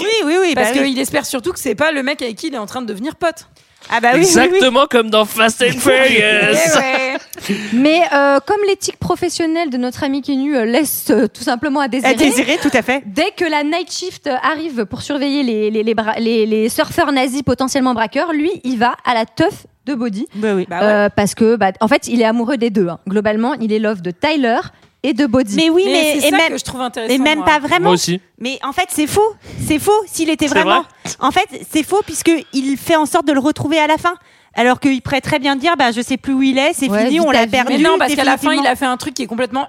Oui, 0.00 0.06
oui, 0.24 0.36
oui. 0.40 0.52
Parce 0.54 0.72
bah 0.72 0.78
oui. 0.80 0.90
qu'il 0.92 0.98
espère 0.98 1.26
surtout 1.26 1.52
que 1.52 1.58
c'est 1.58 1.74
pas 1.74 1.92
le 1.92 2.02
mec 2.02 2.22
avec 2.22 2.36
qui 2.36 2.46
il 2.46 2.54
est 2.54 2.58
en 2.58 2.64
train 2.64 2.80
de 2.80 2.86
devenir 2.86 3.16
pote. 3.16 3.46
Ah, 3.90 4.00
bah 4.00 4.10
oui, 4.14 4.20
oui, 4.20 4.26
oui. 4.34 4.42
Exactement 4.44 4.86
comme 4.90 5.10
dans 5.10 5.24
Fast 5.24 5.62
and 5.62 5.72
Furious. 5.78 6.56
Eh 6.74 6.78
ouais. 6.78 7.16
Mais 7.74 8.00
euh, 8.12 8.38
comme 8.46 8.60
l'éthique 8.66 8.98
professionnelle 8.98 9.68
de 9.70 9.76
notre 9.76 10.02
ami 10.04 10.22
Kenu 10.22 10.56
euh, 10.56 10.64
laisse 10.64 11.08
euh, 11.10 11.26
tout 11.28 11.42
simplement 11.42 11.80
à 11.80 11.88
désirer, 11.88 12.12
À 12.12 12.16
désirer, 12.16 12.58
tout 12.62 12.70
à 12.72 12.82
fait. 12.82 13.02
dès 13.06 13.30
que 13.36 13.44
la 13.44 13.62
night 13.62 13.90
shift 13.92 14.28
arrive 14.42 14.86
pour 14.86 15.02
surveiller 15.02 15.42
les, 15.42 15.70
les, 15.70 15.82
les, 15.82 15.94
bra- 15.94 16.18
les, 16.18 16.46
les 16.46 16.68
surfeurs 16.68 17.12
nazis 17.12 17.42
potentiellement 17.42 17.92
braqueurs, 17.94 18.32
lui, 18.32 18.50
il 18.64 18.78
va 18.78 18.96
à 19.04 19.12
la 19.14 19.26
teuf 19.26 19.66
de 19.84 19.94
Body. 19.94 20.26
Bah 20.36 20.54
oui. 20.54 20.66
Bah 20.68 20.80
ouais. 21.04 21.10
Parce 21.14 21.34
que, 21.34 21.56
bah, 21.56 21.72
en 21.80 21.88
fait, 21.88 22.08
il 22.08 22.22
est 22.22 22.24
amoureux 22.24 22.56
des 22.56 22.70
deux. 22.70 22.88
hein. 22.88 22.98
Globalement, 23.06 23.52
il 23.54 23.70
est 23.72 23.78
love 23.78 24.00
de 24.00 24.10
Tyler 24.12 24.58
et 25.04 25.12
de 25.14 25.26
Body. 25.26 25.54
Mais 25.54 25.70
oui, 25.70 25.82
Mais 25.86 25.92
mais, 25.92 26.20
c'est 26.20 26.30
ça 26.30 26.36
même, 26.36 26.48
que 26.48 26.58
je 26.58 26.64
trouve 26.64 26.80
intéressant. 26.80 27.12
mais 27.16 27.22
même 27.22 27.38
moi. 27.38 27.46
pas 27.46 27.58
vraiment. 27.60 27.84
Moi 27.84 27.92
aussi. 27.92 28.20
Mais 28.40 28.58
en 28.64 28.72
fait, 28.72 28.86
c'est 28.88 29.06
faux. 29.06 29.34
C'est 29.64 29.78
faux 29.78 29.92
s'il 30.06 30.30
était 30.30 30.48
vraiment. 30.48 30.84
En 31.20 31.30
fait, 31.30 31.46
c'est 31.70 31.82
faux 31.84 32.00
puisque 32.04 32.32
il 32.52 32.76
fait 32.76 32.96
en 32.96 33.06
sorte 33.06 33.26
de 33.28 33.32
le 33.32 33.38
retrouver 33.40 33.78
à 33.78 33.86
la 33.86 33.98
fin. 33.98 34.14
Alors 34.54 34.80
qu'il 34.80 35.02
pourrait 35.02 35.20
très 35.20 35.38
bien 35.38 35.56
dire, 35.56 35.76
bah, 35.76 35.90
je 35.92 36.00
sais 36.00 36.16
plus 36.16 36.32
où 36.32 36.42
il 36.42 36.58
est, 36.58 36.72
c'est 36.74 36.88
Ouais, 36.88 37.06
fini, 37.06 37.20
on 37.20 37.30
l'a 37.30 37.46
perdu. 37.46 37.74
Mais 37.76 37.78
non, 37.82 37.98
parce 37.98 38.14
qu'à 38.14 38.24
la 38.24 38.36
fin, 38.36 38.52
il 38.54 38.66
a 38.66 38.74
fait 38.76 38.86
un 38.86 38.96
truc 38.96 39.12
qui 39.14 39.22
est 39.22 39.26
complètement 39.26 39.68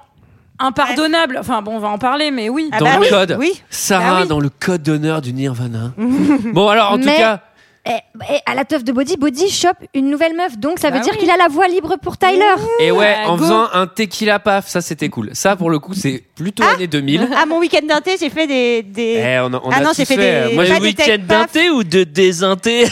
impardonnable. 0.59 1.37
Enfin 1.39 1.61
bon, 1.61 1.75
on 1.75 1.79
va 1.79 1.89
en 1.89 1.97
parler, 1.97 2.31
mais 2.31 2.49
oui. 2.49 2.69
Ah 2.71 2.79
Dans 2.79 2.85
bah 2.85 2.95
le 2.95 3.01
oui, 3.01 3.09
code. 3.09 3.35
Oui. 3.39 3.61
Sarah 3.69 4.11
Bah 4.13 4.19
oui. 4.21 4.27
dans 4.27 4.39
le 4.39 4.49
code 4.49 4.83
d'honneur 4.83 5.21
du 5.21 5.33
Nirvana. 5.33 5.91
bon 6.53 6.67
alors 6.69 6.91
en 6.93 6.97
tout 6.97 7.05
cas, 7.05 7.41
Et, 7.87 8.33
et 8.33 8.39
à 8.47 8.55
la 8.55 8.65
teuf 8.65 8.83
de 8.83 8.91
Body, 8.91 9.15
Body 9.17 9.49
chope 9.51 9.77
une 9.93 10.09
nouvelle 10.09 10.35
meuf. 10.35 10.57
Donc, 10.57 10.79
ça 10.79 10.89
veut 10.89 10.97
Bah 10.97 11.03
dire 11.03 11.13
oui. 11.13 11.19
qu'il 11.19 11.29
a 11.29 11.37
la 11.37 11.47
voie 11.47 11.67
libre 11.67 11.97
pour 12.01 12.17
Tyler. 12.17 12.41
et 12.79 12.89
ouais, 12.91 12.97
Ouais, 12.97 13.15
en 13.27 13.37
go. 13.37 13.43
faisant 13.43 13.67
un 13.73 13.85
tequila 13.85 14.39
paf, 14.39 14.67
ça 14.67 14.81
c'était 14.81 15.09
cool. 15.09 15.29
Ça 15.33 15.55
pour 15.55 15.69
le 15.69 15.77
coup, 15.77 15.93
c'est 15.93 16.23
plutôt 16.35 16.63
années 16.63 16.87
2000. 16.87 17.29
À 17.39 17.45
mon 17.45 17.59
week-end 17.59 17.85
d'inté, 17.87 18.15
j'ai 18.19 18.31
fait 18.31 18.47
des. 18.47 18.81
des... 18.81 19.21
Eh, 19.23 19.39
on 19.41 19.53
a, 19.53 19.61
on 19.63 19.69
Ah 19.69 19.75
a 19.77 19.81
non, 19.81 19.89
tous 19.89 19.97
j'ai 19.97 20.05
fait 20.05 20.17
des- 20.17 20.55
Moi, 20.55 20.63
pas 20.63 20.69
j'ai- 20.69 20.73
Le 20.75 20.79
des 20.79 20.85
week-end 20.87 21.03
tech 21.05 21.21
paf. 21.27 21.27
d'inté 21.53 21.69
ou 21.69 21.83
de 21.83 22.03
désinté? 22.05 22.85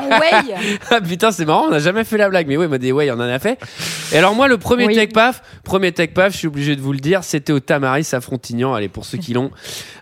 Ouais. 0.00 0.54
Ah, 0.90 1.00
putain, 1.00 1.30
c'est 1.32 1.44
marrant, 1.44 1.66
on 1.66 1.70
n'a 1.70 1.78
jamais 1.78 2.04
fait 2.04 2.16
la 2.18 2.28
blague, 2.28 2.46
mais 2.46 2.56
oui, 2.56 2.66
moi, 2.68 2.78
des 2.78 2.92
ouais, 2.92 3.10
on 3.10 3.14
en 3.14 3.20
a 3.20 3.38
fait. 3.38 3.58
Et 4.12 4.18
alors, 4.18 4.34
moi, 4.34 4.46
le 4.48 4.58
premier 4.58 4.86
Oui. 4.86 4.94
tech 4.94 5.10
paf, 5.12 5.42
premier 5.64 5.92
tech 5.92 6.10
paf, 6.14 6.32
je 6.32 6.38
suis 6.38 6.46
obligé 6.48 6.76
de 6.76 6.80
vous 6.80 6.92
le 6.92 6.98
dire, 6.98 7.24
c'était 7.24 7.52
au 7.52 7.60
Tamaris 7.60 8.08
à 8.12 8.20
Frontignan. 8.20 8.74
Allez, 8.74 8.88
pour 8.88 9.04
ceux 9.04 9.18
qui 9.18 9.32
l'ont. 9.32 9.50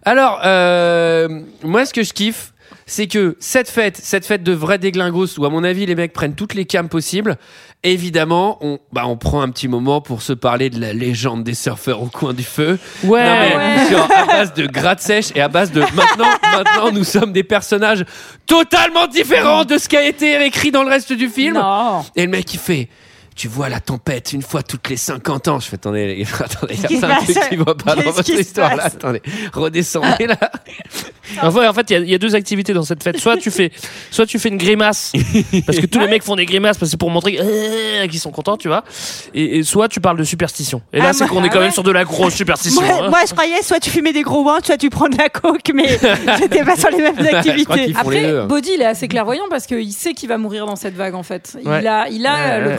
Alors, 0.05 0.41
euh, 0.45 1.29
moi, 1.63 1.85
ce 1.87 1.93
que 1.95 2.03
je 2.03 2.13
kiffe, 2.13 2.53
c'est 2.93 3.07
que 3.07 3.37
cette 3.39 3.71
fête, 3.71 3.97
cette 4.03 4.27
fête 4.27 4.43
de 4.43 4.51
vrais 4.53 4.79
déglingos, 4.79 5.39
où 5.39 5.45
à 5.45 5.49
mon 5.49 5.63
avis, 5.63 5.87
les 5.87 5.95
mecs 5.95 6.13
prennent 6.13 6.35
toutes 6.35 6.55
les 6.55 6.65
cams 6.65 6.89
possibles, 6.89 7.37
évidemment, 7.85 8.59
on, 8.63 8.81
bah, 8.93 9.03
on 9.07 9.17
prend 9.17 9.43
un 9.43 9.49
petit 9.51 9.69
moment 9.69 10.01
pour 10.01 10.23
se 10.23 10.33
parler 10.33 10.71
de 10.71 10.81
la 10.81 10.93
légende 10.93 11.45
des 11.45 11.55
surfeurs 11.55 12.03
au 12.03 12.07
coin 12.07 12.35
du 12.35 12.43
feu. 12.43 12.81
Ouais. 13.05 13.25
Non, 13.25 13.35
mais 13.39 13.57
Ouais. 13.57 13.87
sur- 13.89 14.03
à 14.11 14.27
base 14.27 14.55
de 14.55 14.67
gratte 14.67 15.01
sèche 15.01 15.29
et 15.37 15.41
à 15.41 15.47
base 15.47 15.71
de 15.71 15.81
maintenant, 15.81 16.27
maintenant 16.53 16.91
nous 16.93 17.05
sommes 17.05 17.33
des 17.33 17.45
personnages 17.45 18.05
totalement 18.45 19.07
différents 19.07 19.65
de 19.65 19.79
ce 19.79 19.89
qui 19.89 19.97
a 19.97 20.05
été 20.05 20.45
écrit 20.45 20.73
dans 20.73 20.83
le 20.83 20.91
reste 20.91 21.13
du 21.13 21.29
film. 21.29 21.55
Non. 21.55 22.05
Et 22.17 22.23
le 22.25 22.29
mec 22.31 22.53
il 22.53 22.59
fait 22.59 22.89
tu 23.41 23.49
vois 23.49 23.71
la 23.71 23.81
tempête 23.81 24.35
une 24.35 24.43
fois 24.43 24.63
toutes 24.63 24.91
les 24.91 24.99
50 24.99 25.49
ans. 25.49 25.61
Je 25.61 25.69
fais 25.69 25.77
attendez, 25.77 26.13
il 26.19 26.21
y 26.21 26.23
a 26.25 26.99
plein 26.99 27.21
de 27.21 27.25
trucs 27.25 27.49
qui 27.49 27.57
vont 27.57 27.65
pas 27.65 27.97
dans 27.97 28.11
votre 28.11 28.29
histoire 28.29 28.77
là. 28.77 28.85
Attendez, 28.85 29.23
redescendez 29.55 30.27
là. 30.27 30.37
Enfin, 31.41 31.67
en 31.67 31.73
fait, 31.73 31.89
il 31.89 31.93
y 31.95 31.97
a- 31.97 32.01
il 32.01 32.11
y, 32.11 32.15
a 32.15 32.19
deux 32.19 32.35
activités 32.35 32.75
dans 32.75 32.83
cette 32.83 33.03
fête. 33.03 33.19
Soit 33.19 33.39
tu 33.39 33.51
fais, 33.51 33.71
soit 34.11 34.27
tu 34.27 34.39
fais 34.39 34.49
une 34.51 34.59
grimace, 34.59 35.13
parce 35.65 35.79
que 35.79 35.87
tous 35.87 36.01
les 36.01 36.09
mecs 36.09 36.23
font 36.23 36.37
des 36.37 36.45
grimaces 36.45 36.77
parce 36.77 36.89
que 36.89 36.91
c'est 36.91 36.97
pour 36.99 37.09
montrer 37.09 37.39
euh, 37.41 38.07
qu'ils 38.09 38.19
sont 38.19 38.33
contents, 38.33 38.57
tu 38.59 38.69
vois. 38.69 38.85
Et, 39.33 39.59
et 39.59 39.63
soit 39.63 39.89
tu 39.89 40.01
parles 40.01 40.19
de 40.19 40.25
superstition. 40.25 40.83
Et 40.93 40.99
là, 40.99 41.07
Ah, 41.09 41.13
c'est 41.15 41.27
qu'on 41.29 41.43
est 41.45 41.47
ah 41.49 41.53
quand 41.53 41.61
même 41.61 41.71
sur 41.71 41.85
de 41.85 41.93
la 41.93 42.05
grosse 42.05 42.35
superstition. 42.35 42.83
Moi, 42.83 42.95
hein. 43.05 43.09
moi, 43.11 43.21
je 43.27 43.33
croyais 43.33 43.63
soit 43.63 43.81
tu 43.81 43.91
fumais 43.91 44.13
des 44.13 44.23
gros 44.23 44.47
ones, 44.47 44.63
soit 44.65 44.77
tu 44.77 44.91
prends 44.91 45.09
de 45.09 45.17
la 45.17 45.29
coke, 45.29 45.71
mais 45.73 45.89
j'étais 46.39 46.65
pas 46.65 46.77
sur 46.77 46.91
les 46.91 46.99
mêmes 46.99 47.19
activités. 47.19 47.93
Après, 47.97 48.25
hein. 48.27 48.47
Body, 48.47 48.73
il 48.75 48.83
est 48.83 48.87
assez 48.87 49.07
clairvoyant 49.09 49.45
parce 49.49 49.67
qu'il 49.67 49.93
sait 49.93 50.15
qu'il 50.15 50.29
va 50.29 50.37
mourir 50.37 50.67
dans 50.67 50.77
cette 50.77 50.97
vague 50.97 51.15
en 51.15 51.23
fait. 51.23 51.57
Il 51.63 51.69
a, 51.69 52.09
il 52.09 52.27
a 52.27 52.35
Ouais, 52.35 52.41
euh, 52.41 52.61
le 52.65 52.69
ouais. 52.71 52.77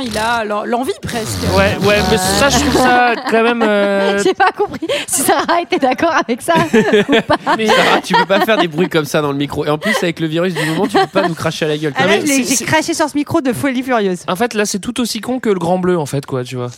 Il 0.00 0.16
a 0.18 0.44
l'en- 0.44 0.64
l'envie 0.64 0.92
presque. 1.02 1.38
Ouais, 1.56 1.76
ouais, 1.86 1.96
mais 2.10 2.16
ça, 2.18 2.48
je 2.48 2.58
trouve 2.58 2.76
ça 2.76 3.14
quand 3.30 3.42
même. 3.42 3.62
euh, 3.62 4.18
J'ai 4.24 4.34
pas 4.34 4.52
compris 4.52 4.86
si 5.06 5.22
Sarah 5.22 5.60
était 5.62 5.78
d'accord 5.78 6.12
avec 6.26 6.42
ça 6.42 6.54
ou 6.56 7.12
pas. 7.22 7.36
Sarah, 7.44 8.00
tu 8.02 8.14
peux 8.14 8.26
pas 8.26 8.40
faire 8.44 8.58
des 8.58 8.68
bruits 8.68 8.88
comme 8.88 9.04
ça 9.04 9.20
dans 9.22 9.32
le 9.32 9.38
micro. 9.38 9.64
Et 9.64 9.70
en 9.70 9.78
plus, 9.78 9.94
avec 10.02 10.20
le 10.20 10.26
virus 10.26 10.54
du 10.54 10.64
moment, 10.66 10.86
tu 10.86 10.96
peux 10.98 11.06
pas 11.06 11.26
nous 11.28 11.34
cracher 11.34 11.64
à 11.64 11.68
la 11.68 11.78
gueule. 11.78 11.92
Ah, 11.96 12.04
mais 12.06 12.20
j'ai 12.26 12.64
craché 12.64 12.94
sur 12.94 13.08
ce 13.08 13.16
micro 13.16 13.40
de 13.40 13.52
folie 13.52 13.82
furieuse. 13.82 14.20
En 14.28 14.36
fait, 14.36 14.54
là, 14.54 14.64
c'est 14.66 14.78
tout 14.78 15.00
aussi 15.00 15.20
con 15.20 15.38
que 15.40 15.48
le 15.48 15.58
Grand 15.58 15.78
Bleu, 15.78 15.98
en 15.98 16.06
fait, 16.06 16.24
quoi, 16.26 16.44
tu 16.44 16.56
vois. 16.56 16.70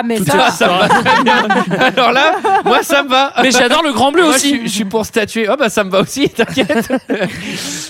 Ah 0.00 0.02
mais 0.04 0.18
Tout 0.18 0.26
ça, 0.26 0.50
Ça 0.52 0.68
me 0.68 0.78
va 0.78 0.88
très 0.88 1.22
bien. 1.24 1.48
Alors 1.96 2.12
là, 2.12 2.36
moi 2.64 2.82
ça 2.84 3.02
me 3.02 3.08
va. 3.08 3.32
Mais 3.42 3.50
j'adore 3.50 3.82
le 3.82 3.92
Grand 3.92 4.12
Bleu 4.12 4.22
Moi, 4.22 4.32
je, 4.32 4.36
aussi. 4.36 4.48
suis, 4.50 4.62
je 4.68 4.72
suis 4.72 4.84
pour 4.84 5.04
statuer. 5.04 5.48
Oh 5.50 5.56
bah 5.58 5.70
ça 5.70 5.82
me 5.82 5.90
va 5.90 6.00
aussi, 6.00 6.28
t'inquiète. 6.30 6.92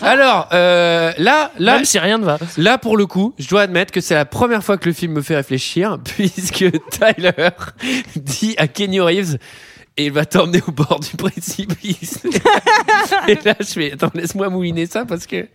Alors 0.00 0.48
euh, 0.54 1.12
là, 1.18 1.50
là, 1.58 1.74
Même 1.74 1.84
si 1.84 1.98
rien 1.98 2.16
ne 2.18 2.24
va. 2.24 2.38
là 2.56 2.78
pour 2.78 2.96
le 2.96 3.04
coup, 3.06 3.34
je 3.38 3.46
dois 3.48 3.62
admettre 3.62 3.92
que 3.92 4.00
c'est 4.00 4.14
la 4.14 4.24
première 4.24 4.64
fois 4.64 4.78
que 4.78 4.86
le 4.88 4.94
film 4.94 5.12
me 5.12 5.22
fait 5.22 5.36
réfléchir, 5.36 5.98
puisque 6.04 6.64
Tyler 6.90 7.32
dit 8.16 8.54
à 8.58 8.68
Kenny 8.68 9.00
Reeves. 9.00 9.36
Et 10.00 10.06
il 10.06 10.12
va 10.12 10.24
t'emmener 10.24 10.62
au 10.68 10.70
bord 10.70 11.00
du 11.00 11.16
précipice. 11.16 12.20
Et 13.28 13.38
là, 13.44 13.54
je 13.60 13.64
fais, 13.66 13.92
attends, 13.92 14.10
laisse-moi 14.14 14.48
mouliner 14.48 14.86
ça 14.86 15.04
parce 15.04 15.26
que 15.26 15.46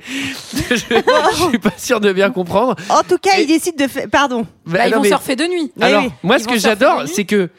je, 0.54 0.76
je 0.76 1.44
suis 1.50 1.60
pas 1.60 1.74
sûr 1.78 2.00
de 2.00 2.14
bien 2.14 2.30
comprendre. 2.32 2.76
En 2.90 3.04
tout 3.04 3.18
cas, 3.18 3.32
Et- 3.38 3.44
il 3.44 3.48
décide 3.48 3.78
de 3.78 3.88
faire. 3.88 4.08
Pardon. 4.10 4.42
Bah, 4.66 4.78
bah, 4.80 4.88
ils 4.88 4.92
non, 4.92 4.98
vont 4.98 5.04
mais- 5.04 5.10
surfer 5.10 5.36
de 5.36 5.46
nuit. 5.46 5.72
Alors, 5.82 6.04
oui. 6.04 6.10
moi, 6.24 6.38
Ils 6.38 6.44
ce 6.44 6.48
que 6.48 6.58
j'adore, 6.58 7.04
c'est 7.08 7.26
que 7.26 7.50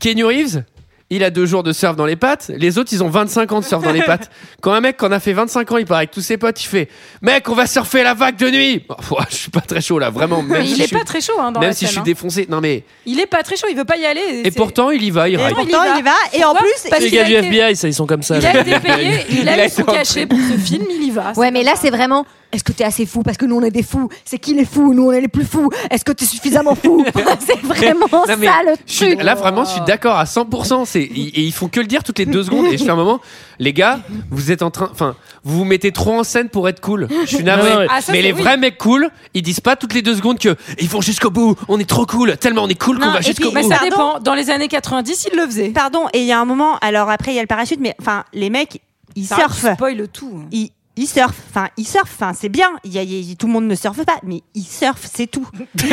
Kenny 0.00 0.22
Reeves, 0.22 0.62
il 1.10 1.22
a 1.22 1.30
deux 1.30 1.46
jours 1.46 1.62
de 1.62 1.72
surf 1.72 1.96
dans 1.96 2.06
les 2.06 2.16
pattes. 2.16 2.50
Les 2.56 2.78
autres, 2.78 2.90
ils 2.92 3.04
ont 3.04 3.08
25 3.10 3.52
ans 3.52 3.60
de 3.60 3.64
surf 3.64 3.82
dans 3.82 3.92
les 3.92 4.02
pattes. 4.06 4.30
Quand 4.62 4.72
un 4.72 4.80
mec 4.80 4.96
qui 4.96 5.04
en 5.04 5.12
a 5.12 5.20
fait 5.20 5.32
25 5.34 5.70
ans, 5.72 5.76
il 5.76 5.84
part 5.86 5.98
avec 5.98 6.10
tous 6.10 6.22
ses 6.22 6.38
potes, 6.38 6.62
il 6.62 6.66
fait 6.66 6.88
Mec, 7.22 7.48
on 7.48 7.54
va 7.54 7.66
surfer 7.66 8.02
la 8.02 8.14
vague 8.14 8.36
de 8.36 8.50
nuit. 8.50 8.82
Oh, 9.10 9.18
je 9.30 9.34
suis 9.36 9.50
pas 9.50 9.60
très 9.60 9.80
chaud 9.80 9.98
là, 9.98 10.10
vraiment. 10.10 10.42
Même 10.42 10.58
Mais 10.62 10.64
si 10.66 10.72
il 10.72 10.76
je 10.78 10.82
est 10.82 10.86
suis, 10.86 10.96
pas 10.96 11.04
très 11.04 11.20
chaud 11.20 11.34
hein, 11.38 11.52
dans 11.52 11.60
même 11.60 11.68
la 11.70 11.74
si 11.74 11.84
je 11.86 11.90
suis 11.90 12.00
hein. 12.00 12.04
défoncé. 12.04 12.46
Non, 12.48 12.60
mais. 12.60 12.84
Il 13.06 13.20
est 13.20 13.26
pas 13.26 13.42
très 13.42 13.54
chaud, 13.56 13.66
il 13.70 13.76
veut 13.76 13.84
pas 13.84 13.96
y 13.98 14.06
aller. 14.06 14.42
Et 14.44 14.50
pourtant, 14.50 14.90
il 14.90 15.02
y 15.04 15.10
va, 15.10 15.28
il 15.28 15.34
Et 15.34 15.44
ride. 15.44 15.54
pourtant, 15.54 15.82
il 15.94 16.00
y 16.00 16.02
va. 16.02 16.14
Et 16.32 16.42
en 16.44 16.54
plus, 16.54 16.88
Parce 16.90 17.02
Les 17.02 17.10
gars 17.10 17.24
du 17.24 17.32
été- 17.34 17.46
FBI, 17.46 17.76
ça, 17.76 17.86
ils 17.86 17.94
sont 17.94 18.06
comme 18.06 18.22
ça. 18.22 18.36
Il 18.38 18.42
là. 18.42 18.50
a 18.50 18.60
été 18.60 18.80
payé, 18.80 19.20
il 19.30 19.38
Il 19.42 19.48
a 19.48 19.52
a 19.52 19.66
eu 19.66 19.68
son 19.68 19.82
été 19.82 19.90
en 19.90 19.94
cachet 19.94 20.26
pour 20.26 20.38
ce 20.38 20.56
film, 20.58 20.84
il 20.90 21.04
y 21.04 21.10
va. 21.10 21.32
Ouais, 21.36 21.50
mais 21.50 21.62
là, 21.62 21.74
c'est 21.80 21.90
vraiment 21.90 22.26
est-ce 22.54 22.64
que 22.64 22.72
t'es 22.72 22.84
assez 22.84 23.06
fou? 23.06 23.22
Parce 23.22 23.36
que 23.36 23.44
nous 23.44 23.56
on 23.56 23.62
est 23.62 23.70
des 23.70 23.82
fous 23.82 24.08
c'est 24.24 24.38
qui 24.38 24.54
les 24.54 24.64
fous? 24.64 24.94
Nous 24.94 25.04
on 25.08 25.12
est 25.12 25.20
les 25.20 25.28
plus 25.28 25.44
fous 25.44 25.70
est-ce 25.90 26.04
que 26.04 26.12
t'es 26.12 26.24
suffisamment 26.24 26.74
fou? 26.74 27.04
C'est 27.46 27.60
vraiment 27.60 28.06
Non, 28.12 28.34
mais 28.38 28.46
ça 28.46 28.62
le 28.64 28.72
je 28.86 28.92
suis- 28.92 29.06
truc 29.14 29.22
là 29.22 29.34
vraiment, 29.34 29.64
je 29.64 29.70
suis 29.70 29.80
d'accord 29.86 30.16
à 30.16 30.24
100%. 30.24 30.84
C'est 30.86 31.02
ils- 31.04 31.28
et 31.34 31.42
ils 31.42 31.52
font 31.52 31.68
que 31.68 31.80
le 31.80 31.86
dire 31.86 32.02
toutes 32.02 32.18
les 32.18 32.26
deux 32.26 32.42
secondes. 32.44 32.66
Et 32.66 32.78
je 32.78 32.84
fais 32.84 32.90
un 32.90 32.96
moment, 32.96 33.20
les 33.58 33.72
gars, 33.72 34.00
vous 34.30 34.50
êtes 34.50 34.62
en 34.62 34.70
train, 34.70 34.88
enfin, 34.90 35.14
vous 35.42 35.58
vous 35.58 35.64
mettez 35.64 35.92
trop 35.92 36.18
en 36.18 36.24
scène 36.24 36.48
pour 36.48 36.68
être 36.68 36.80
cool. 36.80 37.08
Je 37.26 37.36
suis 37.36 37.44
navré. 37.44 37.70
Non, 37.70 37.78
ouais. 37.78 37.86
Ah, 37.90 38.00
ça, 38.00 38.12
mais 38.12 38.18
c'est- 38.18 38.22
les 38.28 38.32
oui. 38.32 38.40
vrais 38.42 38.56
mecs 38.56 38.78
cool, 38.78 39.10
ils 39.34 39.42
disent 39.42 39.60
pas 39.60 39.76
toutes 39.76 39.94
les 39.94 40.02
deux 40.02 40.14
secondes 40.14 40.38
que 40.38 40.56
ils 40.80 40.88
vont 40.88 41.00
jusqu'au 41.00 41.30
bout. 41.30 41.56
On 41.68 41.78
est 41.78 41.88
trop 41.88 42.06
cool, 42.06 42.36
tellement 42.36 42.62
on 42.64 42.68
est 42.68 42.80
cool 42.80 42.98
qu'on 42.98 43.06
Non, 43.06 43.12
va 43.12 43.18
et 43.20 43.22
jusqu'au 43.22 43.46
puis- 43.46 43.54
Mais 43.54 43.62
bout. 43.62 43.68
ça 43.70 43.76
Pardon 43.78 43.90
dépend. 43.90 44.20
Dans 44.20 44.34
les 44.34 44.50
années 44.50 44.68
90, 44.68 45.28
ils 45.32 45.36
le 45.38 45.44
faisaient. 45.46 45.68
Pardon, 45.70 46.06
et 46.12 46.20
il 46.20 46.26
y 46.26 46.32
a 46.32 46.40
un 46.40 46.44
moment, 46.44 46.76
alors 46.80 47.10
après 47.10 47.32
il 47.32 47.34
y 47.34 47.38
a 47.38 47.42
le 47.42 47.46
parachute, 47.48 47.78
mais 47.80 47.94
enfin 48.00 48.24
les 48.32 48.50
mecs, 48.50 48.80
ils 49.16 49.26
Ça 49.26 49.36
surfent. 49.36 49.74
spoil 49.74 50.08
tout. 50.12 50.42
Ils, 50.52 50.70
ils 50.96 51.06
surfent, 51.08 51.34
enfin 51.50 51.68
ils 51.76 51.86
surfent, 51.86 52.12
enfin 52.20 52.32
c'est 52.38 52.48
bien. 52.48 52.68
Il 52.84 52.92
y 52.92 52.98
a, 52.98 53.02
il 53.02 53.12
y 53.28 53.32
a- 53.32 53.34
tout 53.36 53.46
le 53.46 53.52
monde 53.52 53.66
ne 53.66 53.74
surfe 53.74 54.04
pas, 54.04 54.16
mais 54.22 54.42
ils 54.54 54.62
surfent, 54.64 55.06
c'est 55.12 55.26
tout. 55.26 55.46
Mais 55.82 55.88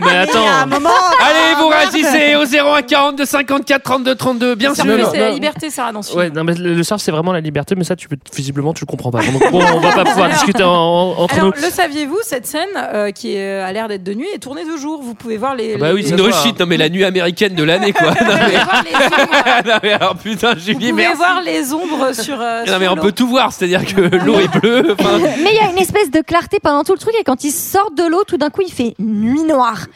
Mais 0.00 0.06
il 0.06 0.06
y 0.06 0.10
a 0.10 0.20
un 0.20 0.22
attends. 0.22 0.66
moment. 0.66 0.88
Allez, 1.20 1.54
vous 1.58 1.68
réagissez 1.68 2.36
au 2.36 2.44
01 2.44 2.82
42 2.82 3.24
54 3.24 3.82
32 3.82 4.14
32, 4.14 4.54
bien 4.54 4.74
sûr. 4.74 4.84
non, 4.84 4.96
c'est 5.12 5.18
la 5.18 5.28
non. 5.28 5.34
liberté, 5.34 5.70
Sarah, 5.70 5.92
dans 5.92 6.02
ce 6.02 6.10
film. 6.10 6.20
Ouais, 6.20 6.30
non, 6.30 6.44
mais 6.44 6.54
le, 6.54 6.74
le 6.74 6.82
surf, 6.82 7.00
c'est 7.02 7.10
vraiment 7.10 7.32
la 7.32 7.40
liberté, 7.40 7.74
mais 7.76 7.84
ça, 7.84 7.96
tu 7.96 8.08
peux, 8.08 8.16
visiblement, 8.34 8.72
tu 8.74 8.82
le 8.82 8.86
comprends 8.86 9.10
pas. 9.10 9.20
Donc, 9.22 9.50
bon, 9.50 9.62
on 9.74 9.80
va 9.80 9.92
pas 9.92 10.04
pouvoir 10.04 10.28
discuter 10.32 10.62
en- 10.62 10.70
en- 10.70 11.14
entre 11.18 11.34
Alors, 11.34 11.46
nous. 11.46 11.52
le 11.62 11.70
saviez-vous, 11.70 12.18
cette 12.22 12.46
scène 12.46 12.68
euh, 12.76 13.10
qui 13.10 13.34
est, 13.36 13.40
euh, 13.60 13.66
a 13.66 13.72
l'air 13.72 13.88
d'être 13.88 14.02
de 14.04 14.14
nuit 14.14 14.28
est 14.34 14.38
tournée 14.38 14.64
de 14.64 14.76
jour. 14.76 15.02
Vous 15.02 15.14
pouvez 15.14 15.36
voir 15.36 15.54
les. 15.54 15.74
Ah 15.74 15.78
bah 15.78 15.88
les- 15.88 15.94
oui, 15.94 16.04
c'est 16.08 16.16
No 16.16 16.30
ça. 16.30 16.42
shit, 16.42 16.58
non 16.58 16.66
mais 16.66 16.76
la 16.76 16.88
nuit 16.88 17.04
américaine 17.04 17.54
de 17.54 17.62
l'année 17.62 17.92
quoi. 17.92 18.08
Non 18.08 18.14
Vous 18.18 18.24
pouvez 18.24 18.38
mais, 18.46 18.64
voir 18.64 18.84
les 18.84 18.94
ombres, 18.94 19.64
non, 19.66 19.78
mais 19.82 19.92
alors 19.92 20.16
putain, 20.16 20.54
vous 20.54 20.60
Julie, 20.60 20.74
pouvez 20.90 20.92
merci. 20.92 21.16
voir 21.16 21.42
les 21.42 21.72
ombres 21.74 22.12
sur. 22.14 22.40
euh, 22.40 22.60
Non 22.60 22.66
sur 22.66 22.78
mais 22.80 22.88
on 22.88 22.94
l'eau. 22.94 23.02
peut 23.02 23.12
tout 23.12 23.28
voir, 23.28 23.52
c'est-à-dire 23.52 23.81
que 23.94 24.00
l'eau 24.24 24.38
est 24.38 24.60
bleue. 24.60 24.94
enfin, 24.98 25.18
mais 25.42 25.50
il 25.52 25.56
y 25.56 25.66
a 25.66 25.70
une 25.70 25.78
espèce 25.78 26.10
de 26.10 26.20
clarté 26.20 26.58
pendant 26.60 26.84
tout 26.84 26.92
le 26.92 26.98
truc 26.98 27.14
et 27.18 27.24
quand 27.24 27.44
ils 27.44 27.52
sortent 27.52 27.96
de 27.96 28.04
l'eau 28.04 28.24
tout 28.24 28.36
d'un 28.36 28.50
coup 28.50 28.62
il 28.62 28.72
fait 28.72 28.94
nuit 28.98 29.42
noire 29.42 29.86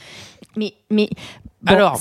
mais 0.57 0.75
mais 0.91 1.09
bon, 1.63 1.73
Alors. 1.73 1.99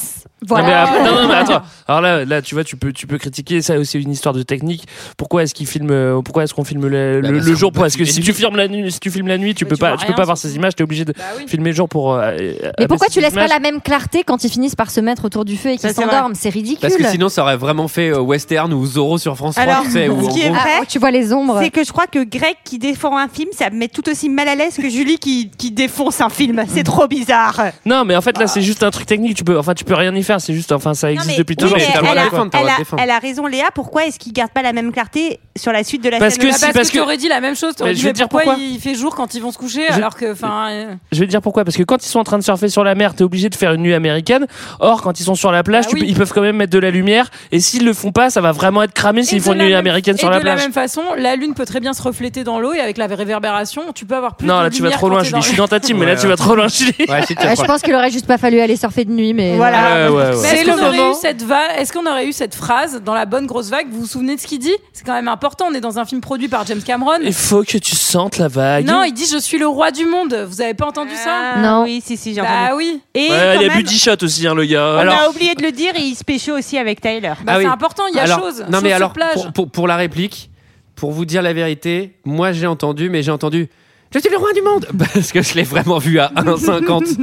C'est- 0.47 0.53
Non, 0.55 0.61
mais 0.61 0.63
voilà 0.63 0.83
après- 0.83 1.03
non, 1.03 1.21
non, 1.23 1.27
mais 1.27 1.33
attends. 1.35 1.61
Alors 1.87 2.01
là, 2.01 2.25
là, 2.25 2.41
tu 2.41 2.55
vois, 2.55 2.63
tu 2.63 2.77
peux, 2.77 2.91
tu 2.93 3.07
peux 3.07 3.17
critiquer. 3.17 3.61
Ça 3.61 3.77
aussi 3.77 3.99
une 4.01 4.11
histoire 4.11 4.33
de 4.33 4.43
technique. 4.43 4.85
Pourquoi 5.17 5.43
est-ce 5.43 5.53
qu'ils 5.53 5.67
filment 5.67 5.91
euh, 5.91 6.21
Pourquoi 6.21 6.43
est-ce 6.43 6.53
qu'on 6.53 6.63
filme 6.63 6.87
le, 6.87 7.21
Bah, 7.21 7.29
le- 7.29 7.39
le 7.39 7.55
jour 7.55 7.71
Parce 7.71 7.95
que 7.95 8.05
si 8.05 8.21
tu 8.21 8.33
filmes 8.33 8.55
la 8.55 8.67
nuit, 8.67 8.91
si 8.91 8.99
tu 8.99 9.11
filmes 9.11 9.27
la 9.27 9.37
nuit, 9.37 9.53
tu 9.55 9.65
Mais 9.65 9.69
peux 9.69 9.75
tu 9.75 9.81
pas, 9.81 9.97
tu 9.97 10.05
peux 10.05 10.13
pas 10.13 10.23
voir 10.25 10.37
ces 10.37 10.55
images. 10.55 10.75
T'es 10.75 10.83
obligé 10.83 11.05
de 11.05 11.13
Bah 11.13 11.23
oui. 11.37 11.45
filmer 11.47 11.69
le 11.71 11.75
jour 11.75 11.87
pour. 11.89 12.13
euh, 12.13 12.35
mais 12.79 12.87
pourquoi 12.87 13.07
tu 13.07 13.19
laisses 13.21 13.33
pas 13.33 13.47
la 13.47 13.59
même 13.59 13.81
clarté 13.81 14.23
quand 14.23 14.43
ils 14.43 14.49
finissent 14.49 14.75
par 14.75 14.89
se 14.91 14.99
mettre 14.99 15.25
autour 15.25 15.45
du 15.45 15.57
feu 15.57 15.69
et 15.71 15.77
qu'ils 15.77 15.93
s'endorment? 15.93 16.35
C'est 16.35 16.49
ridicule 16.49 16.79
Parce 16.81 16.95
que 16.95 17.07
sinon 17.07 17.29
ça 17.29 17.43
aurait 17.43 17.57
vraiment 17.57 17.87
fait 17.87 18.09
euh, 18.09 18.19
western 18.19 18.73
ou 18.73 18.85
Zorro 18.85 19.17
sur 19.17 19.35
France 19.35 19.55
3, 19.55 19.63
Alors, 19.63 19.83
tu 19.83 19.91
sais, 19.91 20.07
ce 20.07 20.33
qui 20.33 20.41
est 20.41 20.49
vrai, 20.49 20.59
Ah, 20.81 20.85
tu 20.87 20.99
vois 20.99 21.11
les 21.11 21.31
ombres 21.33 21.59
C'est 21.61 21.69
que 21.69 21.83
je 21.83 21.91
crois 21.91 22.07
que 22.07 22.23
Greg 22.23 22.55
qui 22.63 22.77
défend 22.79 23.17
un 23.17 23.27
film, 23.27 23.49
ça 23.57 23.69
me 23.69 23.77
met 23.77 23.87
tout 23.87 24.07
aussi 24.09 24.29
mal 24.29 24.47
à 24.47 24.55
l'aise 24.55 24.75
que 24.77 24.89
Julie 24.89 25.17
qui, 25.19 25.49
qui 25.57 25.71
défonce 25.71 26.21
un 26.21 26.29
film. 26.29 26.63
C'est 26.67 26.83
trop 26.83 27.07
bizarre. 27.07 27.61
Non, 27.85 28.03
mais 28.05 28.15
en 28.15 28.21
fait 28.21 28.37
là, 28.37 28.47
c'est 28.47 28.61
juste 28.61 28.83
un 28.83 28.91
truc 28.91 29.05
technique. 29.05 29.35
Tu 29.35 29.43
peux, 29.43 29.57
enfin, 29.57 29.73
tu 29.73 29.83
peux 29.83 29.93
rien 29.95 30.13
y 30.15 30.23
faire. 30.23 30.34
C'est 30.39 30.53
juste, 30.53 30.71
enfin, 30.71 30.93
ça 30.93 31.11
existe 31.11 31.31
mais- 31.31 31.37
depuis 31.37 31.53
oui, 31.53 31.63
toujours. 31.63 31.77
mais 31.77 31.83
elle, 31.93 32.17
a, 32.17 32.23
défendre, 32.25 32.49
t'as 32.51 32.59
le 32.59 32.63
elle 32.63 32.63
droit 32.63 32.63
de 32.63 32.69
a- 32.69 32.77
défendre. 32.77 33.01
elle 33.03 33.09
a 33.11 33.19
raison, 33.19 33.45
Léa. 33.47 33.65
Pourquoi 33.73 34.05
est-ce 34.05 34.19
qu'ils 34.19 34.33
gardent 34.33 34.51
pas 34.51 34.61
la 34.61 34.73
même 34.73 34.91
clarté 34.91 35.39
sur 35.57 35.71
la 35.71 35.83
suite 35.83 36.03
de 36.03 36.09
la 36.09 36.19
Parce 36.19 36.33
scène 36.33 36.41
que 36.43 36.47
de 36.47 36.51
la 36.51 36.57
si, 36.57 36.61
parce 36.61 36.73
parce 36.73 36.87
que 36.89 36.93
que- 36.93 36.99
t'aurais 36.99 37.17
dit 37.17 37.27
la 37.27 37.41
même 37.41 37.55
chose. 37.55 37.75
T'aurais 37.75 37.91
Mais 37.91 37.95
dit, 37.95 38.01
je 38.01 38.05
vais 38.05 38.09
mais 38.09 38.13
te 38.13 38.17
dire 38.17 38.29
pourquoi 38.29 38.53
pourquoi. 38.53 38.63
il 38.69 38.79
fait 38.79 38.95
jour 38.95 39.15
quand 39.15 39.33
ils 39.33 39.41
vont 39.41 39.51
se 39.51 39.57
coucher 39.57 39.81
Je- 39.89 39.93
alors 39.93 40.15
que, 40.15 40.31
enfin, 40.31 40.67
euh, 40.69 40.93
Je 41.11 41.19
vais 41.19 41.25
te 41.25 41.31
dire 41.31 41.41
pourquoi. 41.41 41.63
Parce 41.63 41.77
que 41.77 41.83
quand 41.83 42.03
ils 42.05 42.09
sont 42.09 42.19
en 42.19 42.23
train 42.23 42.37
de 42.37 42.43
surfer 42.43 42.69
sur 42.69 42.83
la 42.83 42.95
mer, 42.95 43.13
t'es 43.15 43.23
obligé 43.23 43.49
de 43.49 43.55
faire 43.55 43.73
une 43.73 43.81
nuit 43.81 43.93
américaine. 43.93 44.47
Or, 44.79 45.01
quand 45.01 45.19
ils 45.19 45.23
sont 45.23 45.35
sur 45.35 45.51
la 45.51 45.63
plage, 45.63 45.85
Bah 45.85 45.89
tu 45.91 45.95
oui. 45.95 46.01
peux- 46.01 46.07
ils 46.07 46.15
peuvent 46.15 46.31
quand 46.33 46.41
même 46.41 46.57
mettre 46.57 46.71
de 46.73 46.79
la 46.79 46.91
lumière. 46.91 47.29
Et 47.51 47.59
s'ils 47.59 47.85
le 47.85 47.93
font 47.93 48.11
pas, 48.11 48.29
ça 48.29 48.41
va 48.41 48.51
vraiment 48.51 48.83
être 48.83 48.93
cramé 48.93 49.23
s'ils 49.23 49.37
Et 49.37 49.41
font 49.41 49.51
de 49.51 49.55
une 49.55 49.59
la 49.59 49.65
nuit 49.65 49.71
même- 49.73 49.79
américaine 49.79 50.15
et 50.15 50.19
sur 50.19 50.29
la 50.29 50.39
de 50.39 50.45
la 50.45 50.53
plage. 50.53 50.63
même 50.65 50.73
façon, 50.73 51.01
la 51.17 51.35
lune 51.35 51.53
peut 51.53 51.65
très 51.65 51.79
bien 51.79 51.93
se 51.93 52.01
refléter 52.01 52.43
dans 52.43 52.59
l'eau 52.59 52.73
et 52.73 52.79
avec 52.79 52.97
la 52.97 53.07
réverbération, 53.07 53.83
tu 53.93 54.05
peux 54.05 54.15
avoir 54.15 54.35
plus 54.35 54.47
Non, 54.47 54.59
de 54.59 54.63
là, 54.63 54.69
tu 54.69 54.81
vas 54.81 54.87
lumière 54.89 54.97
trop 54.97 55.07
quand 55.07 55.13
loin, 55.13 55.19
t'es 55.19 55.25
Julie. 55.25 55.33
dans 55.35 55.41
Je 55.41 55.47
suis 55.47 55.57
dans 55.57 55.67
ta 55.67 55.79
team, 55.79 55.97
mais 55.97 56.05
là, 56.05 56.13
Ouais, 56.13 56.19
tu 56.19 56.27
vas 56.27 56.35
trop 56.35 56.55
loin, 56.55 56.67
Julie. 56.67 56.93
Ouais, 57.07 57.21
c'est 57.27 57.39
Euh, 57.39 57.53
je 57.57 57.63
pense 57.63 57.81
qu'il 57.81 57.93
aurait 57.95 58.11
juste 58.11 58.27
pas 58.27 58.37
fallu 58.37 58.59
aller 58.59 58.75
surfer 58.75 59.05
de 59.05 59.11
nuit 59.11 59.33
mais 59.33 59.55
Voilà. 59.55 60.09
Ouais, 60.09 60.14
ouais, 60.14 60.14
ouais. 60.15 60.29
Mais 60.29 60.35
C'est 60.35 60.55
est-ce 60.57 60.65
le 60.67 60.73
qu'on 60.73 60.85
aurait 60.87 60.97
moment. 60.97 61.11
eu 61.11 61.15
cette 61.21 61.41
va- 61.43 61.77
Est-ce 61.77 61.93
qu'on 61.93 62.05
aurait 62.05 62.27
eu 62.27 62.33
cette 62.33 62.55
phrase 62.55 63.01
dans 63.03 63.13
la 63.13 63.25
bonne 63.25 63.45
grosse 63.45 63.69
vague? 63.69 63.87
Vous 63.91 64.01
vous 64.01 64.05
souvenez 64.07 64.35
de 64.35 64.41
ce 64.41 64.47
qu'il 64.47 64.59
dit? 64.59 64.73
C'est 64.93 65.05
quand 65.05 65.13
même 65.13 65.27
important. 65.27 65.65
On 65.69 65.73
est 65.73 65.81
dans 65.81 65.99
un 65.99 66.05
film 66.05 66.21
produit 66.21 66.47
par 66.47 66.65
James 66.65 66.81
Cameron. 66.83 67.19
Il 67.21 67.33
faut 67.33 67.63
que 67.63 67.77
tu 67.77 67.95
sentes 67.95 68.37
la 68.37 68.47
vague. 68.47 68.85
Non, 68.85 69.03
il 69.03 69.13
dit 69.13 69.25
je 69.31 69.37
suis 69.37 69.57
le 69.57 69.67
roi 69.67 69.91
du 69.91 70.05
monde. 70.05 70.33
Vous 70.47 70.61
avez 70.61 70.73
pas 70.73 70.85
entendu 70.87 71.13
ça? 71.15 71.53
Ah, 71.55 71.59
Non. 71.59 71.83
Oui, 71.83 72.01
si, 72.05 72.17
si, 72.17 72.33
j'ai 72.33 72.41
entendu. 72.41 72.55
Bah 72.69 72.75
oui. 72.75 73.01
Et 73.13 73.29
Ouais, 73.29 73.51
quand 73.55 73.61
il 73.61 73.65
a 73.65 73.67
même, 73.69 73.77
bu 73.77 73.83
10 73.83 73.99
shots 74.03 74.23
aussi, 74.23 74.47
hein, 74.47 74.55
le 74.55 74.65
gars. 74.65 74.93
on 74.95 74.99
Alors- 74.99 75.19
a 75.21 75.29
oublié 75.29 75.55
de 75.55 75.61
le 75.63 75.71
dire, 75.71 75.93
et 75.95 76.01
il 76.01 76.15
se 76.15 76.23
pécho 76.23 76.53
aussi 76.57 76.77
avec 76.77 77.01
Tyler. 77.01 77.33
Bah, 77.43 77.53
Ah 77.53 77.57
oui. 77.57 77.63
c'est 77.63 77.69
important. 77.69 78.03
Il 78.11 78.15
y 78.15 78.19
a 78.19 78.23
alors, 78.23 78.39
chose. 78.39 78.59
Non 78.69 78.73
chose 78.73 78.83
mais 78.83 78.89
sur 78.89 78.95
alors 78.95 79.13
plage. 79.13 79.33
pour, 79.33 79.51
pour, 79.53 79.69
pour 79.69 79.87
la 79.87 79.95
réplique, 79.95 80.49
pour 80.95 81.11
vous 81.11 81.25
dire 81.25 81.41
la 81.41 81.53
vérité, 81.53 82.15
moi 82.25 82.51
j'ai 82.53 82.67
entendu, 82.67 83.09
mais 83.09 83.21
j'ai 83.23 83.31
entendu. 83.31 83.69
Je 84.15 84.21
suis 84.21 84.29
le 84.29 84.37
roi 84.37 84.53
du 84.53 84.61
monde 84.61 84.87
parce 84.97 85.33
que 85.33 85.41
je 85.41 85.55
l'ai 85.55 85.63
vraiment 85.63 85.97
vu 85.97 86.19
à 86.19 86.31
1,50. 86.37 87.17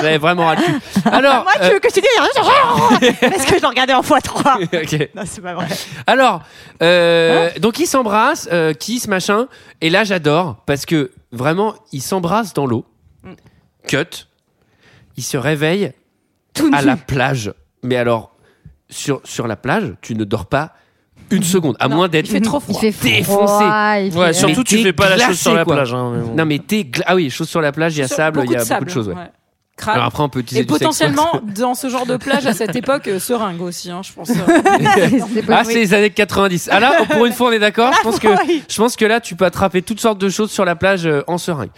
J'avais 0.00 0.16
vraiment 0.16 0.46
raté. 0.46 0.62
Alors, 1.04 1.42
Moi, 1.44 1.52
tu 1.56 1.62
euh, 1.64 1.68
veux 1.74 1.78
que 1.78 1.90
je 1.90 1.94
te 1.94 2.00
dise 2.00 3.18
Parce 3.20 3.44
que 3.44 3.56
je 3.56 3.60
l'ai 3.60 3.66
regardé 3.66 3.92
en 3.92 4.00
x3. 4.00 4.64
ok. 4.64 5.10
Non, 5.14 5.22
c'est 5.26 5.42
pas 5.42 5.52
vrai. 5.52 5.66
Alors, 6.06 6.42
euh, 6.82 7.50
donc 7.60 7.78
ils 7.80 7.86
s'embrassent, 7.86 8.48
euh, 8.50 8.72
kiss, 8.72 9.08
machin. 9.08 9.46
Et 9.82 9.90
là, 9.90 10.04
j'adore 10.04 10.62
parce 10.64 10.86
que 10.86 11.10
vraiment, 11.32 11.74
ils 11.92 12.00
s'embrassent 12.00 12.54
dans 12.54 12.64
l'eau. 12.64 12.86
Cut. 13.86 14.26
Ils 15.18 15.24
se 15.24 15.36
réveillent 15.36 15.92
Tout 16.54 16.70
à 16.72 16.80
nu. 16.80 16.86
la 16.86 16.96
plage. 16.96 17.52
Mais 17.82 17.96
alors, 17.96 18.34
sur, 18.88 19.20
sur 19.24 19.46
la 19.46 19.56
plage, 19.56 19.96
tu 20.00 20.14
ne 20.14 20.24
dors 20.24 20.46
pas 20.46 20.72
une 21.30 21.42
seconde, 21.42 21.76
à 21.78 21.88
Non, 21.88 21.96
moins 21.96 22.08
d'être 22.08 22.26
Il 22.26 22.32
fait 22.32 22.40
trop 22.40 22.58
il 22.68 22.74
froid. 22.74 22.80
fait 22.80 23.10
Défoncé. 23.18 24.18
Ouais, 24.18 24.32
surtout, 24.32 24.64
tu 24.64 24.78
fais 24.78 24.92
pas 24.92 25.08
la 25.10 25.18
chose 25.26 25.38
sur 25.38 25.54
la 25.54 25.64
quoi. 25.64 25.74
plage. 25.76 25.94
hein, 25.94 26.12
mais 26.14 26.22
bon. 26.22 26.34
Non 26.34 26.44
mais 26.46 26.58
t'es 26.58 26.82
gla- 26.82 27.02
ah 27.06 27.14
oui 27.14 27.30
chose 27.30 27.48
sur 27.48 27.60
la 27.60 27.72
plage 27.72 27.96
il 27.96 28.00
y 28.00 28.02
a 28.02 28.08
sable 28.08 28.40
il 28.44 28.50
y 28.50 28.54
a 28.54 28.58
de 28.58 28.64
beaucoup 28.64 28.68
sable, 28.68 28.86
de 28.86 28.90
choses 28.90 29.08
ouais. 29.08 29.14
Ouais. 29.78 29.82
Crade. 29.84 29.94
Alors 29.94 30.06
après 30.06 30.22
on 30.22 30.28
peut 30.28 30.40
utiliser 30.40 30.62
Et 30.62 30.66
du 30.66 30.72
sexe, 30.72 30.80
potentiellement, 30.80 31.40
dans 31.54 31.74
ce 31.74 31.88
genre 31.88 32.06
de 32.06 32.16
plage 32.16 32.46
à 32.46 32.52
cette 32.52 32.76
époque, 32.76 33.08
euh, 33.08 33.18
seringue 33.18 33.62
aussi, 33.62 33.90
hein, 33.90 34.00
je 34.02 34.12
pense. 34.12 34.28
c'est 34.32 35.44
ah 35.48 35.64
c'est 35.64 35.74
les 35.74 35.94
années 35.94 36.10
90 36.10 36.68
ah 36.72 36.80
là 36.80 36.92
pour 37.10 37.26
une 37.26 37.32
fois 37.32 37.48
on 37.48 37.52
est 37.52 37.58
d'accord. 37.58 37.92
Je 37.94 38.02
pense 38.02 38.18
que 38.18 38.28
je 38.68 38.76
pense 38.76 38.96
que 38.96 39.04
là 39.04 39.20
tu 39.20 39.36
peux 39.36 39.44
attraper 39.44 39.82
toutes 39.82 40.00
sortes 40.00 40.18
de 40.18 40.28
choses 40.28 40.50
sur 40.50 40.64
la 40.64 40.76
plage 40.76 41.06
euh, 41.06 41.22
en 41.26 41.38
seringue. 41.38 41.70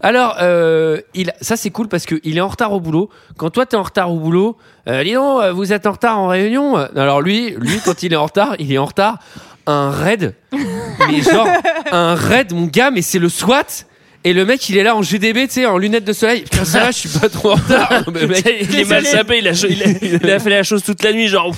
Alors 0.00 0.36
euh, 0.40 1.00
il 1.14 1.32
ça 1.40 1.56
c'est 1.56 1.70
cool 1.70 1.88
parce 1.88 2.06
que 2.06 2.20
il 2.24 2.38
est 2.38 2.40
en 2.40 2.48
retard 2.48 2.72
au 2.72 2.80
boulot. 2.80 3.10
Quand 3.36 3.50
toi 3.50 3.66
t'es 3.66 3.76
en 3.76 3.82
retard 3.82 4.12
au 4.12 4.18
boulot 4.18 4.56
euh, 4.88 5.04
dis 5.04 5.12
donc 5.12 5.42
euh, 5.42 5.52
vous 5.52 5.72
êtes 5.72 5.86
en 5.86 5.92
retard 5.92 6.18
en 6.18 6.28
réunion. 6.28 6.76
Alors 6.76 7.20
lui 7.20 7.50
lui 7.58 7.80
quand 7.84 8.02
il 8.02 8.12
est 8.12 8.16
en 8.16 8.24
retard 8.24 8.56
il 8.58 8.72
est 8.72 8.78
en 8.78 8.86
retard. 8.86 9.18
Un 9.66 9.90
raid. 9.90 10.34
Mais 10.52 11.20
genre 11.20 11.48
un 11.92 12.14
raid 12.14 12.52
mon 12.52 12.66
gars 12.66 12.90
mais 12.90 13.02
c'est 13.02 13.18
le 13.18 13.28
SWAT 13.28 13.84
et 14.22 14.32
le 14.32 14.44
mec, 14.44 14.68
il 14.68 14.76
est 14.76 14.82
là 14.82 14.94
en 14.96 15.02
GDB, 15.02 15.46
tu 15.46 15.54
sais, 15.54 15.66
en 15.66 15.78
lunettes 15.78 16.04
de 16.04 16.12
soleil. 16.12 16.42
Putain, 16.42 16.64
ça 16.64 16.80
va, 16.80 16.90
je 16.90 16.98
suis 16.98 17.18
pas 17.18 17.28
trop 17.28 17.52
en 17.52 17.54
retard. 17.54 18.04
Mais 18.12 18.26
mec, 18.26 18.44
il 18.70 18.80
est 18.80 18.84
mal 18.88 19.04
sapé, 19.06 19.38
il 19.38 19.48
a, 19.48 19.54
cho- 19.54 19.66
il, 19.68 19.82
a, 19.82 19.86
il 20.02 20.30
a 20.30 20.38
fait 20.38 20.50
la 20.50 20.62
chose 20.62 20.82
toute 20.82 21.02
la 21.02 21.12
nuit, 21.12 21.28
genre. 21.28 21.54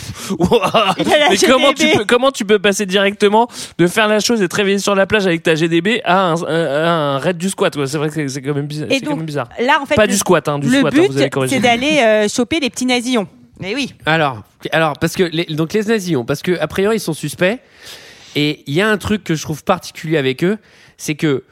Mais 0.98 1.36
comment 1.46 1.72
tu, 1.72 1.88
peux, 1.88 2.04
comment 2.04 2.30
tu 2.30 2.44
peux 2.44 2.58
passer 2.58 2.86
directement 2.86 3.48
de 3.78 3.86
faire 3.86 4.08
la 4.08 4.20
chose 4.20 4.42
et 4.42 4.48
te 4.48 4.54
réveiller 4.56 4.78
sur 4.78 4.94
la 4.94 5.06
plage 5.06 5.26
avec 5.26 5.42
ta 5.42 5.54
GDB 5.54 6.00
à 6.04 6.32
un, 6.32 6.42
à 6.44 6.90
un 6.90 7.18
raid 7.18 7.36
du 7.36 7.48
squat 7.50 7.74
quoi. 7.74 7.86
C'est 7.86 7.98
vrai 7.98 8.10
que 8.10 8.28
c'est 8.28 8.42
quand 8.42 8.54
même 8.54 8.66
bizarre. 8.66 8.88
Et 8.90 8.94
c'est 8.94 9.00
quand 9.00 9.10
donc, 9.10 9.18
même 9.18 9.26
bizarre. 9.26 9.48
Là, 9.60 9.78
en 9.80 9.86
fait, 9.86 9.94
Pas 9.94 10.06
le, 10.06 10.12
du 10.12 10.18
squat, 10.18 10.46
hein, 10.48 10.58
du 10.58 10.68
le 10.68 10.78
squat, 10.78 10.94
hein, 10.94 11.00
but, 11.00 11.10
vous 11.10 11.18
avez 11.18 11.30
corrigé. 11.30 11.56
c'est 11.56 11.62
d'aller 11.62 11.98
euh, 11.98 12.28
choper 12.28 12.60
les 12.60 12.70
petits 12.70 12.86
nazillons. 12.86 13.26
Mais 13.60 13.74
oui. 13.74 13.92
Alors, 14.06 14.42
alors 14.72 14.94
parce 14.98 15.14
que 15.14 15.24
les, 15.24 15.44
donc 15.46 15.72
les 15.72 15.82
nazillons, 15.82 16.24
parce 16.24 16.42
que 16.42 16.58
a 16.58 16.66
priori 16.66 16.96
ils 16.96 17.00
sont 17.00 17.12
suspects. 17.12 17.58
Et 18.34 18.62
il 18.66 18.72
y 18.72 18.80
a 18.80 18.88
un 18.88 18.96
truc 18.96 19.24
que 19.24 19.34
je 19.34 19.42
trouve 19.42 19.62
particulier 19.62 20.16
avec 20.16 20.42
eux, 20.42 20.56
c'est 20.96 21.14
que 21.16 21.44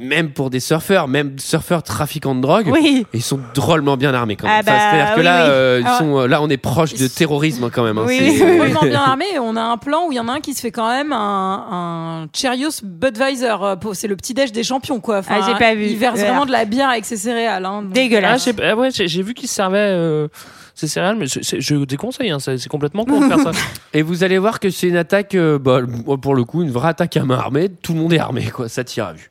même 0.00 0.30
pour 0.30 0.48
des 0.50 0.60
surfeurs, 0.60 1.08
même 1.08 1.38
surfeurs 1.38 1.82
trafiquants 1.82 2.34
de 2.34 2.40
drogue, 2.40 2.68
Oui. 2.70 3.04
ils 3.12 3.22
sont 3.22 3.40
drôlement 3.54 3.96
bien 3.96 4.14
armés 4.14 4.36
quand 4.36 4.46
même. 4.46 4.56
Ah 4.58 4.60
Enfin, 4.60 4.72
bah, 4.72 4.78
C'est-à-dire 4.92 5.14
que 5.14 5.18
oui, 5.18 5.24
là, 5.24 5.44
oui. 5.44 5.50
euh, 5.50 5.80
ils 5.82 5.86
Ah. 5.88 5.98
sont, 5.98 6.26
là, 6.26 6.40
on 6.42 6.48
est 6.48 6.56
proche 6.56 6.94
de 6.94 7.08
terrorisme 7.08 7.68
quand 7.70 7.82
même. 7.82 7.98
hein. 7.98 8.04
Oui, 8.06 8.16
C'est- 8.18 8.24
oui, 8.24 8.32
Ils 8.34 8.38
sont 8.38 8.56
vraiment 8.56 8.80
bien 8.82 9.00
armés. 9.00 9.38
On 9.42 9.56
a 9.56 9.62
un 9.62 9.76
plan 9.76 10.06
où 10.06 10.12
il 10.12 10.16
y 10.16 10.20
en 10.20 10.28
a 10.28 10.32
un 10.32 10.40
qui 10.40 10.54
se 10.54 10.60
fait 10.60 10.70
quand 10.70 10.88
même 10.88 11.12
un, 11.12 11.66
un 11.70 12.28
Cheerios 12.32 12.80
Budweiser. 12.84 13.54
euh, 13.60 13.76
C'est 13.94 14.08
le 14.08 14.16
petit 14.16 14.34
déj 14.34 14.52
des 14.52 14.62
champions, 14.62 15.00
quoi. 15.00 15.18
Enfin, 15.18 15.36
Ah, 15.42 15.46
j'ai 15.46 15.58
pas 15.58 15.74
vu. 15.74 15.86
Il 15.86 15.96
verse 15.96 16.20
vraiment 16.20 16.46
de 16.46 16.52
la 16.52 16.64
bière 16.64 16.90
avec 16.90 17.04
ses 17.04 17.16
céréales. 17.16 17.64
Hein, 17.66 17.82
donc- 17.82 17.90
Ah, 17.92 17.94
Dégueulasse. 17.94 18.44
j'ai 18.44 18.52
ah 18.62 18.76
ouais, 18.76 18.90
j'ai 18.92 19.22
vu 19.22 19.34
qu'il 19.34 19.48
servait 19.48 19.78
euh, 19.78 20.28
ces 20.74 20.86
céréales, 20.86 21.16
mais 21.18 21.26
c'est- 21.26 21.42
c'est- 21.42 21.60
je 21.60 21.74
déconseille, 21.74 22.30
hein, 22.30 22.38
c'est 22.38 22.56
c'est 22.58 22.68
complètement 22.68 23.04
con 23.04 23.20
de 23.20 23.26
faire 23.26 23.40
ça. 23.40 23.50
Et 23.94 24.02
vous 24.02 24.22
allez 24.22 24.38
voir 24.38 24.60
que 24.60 24.70
c'est 24.70 24.86
une 24.88 24.96
attaque, 24.96 25.34
euh, 25.34 25.58
bah, 25.58 25.80
pour 26.22 26.36
le 26.36 26.44
coup, 26.44 26.62
une 26.62 26.70
vraie 26.70 26.90
attaque 26.90 27.16
à 27.16 27.24
main 27.24 27.38
armée. 27.38 27.68
Tout 27.68 27.94
le 27.94 27.98
monde 28.00 28.12
est 28.12 28.18
armé, 28.20 28.44
quoi. 28.52 28.68
Ça 28.68 28.84
tire 28.84 29.06
à 29.06 29.12
vue. 29.14 29.28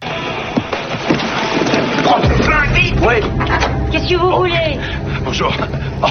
Ouais. 3.01 3.21
Qu'est-ce 3.91 4.09
que 4.09 4.15
vous 4.15 4.31
voulez 4.31 4.79
Bonjour. 5.25 5.53
Oh, 6.01 6.07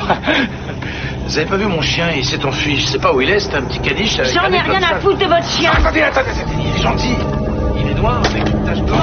Vous 1.26 1.38
avez 1.38 1.46
pas 1.46 1.56
vu 1.56 1.66
mon 1.66 1.82
chien 1.82 2.06
Il 2.16 2.24
s'est 2.24 2.44
enfui. 2.44 2.76
Je 2.76 2.86
sais 2.86 2.98
pas 2.98 3.12
où 3.12 3.20
il 3.20 3.30
est. 3.30 3.40
C'est 3.40 3.54
un 3.54 3.62
petit 3.62 3.78
caniche. 3.80 4.18
avec 4.18 4.32
J'en 4.32 4.50
ai 4.50 4.60
rien 4.60 4.82
à 4.82 5.00
foutre 5.00 5.18
de 5.18 5.24
votre 5.26 5.48
chien. 5.48 5.70
Attendez, 5.72 6.02
attendez, 6.02 6.30
attendez. 6.30 6.52
Il 6.60 6.78
est 6.78 6.82
gentil. 6.82 7.16
Il 7.80 7.90
est 7.90 7.94
noir 7.94 8.20
avec 8.24 8.48
une 8.48 8.64
tache 8.64 8.80
blanche. 8.80 9.00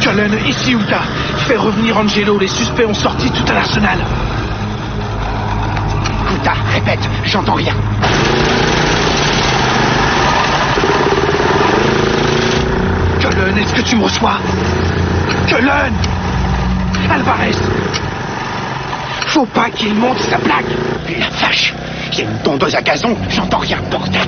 Cullen, 0.00 0.38
ici 0.46 0.72
Uta. 0.72 1.00
Fais 1.46 1.56
revenir 1.56 1.96
Angelo. 1.96 2.38
Les 2.38 2.48
suspects 2.48 2.86
ont 2.86 2.94
sorti 2.94 3.30
tout 3.30 3.44
à 3.50 3.54
l'arsenal. 3.54 3.98
Kuta, 6.28 6.52
répète, 6.72 7.08
j'entends 7.24 7.54
rien. 7.54 7.74
est-ce 13.58 13.74
que 13.74 13.82
tu 13.82 13.96
me 13.96 14.04
reçois? 14.04 14.38
Cullen 15.46 15.92
Alvarez 17.10 17.56
Faut 19.28 19.46
pas 19.46 19.70
qu'il 19.70 19.94
monte 19.94 20.18
sa 20.18 20.38
blague 20.38 20.66
La 21.18 21.28
vache 21.46 21.74
Il 22.12 22.18
y 22.18 22.22
a 22.22 22.24
une 22.24 22.38
tondeuse 22.38 22.74
à 22.74 22.82
gazon, 22.82 23.16
j'entends 23.28 23.58
rien, 23.58 23.78
bordel 23.90 24.20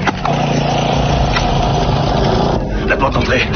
La 2.87 2.97
porte 2.97 3.15
d'entrée. 3.15 3.47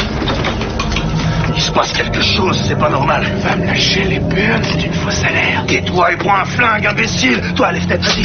Il 1.55 1.63
se 1.63 1.71
passe 1.73 1.93
quelque 1.93 2.23
chose, 2.23 2.59
c'est 2.67 2.79
pas 2.79 2.89
normal. 2.89 3.27
Va 3.43 3.57
me 3.57 3.67
lâcher 3.67 4.05
les 4.05 4.21
burnes, 4.21 4.63
c'est 4.63 4.87
une 4.87 4.93
fausse 4.93 5.25
alerte. 5.25 5.67
Tais-toi 5.67 6.13
et 6.13 6.17
prends 6.17 6.37
un 6.37 6.45
flingue, 6.45 6.87
imbécile 6.87 7.41
Toi, 7.57 7.73
lève 7.73 7.87
tête, 7.87 8.01
vas-y 8.01 8.25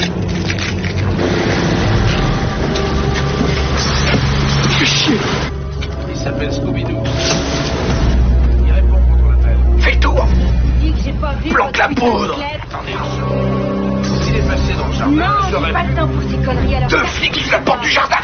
Fais 4.77 4.85
chier 4.85 5.17
Il 6.09 6.15
s'appelle 6.15 6.51
Scooby-Doo. 6.51 7.62
Fais 9.83 9.91
le 9.91 9.99
tour 9.99 10.25
Planque 11.51 11.77
la 11.77 11.87
poudre 11.89 12.39
Attendez. 12.63 12.93
S'il 14.23 14.35
est 14.37 14.47
passé 14.47 14.73
dans 14.77 14.87
le 14.87 14.93
jardin, 14.93 15.15
Non, 15.15 15.25
je 15.49 15.73
pas 15.73 15.83
le 15.83 15.93
temps 15.93 16.07
pour 16.07 16.21
ces 16.21 16.37
conneries 16.37 16.75
alors. 16.75 16.89
Deux 16.89 17.03
flics 17.03 17.31
qui 17.33 17.51
la 17.51 17.59
porte 17.59 17.81
du 17.81 17.89
jardin 17.89 18.15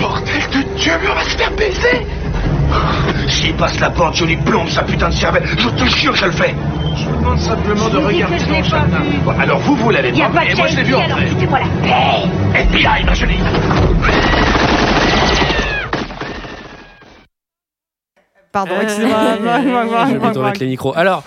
Bordel 0.00 0.32
de 0.50 0.78
Dieu, 0.78 0.92
mais 1.02 1.08
on 1.10 1.14
va 1.14 1.24
se 1.24 1.36
faire 1.36 1.50
baiser 1.52 2.06
S'il 3.28 3.54
passe 3.54 3.78
la 3.80 3.90
porte, 3.90 4.16
je 4.16 4.24
lui 4.24 4.36
plombe 4.38 4.68
sa 4.70 4.82
putain 4.82 5.10
de 5.10 5.14
cervelle. 5.14 5.44
Je 5.58 5.68
te 5.68 5.84
jure, 5.84 6.16
je 6.16 6.24
le 6.24 6.32
fais. 6.32 6.54
Je 6.96 7.04
vous 7.04 7.16
demande 7.18 7.38
simplement 7.38 7.88
de 7.90 7.98
regarder 7.98 8.36
que 8.36 8.42
je 8.42 8.48
dans 8.48 8.56
le 8.56 8.62
pas 8.62 8.68
jardin. 8.70 8.98
Bon, 9.24 9.38
alors 9.38 9.58
vous, 9.58 9.76
vous 9.76 9.90
l'avez 9.90 10.10
pas 10.12 10.30
pas 10.30 10.40
vu, 10.40 10.52
et 10.52 10.54
moi 10.54 10.66
je 10.68 10.76
l'ai 10.76 10.82
vu 10.84 10.94
entrer. 10.94 11.26
foutez-moi 11.26 11.58
la 11.58 11.66
paix 11.82 12.60
FBI, 12.72 13.04
ma 13.04 13.14
jolie 13.14 13.38
Pardon, 18.54 18.74
excusez-moi. 18.80 19.18
Je 20.08 20.16
vais 20.16 20.42
mettre 20.42 20.60
les 20.60 20.66
micros. 20.66 20.94
Alors, 20.96 21.22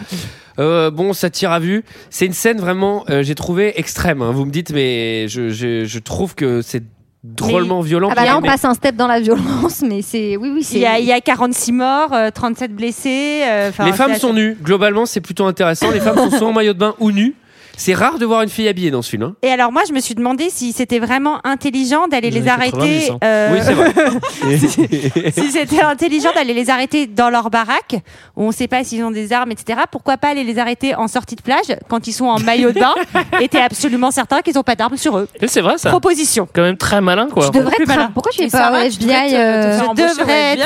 euh, 0.60 0.90
bon, 0.90 1.14
ça 1.14 1.30
tire 1.30 1.52
à 1.52 1.60
vue. 1.60 1.84
C'est 2.10 2.26
une 2.26 2.34
scène 2.34 2.58
vraiment, 2.60 3.04
euh, 3.10 3.22
j'ai 3.22 3.36
trouvé 3.36 3.80
extrême. 3.80 4.22
hein. 4.24 4.32
Vous 4.32 4.46
me 4.46 4.50
dites, 4.52 4.72
mais 4.72 5.28
je, 5.28 5.50
je, 5.50 5.86
je 5.86 6.00
trouve 6.00 6.34
que 6.34 6.62
c'est 6.64 6.84
drôlement 7.24 7.82
violent. 7.82 8.10
Ah 8.12 8.16
bah 8.16 8.26
là, 8.26 8.38
on 8.38 8.42
Mais- 8.42 8.48
passe 8.48 8.64
un 8.66 8.74
step 8.74 8.96
dans 8.96 9.08
la 9.08 9.20
violence, 9.20 9.84
mais 9.88 10.02
c'est. 10.02 10.38
Oui, 10.38 10.50
oui, 10.54 10.64
c'est. 10.64 10.76
Il 10.78 10.82
y, 10.82 10.86
a, 10.86 10.98
il 11.00 11.06
y 11.06 11.12
a 11.12 11.20
46 11.22 11.74
morts, 11.74 12.14
euh, 12.14 12.30
37 12.34 12.74
blessés. 12.74 13.44
euh, 13.46 13.72
les 13.86 13.92
femmes 13.94 14.16
sont 14.16 14.34
nues. 14.34 14.58
Globalement, 14.64 15.06
c'est 15.06 15.22
plutôt 15.22 15.46
intéressant. 15.46 15.92
Les 15.92 16.00
femmes 16.00 16.16
sont 16.18 16.32
soit 16.38 16.48
en 16.48 16.54
maillot 16.54 16.74
de 16.74 16.80
bain 16.80 16.96
ou 17.00 17.12
nues. 17.12 17.36
C'est 17.78 17.94
rare 17.94 18.18
de 18.20 18.26
voir 18.26 18.42
une 18.42 18.50
fille 18.50 18.68
habillée 18.68 18.92
dans 18.92 19.02
ce 19.02 19.10
film. 19.12 19.24
hein. 19.24 19.36
Et 19.44 19.50
alors 19.50 19.72
moi, 19.72 19.84
je 19.88 19.94
me 19.94 20.00
suis 20.00 20.16
demandé 20.16 20.50
si 20.50 20.74
c'était 20.74 21.00
vraiment 21.00 21.40
intelligent 21.46 22.08
d'aller 22.08 22.32
Les 22.32 22.42
les 22.42 22.50
années 22.50 22.72
90, 22.72 23.10
arrêter. 23.10 23.12
hein. 23.12 23.18
euh, 23.24 23.54
Oui, 23.54 23.60
c'est 23.64 23.74
vrai. 23.74 25.32
si 25.32 25.52
c'était 25.52 25.82
intelligent 25.82 26.32
d'aller 26.34 26.54
les 26.54 26.70
arrêter 26.70 27.08
dans 27.08 27.30
leur 27.30 27.50
baraque, 27.50 27.96
où 28.36 28.44
on 28.44 28.48
ne 28.48 28.52
sait 28.52 28.68
pas 28.68 28.84
s'ils 28.84 29.04
ont 29.04 29.12
des 29.12 29.32
armes, 29.32 29.52
etc. 29.52 29.80
Pourquoi 29.92 30.18
pas 30.18 30.30
aller 30.30 30.44
les 30.44 30.58
arrêter 30.60 30.96
en 30.96 31.08
sortie 31.08 31.36
de 31.36 31.42
plage 31.42 31.78
quand 31.88 32.08
ils 32.08 32.14
sont 32.14 32.26
en 32.26 32.40
maillot 32.40 32.72
de 32.72 32.80
bain 32.80 32.96
et 33.42 33.48
t'es 33.48 33.62
absolument 33.62 34.12
certain 34.12 34.42
qu'ils 34.42 34.56
n'ont 34.56 34.64
pas 34.64 34.76
d'armes 34.76 34.98
sur 34.98 35.18
eux. 35.18 35.28
C'est 35.48 35.62
vrai 35.62 35.78
ça. 35.78 35.90
Proposition. 35.90 36.48
Quand 36.54 36.64
même 36.64 36.78
très 36.78 37.02
malin 37.02 37.28
quoi. 37.32 37.46
Tu 37.50 37.58
devrais 37.60 37.76
être. 37.80 37.88
malin. 37.88 38.10
Pourquoi 38.14 38.32
tu 38.32 38.42
es 38.44 38.50
pas 38.50 38.72
au 38.72 38.76
FBI 38.76 39.36
euh, 39.36 39.80
devrais. 39.94 40.58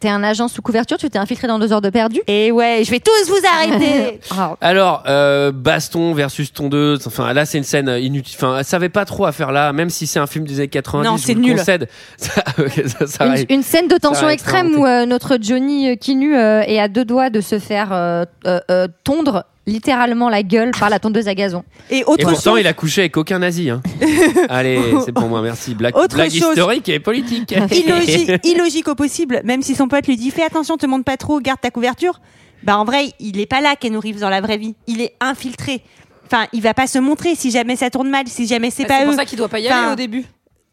T'es 0.00 0.08
un, 0.08 0.22
agent 0.24 0.48
sous 0.48 0.62
couverture, 0.62 0.96
tu 0.98 1.08
t'es 1.08 1.18
infiltré 1.18 1.46
dans 1.46 1.58
deux 1.58 1.72
heures 1.72 1.80
de 1.80 1.90
perdu. 1.90 2.20
Et 2.26 2.50
ouais, 2.50 2.82
je 2.84 2.90
vais 2.90 3.00
tous 3.00 3.28
vous 3.28 3.40
arrêter. 3.54 4.20
Ah, 4.36 4.56
Alors, 4.60 5.04
euh, 5.06 5.52
baston 5.52 6.14
versus 6.14 6.47
tondeuse. 6.52 7.06
Enfin, 7.06 7.32
là, 7.32 7.46
c'est 7.46 7.58
une 7.58 7.64
scène 7.64 7.88
inutile. 8.00 8.36
Enfin, 8.38 8.58
elle 8.58 8.64
savait 8.64 8.88
pas 8.88 9.04
trop 9.04 9.24
à 9.26 9.32
faire 9.32 9.52
là, 9.52 9.72
même 9.72 9.90
si 9.90 10.06
c'est 10.06 10.18
un 10.18 10.26
film 10.26 10.44
des 10.46 10.58
années 10.60 10.68
90. 10.68 11.08
Non, 11.08 11.16
c'est 11.16 11.34
nul. 11.34 11.56
concède. 11.56 11.88
Ça, 12.16 12.42
ok, 12.58 12.82
ça, 12.86 13.06
ça 13.06 13.34
une, 13.48 13.62
scène 13.62 13.88
de 13.88 13.96
tension 13.96 14.28
extrême 14.28 14.74
où 14.76 14.84
euh, 14.86 15.06
notre 15.06 15.38
Johnny 15.40 15.90
euh, 15.90 15.94
Kinu 15.96 16.36
euh, 16.36 16.62
est 16.62 16.78
à 16.80 16.88
deux 16.88 17.04
doigts 17.04 17.30
de 17.30 17.40
se 17.40 17.58
faire 17.58 17.92
euh, 17.92 18.24
euh, 18.46 18.60
euh, 18.70 18.88
tondre 19.04 19.44
littéralement 19.66 20.30
la 20.30 20.42
gueule 20.42 20.70
par 20.78 20.88
la 20.88 20.98
tondeuse 20.98 21.28
à 21.28 21.34
gazon. 21.34 21.62
Et 21.90 21.98
Et 21.98 22.04
autre 22.04 22.22
pourtant, 22.24 22.52
chose. 22.52 22.60
il 22.60 22.66
a 22.66 22.72
couché 22.72 23.02
avec 23.02 23.16
aucun 23.18 23.38
nazi. 23.38 23.68
Hein. 23.68 23.82
Allez, 24.48 24.80
c'est 25.04 25.12
pour 25.12 25.28
moi, 25.28 25.42
merci. 25.42 25.74
Blague, 25.74 25.94
Autre 25.96 26.16
blague 26.16 26.30
chose. 26.30 26.56
historique 26.56 26.88
et 26.88 26.98
politique. 27.00 27.52
illogique, 27.70 28.30
illogique 28.44 28.88
au 28.88 28.94
possible, 28.94 29.42
même 29.44 29.60
si 29.62 29.74
son 29.74 29.86
pote 29.88 30.06
lui 30.06 30.16
dit 30.16 30.30
fais 30.30 30.42
attention, 30.44 30.76
te 30.78 30.86
monte 30.86 31.04
pas 31.04 31.16
trop, 31.18 31.40
garde 31.40 31.60
ta 31.60 31.70
couverture. 31.70 32.20
Bah 32.62 32.78
en 32.78 32.84
vrai, 32.84 33.10
il 33.20 33.38
est 33.38 33.46
pas 33.46 33.60
là, 33.60 33.74
Ken 33.78 33.96
Reeves 33.96 34.20
dans 34.20 34.30
la 34.30 34.40
vraie 34.40 34.56
vie. 34.56 34.74
Il 34.86 35.00
est 35.00 35.12
infiltré. 35.20 35.82
Enfin, 36.30 36.46
il 36.52 36.60
va 36.62 36.74
pas 36.74 36.86
se 36.86 36.98
montrer 36.98 37.34
si 37.34 37.50
jamais 37.50 37.74
ça 37.76 37.88
tourne 37.90 38.08
mal, 38.10 38.28
si 38.28 38.46
jamais 38.46 38.70
c'est 38.70 38.82
Bah, 38.82 38.88
pas 38.88 38.94
C'est 38.98 39.02
eux. 39.04 39.06
pour 39.06 39.14
ça 39.14 39.24
qu'il 39.24 39.38
doit 39.38 39.48
pas 39.48 39.60
y 39.60 39.68
aller 39.68 39.92
au 39.92 39.96
début. 39.96 40.24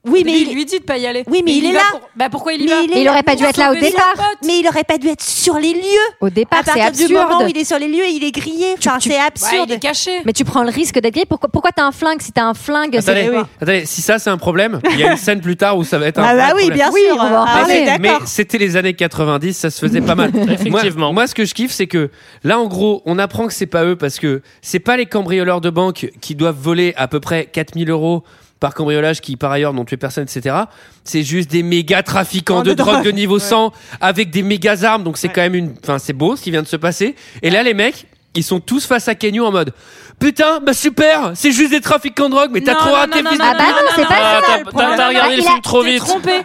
Oui, 0.05 0.23
mais 0.25 0.33
il, 0.39 0.49
il 0.49 0.53
lui 0.55 0.65
dit 0.65 0.79
de 0.79 0.83
pas 0.83 0.97
y 0.97 1.05
aller. 1.07 1.23
Oui, 1.27 1.41
mais 1.45 1.53
il 1.55 1.65
est 1.65 1.73
là. 1.73 1.79
pour- 1.91 2.01
Bah 2.15 2.27
pourquoi 2.29 2.53
il 2.53 2.61
y 2.61 2.65
mais 2.65 2.71
va 2.71 2.81
il 2.81 2.97
il 3.01 3.09
aurait 3.09 3.23
pas 3.23 3.35
dû 3.35 3.43
être 3.43 3.57
là 3.57 3.71
au 3.71 3.75
départ. 3.75 4.13
mais 4.45 4.59
il 4.59 4.67
aurait 4.67 4.83
pas 4.83 4.97
dû 4.97 5.07
être 5.07 5.23
sur 5.23 5.57
les 5.57 5.73
lieux. 5.73 5.81
Au 6.21 6.29
départ, 6.29 6.61
c'est 6.65 6.79
partir 6.79 7.07
du 7.07 7.13
moment 7.13 7.25
absurde. 7.25 7.43
où 7.45 7.47
il 7.49 7.57
est 7.57 7.63
sur 7.65 7.79
les 7.79 7.87
lieux, 7.87 8.05
il 8.07 8.23
est 8.23 8.31
grillé. 8.31 8.75
Enfin, 8.77 8.97
c'est 9.01 9.09
Ouais, 9.09 9.17
absurde. 9.17 9.65
il 9.69 9.73
est 9.73 9.79
caché. 9.79 10.21
Mais 10.25 10.33
tu 10.33 10.43
prends 10.45 10.63
le 10.63 10.69
risque 10.69 10.99
d'être 10.99 11.13
gay. 11.13 11.25
Pourquoi, 11.27 11.49
pourquoi 11.49 11.71
t'as 11.71 11.83
un 11.85 11.91
flingue 11.91 12.21
Si 12.21 12.31
t'as 12.31 12.43
un 12.45 12.53
flingue, 12.53 12.91
c'est 13.01 13.09
Attendez, 13.09 13.29
oui. 13.29 13.43
attendez, 13.61 13.85
si 13.85 14.01
ça 14.01 14.19
c'est 14.19 14.29
un 14.29 14.37
problème, 14.37 14.79
il 14.91 14.99
y 14.99 15.03
a 15.03 15.11
une 15.11 15.17
scène 15.17 15.41
plus 15.41 15.57
tard 15.57 15.77
où 15.77 15.83
ça 15.83 15.97
va 15.97 16.07
être 16.07 16.19
un 16.19 16.23
Ah 16.23 16.35
bah 16.35 16.43
oui, 16.55 16.63
problème. 16.69 16.77
bien 16.77 16.89
Oui, 16.91 17.01
sûr. 17.07 17.15
on 17.19 17.29
va 17.29 17.41
en 17.41 17.45
Ah, 17.45 17.57
parler. 17.59 17.85
mais 17.99 18.11
c'était 18.25 18.57
les 18.57 18.75
années 18.77 18.93
90, 18.93 19.53
ça 19.57 19.69
se 19.69 19.79
faisait 19.79 20.01
pas 20.01 20.15
mal. 20.15 20.31
Effectivement. 20.49 21.07
Moi, 21.07 21.11
moi, 21.13 21.27
ce 21.27 21.35
que 21.35 21.45
je 21.45 21.53
kiffe, 21.53 21.71
c'est 21.71 21.87
que 21.87 22.09
là, 22.43 22.59
en 22.59 22.67
gros, 22.67 23.01
on 23.05 23.17
apprend 23.19 23.47
que 23.47 23.53
c'est 23.53 23.65
pas 23.65 23.83
eux 23.85 23.95
parce 23.95 24.19
que 24.19 24.41
c'est 24.61 24.79
pas 24.79 24.97
les 24.97 25.05
cambrioleurs 25.05 25.61
de 25.61 25.69
banque 25.69 26.09
qui 26.21 26.35
doivent 26.35 26.57
voler 26.59 26.93
à 26.97 27.07
peu 27.07 27.19
près 27.19 27.45
4000 27.45 27.89
euros 27.89 28.23
par 28.59 28.73
cambriolage 28.73 29.21
qui 29.21 29.35
par 29.35 29.51
ailleurs 29.51 29.73
n'ont 29.73 29.85
tué 29.85 29.97
personne 29.97 30.23
etc 30.23 30.55
c'est 31.03 31.23
juste 31.23 31.51
des 31.51 31.61
méga 31.63 32.03
trafiquants 32.03 32.61
de, 32.63 32.69
de 32.69 32.73
drogue 32.73 32.93
drogue. 32.95 33.05
de 33.05 33.11
niveau 33.11 33.37
100 33.39 33.71
avec 34.01 34.29
des 34.31 34.43
méga 34.43 34.75
armes 34.83 35.03
donc 35.03 35.17
c'est 35.17 35.29
quand 35.29 35.41
même 35.41 35.55
une 35.55 35.73
enfin 35.83 35.99
c'est 35.99 36.13
beau 36.13 36.35
ce 36.35 36.41
qui 36.41 36.51
vient 36.51 36.63
de 36.63 36.67
se 36.67 36.77
passer 36.77 37.15
et 37.41 37.49
là 37.49 37.63
les 37.63 37.73
mecs 37.73 38.05
ils 38.37 38.43
sont 38.43 38.59
tous 38.59 38.85
face 38.85 39.07
à 39.07 39.15
Kenyu 39.15 39.41
en 39.41 39.51
mode 39.51 39.73
putain 40.19 40.59
bah 40.61 40.73
super 40.73 41.31
c'est 41.35 41.51
juste 41.51 41.71
des 41.71 41.79
trafiquants 41.81 42.25
de 42.25 42.31
drogue 42.31 42.49
mais 42.53 42.61
t'as 42.61 42.75
trop 42.75 42.91
raté 42.93 43.21
non, 43.21 43.29
fils 43.31 43.39
de 43.39 43.43
Ah 43.45 43.53
bah 43.57 43.63
non, 43.69 43.89
c'est 43.95 44.05
pas 44.07 44.15
Ah, 44.17 44.41
ça. 44.41 44.45
t'as- 44.45 44.57
le 44.59 44.63
t'as- 44.65 44.69
problème. 44.71 44.93
t'as 44.97 45.07
regardé 45.07 45.29
Ah, 45.33 45.35
le 45.35 45.41
il 45.41 45.43
film 45.45 45.57
a- 45.57 45.61
trop 45.61 45.81
vite. 45.83 46.03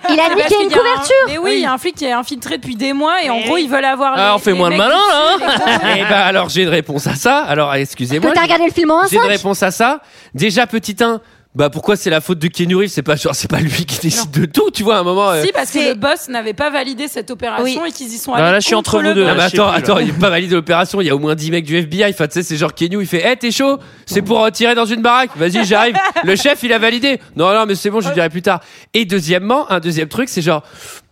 Il 0.09 0.21
a 0.21 0.29
niqué 0.35 0.47
qu'il 0.49 0.65
une 0.65 0.71
y 0.71 0.75
a 0.75 0.77
un- 0.77 0.79
couverture. 0.81 1.15
Mais 1.29 1.39
oui, 1.39 1.51
il 1.55 1.61
y 1.63 1.65
a 1.67 1.73
un 1.73 1.79
flic 1.79 1.95
qui 1.97 2.05
est 2.05 2.13
infiltré 2.13 2.59
depuis 2.59 2.75
des 2.77 2.93
mois 2.93 3.23
et 3.25 3.31
en 3.31 3.41
gros, 3.41 3.57
ils 3.59 3.69
veulent 3.69 3.85
avoir. 3.85 4.15
Ah, 4.17 4.35
on 4.35 4.39
fait 4.39 4.53
moins 4.53 4.71
mecs 4.71 4.79
malin, 4.79 4.95
là, 5.41 5.97
et 5.97 6.03
bah 6.09 6.25
alors 6.27 6.49
j'ai 6.49 6.63
une 6.63 6.69
réponse 6.69 7.07
à 7.07 7.15
ça 7.15 7.39
alors 7.45 7.73
excusez-moi 7.75 8.31
t'as 8.35 8.43
regardé 8.43 8.67
le 8.67 8.73
film 8.73 8.91
en 8.91 9.07
J'ai 9.09 9.17
une 9.17 9.23
1.5 9.23 9.29
réponse 9.29 9.63
à 9.63 9.71
ça. 9.71 10.01
Déjà, 10.35 10.67
petit 10.67 10.97
1, 11.03 11.21
bah 11.55 11.69
pourquoi 11.69 11.97
c'est 11.97 12.11
la 12.11 12.21
faute 12.21 12.39
de 12.39 12.47
Keanu 12.47 12.77
Reeves? 12.77 12.91
C'est 12.91 13.03
pas 13.03 13.17
genre, 13.17 13.35
c'est 13.35 13.51
pas 13.51 13.59
lui 13.59 13.85
qui 13.85 13.99
décide 13.99 14.31
de 14.31 14.45
tout, 14.47 14.71
tu 14.71 14.85
vois, 14.85 14.99
à 14.99 15.01
un 15.01 15.03
moment. 15.03 15.31
euh. 15.31 15.43
Si, 15.45 15.51
parce 15.53 15.73
que 15.73 15.81
le 15.81 15.95
boss 15.95 16.29
n'avait 16.29 16.53
pas 16.55 16.71
validé 16.71 17.09
cette 17.09 17.29
opération 17.33 17.83
Oui. 17.83 17.89
et 17.89 17.93
qu'ils 17.93 18.07
y 18.13 18.19
sont 18.19 18.31
Non, 18.31 18.37
allés. 18.37 18.53
là, 18.53 18.61
je 18.61 18.67
suis 18.67 18.75
contre 18.77 18.95
entre 18.95 19.03
vous 19.03 19.09
le 19.09 19.15
deux, 19.15 19.25
boss. 19.25 19.33
Ah, 19.37 19.49
je 19.49 19.57
sais 19.57 19.61
attends, 19.61 19.73
plus, 19.73 19.79
attends, 19.83 19.99
il 19.99 20.09
est 20.11 20.13
pas 20.21 20.31
validé 20.31 20.55
l'opération. 20.55 21.01
Il 21.01 21.09
y 21.09 21.11
a 21.11 21.17
au 21.17 21.19
moins 21.19 21.35
10 21.35 21.51
mecs 21.51 21.65
du 21.65 21.77
FBI. 21.77 22.05
Enfin, 22.11 22.29
tu 22.29 22.35
sais, 22.35 22.43
c'est 22.45 22.57
genre 22.57 22.73
Keanu, 22.73 23.01
il 23.01 23.07
fait, 23.07 23.29
hé, 23.29 23.37
t'es 23.37 23.51
chaud? 23.51 23.79
C'est 24.07 24.23
pour 24.23 24.45
euh, 24.45 24.51
tirer 24.51 24.77
dans 24.77 24.85
une 24.87 25.03
baraque? 25.03 25.31
Vas-y, 25.37 25.65
j'arrive. 25.65 25.97
Le 26.25 26.37
chef, 26.37 26.63
il 26.63 26.73
a 26.73 26.79
validé. 26.79 27.19
Non, 27.35 27.53
non, 27.53 27.67
mais 27.67 27.75
c'est 27.75 27.91
bon, 27.91 28.01
je 28.01 28.07
lui 28.09 28.15
dirai 28.15 28.29
plus 28.31 28.43
tard. 28.43 28.61
Et 28.95 29.05
deuxièmement, 29.05 29.69
un 29.73 29.81
deuxième 29.81 30.09
truc, 30.09 30.29
c'est 30.29 30.43
genre, 30.43 30.63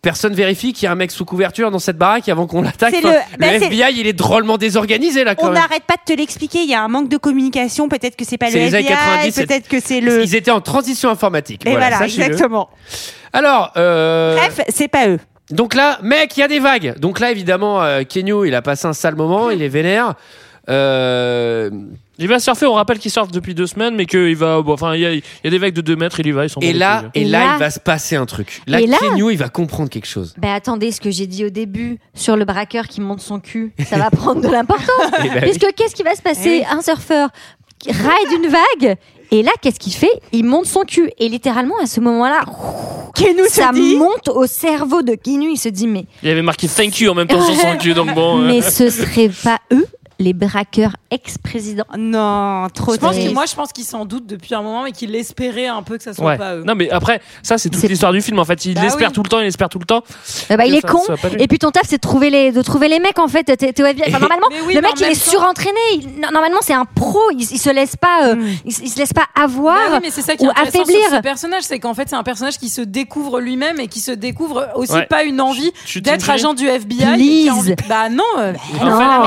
personne 0.02 0.34
vérifie 0.34 0.72
qu'il 0.72 0.84
y 0.84 0.86
a 0.88 0.92
un 0.92 0.96
mec 0.96 1.10
sous 1.10 1.24
couverture 1.24 1.70
dans 1.70 1.78
cette 1.78 1.98
baraque 1.98 2.28
avant 2.28 2.46
qu'on 2.46 2.62
l'attaque. 2.62 2.94
Enfin, 2.98 3.12
le- 3.32 3.38
bah, 3.38 3.46
FBI, 3.54 3.92
il 3.96 4.06
est 4.06 4.12
drôlement 4.12 4.56
désorganisé 4.58 5.24
là, 5.24 5.34
quand 5.34 5.48
On 5.48 5.52
n'arrête 5.52 5.84
pas 5.84 5.94
de 5.94 6.12
te 6.14 6.18
l'expliquer. 6.18 6.58
Il 6.60 6.70
y 6.70 6.74
a 6.74 6.82
un 6.82 6.88
manque 6.88 7.08
de 7.08 7.16
communication. 7.16 7.88
Peut-être 7.88 8.16
que 8.16 8.24
c'est 8.24 8.38
pas 8.38 8.50
le 8.50 8.56
FBI. 8.56 8.84
90, 8.86 9.32
c'est- 9.32 9.46
Peut-être 9.46 9.68
que 9.68 9.80
c'est 9.80 10.00
le. 10.00 10.22
Ils 10.22 10.34
étaient 10.34 10.50
en 10.50 10.60
transition 10.60 11.10
informatique. 11.10 11.66
Et 11.66 11.70
voilà, 11.70 12.04
exactement. 12.04 12.68
Alors, 13.32 13.72
euh, 13.76 14.36
Bref, 14.36 14.60
c'est 14.68 14.88
pas 14.88 15.08
eux. 15.08 15.18
Donc 15.50 15.74
là, 15.74 15.98
mec, 16.02 16.36
il 16.36 16.40
y 16.40 16.42
a 16.42 16.48
des 16.48 16.58
vagues. 16.58 16.94
Donc 16.98 17.20
là, 17.20 17.30
évidemment, 17.30 17.82
euh, 17.82 18.02
Kenyo, 18.02 18.44
il 18.44 18.54
a 18.54 18.60
passé 18.62 18.86
un 18.86 18.92
sale 18.92 19.16
moment, 19.16 19.50
il 19.50 19.62
est 19.62 19.68
vénère. 19.68 20.14
Euh, 20.68 21.70
Il 22.20 22.26
va 22.26 22.40
surfer, 22.40 22.66
on 22.66 22.72
rappelle 22.74 22.98
qu'il 22.98 23.12
surfe 23.12 23.30
depuis 23.30 23.54
deux 23.54 23.68
semaines, 23.68 23.94
mais 23.94 24.04
qu'il 24.04 24.34
va. 24.34 24.60
bon, 24.60 24.72
enfin, 24.72 24.94
il 24.96 25.00
y, 25.02 25.06
a- 25.06 25.12
il 25.14 25.22
y 25.44 25.46
a 25.46 25.50
des 25.50 25.58
vagues 25.58 25.72
de 25.74 25.80
2 25.80 25.94
mètres, 25.94 26.18
il 26.18 26.26
y 26.26 26.30
va, 26.32 26.44
ils 26.46 26.50
sont 26.50 26.60
et 26.60 26.72
pas 26.72 26.78
là, 26.78 27.04
et 27.14 27.24
là, 27.24 27.54
il 27.54 27.58
va 27.60 27.70
se 27.70 27.78
passer 27.78 28.16
un 28.16 28.26
truc. 28.26 28.60
Là, 28.66 28.80
Et 28.80 28.86
là- 28.88 28.96
Kenyo, 28.98 29.30
il 29.30 29.36
va 29.36 29.48
comprendre 29.48 29.88
quelque 29.88 30.08
chose. 30.08 30.34
Ben 30.36 30.52
attendez, 30.52 30.90
ce 30.90 31.00
que 31.00 31.10
j'ai 31.12 31.28
dit 31.28 31.44
au 31.44 31.50
début 31.50 31.98
sur 32.14 32.36
le 32.36 32.44
braqueur 32.44 32.88
qui 32.88 33.00
monte 33.00 33.20
son 33.20 33.38
cul, 33.38 33.72
ça 33.88 33.98
va 33.98 34.10
prendre 34.10 34.40
de 34.40 34.48
l'importance. 34.48 34.88
Eh 35.24 35.28
oui. 35.28 35.40
Puisque 35.42 35.72
qu'est-ce 35.76 35.94
qui 35.94 36.02
va 36.02 36.14
se 36.16 36.22
passer 36.22 36.64
Un 36.70 36.82
surfeur 36.82 37.28
qui 37.78 37.92
ride 37.92 38.32
une 38.44 38.48
vague. 38.50 38.96
Et 39.30 39.42
là, 39.44 39.50
qu'est-ce 39.62 39.78
qu'il 39.78 39.92
fait? 39.92 40.10
Il 40.32 40.44
monte 40.44 40.66
son 40.66 40.82
cul. 40.82 41.10
Et 41.18 41.28
littéralement, 41.28 41.74
à 41.82 41.86
ce 41.86 42.00
moment-là, 42.00 42.40
ça 43.48 43.70
dit- 43.72 43.96
monte 43.96 44.28
au 44.28 44.46
cerveau 44.46 45.02
de 45.02 45.14
Kinu. 45.14 45.50
Il 45.52 45.56
se 45.58 45.68
dit, 45.68 45.86
mais, 45.86 46.06
Il 46.24 46.30
avait 46.30 46.42
marqué 46.42 46.66
thank 46.66 46.98
you 46.98 47.10
en 47.10 47.14
même 47.14 47.26
temps 47.28 47.40
sur 47.44 47.54
son 47.54 47.76
cul, 47.80 47.94
donc 47.94 48.12
bon. 48.14 48.38
mais 48.38 48.60
ce 48.62 48.90
serait 48.90 49.30
pas 49.44 49.58
eux 49.72 49.86
les 50.20 50.32
braqueurs 50.32 50.96
ex-présidents. 51.10 51.84
Non, 51.96 52.66
trop 52.74 52.92
Je 52.94 52.98
pense 52.98 53.16
que 53.16 53.32
moi, 53.32 53.44
je 53.46 53.54
pense 53.54 53.72
qu'ils 53.72 53.84
s'en 53.84 54.04
doutent 54.04 54.26
depuis 54.26 54.54
un 54.54 54.62
moment, 54.62 54.82
mais 54.82 54.92
qu'ils 54.92 55.14
espéraient 55.14 55.68
un 55.68 55.82
peu 55.82 55.96
que 55.96 56.02
ça 56.02 56.12
soit 56.12 56.24
Ouais. 56.24 56.36
pas 56.38 56.56
eux. 56.56 56.64
Non, 56.64 56.74
mais 56.74 56.90
après, 56.90 57.20
ça, 57.42 57.56
c'est 57.58 57.68
toute 57.70 57.82
l'histoire 57.84 58.12
du 58.12 58.20
film. 58.20 58.38
En 58.38 58.44
fait, 58.44 58.64
il 58.64 58.74
Bah 58.74 58.84
espère 58.86 59.08
oui. 59.08 59.14
tout 59.14 59.22
le 59.22 59.28
temps, 59.28 59.38
il 59.38 59.46
espère 59.46 59.68
tout 59.68 59.78
le 59.78 59.84
temps. 59.84 60.02
Euh, 60.50 60.56
bah, 60.56 60.66
il 60.66 60.74
est 60.74 60.80
ça 60.80 60.88
con. 60.88 61.00
Et 61.38 61.46
puis 61.46 61.58
ton 61.58 61.70
taf, 61.70 61.82
c'est 61.86 61.96
de 61.96 62.00
trouver 62.00 62.30
les, 62.30 62.50
de 62.52 62.62
trouver 62.62 62.88
les 62.88 62.98
mecs 62.98 63.18
en 63.18 63.28
fait. 63.28 63.48
Au 63.48 63.52
FBI. 63.52 64.02
Enfin, 64.08 64.18
normalement, 64.18 64.48
oui, 64.66 64.74
le 64.74 64.80
mec 64.80 64.92
il 64.96 65.04
est 65.04 65.08
temps- 65.14 65.30
surentraîné. 65.30 65.78
Il- 65.94 66.20
normalement, 66.32 66.58
c'est 66.62 66.74
un 66.74 66.84
pro. 66.84 67.20
Il, 67.32 67.40
il 67.42 67.58
se 67.58 67.70
laisse 67.70 67.94
pas, 67.96 68.28
euh, 68.30 68.36
il, 68.64 68.72
se- 68.74 68.82
il 68.82 68.88
se 68.90 68.98
laisse 68.98 69.12
pas 69.12 69.26
avoir 69.40 69.76
Bah 69.76 69.82
oui, 69.94 69.98
mais 70.02 70.10
c'est 70.10 70.22
ça 70.22 70.34
qui 70.36 70.44
est 70.44 70.48
ou 70.48 70.50
intéressant 70.50 70.82
affaiblir. 70.82 71.08
sur 71.08 71.16
ce 71.16 71.22
personnage, 71.22 71.62
c'est 71.62 71.78
qu'en 71.78 71.94
fait 71.94 72.08
c'est 72.08 72.16
un 72.16 72.22
personnage 72.24 72.58
qui 72.58 72.68
se 72.68 72.80
découvre 72.80 73.40
lui-même 73.40 73.78
et 73.80 73.86
qui 73.88 74.00
se 74.00 74.10
découvre 74.10 74.68
aussi 74.74 74.92
Ouais. 74.92 75.06
pas 75.06 75.22
une 75.22 75.40
envie 75.40 75.70
d'être 75.96 76.28
agent 76.28 76.54
du 76.54 76.66
FBI. 76.66 77.46
et 77.46 77.74
Bah 77.88 78.08
non. 78.08 78.24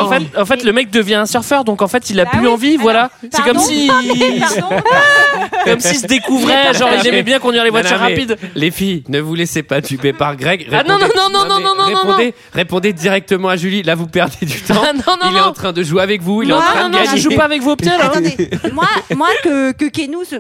fait, 0.10 0.40
en 0.40 0.46
fait, 0.46 0.64
le 0.64 0.74
mec 0.74 0.81
devient 0.90 1.16
un 1.16 1.26
surfeur, 1.26 1.64
donc 1.64 1.82
en 1.82 1.88
fait, 1.88 2.10
il 2.10 2.20
a 2.20 2.26
Bah 2.26 2.32
plus 2.34 2.48
oui. 2.48 2.48
envie, 2.48 2.70
Alors, 2.72 2.82
voilà. 2.82 3.12
C'est 3.32 3.44
comme 3.44 3.60
si, 3.60 3.88
Pardon. 3.88 4.84
comme 5.66 5.80
s'il 5.80 5.98
se 6.00 6.08
découvrait, 6.08 6.74
genre 6.74 6.90
il 7.00 7.08
aimait 7.08 7.24
bien 7.24 7.40
conduire 7.40 7.64
les 7.64 7.70
Non, 7.70 7.78
non, 7.78 7.82
voitures 7.82 8.00
rapides. 8.00 8.38
Les 8.56 8.72
filles, 8.72 9.04
ne 9.10 9.20
vous 9.20 9.36
laissez 9.36 9.64
pas 9.64 9.82
tuer 9.82 10.14
par 10.14 10.36
Greg. 10.36 10.68
Ah 10.72 10.84
non, 10.84 10.98
non, 10.98 11.06
Répondez- 11.06 11.14
non, 11.16 11.30
non, 11.30 11.46
non, 11.46 11.60
non, 11.60 11.76
non, 11.76 11.90
non, 11.92 12.00
Répondez, 12.02 12.34
répondez 12.54 12.94
directement 12.94 13.50
à 13.50 13.58
Julie. 13.58 13.84
Là, 13.84 13.96
vous 13.96 14.08
perdez 14.08 14.46
du 14.46 14.60
temps. 14.68 14.82
Ah 14.84 14.94
non, 14.94 15.02
non, 15.22 15.30
il 15.32 15.38
est 15.38 15.40
non. 15.40 15.46
en 15.48 15.54
train 15.54 15.74
de 15.74 15.84
jouer 15.84 16.02
avec 16.02 16.22
vous. 16.22 16.42
Il 16.44 16.50
est 16.50 16.54
Non, 16.54 16.60
en 16.60 16.62
train 16.62 16.84
non, 16.84 16.90
de 16.90 16.94
non, 16.98 17.04
gagner. 17.04 17.18
je 17.18 17.22
joue 17.30 17.36
pas 17.36 17.46
avec 17.46 17.62
vos 17.62 17.76
pieds 17.76 17.90
là. 17.92 18.06
Attendez, 18.06 18.50
moi, 18.74 18.88
moi 19.16 19.28
que, 19.44 19.72
que 19.74 19.86
Kenou 19.86 20.24
se, 20.24 20.36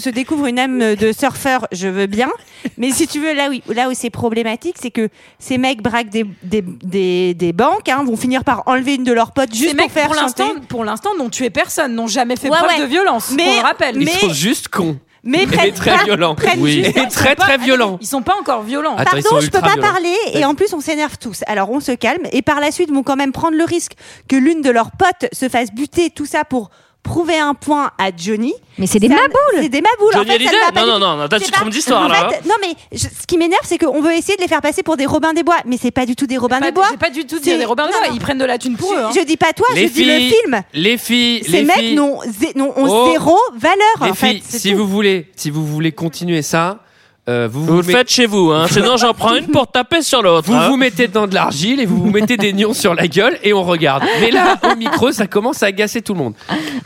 se 0.00 0.10
découvre 0.10 0.46
une 0.46 0.58
âme 0.58 0.94
de 0.96 1.12
surfeur, 1.12 1.66
je 1.72 1.88
veux 1.88 2.06
bien. 2.06 2.28
Mais 2.76 2.90
si 2.90 3.06
tu 3.06 3.20
veux, 3.20 3.34
là 3.34 3.48
où, 3.50 3.72
là 3.72 3.88
où 3.88 3.92
c'est 3.94 4.10
problématique, 4.10 4.76
c'est 4.80 4.90
que 4.90 5.08
ces 5.38 5.58
mecs 5.58 5.82
braquent 5.82 6.10
des, 6.10 6.24
des, 6.42 6.62
des, 6.62 7.34
des 7.34 7.52
banques, 7.52 7.88
hein, 7.88 8.02
vont 8.04 8.16
finir 8.16 8.44
par 8.44 8.62
enlever 8.66 8.94
une 8.94 9.04
de 9.04 9.12
leurs 9.12 9.32
potes 9.32 9.54
juste 9.54 9.74
Pour 9.78 9.94
mecs 9.94 10.04
pour 10.06 10.14
l'instant, 10.14 10.48
pour 10.68 10.84
l'instant, 10.84 11.10
n'ont 11.16 11.30
tué 11.30 11.50
personne, 11.50 11.94
n'ont 11.94 12.06
jamais 12.06 12.36
fait 12.36 12.48
Ouais, 12.50 12.56
preuve 12.58 12.70
ouais. 12.70 12.80
de 12.80 12.84
violence. 12.86 13.30
Mais- 13.34 13.44
on 13.48 13.56
le 13.56 13.62
rappelle. 13.62 13.96
Ils 13.96 14.04
mais- 14.04 14.12
sont 14.12 14.32
juste 14.32 14.68
cons. 14.68 14.98
Mais 15.24 15.46
prennent- 15.46 15.72
très 15.74 16.04
violents. 16.04 16.34
prennent 16.36 16.60
Oui. 16.60 16.80
Et 16.84 16.90
Ils 16.90 17.02
sont 17.02 17.08
très 17.08 17.34
pas- 17.34 17.42
très 17.44 17.58
violents. 17.58 17.98
Ils 18.00 18.06
sont 18.06 18.22
pas 18.22 18.36
encore 18.40 18.62
violents. 18.62 18.94
Attends, 18.96 19.20
Pardon, 19.20 19.40
je 19.40 19.50
peux 19.50 19.60
pas 19.60 19.72
violents. 19.72 19.82
parler 19.92 20.14
et 20.32 20.44
en 20.44 20.54
plus 20.54 20.72
on 20.72 20.80
s'énerve 20.80 21.18
tous. 21.18 21.40
Alors 21.48 21.70
on 21.70 21.80
se 21.80 21.92
calme 21.92 22.22
et 22.32 22.40
par 22.40 22.60
la 22.60 22.70
suite 22.70 22.90
vont 22.90 23.02
quand 23.02 23.16
même 23.16 23.32
prendre 23.32 23.56
le 23.56 23.64
risque 23.64 23.92
que 24.28 24.36
l'une 24.36 24.62
de 24.62 24.70
leurs 24.70 24.92
potes 24.92 25.28
se 25.32 25.48
fasse 25.48 25.72
buter, 25.72 26.10
tout 26.10 26.24
ça 26.24 26.44
pour 26.44 26.70
prouver 27.02 27.38
un 27.38 27.54
point 27.54 27.90
à 27.98 28.10
Johnny. 28.14 28.52
Mais 28.76 28.86
c'est 28.86 28.98
des 28.98 29.08
maboules. 29.08 29.28
C'est 29.62 29.68
des 29.70 29.80
maboules. 29.80 30.12
Johnny 30.12 30.30
en 30.30 30.32
fait, 30.34 30.44
ça 30.44 30.82
ne 30.82 30.86
Non, 30.86 30.98
non, 30.98 30.98
non, 30.98 31.16
non, 31.16 31.28
t'as- 31.28 31.38
C'est 31.38 31.46
tu 31.46 31.50
te 31.50 31.56
trompes 31.56 31.70
d'histoire, 31.70 32.06
là, 32.08 32.28
fait, 32.30 32.46
Non 32.46 32.54
mais 32.60 32.74
je- 32.92 32.98
ce 32.98 33.26
qui 33.26 33.38
m'énerve 33.38 33.62
c'est 33.64 33.78
qu'on 33.78 34.00
veut 34.02 34.12
essayer 34.12 34.36
de 34.36 34.42
les 34.42 34.48
faire 34.48 34.60
passer 34.60 34.82
pour 34.82 34.96
des 34.96 35.06
Robins 35.06 35.32
des 35.32 35.42
Bois, 35.42 35.56
mais 35.64 35.78
c'est 35.80 35.90
pas 35.90 36.04
du 36.06 36.14
tout 36.16 36.26
des 36.26 36.36
Robins 36.36 36.60
des 36.60 36.70
Bois. 36.70 36.86
J'ai 36.90 36.96
pas 36.98 37.10
du 37.10 37.24
tout 37.26 37.38
C'est- 37.42 37.56
des 37.56 37.64
Robins 37.64 37.86
des 37.86 37.92
non, 37.92 37.98
Bois. 37.98 38.08
non. 38.08 38.14
Ils 38.14 38.20
prennent 38.20 38.38
de 38.38 38.44
la 38.44 38.58
thune 38.58 38.76
pour 38.76 38.92
eux. 38.92 38.98
hein. 38.98 39.10
Je 39.14 39.24
dis 39.24 39.36
pas 39.36 39.52
toi, 39.54 39.66
Les 39.74 39.88
je 39.88 39.92
dis 39.92 40.04
le 40.04 40.18
film. 40.18 40.62
Les 40.74 40.98
filles, 40.98 41.42
Ces 41.44 41.50
les 41.52 41.62
mecs 41.64 41.76
filles, 41.78 41.94
n'ont 41.94 42.20
zé- 42.22 42.52
n'ont- 42.56 42.74
ont 42.76 42.86
Oh. 42.88 43.10
zéro 43.10 43.36
valeur 43.56 43.78
les 44.04 44.10
en 44.10 44.14
fait. 44.14 44.28
filles, 44.34 44.42
c'est 44.46 44.58
si 44.58 44.70
tout. 44.72 44.78
vous 44.78 44.86
voulez, 44.86 45.30
si 45.34 45.50
vous 45.50 45.66
voulez 45.66 45.92
continuer 45.92 46.42
ça, 46.42 46.80
euh, 47.28 47.48
vous 47.50 47.60
Vous 47.60 47.66
vous, 47.66 47.80
le 47.82 47.86
met- 47.86 47.92
faites 47.92 48.10
chez 48.10 48.26
vous, 48.26 48.50
hein. 48.52 48.66
Sinon, 48.70 48.96
j'en 48.96 49.12
prends 49.14 49.34
une 49.34 49.48
pour 49.48 49.66
taper 49.70 50.02
sur 50.02 50.22
l'autre. 50.22 50.48
vous 50.50 50.54
hein. 50.56 50.68
vous 50.68 50.76
mettez 50.76 51.08
dans 51.08 51.26
de 51.26 51.34
l'argile 51.34 51.78
et 51.80 51.86
vous 51.86 51.98
vous 51.98 52.10
mettez 52.10 52.36
des 52.36 52.52
nions 52.52 52.72
sur 52.74 52.94
la 52.94 53.06
gueule 53.06 53.38
et 53.42 53.52
on 53.52 53.62
regarde. 53.62 54.02
Mais 54.20 54.30
là, 54.30 54.56
au 54.72 54.76
micro, 54.76 55.12
ça 55.12 55.26
commence 55.26 55.62
à 55.62 55.66
agacer 55.66 56.00
tout 56.02 56.14
le 56.14 56.18
monde. 56.20 56.34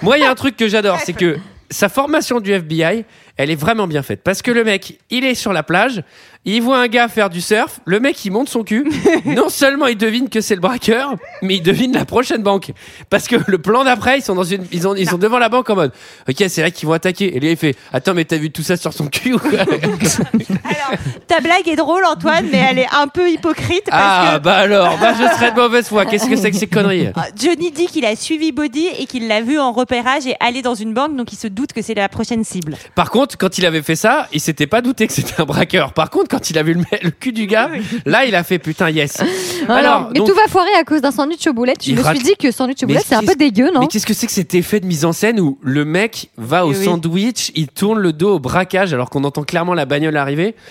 Moi, 0.03 0.19
il 0.19 0.23
y 0.23 0.25
a 0.27 0.31
un 0.31 0.35
truc 0.35 0.57
que 0.57 0.67
j'adore, 0.69 0.99
c'est 1.05 1.13
que 1.13 1.39
sa 1.71 1.89
formation 1.89 2.41
du 2.41 2.53
FBI, 2.53 3.05
elle 3.43 3.51
est 3.51 3.57
vraiment 3.57 3.87
bien 3.87 4.03
faite. 4.03 4.23
Parce 4.23 4.43
que 4.43 4.51
le 4.51 4.65
mec, 4.65 4.99
il 5.11 5.25
est 5.25 5.35
sur 5.35 5.53
la 5.53 5.63
plage, 5.63 6.03
il 6.45 6.61
voit 6.61 6.79
un 6.79 6.89
gars 6.89 7.09
faire 7.09 7.31
du 7.31 7.41
surf, 7.41 7.81
le 7.85 8.01
mec, 8.01 8.25
il 8.25 8.31
monte 8.31 8.49
son 8.49 8.65
cul. 8.65 8.85
Non 9.25 9.49
seulement 9.49 9.87
il 9.87 9.97
devine 9.97 10.29
que 10.29 10.41
c'est 10.41 10.55
le 10.55 10.61
braqueur, 10.61 11.15
mais 11.43 11.57
il 11.57 11.63
devine 11.63 11.93
la 11.93 12.05
prochaine 12.05 12.43
banque. 12.43 12.73
Parce 13.11 13.29
que 13.29 13.37
le 13.47 13.59
plan 13.59 13.85
d'après, 13.85 14.19
ils 14.19 14.23
sont 14.23 14.35
dans 14.35 14.45
une, 14.45 14.65
ils, 14.73 14.87
ont, 14.87 14.95
ils 14.95 15.09
sont 15.09 15.19
devant 15.19 15.39
la 15.39 15.49
banque 15.49 15.71
en 15.71 15.75
mode, 15.77 15.93
ok, 16.29 16.45
c'est 16.49 16.63
là 16.63 16.71
qu'ils 16.71 16.87
vont 16.89 16.95
attaquer. 16.95 17.37
Et 17.37 17.41
lui, 17.41 17.51
il 17.53 17.57
fait, 17.57 17.77
attends, 17.93 18.15
mais 18.15 18.25
t'as 18.25 18.37
vu 18.37 18.51
tout 18.51 18.63
ça 18.63 18.77
sur 18.77 18.93
son 18.93 19.07
cul 19.07 19.35
ou 19.35 19.39
quoi 19.39 19.61
Alors, 19.61 20.99
ta 21.27 21.41
blague 21.41 21.67
est 21.69 21.77
drôle 21.77 22.05
Antoine, 22.05 22.47
mais 22.51 22.59
elle 22.71 22.79
est 22.81 22.89
un 22.93 23.09
peu 23.09 23.31
hypocrite 23.31 23.85
parce 23.89 24.03
Ah, 24.33 24.39
que 24.39 24.45
bah 24.45 24.57
alors, 24.57 24.99
bah 24.99 25.15
je 25.15 25.35
serais 25.37 25.53
de 25.53 25.57
mauvaise 25.57 25.89
foi. 25.89 26.05
Qu'est-ce 26.07 26.29
que 26.29 26.37
c'est 26.37 26.51
que 26.51 26.57
ces 26.57 26.67
conneries 26.67 27.09
Ah, 27.15 27.27
Johnny 27.41 27.71
dit 27.71 27.87
qu'il 27.87 28.05
a 28.05 28.17
suivi 28.17 28.53
Body 28.53 28.89
et 28.99 29.07
qu'il 29.07 29.29
l'a 29.29 29.41
vu 29.41 29.59
en 29.59 29.73
repérage 29.73 30.27
et 30.27 30.35
aller 30.41 30.63
dans 30.63 30.75
une 30.75 30.93
banque, 30.95 31.17
donc 31.17 31.33
il 31.33 31.37
se 31.37 31.47
doute 31.47 31.73
que 31.73 31.83
c'est 31.83 31.95
la 31.95 32.09
prochaine 32.09 32.45
cible. 32.45 32.77
Par 32.95 33.11
contre, 33.11 33.32
quand 33.37 33.59
il 33.59 33.67
avait 33.67 33.83
fait 33.83 33.97
ça, 33.97 34.29
il 34.33 34.41
s'était 34.41 34.67
pas 34.67 34.81
douté 34.81 35.07
que 35.07 35.13
c'était 35.13 35.41
un 35.41 35.45
braqueur. 35.45 35.93
Par 35.93 36.11
contre, 36.11 36.29
quand 36.29 36.51
il 36.51 36.59
a 36.59 36.63
vu 36.63 36.75
le, 37.03 37.11
cul 37.11 37.33
du 37.33 37.47
gars, 37.47 37.71
là, 38.07 38.25
il 38.25 38.35
a 38.35 38.43
fait 38.45 38.59
putain, 38.59 38.91
yes. 38.91 39.19
Alors, 39.69 40.09
mais 40.13 40.19
donc- 40.19 40.29
tout 40.29 40.35
va 40.35 40.47
foirer 40.49 40.75
à 40.79 40.85
cause 40.85 41.01
d'un 41.01 41.11
sandwich 41.11 41.47
au 41.47 41.53
boulet. 41.53 41.75
Je 41.83 41.93
me 41.93 42.01
rate- 42.03 42.17
suis 42.17 42.25
dit 42.25 42.35
que 42.39 42.51
sandwich 42.51 42.83
au 42.83 42.87
Mais 42.87 42.95
boulet, 42.95 43.05
c'est 43.07 43.15
un 43.15 43.23
peu 43.23 43.35
dégueu, 43.35 43.71
non 43.73 43.81
Mais 43.81 43.87
qu'est-ce 43.89 44.07
que 44.07 44.15
c'est 44.15 44.27
que 44.27 44.33
cet 44.33 44.55
effet 44.55 44.81
de 44.81 44.87
mise 44.87 45.05
en 45.05 45.13
scène 45.13 45.41
où 45.41 45.59
le 45.63 45.85
mec 45.85 46.31
va 46.37 46.67
au 46.67 46.73
Eh 46.73 46.77
oui. 46.79 46.85
sandwich, 46.85 47.53
il 47.55 47.69
tourne 47.69 47.99
le 47.99 48.13
dos 48.13 48.35
au 48.37 48.39
braquage 48.39 48.93
alors 48.95 49.11
qu'on 49.11 49.25
entend 49.25 49.43
clairement 49.45 49.75
la 49.75 49.85
bagnole 49.87 50.17
arriver? 50.17 50.55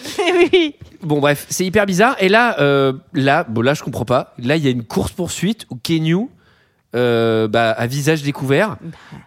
Oui. 0.53 0.76
Bon 1.03 1.20
bref, 1.20 1.45
c'est 1.49 1.66
hyper 1.66 1.86
bizarre. 1.86 2.16
Et 2.20 2.30
là, 2.30 2.59
euh, 2.59 2.93
là, 3.14 3.43
bon 3.47 3.62
là 3.62 3.74
je 3.74 3.84
comprends 3.84 4.05
pas. 4.05 4.34
Là 4.38 4.55
il 4.55 4.64
y 4.64 4.68
a 4.68 4.72
une 4.72 4.84
course 4.84 5.12
poursuite 5.12 5.66
où 5.70 5.76
Kenyu, 5.76 6.28
euh, 6.95 7.47
bah, 7.47 7.71
à 7.71 7.87
visage 7.87 8.21
découvert, 8.23 8.77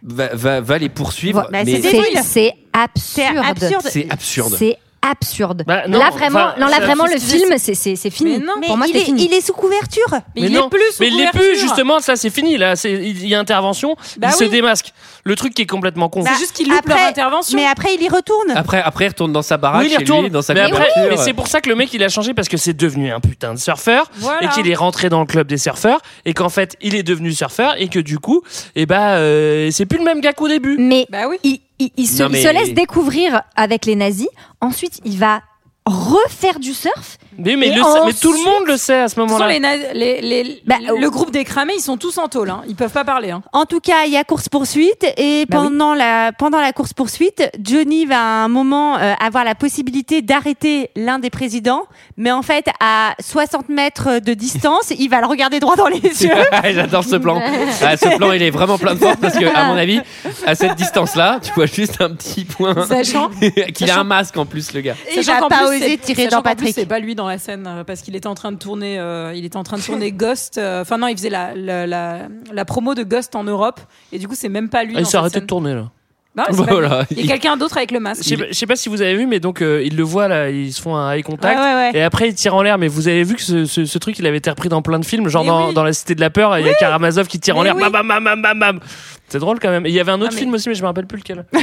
va, 0.03 0.29
va, 0.35 0.61
va 0.61 0.79
les 0.79 0.89
poursuivre. 0.89 1.49
Bah, 1.51 1.63
mais 1.65 1.81
c'est 2.23 2.55
absurde. 2.73 3.45
c'est 3.85 4.11
absurde. 4.11 4.55
C'est 4.59 4.79
absurde. 5.07 5.65
Bah, 5.67 5.87
non, 5.87 5.99
là 5.99 6.11
vraiment, 6.11 6.39
enfin, 6.41 6.55
non, 6.61 6.67
là 6.67 6.81
vraiment 6.81 7.05
le 7.07 7.19
film, 7.19 7.55
c'est 7.59 7.75
fini. 8.11 8.39
Mais 8.39 8.45
non. 8.45 8.55
Mais 8.61 8.67
Pour 8.69 8.77
moi, 8.79 8.87
il, 8.87 8.93
c'est 8.95 9.01
est, 9.03 9.05
fini. 9.05 9.27
il 9.27 9.35
est 9.35 9.41
sous 9.41 9.53
couverture. 9.53 10.07
Mais 10.11 10.21
Mais 10.37 10.47
il 10.47 10.53
non, 10.55 10.67
est 10.67 10.71
plus 10.71 10.81
sous 10.93 11.01
mais 11.03 11.09
il 11.09 11.17
l'est 11.19 11.31
plus 11.31 11.59
justement, 11.59 12.01
ça 12.01 12.17
c'est 12.17 12.31
fini 12.31 12.57
là, 12.57 12.75
il 12.85 13.27
y 13.27 13.35
a 13.35 13.39
intervention, 13.41 13.97
Bah 14.19 14.29
il 14.31 14.33
se 14.35 14.45
oui. 14.45 14.51
démasque. 14.51 14.93
Le 15.27 15.37
truc 15.37 15.55
qui 15.55 15.63
est 15.63 15.67
complètement 15.67 16.09
con. 16.11 16.23
C'est 16.27 16.39
juste 16.39 16.53
qu'ils 16.53 16.69
loupent 16.69 16.87
leur 16.87 16.97
Après- 16.99 17.09
intervention. 17.09 17.57
Mais 17.59 17.65
après, 17.67 17.95
il 17.95 18.03
y 18.03 18.09
retourne. 18.09 18.51
Après, 18.55 18.83
après, 18.83 19.07
il 19.07 19.09
retourne 19.09 19.33
dans 19.33 19.41
sa 19.43 19.57
baraque 19.57 19.81
oui, 19.81 19.87
il 19.89 19.93
chez 19.93 19.97
retourne. 19.99 20.23
lui, 20.25 20.31
dans 20.31 20.43
sa 20.43 20.53
mais 20.55 20.61
après, 20.61 20.87
mais 21.09 21.17
c'est 21.17 21.33
pour 21.33 21.47
ça 21.49 21.61
que 21.63 21.69
le 21.71 21.75
mec 21.77 21.93
il 21.95 22.03
a 22.05 22.09
changé 22.11 22.35
parce 22.35 22.49
que 22.49 22.57
c'est 22.59 22.75
devenu 22.75 23.11
un 23.11 23.21
putain 23.21 23.55
de 23.55 23.59
surfeur 23.59 24.11
Voilà. 24.17 24.45
et 24.45 24.49
qu'il 24.49 24.69
est 24.71 24.75
rentré 24.75 25.09
dans 25.09 25.21
le 25.21 25.27
club 25.27 25.47
des 25.47 25.57
surfeurs 25.59 26.01
et 26.27 26.35
qu'en 26.35 26.51
fait 26.51 26.77
il 26.83 26.95
est 26.95 27.03
devenu 27.03 27.33
surfeur 27.33 27.75
et 27.79 27.89
que 27.89 27.99
du 28.01 28.19
coup, 28.19 28.43
et 28.77 28.85
bah 28.87 29.15
euh, 29.17 29.71
c'est 29.71 29.87
plus 29.87 29.99
le 29.99 30.05
même 30.05 30.21
gars 30.21 30.35
qu'au 30.35 30.49
début. 30.49 30.77
Mais 30.79 31.07
Bah 31.09 31.27
oui. 31.29 31.37
il, 31.43 31.61
il- 31.79 31.91
il 31.97 32.07
se, 32.07 32.23
Non, 32.23 32.29
il 32.29 32.33
mais- 32.33 32.43
se 32.43 32.49
laisse 32.53 32.75
découvrir 32.75 33.41
avec 33.57 33.87
les 33.87 33.97
nazis. 33.97 34.29
Ensuite, 34.61 35.01
il 35.07 35.19
va 35.19 35.41
refaire 35.87 36.59
du 36.61 36.73
surf. 36.75 37.19
Mais, 37.39 37.57
mais, 37.57 37.69
Et 37.69 37.75
le 37.75 37.83
sait- 37.83 37.89
mais 38.07 38.13
tout 38.13 38.33
le 38.33 38.39
monde 38.45 38.67
le 38.67 38.77
sait 38.77 39.01
à 39.01 39.09
ce 39.09 39.19
moment-là. 39.21 39.49
les, 39.49 39.61
naz- 39.61 39.93
les, 39.95 40.21
les- 40.21 40.63
Bah, 40.67 40.77
le 40.81 41.11
groupe 41.11 41.31
des 41.31 41.45
cramés, 41.45 41.75
ils 41.77 41.83
sont 41.83 41.97
tous 41.97 42.19
en 42.19 42.29
tôle. 42.29 42.51
Hein. 42.51 42.63
Ils 42.69 42.75
peuvent 42.77 42.93
pas 42.93 43.05
parler. 43.05 43.31
Hein. 43.31 43.43
En 43.53 43.65
tout 43.65 43.81
cas, 43.81 44.05
il 44.07 44.13
y 44.13 44.17
a 44.17 44.25
course 44.25 44.49
poursuite 44.49 45.05
et 45.17 45.47
Bah 45.47 45.59
oui. 45.61 45.69
pendant 45.69 45.95
la 45.95 46.33
pendant 46.33 46.61
la 46.61 46.73
course 46.73 46.93
poursuite, 46.93 47.49
Johnny 47.63 48.07
va 48.07 48.19
à 48.19 48.45
un 48.45 48.49
moment 48.49 48.97
euh, 48.99 49.15
avoir 49.21 49.45
la 49.45 49.55
possibilité 49.55 50.23
d'arrêter 50.23 50.91
l'un 50.97 51.19
des 51.19 51.31
présidents, 51.31 51.85
mais 52.17 52.31
en 52.31 52.43
fait 52.43 52.67
à 52.81 53.15
60 53.21 53.69
mètres 53.69 54.21
de 54.21 54.35
distance, 54.35 54.93
il 54.99 55.09
va 55.09 55.21
le 55.21 55.27
regarder 55.27 55.61
droit 55.61 55.77
dans 55.77 55.89
les 55.89 55.99
yeux. 56.23 56.31
J'adore 56.65 57.05
ce 57.05 57.17
plan. 57.17 57.41
Ah, 57.83 57.97
ce 57.97 58.17
plan, 58.17 58.33
il 58.33 58.43
est 58.43 58.51
vraiment 58.51 58.79
plein 58.79 58.95
de 58.95 58.99
force 59.01 59.17
parce 59.21 59.37
que, 59.39 59.45
à 59.45 59.65
mon 59.65 59.77
avis, 59.77 60.01
à 60.47 60.55
cette 60.55 60.75
distance-là, 60.77 61.39
tu 61.43 61.53
vois 61.53 61.67
juste 61.67 62.01
un 62.01 62.11
petit 62.11 62.45
point. 62.45 62.75
Sachant, 62.87 63.29
qu'il 63.75 63.91
a 63.91 63.99
un 63.99 64.05
masque 64.05 64.37
en 64.37 64.47
plus, 64.47 64.73
le 64.73 64.81
gars. 64.81 64.95
Et 65.11 65.21
il 65.21 65.27
pas 65.27 65.49
plus, 65.49 65.67
osé 65.67 65.79
c'est- 65.81 65.97
tirer 65.99 66.27
dans 66.29 66.41
Patrick. 66.43 66.75
C'est 66.75 66.87
pas 66.87 66.99
lui 66.99 67.15
dans 67.15 67.24
la 67.29 67.39
scène 67.39 67.67
euh, 67.67 67.85
parce 67.85 68.01
qu'il 68.03 68.15
était 68.17 68.27
en 68.27 68.35
train 68.35 68.53
de 68.53 68.59
tourner. 68.59 68.99
euh, 68.99 69.33
il 69.35 69.45
était 69.45 69.57
en 69.57 69.63
train 69.65 69.77
de 69.79 69.83
tourner 69.83 70.13
Ghost. 70.13 70.59
euh, 70.59 70.83
Enfin 70.83 70.99
non, 70.99 71.07
il 71.09 71.17
faisait 71.17 71.31
la, 71.31 71.55
la, 71.55 71.87
la, 71.87 72.19
la 72.53 72.65
promo 72.65 72.95
de 72.95 73.03
Ghost 73.03 73.35
en 73.37 73.45
Europe 73.45 73.81
et 74.13 74.19
du 74.19 74.29
coup 74.29 74.35
c'est 74.37 74.49
même 74.49 74.69
pas 74.69 74.85
lui. 74.85 74.95
Ah, 74.97 75.01
il 75.01 75.07
s'est 75.07 75.17
arrêté 75.17 75.41
de 75.41 75.47
tourner 75.47 75.75
là. 75.75 75.91
Voilà. 76.51 77.07
Il 77.13 77.21
y 77.21 77.31
a 77.31 77.35
quelqu'un 77.35 77.57
d'autre 77.57 77.77
avec 77.77 77.93
le 77.93 78.01
masque. 78.01 78.25
Je 78.25 78.29
sais, 78.31 78.37
pas, 78.37 78.45
je 78.49 78.55
sais 78.55 78.67
pas 78.67 78.75
si 78.75 78.89
vous 78.89 79.01
avez 79.03 79.15
vu, 79.15 79.25
mais 79.25 79.39
donc 79.39 79.63
euh, 79.63 79.85
ils 79.85 79.97
le 79.97 80.03
voient 80.03 80.27
là, 80.27 80.51
ils 80.51 80.73
se 80.73 80.83
font 80.83 80.97
un 80.97 81.13
eye 81.13 81.23
contact. 81.23 81.57
Ouais, 81.57 81.65
ouais, 81.65 81.75
ouais. 81.75 81.91
Et 81.95 82.03
après, 82.03 82.29
ils 82.29 82.35
tirent 82.35 82.57
en 82.57 82.63
l'air. 82.63 82.77
Mais 82.77 82.89
vous 82.89 83.07
avez 83.07 83.23
vu 83.23 83.37
que 83.37 83.41
ce, 83.43 83.67
ce- 83.67 83.85
ce 83.85 83.99
truc, 83.99 84.19
il 84.19 84.27
avait 84.27 84.39
été 84.39 84.51
repris 84.51 84.69
dans 84.69 84.83
plein 84.83 84.99
de 84.99 85.05
films, 85.05 85.29
genre 85.29 85.45
dans, 85.45 85.69
oui. 85.69 85.75
dans 85.75 85.85
La 85.85 85.93
Cité 85.93 86.17
de 86.17 86.21
la 86.21 86.31
Peur, 86.31 86.59
il 86.59 86.67
y 86.67 86.69
a 86.69 86.75
Karamazov 86.75 87.29
qui 87.29 87.39
tire 87.39 87.57
en 87.57 87.63
l'air. 87.63 87.77
oui. 87.77 87.83
Bam, 87.83 87.93
bam, 88.09 88.25
bam, 88.25 88.43
bam, 88.43 88.59
bam. 88.59 88.81
C'est 89.29 89.39
drôle 89.39 89.61
quand 89.61 89.71
même. 89.71 89.87
Il 89.87 89.93
y 89.93 90.01
avait 90.01 90.11
un 90.11 90.21
autre 90.21 90.31
Ah, 90.33 90.35
mais- 90.35 90.41
film 90.41 90.55
aussi, 90.55 90.69
mais 90.69 90.75
je 90.75 90.83
me 90.83 90.89
rappelle 90.89 91.07
plus 91.07 91.19
lequel. 91.19 91.45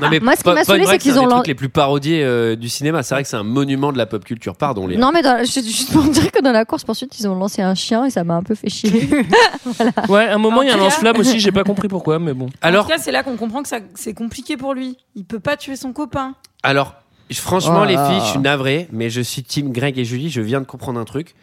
Non, 0.00 0.08
mais 0.10 0.20
Moi, 0.22 0.36
ce 0.36 0.42
qui 0.42 0.50
m'a 0.50 0.64
saoulé, 0.64 0.84
c'est 0.86 0.98
qu'ils 0.98 1.18
un 1.18 1.22
ont 1.22 1.28
trucs 1.28 1.46
les 1.46 1.54
plus 1.54 1.68
parodiés 1.68 2.22
euh, 2.24 2.56
du 2.56 2.68
cinéma. 2.68 3.02
C'est 3.02 3.14
vrai 3.14 3.22
que 3.22 3.28
c'est 3.28 3.36
un 3.36 3.42
monument 3.42 3.92
de 3.92 3.98
la 3.98 4.06
pop 4.06 4.24
culture. 4.24 4.56
Pardon, 4.56 4.86
les. 4.86 4.96
Non, 4.96 5.10
mais 5.12 5.22
dans, 5.22 5.44
juste 5.44 5.92
pour 5.92 6.02
dire 6.10 6.30
que 6.30 6.42
dans 6.42 6.52
la 6.52 6.64
course 6.64 6.84
poursuite, 6.84 7.18
ils 7.18 7.28
ont 7.28 7.34
lancé 7.34 7.62
un 7.62 7.74
chien 7.74 8.04
et 8.04 8.10
ça 8.10 8.24
m'a 8.24 8.34
un 8.34 8.42
peu 8.42 8.54
fait 8.54 8.68
chier. 8.70 9.08
Ouais, 10.08 10.28
un 10.28 10.38
moment, 10.38 10.58
En 10.58 10.62
il 10.62 10.68
y 10.68 10.70
a 10.70 10.74
un 10.74 10.78
lance-flamme 10.78 11.16
aussi, 11.18 11.40
j'ai 11.40 11.52
pas 11.52 11.64
compris 11.64 11.88
pourquoi, 11.88 12.18
mais 12.18 12.34
bon. 12.34 12.48
Alors, 12.60 12.84
En 12.84 12.88
tout 12.88 12.94
cas, 12.94 12.98
c'est 13.02 13.12
là 13.12 13.22
qu'on 13.22 13.36
comprend 13.36 13.62
que 13.62 13.68
ça- 13.68 13.80
c'est 13.94 14.14
compliqué 14.14 14.56
pour 14.56 14.74
lui. 14.74 14.96
Il 15.14 15.24
peut 15.24 15.40
pas 15.40 15.56
tuer 15.56 15.76
son 15.76 15.92
copain. 15.92 16.34
alors, 16.62 16.94
franchement, 17.32 17.80
Oh 17.82 17.86
les 17.86 17.94
là. 17.94 18.08
filles, 18.10 18.20
je 18.20 18.30
suis 18.30 18.38
navré, 18.40 18.88
mais 18.92 19.08
je 19.10 19.20
suis 19.20 19.42
team 19.42 19.72
Greg 19.72 19.98
et 19.98 20.04
Julie. 20.04 20.28
Je 20.30 20.40
viens 20.42 20.60
de 20.60 20.66
comprendre 20.66 21.00
un 21.00 21.04
truc. 21.04 21.34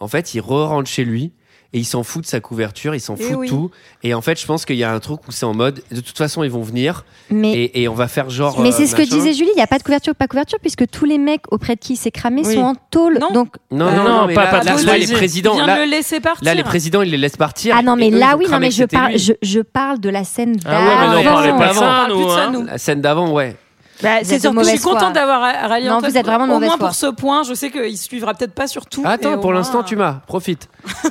En 0.00 0.08
fait, 0.08 0.34
il 0.34 0.40
re-rentre 0.40 0.88
chez 0.88 1.04
lui 1.04 1.32
et 1.74 1.78
il 1.80 1.84
s'en 1.84 2.02
fout 2.02 2.22
de 2.22 2.26
sa 2.26 2.40
couverture, 2.40 2.94
il 2.94 3.00
s'en 3.00 3.14
Eh 3.18 3.22
fout 3.24 3.36
oui. 3.36 3.46
de 3.46 3.52
tout. 3.52 3.70
Et 4.02 4.14
en 4.14 4.22
fait, 4.22 4.40
je 4.40 4.46
pense 4.46 4.64
qu'il 4.64 4.76
y 4.76 4.84
a 4.84 4.90
un 4.90 5.00
truc 5.00 5.20
où 5.28 5.32
c'est 5.32 5.44
en 5.44 5.52
mode, 5.52 5.82
de 5.90 6.00
toute 6.00 6.16
façon, 6.16 6.42
ils 6.42 6.50
vont 6.50 6.62
venir 6.62 7.04
Mais, 7.30 7.52
et, 7.52 7.82
et 7.82 7.88
on 7.88 7.94
va 7.94 8.08
faire 8.08 8.30
genre. 8.30 8.58
mais 8.60 8.70
euh, 8.70 8.72
c'est 8.72 8.86
ce 8.86 8.96
que 8.96 9.02
disait 9.02 9.34
Julie, 9.34 9.50
il 9.52 9.56
n'y 9.56 9.62
a 9.62 9.66
pas 9.66 9.76
de 9.78 9.82
couverture, 9.82 10.14
pas 10.14 10.24
de 10.24 10.30
couverture, 10.30 10.58
puisque 10.60 10.88
tous 10.88 11.04
les 11.04 11.18
mecs 11.18 11.42
auprès 11.52 11.74
de 11.74 11.80
qui 11.80 11.92
il 11.92 11.96
s'est 11.96 12.10
cramé 12.10 12.42
Oui. 12.44 12.54
sont 12.54 12.60
en 12.62 12.74
tôle. 12.90 13.18
Non. 13.20 13.30
Donc, 13.32 13.56
Non, 13.70 13.86
Euh, 13.88 13.90
non, 13.96 14.02
non, 14.04 14.08
non, 14.20 14.26
mais 14.26 14.34
pas 14.34 14.44
là, 14.44 14.50
Patrick 14.50 14.86
là, 14.86 14.92
là, 14.92 14.98
les 14.98 15.06
présidents, 15.12 15.54
Vient 15.56 15.66
là, 15.66 15.84
le 15.84 15.90
laisser 15.90 16.20
partir. 16.20 16.44
là, 16.44 16.54
les 16.54 16.62
présidents, 16.64 17.02
ils 17.02 17.10
les 17.10 17.18
laissent 17.18 17.36
partir. 17.36 17.74
ah 17.78 17.82
non, 17.82 17.96
mais 17.96 18.08
là, 18.10 18.36
oui, 18.38 18.46
non, 18.50 18.58
mais 18.60 18.70
je 18.70 18.84
parle, 18.84 19.18
je, 19.18 19.34
je 19.42 19.60
parle 19.60 20.00
de 20.00 20.08
la 20.08 20.24
scène 20.24 20.56
Ah 20.64 20.70
ouais, 20.70 20.84
mais 20.86 21.24
non, 21.24 21.30
on 21.30 21.34
parlait 21.34 21.50
pas 21.52 21.68
de 21.68 21.74
ça, 21.74 22.06
nous. 22.08 22.30
hein. 22.30 22.50
nous. 22.52 22.64
La 22.64 22.78
scène 22.78 23.00
d'avant, 23.02 23.30
ouais. 23.32 23.56
Bah, 24.02 24.08
c'est 24.22 24.38
surtout 24.40 24.60
Je 24.62 24.68
suis 24.70 24.78
contente 24.80 25.12
d'avoir 25.14 25.40
rallié 25.68 25.88
Non, 25.88 25.96
Antoine. 25.96 26.10
vous 26.12 26.18
êtes 26.18 26.26
vraiment 26.26 26.46
de 26.46 26.50
Au 26.50 26.54
mauvaise 26.54 26.68
moins 26.68 26.78
foi. 26.78 26.86
pour 26.88 26.94
ce 26.94 27.06
point, 27.06 27.42
je 27.42 27.54
sais 27.54 27.70
qu'il 27.70 27.96
suivra 27.98 28.34
peut-être 28.34 28.54
pas 28.54 28.66
sur 28.68 28.86
tout. 28.86 29.02
et 29.04 29.08
Attends, 29.08 29.34
au 29.34 29.38
pour 29.38 29.50
moins- 29.50 29.54
l'instant, 29.60 29.82
tu 29.82 29.96
m'as. 29.96 30.20
Profite. 30.26 30.68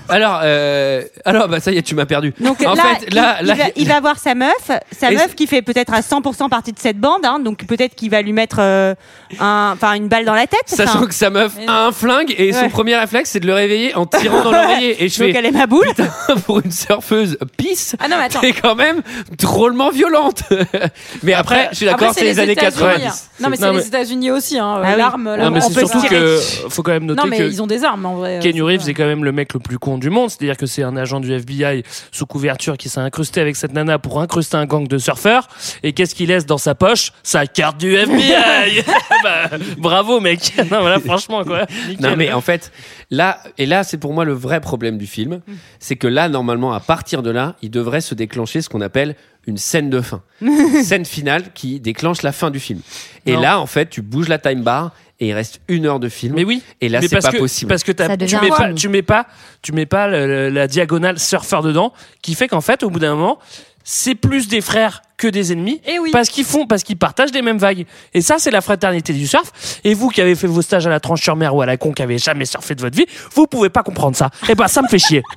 alors, 0.10 0.40
euh, 0.44 1.02
alors, 1.26 1.48
bah 1.48 1.60
ça 1.60 1.72
y 1.72 1.78
est, 1.78 1.82
tu 1.82 1.96
m'as 1.96 2.06
perdu. 2.06 2.34
Donc 2.40 2.62
en 2.66 2.74
là, 2.76 2.84
fait, 2.84 3.14
là, 3.14 3.38
il, 3.42 3.48
là, 3.48 3.54
il 3.56 3.58
va, 3.58 3.66
il 3.76 3.88
va 3.88 4.00
voir 4.00 4.18
sa 4.20 4.36
meuf, 4.36 4.72
sa 4.98 5.12
Et 5.12 5.16
meuf 5.16 5.36
qui 5.36 5.48
fait 5.48 5.62
peut-être 5.62 5.94
à 5.94 6.02
100% 6.02 6.50
partie 6.50 6.72
de 6.72 6.80
cette 6.80 6.98
bande, 7.00 7.26
hein, 7.26 7.40
donc 7.40 7.66
peut-être 7.68 7.96
qu'il 7.96 8.10
va 8.10 8.22
lui 8.22 8.34
mettre 8.34 8.58
euh, 8.60 8.96
un, 9.40 9.72
enfin 9.74 9.94
une 9.94 10.08
balle 10.08 10.26
dans 10.26 10.34
la 10.34 10.48
tête. 10.48 10.60
Sachant 10.66 10.98
enfin. 11.00 11.08
que 11.08 11.14
sa 11.14 11.30
meuf 11.30 11.54
a 11.68 11.86
un 11.88 11.92
flingue 11.92 12.34
et 12.38 12.54
son 12.54 12.62
Ouais. 12.62 12.70
premier 12.70 12.96
réflexe 12.96 13.32
c'est 13.32 13.40
de 13.40 13.48
le 13.48 13.54
réveiller 13.54 13.96
en 13.96 14.06
tirant 14.06 14.42
dans 14.44 14.52
l'oreiller. 14.52 14.96
Et 15.04 15.10
je 15.10 15.20
donc 15.24 15.32
fais, 15.34 15.38
elle 15.40 15.46
est 15.46 15.52
ma 15.52 15.68
boule. 15.68 15.88
pour 16.46 16.60
une 16.64 16.72
surfeuse 16.72 17.38
pisse, 17.58 17.96
Ah 18.00 18.08
non, 18.08 18.18
mais 18.18 18.24
attends. 18.26 18.40
t'es 18.40 18.54
quand 18.54 18.76
même 18.76 19.02
drôlement 19.38 19.90
violente. 19.90 20.44
mais 21.24 21.34
après, 21.34 21.56
Après- 21.56 21.68
je 21.72 21.76
suis 21.78 21.86
d'accord, 21.86 22.10
Après, 22.10 22.20
c'est 22.20 22.26
les 22.26 22.40
années 22.40 22.56
États-Unis. 22.78 23.04
90. 23.06 23.30
Non, 23.42 23.50
mais 23.50 23.56
c'est 23.58 23.72
les 23.74 23.88
États-Unis 23.88 24.32
aussi. 24.32 24.58
Hein. 24.60 24.82
Ah 24.84 24.90
oui. 24.92 24.98
L'arme, 24.98 25.36
Non, 25.38 25.52
mais 25.52 25.60
on 25.64 25.68
c'est 25.70 25.74
peut 25.82 25.88
surtout 25.88 26.08
que 26.08 26.38
faut 26.70 26.84
quand 26.84 26.92
même 26.92 27.06
noter 27.06 27.22
Non, 27.22 27.28
mais 27.28 27.38
que 27.38 27.44
ils 27.44 27.62
ont 27.62 27.68
des 27.68 27.84
armes 27.84 28.06
en 28.06 28.16
vrai. 28.16 28.40
Kenny 28.42 28.62
Euh, 28.62 28.66
Reeves 28.66 28.82
c'est 28.82 28.92
est 28.92 28.94
quand 28.94 29.06
même 29.06 29.24
le 29.24 29.32
mec 29.32 29.54
le 29.54 29.60
plus 29.60 29.78
con 29.80 29.98
du 29.98 30.10
monde, 30.10 30.30
c'est-à-dire 30.30 30.58
que 30.58 30.66
c'est 30.66 30.84
un 30.84 30.96
agent 30.98 31.20
du 31.20 31.32
FBI 31.34 31.84
sous 32.12 32.26
couverture 32.26 32.78
qui 32.78 32.90
s'est 32.90 33.00
incrusté 33.00 33.42
avec 33.42 33.56
cette 33.56 33.74
nana 33.74 34.00
pour 34.00 34.20
incruster 34.22 34.58
un 34.58 34.66
gang 34.66 34.88
de 34.88 34.98
surfeurs. 34.98 35.48
Et 35.84 35.94
qu'est-ce 35.94 36.16
qu'il 36.16 36.30
laisse 36.30 36.46
dans 36.46 36.58
sa 36.58 36.76
poche? 36.76 37.12
Sa 37.24 37.46
carte 37.48 37.78
du 37.78 37.94
FBI. 37.96 38.84
Bah, 39.24 39.50
bravo 39.78 40.20
mec. 40.20 40.54
Non 40.72 40.82
voilà 40.82 41.00
franchement 41.00 41.44
quoi. 41.44 41.66
Nickel. 41.88 42.06
Non 42.06 42.16
mais 42.16 42.32
en 42.32 42.42
fait, 42.42 42.72
là 43.10 43.40
et 43.58 43.66
là 43.66 43.84
c'est 43.84 43.98
pour 43.98 44.14
moi 44.14 44.26
le 44.26 44.34
vrai 44.34 44.62
problème 44.62 44.98
du 44.98 45.08
film, 45.08 45.42
Mm. 45.48 45.54
c'est 45.80 45.96
que 45.96 46.08
là 46.08 46.30
normalement 46.30 46.74
à 46.74 46.80
partir 46.80 47.22
de 47.24 47.30
là, 47.32 47.56
il 47.62 47.70
devrait 47.72 48.02
se 48.02 48.14
déclencher 48.16 48.62
ce 48.62 48.70
qu'on 48.70 48.82
appelle 48.82 49.16
une 49.48 49.58
scène 49.58 49.90
de 49.90 50.02
fin, 50.02 50.22
Une 50.42 50.84
scène 50.84 51.06
finale 51.06 51.52
qui 51.54 51.80
déclenche 51.80 52.22
la 52.22 52.32
fin 52.32 52.52
du 52.52 52.60
film. 52.60 52.82
Et 53.26 53.34
Non. 53.34 53.42
là 53.42 53.60
en 53.60 53.66
fait, 53.66 53.90
tu 53.90 54.02
bouges 54.02 54.28
la 54.28 54.38
time 54.38 54.62
bar 54.62 54.92
et 55.20 55.30
il 55.30 55.34
reste 55.34 55.62
une 55.68 55.86
heure 55.88 56.00
de 56.00 56.10
film. 56.10 56.36
Mais 56.36 56.44
oui. 56.44 56.62
Et 56.82 56.90
là 56.90 57.02
c'est 57.02 57.10
pas 57.20 57.32
que, 57.32 57.38
possible. 57.38 57.70
Parce 57.70 57.84
que 57.84 57.92
tu 57.92 58.04
mets 58.40 58.50
pas, 58.50 58.74
tu 58.74 58.90
mets 58.90 59.02
pas, 59.02 59.26
tu 59.62 59.72
mets 59.72 59.86
pas 59.88 60.08
le- 60.08 60.28
le- 60.28 60.50
la 60.50 60.68
diagonale 60.68 61.18
surfeur 61.18 61.64
dedans, 61.64 61.92
qui 62.22 62.36
fait 62.36 62.48
qu'en 62.48 62.62
fait, 62.62 62.84
au 62.84 62.90
bout 62.92 63.00
d'un 63.00 63.16
moment, 63.16 63.40
c'est 63.84 64.16
plus 64.16 64.48
des 64.50 64.60
frères 64.62 65.02
que 65.18 65.28
des 65.30 65.54
ennemis. 65.54 65.82
Eh 65.88 65.98
oui. 65.98 66.12
Parce 66.12 66.28
qu'ils 66.30 66.44
font, 66.44 66.68
parce 66.68 66.84
qu'ils 66.84 66.98
partagent 66.98 67.32
les 67.34 67.42
mêmes 67.42 67.58
vagues. 67.58 67.86
Et 68.14 68.22
ça, 68.22 68.36
c'est 68.38 68.52
la 68.52 68.60
fraternité 68.62 69.14
du 69.14 69.26
surf. 69.26 69.80
Et 69.86 69.94
vous 69.94 70.10
qui 70.10 70.22
avez 70.22 70.36
fait 70.36 70.46
vos 70.46 70.62
stages 70.62 70.86
à 70.86 70.90
la 70.90 71.00
tranche 71.00 71.24
sur 71.24 71.36
mer 71.38 71.56
ou 71.56 71.62
à 71.62 71.66
la 71.66 71.78
con, 71.78 71.94
qui 71.94 72.04
avez 72.04 72.18
jamais 72.18 72.46
surfé 72.46 72.76
de 72.76 72.82
votre 72.82 72.96
vie, 72.98 73.06
vous 73.34 73.48
pouvez 73.48 73.70
pas 73.70 73.82
comprendre 73.84 74.16
ça. 74.16 74.30
Et 74.50 74.56
ben, 74.56 74.68
ça 74.68 74.82
me 74.82 74.88
fait 74.90 75.00
chier. 75.00 75.24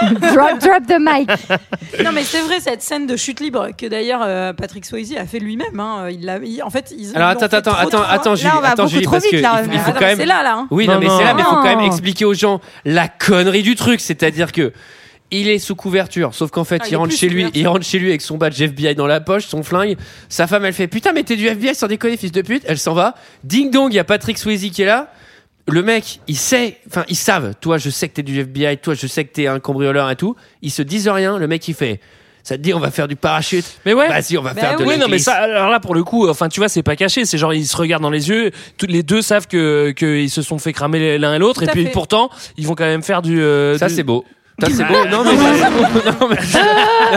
drop, 0.00 0.58
drop 0.60 0.86
the 0.88 0.98
mic. 0.98 1.28
Non, 2.04 2.12
mais 2.12 2.24
c'est 2.24 2.40
vrai, 2.40 2.60
cette 2.60 2.82
scène 2.82 3.06
de 3.06 3.16
chute 3.16 3.40
libre 3.40 3.68
que 3.76 3.86
d'ailleurs 3.86 4.22
euh, 4.24 4.52
Patrick 4.52 4.84
Swayze 4.84 5.14
a 5.16 5.26
fait 5.26 5.38
lui-même. 5.38 5.78
Hein. 5.78 6.08
Il 6.10 6.24
l'a, 6.24 6.38
il- 6.38 6.62
en 6.62 6.70
fait, 6.70 6.92
ils, 6.96 7.14
Alors 7.16 7.30
ils 7.38 7.44
attends, 7.44 7.56
attends, 7.58 7.72
trop 7.72 7.86
attends, 7.86 8.02
attends, 8.02 8.34
Julie, 8.34 8.50
on 8.56 8.60
va 8.60 8.68
attends, 8.70 8.82
beaucoup 8.84 8.94
Julie, 8.94 9.04
trop 9.04 9.12
parce 9.12 9.24
vite, 9.24 9.32
que 9.32 9.36
là, 9.42 9.62
il 9.64 9.70
faut, 9.80 9.90
il 9.90 9.94
quand 9.94 10.00
même. 10.00 10.18
c'est 10.18 10.26
là, 10.26 10.42
là. 10.42 10.54
hein. 10.56 10.68
Oui, 10.70 10.86
non, 10.86 10.94
Non, 10.94 11.00
mais 11.00 11.06
non. 11.06 11.18
c'est 11.18 11.24
là, 11.24 11.34
mais 11.34 11.42
il 11.42 11.44
faut 11.44 11.54
quand 11.56 11.64
même 11.76 11.80
expliquer 11.80 12.24
aux 12.24 12.34
gens 12.34 12.60
la 12.84 13.08
connerie 13.08 13.62
du 13.62 13.74
truc, 13.76 14.00
c'est-à-dire 14.00 14.52
que 14.52 14.72
il 15.34 15.48
est 15.48 15.58
sous 15.58 15.74
couverture, 15.74 16.34
sauf 16.34 16.50
qu'en 16.50 16.64
fait, 16.64 16.80
Ah, 16.82 16.86
il 16.88 16.92
il 16.92 16.96
rentre 16.96 17.14
chez 17.14 17.28
lui, 17.28 17.46
il 17.54 17.66
rentre 17.66 17.84
chez 17.86 17.98
lui 17.98 18.08
avec 18.10 18.20
son 18.20 18.36
badge 18.36 18.60
FBI 18.60 18.94
dans 18.94 19.06
la 19.06 19.20
poche, 19.20 19.46
son 19.46 19.62
flingue. 19.62 19.96
Sa 20.28 20.46
femme, 20.46 20.64
elle 20.66 20.74
fait 20.74 20.88
putain, 20.88 21.12
mais 21.14 21.22
t'es 21.22 21.36
du 21.36 21.46
FBI 21.46 21.74
sans 21.74 21.86
déconner, 21.86 22.18
fils 22.18 22.32
de 22.32 22.42
pute. 22.42 22.62
Elle 22.66 22.78
s'en 22.78 22.92
va. 22.92 23.14
Ding 23.42 23.70
dong, 23.70 23.90
il 23.92 23.96
y 23.96 23.98
a 23.98 24.04
Patrick 24.04 24.36
Swayze 24.36 24.70
qui 24.70 24.82
est 24.82 24.86
là. 24.86 25.10
Le 25.68 25.82
mec, 25.82 26.20
il 26.26 26.36
sait, 26.36 26.78
enfin, 26.88 27.04
ils 27.08 27.16
savent. 27.16 27.54
Toi, 27.60 27.78
je 27.78 27.88
sais 27.90 28.08
que 28.08 28.14
t'es 28.14 28.22
du 28.22 28.38
FBI. 28.40 28.78
Toi, 28.78 28.94
je 28.94 29.06
sais 29.06 29.24
que 29.24 29.32
t'es 29.32 29.46
un 29.46 29.60
cambrioleur 29.60 30.10
et 30.10 30.16
tout. 30.16 30.34
Ils 30.60 30.70
se 30.72 30.82
disent 30.82 31.08
rien. 31.08 31.38
Le 31.38 31.46
mec, 31.46 31.66
il 31.68 31.74
fait. 31.74 32.00
Ça 32.42 32.56
te 32.56 32.62
dit, 32.62 32.74
on 32.74 32.80
va 32.80 32.90
faire 32.90 33.06
du 33.06 33.14
parachute. 33.14 33.64
Mais 33.86 33.94
ouais. 33.94 34.08
Vas-y, 34.08 34.36
on 34.36 34.42
va 34.42 34.52
Bah 34.54 34.60
faire 34.60 34.76
de 34.76 34.82
oui, 34.82 34.88
la 34.88 34.94
Oui, 34.94 34.98
non, 35.00 35.06
mais 35.06 35.12
glisse. 35.12 35.24
ça, 35.26 35.34
alors 35.34 35.70
là, 35.70 35.78
pour 35.78 35.94
le 35.94 36.02
coup, 36.02 36.28
enfin, 36.28 36.48
tu 36.48 36.58
vois, 36.58 36.68
c'est 36.68 36.82
pas 36.82 36.96
caché. 36.96 37.24
C'est 37.24 37.38
genre, 37.38 37.54
ils 37.54 37.66
se 37.68 37.76
regardent 37.76 38.02
dans 38.02 38.10
les 38.10 38.28
yeux. 38.28 38.50
Tous 38.76 38.86
les 38.86 39.04
deux 39.04 39.22
savent 39.22 39.46
que, 39.46 39.92
qu'ils 39.92 40.28
se 40.30 40.42
sont 40.42 40.58
fait 40.58 40.72
cramer 40.72 41.18
l'un 41.18 41.34
et 41.34 41.38
l'autre. 41.38 41.62
Et 41.62 41.66
puis, 41.68 41.84
fait. 41.84 41.90
pourtant, 41.92 42.30
ils 42.56 42.66
vont 42.66 42.74
quand 42.74 42.82
même 42.84 43.04
faire 43.04 43.22
du, 43.22 43.40
euh, 43.40 43.78
Ça, 43.78 43.86
du- 43.86 43.94
c'est 43.94 44.02
beau. 44.02 44.24
Ça, 44.60 44.68
c'est 44.70 44.84
beau. 44.84 45.04
Non, 45.10 45.24
mais, 45.24 45.32
non, 46.20 46.28
mais 46.28 46.36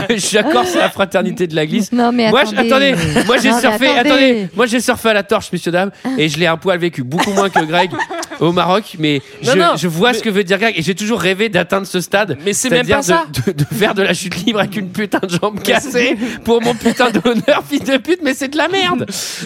je, 0.09 0.15
je 0.15 0.19
suis 0.19 0.35
d'accord, 0.37 0.65
c'est 0.65 0.79
la 0.79 0.89
fraternité 0.89 1.45
de 1.47 1.55
la 1.55 1.65
glisse. 1.67 1.91
Non, 1.91 2.11
mais 2.11 2.29
Moi, 2.31 2.41
attendez. 2.41 2.67
attendez, 2.93 2.95
moi 3.25 3.37
j'ai 3.37 3.51
surfé, 3.51 3.87
attendez. 3.89 4.09
attendez. 4.09 4.47
moi 4.55 4.65
j'ai 4.65 4.79
surfé 4.79 5.09
à 5.09 5.13
la 5.13 5.23
torche, 5.23 5.51
messieurs 5.51 5.71
dames, 5.71 5.91
et 6.17 6.27
je 6.29 6.39
l'ai 6.39 6.47
un 6.47 6.57
poil 6.57 6.79
vécu, 6.79 7.03
beaucoup 7.03 7.31
moins 7.33 7.49
que 7.49 7.63
Greg 7.63 7.91
au 8.39 8.51
Maroc, 8.51 8.95
mais 8.99 9.21
Non, 9.43 9.51
je, 9.53 9.57
non, 9.59 9.71
je 9.77 9.87
vois 9.87 10.11
mais- 10.11 10.17
ce 10.17 10.23
que 10.23 10.29
veut 10.29 10.43
dire 10.43 10.57
Greg, 10.57 10.73
et 10.77 10.81
j'ai 10.81 10.95
toujours 10.95 11.19
rêvé 11.19 11.49
d'atteindre 11.49 11.85
ce 11.85 11.99
stade. 12.01 12.37
Mais 12.45 12.53
c'est 12.53 12.69
même 12.69 12.87
pas 12.87 13.01
ça. 13.03 13.25
De, 13.31 13.51
de, 13.51 13.63
de 13.63 13.65
faire 13.75 13.93
de 13.93 14.01
la 14.01 14.13
chute 14.13 14.37
libre 14.45 14.59
avec 14.59 14.75
une 14.77 14.89
putain 14.89 15.19
de 15.19 15.29
jambe 15.29 15.61
cassée 15.61 16.17
pour 16.45 16.61
mon 16.63 16.73
putain 16.73 17.11
d'honneur, 17.11 17.63
fils 17.69 17.83
de 17.83 17.97
pute, 17.97 18.21
mais 18.23 18.33
c'est 18.33 18.47
de 18.47 18.57
la 18.57 18.69
merde. 18.69 19.05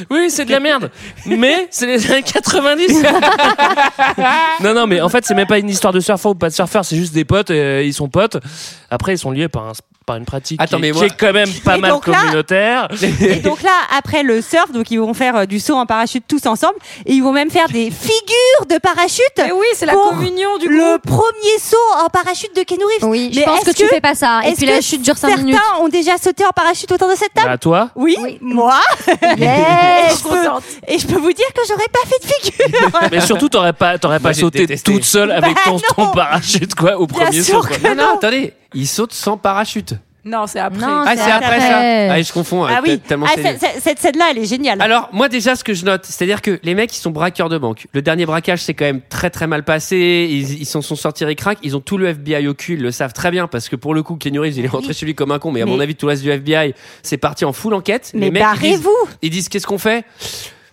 Oui, 0.10 0.28
c'est 0.30 0.46
de 0.46 0.52
la 0.52 0.60
merde. 0.62 0.90
mais 1.26 1.68
c'est 1.72 1.86
les 1.88 2.10
années 2.12 2.24
90. 2.24 3.04
non, 4.64 4.74
non, 4.74 4.88
mais 4.88 5.02
en 5.02 5.10
fait, 5.10 5.26
c'est 5.26 5.34
même 5.36 5.48
pas 5.48 5.60
une 5.60 5.70
histoire 5.70 5.94
de 5.94 6.00
surfeur 6.00 6.32
ou 6.32 6.36
pas 6.36 6.50
de 6.50 6.54
surfeur. 6.54 6.86
C'est 6.86 6.96
juste 6.96 7.14
des 7.14 7.26
potes. 7.26 7.52
Ils 7.88 7.94
sont 7.94 8.10
potes. 8.10 8.38
Après, 8.90 9.14
ils 9.14 9.18
sont 9.18 9.32
liés 9.32 9.50
par, 9.50 9.68
un- 9.68 9.74
par 10.10 10.18
une 10.18 10.26
pratique 10.26 10.60
Attends, 10.62 10.78
qui, 10.78 10.82
mais 10.82 10.88
est- 10.90 10.92
moi- 10.94 11.02
qui 11.08 11.14
est 11.14 11.18
quand 11.18 11.34
même 11.34 11.50
pas 11.64 11.78
Et 11.78 11.80
mal 11.82 11.92
là- 11.92 12.00
communautaire. 12.04 12.88
Et 13.22 13.36
donc 13.36 13.62
là, 13.62 13.72
après 13.98 14.24
le 14.24 14.42
surf, 14.42 14.72
donc 14.72 14.90
ils 14.92 15.00
vont 15.00 15.14
faire 15.14 15.36
euh, 15.36 15.46
du 15.46 15.60
saut 15.60 15.76
en 15.76 15.86
parachute 15.86 16.24
tous 16.28 16.46
ensemble 16.48 16.76
et 17.06 17.14
ils 17.14 17.22
vont 17.22 17.32
même 17.32 17.52
faire 17.52 17.68
des 17.68 17.92
figures 17.92 18.66
de 18.70 18.78
parachute. 18.80 19.24
Mais 19.38 19.52
oui, 19.52 19.66
c'est 19.76 19.86
la 19.86 19.94
communion 19.94 20.58
du 20.58 20.68
le 20.68 20.80
groupe. 20.98 21.02
premier 21.04 21.58
saut 21.62 21.78
en 22.04 22.10
parachute 22.10 22.56
de 22.56 22.64
Ken 22.64 22.80
Reeves. 22.80 23.08
Oui, 23.10 23.30
je 23.34 23.40
Mais 23.40 23.46
pense 23.46 23.64
que 23.64 23.70
est-ce 23.70 23.78
tu 23.78 23.88
fais 23.88 24.02
pas 24.02 24.16
ça. 24.16 24.42
Et 24.44 24.48
est-ce 24.50 24.58
puis 24.58 24.66
la 24.66 24.78
que 24.78 24.84
chute 24.84 25.02
dure 25.04 25.16
5 25.18 25.28
certains 25.30 25.44
minutes. 25.44 25.60
ont 25.80 25.88
déjà 25.90 26.18
sauté 26.18 26.44
en 26.46 26.50
parachute 26.56 26.92
autour 26.92 27.10
de 27.10 27.16
cette 27.16 27.34
table 27.34 27.48
Bah, 27.48 27.58
toi 27.60 27.90
Oui, 27.96 28.18
moi. 28.42 28.80
Yes. 29.38 30.14
et, 30.14 30.16
Je 30.18 30.24
peux, 30.24 30.30
contente. 30.30 30.64
et 30.88 30.98
je 31.00 31.08
peux 31.08 31.20
vous 31.20 31.34
dire 31.34 31.46
que 31.54 31.62
j'aurais 31.68 31.88
pas 31.92 32.00
fait 32.08 32.20
de 32.28 32.34
figure. 32.34 33.00
Mais 33.12 33.22
surtout, 33.22 33.50
t'aurais 33.50 33.74
pas, 33.74 33.98
t'aurais 33.98 34.20
pas 34.20 34.34
sauté 34.34 34.60
détesté. 34.60 34.92
toute 34.92 35.04
seule 35.04 35.32
avec 35.32 35.54
Bah 35.56 35.62
ton, 35.66 35.80
ton 35.96 36.08
parachute, 36.12 36.74
quoi, 36.76 36.98
au 36.98 37.06
Bien 37.08 37.26
premier 37.26 37.42
saut, 37.44 37.60
quoi. 37.62 37.70
que 37.78 37.84
Non, 37.88 37.96
non, 37.96 38.04
non. 38.10 38.14
attendez, 38.16 38.54
il 38.74 38.88
saute 38.88 39.14
sans 39.14 39.38
parachute. 39.38 39.94
Non, 40.26 40.48
c'est 40.48 40.60
après. 40.60 40.82
Non, 40.82 41.04
Ah, 41.08 41.14
c'est 41.16 41.32
après, 41.32 41.46
après. 41.56 41.60
ça. 41.62 42.14
Ah, 42.14 42.22
je 42.22 42.34
confonds. 42.34 42.66
Ah 42.66 42.82
oui, 42.86 43.00
tellement 43.00 43.26
Ah, 43.28 43.32
c'est 43.36 43.42
cette, 43.42 43.62
nul. 43.62 43.72
cette- 43.74 43.82
cette 43.82 44.00
scène-là, 44.00 44.26
elle 44.32 44.38
est 44.40 44.46
géniale. 44.46 44.82
Alors, 44.82 45.10
moi, 45.14 45.30
déjà, 45.30 45.56
ce 45.56 45.64
que 45.64 45.74
je 45.74 45.86
note, 45.86 46.06
c'est-à-dire 46.06 46.42
que 46.42 46.60
les 46.62 46.76
mecs, 46.76 46.94
ils 46.94 47.00
sont 47.00 47.10
braqueurs 47.10 47.48
de 47.48 47.58
banque. 47.58 47.88
Le 47.94 48.02
dernier 48.02 48.26
braquage, 48.26 48.60
c'est 48.62 48.74
quand 48.74 48.84
même 48.84 49.00
très, 49.10 49.30
très 49.30 49.48
mal 49.48 49.64
passé. 49.64 50.28
Ils, 50.30 50.60
ils 50.62 50.66
s'en 50.66 50.82
sont 50.82 50.98
sortis 50.98 51.24
ric 51.24 51.42
Ils 51.64 51.76
ont 51.78 51.80
tout 51.80 51.98
le 51.98 52.08
FBI 52.10 52.48
au 52.50 52.54
cul. 52.54 52.74
Ils 52.74 52.82
le 52.82 52.92
savent 52.92 53.14
très 53.14 53.32
bien 53.32 53.48
parce 53.48 53.70
que 53.70 53.78
pour 53.78 53.94
le 53.94 54.04
coup, 54.04 54.20
Reeves, 54.22 54.58
il 54.58 54.66
est 54.66 54.68
rentré 54.68 54.94
chez 54.94 55.06
lui 55.06 55.16
comme 55.16 55.32
un 55.32 55.40
con. 55.40 55.52
Mais 55.52 55.62
à 55.62 55.66
Mais- 55.66 55.72
mon 55.72 55.80
avis, 55.80 55.96
tout 55.96 56.06
le 56.06 56.12
reste 56.12 56.24
du 56.24 56.30
FBI, 56.30 56.76
c'est 57.02 57.18
parti 57.18 57.46
en 57.46 57.54
full 57.54 57.74
enquête. 57.74 58.12
Mais 58.14 58.26
les 58.26 58.32
mecs, 58.32 58.44
ils 58.44 58.60
disent, 58.60 58.62
barrez-vous 58.84 58.98
ils 59.22 59.30
disent, 59.30 59.48
qu'est-ce 59.48 59.66
qu'on 59.68 59.78
fait? 59.80 60.04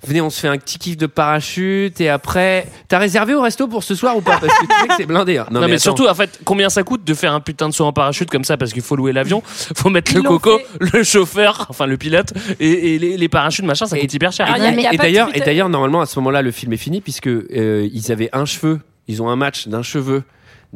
Venez, 0.07 0.21
on 0.21 0.31
se 0.31 0.41
fait 0.41 0.49
un 0.49 0.57
petit 0.57 0.79
kiff 0.79 0.97
de 0.97 1.07
parachute 1.07 2.01
et 2.01 2.09
après, 2.09 2.67
t'as 2.89 2.99
réservé 2.99 3.35
au 3.35 3.43
resto 3.43 3.67
pour 3.67 3.83
ce 3.83 3.95
soir 3.95 4.17
ou 4.17 4.21
pas? 4.21 4.39
Parce 4.41 4.57
que 4.59 4.67
tu 4.67 4.81
sais 4.81 4.89
que 4.89 4.95
c'est 4.97 5.07
blindé. 5.07 5.39
hein. 5.39 5.47
Non, 5.51 5.67
mais, 5.67 5.79
surtout, 5.79 6.07
en 6.07 6.15
fait, 6.15 6.41
combien 6.45 6.69
ça 6.71 6.83
coûte 6.83 7.05
de 7.05 7.15
faire 7.15 7.33
un 7.33 7.41
putain 7.41 7.69
de 7.69 7.75
saut 7.75 7.85
en 7.85 7.93
parachute 7.93 8.31
comme 8.31 8.45
ça 8.45 8.57
parce 8.57 8.73
qu'il 8.73 8.83
faut 8.83 8.97
louer 8.97 9.13
l'avion, 9.13 9.43
faut 9.45 9.91
mettre 9.91 10.13
Ils 10.13 10.19
le 10.19 10.23
coco, 10.23 10.59
fait. 10.59 10.99
le 10.99 11.03
chauffeur, 11.03 11.67
enfin 11.69 11.87
le 11.87 11.97
pilote 11.97 12.33
et, 12.61 12.95
et 12.95 12.99
les, 12.99 13.17
les 13.17 13.29
parachutes 13.29 13.65
machin, 13.65 13.87
ça 13.87 13.97
Et- 13.99 14.03
coûte 14.03 14.15
hyper 14.15 14.33
cher. 14.33 14.47
Ah, 14.49 14.59
Et- 14.59 14.61
y 14.61 14.87
a 14.87 14.93
et 14.93 14.97
pas 14.97 15.03
de 15.05 15.09
d'ailleurs, 15.09 15.29
et 15.37 15.41
d'ailleurs, 15.41 15.69
normalement, 15.69 16.01
à 16.01 16.07
ce 16.07 16.19
moment-là, 16.21 16.43
le 16.43 16.51
film 16.53 16.73
est 16.73 16.77
fini 16.79 17.01
puisque 17.01 17.27
euh, 17.29 17.89
ils 17.93 18.13
avaient 18.13 18.31
un 18.33 18.45
cheveu. 18.45 18.81
Ils 19.09 19.23
ont 19.23 19.29
un 19.29 19.37
match 19.37 19.69
d'un 19.69 19.83
cheveu 19.83 20.23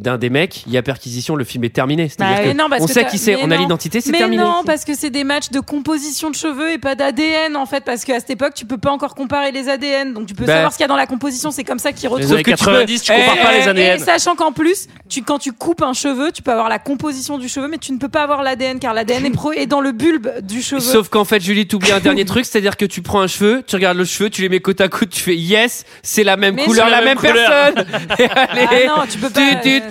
d'un 0.00 0.18
des 0.18 0.30
mecs. 0.30 0.64
Il 0.66 0.72
y 0.72 0.78
a 0.78 0.82
perquisition. 0.82 1.36
Le 1.36 1.44
film 1.44 1.64
est 1.64 1.74
terminé. 1.74 2.08
C'est-à-dire 2.08 2.36
Bah 2.44 2.52
que 2.52 2.56
non, 2.56 2.76
on 2.80 2.86
sait 2.86 3.04
qui 3.06 3.18
c'est. 3.18 3.36
mais 3.36 3.42
On 3.44 3.50
a 3.50 3.56
l'identité. 3.56 4.00
C'est 4.00 4.10
Mais 4.12 4.18
terminé. 4.18 4.42
non, 4.42 4.62
parce 4.64 4.84
que 4.84 4.94
c'est 4.94 5.10
des 5.10 5.24
matchs 5.24 5.50
de 5.50 5.60
composition 5.60 6.30
de 6.30 6.34
cheveux 6.34 6.72
et 6.72 6.78
pas 6.78 6.94
d'ADN 6.94 7.56
en 7.56 7.66
fait, 7.66 7.84
parce 7.84 8.04
qu'à 8.04 8.18
cette 8.20 8.30
époque 8.30 8.54
tu 8.54 8.64
peux 8.64 8.78
pas 8.78 8.90
encore 8.90 9.14
comparer 9.14 9.52
les 9.52 9.68
ADN, 9.68 10.14
donc 10.14 10.26
tu 10.26 10.34
peux 10.34 10.44
Bah. 10.44 10.54
savoir 10.54 10.72
ce 10.72 10.76
qu'il 10.78 10.84
y 10.84 10.86
a 10.86 10.88
dans 10.88 10.96
la 10.96 11.06
composition. 11.06 11.50
C'est 11.50 11.64
comme 11.64 11.78
ça 11.78 11.92
qu'ils 11.92 12.02
Les 12.08 12.08
retrouvent. 12.08 12.32
années 12.32 12.42
que 12.42 12.50
tu 12.50 12.56
peux- 12.64 12.70
90, 12.72 13.02
tu 13.02 13.12
compares 13.12 13.34
Eh, 13.38 13.42
pas 13.44 13.52
les 13.52 13.58
Et 13.64 13.68
ADN. 13.90 13.98
sachant 14.00 14.34
qu'en 14.34 14.52
plus, 14.52 14.86
tu, 15.08 15.22
quand 15.22 15.38
tu 15.38 15.52
coupes 15.52 15.82
un 15.82 15.92
cheveu, 15.92 16.32
tu 16.32 16.42
peux 16.42 16.50
avoir 16.52 16.68
la 16.68 16.78
composition 16.78 17.38
du 17.38 17.48
cheveu, 17.48 17.68
mais 17.68 17.78
tu 17.78 17.92
ne 17.92 17.98
peux 17.98 18.08
pas 18.08 18.22
avoir 18.22 18.42
l'ADN 18.42 18.78
car 18.78 18.94
l'ADN 18.94 19.26
est, 19.26 19.30
pro- 19.30 19.52
est 19.52 19.66
dans 19.66 19.80
le 19.80 19.92
bulbe 19.92 20.30
du 20.42 20.62
cheveu. 20.62 20.80
Sauf 20.80 21.08
qu'en 21.08 21.24
fait, 21.24 21.40
Julie, 21.42 21.66
t'oublies 21.66 21.92
un 21.92 22.00
dernier 22.00 22.24
truc, 22.24 22.44
c'est-à-dire 22.46 22.76
que 22.76 22.84
tu 22.86 23.02
prends 23.02 23.20
un 23.20 23.26
cheveu, 23.26 23.62
tu 23.66 23.76
regardes 23.76 23.98
le 23.98 24.04
cheveu, 24.04 24.30
tu 24.30 24.42
les 24.42 24.48
mets 24.48 24.60
côte 24.60 24.80
à 24.80 24.88
côte, 24.88 25.10
tu 25.10 25.20
fais 25.20 25.36
yes, 25.36 25.84
c'est 26.02 26.24
la 26.24 26.36
même 26.36 26.54
Mais 26.54 26.64
couleur, 26.64 26.88
la, 26.88 27.00
la 27.00 27.04
même, 27.04 27.18
personne. 27.18 27.84
Et 28.18 28.24
allez, 28.24 28.86
Ah 28.88 28.96
non, 28.98 29.02
tu 29.10 29.18
peux 29.18 29.28
pas, 29.30 29.40
tu, 29.62 29.80
tu, 29.80 29.82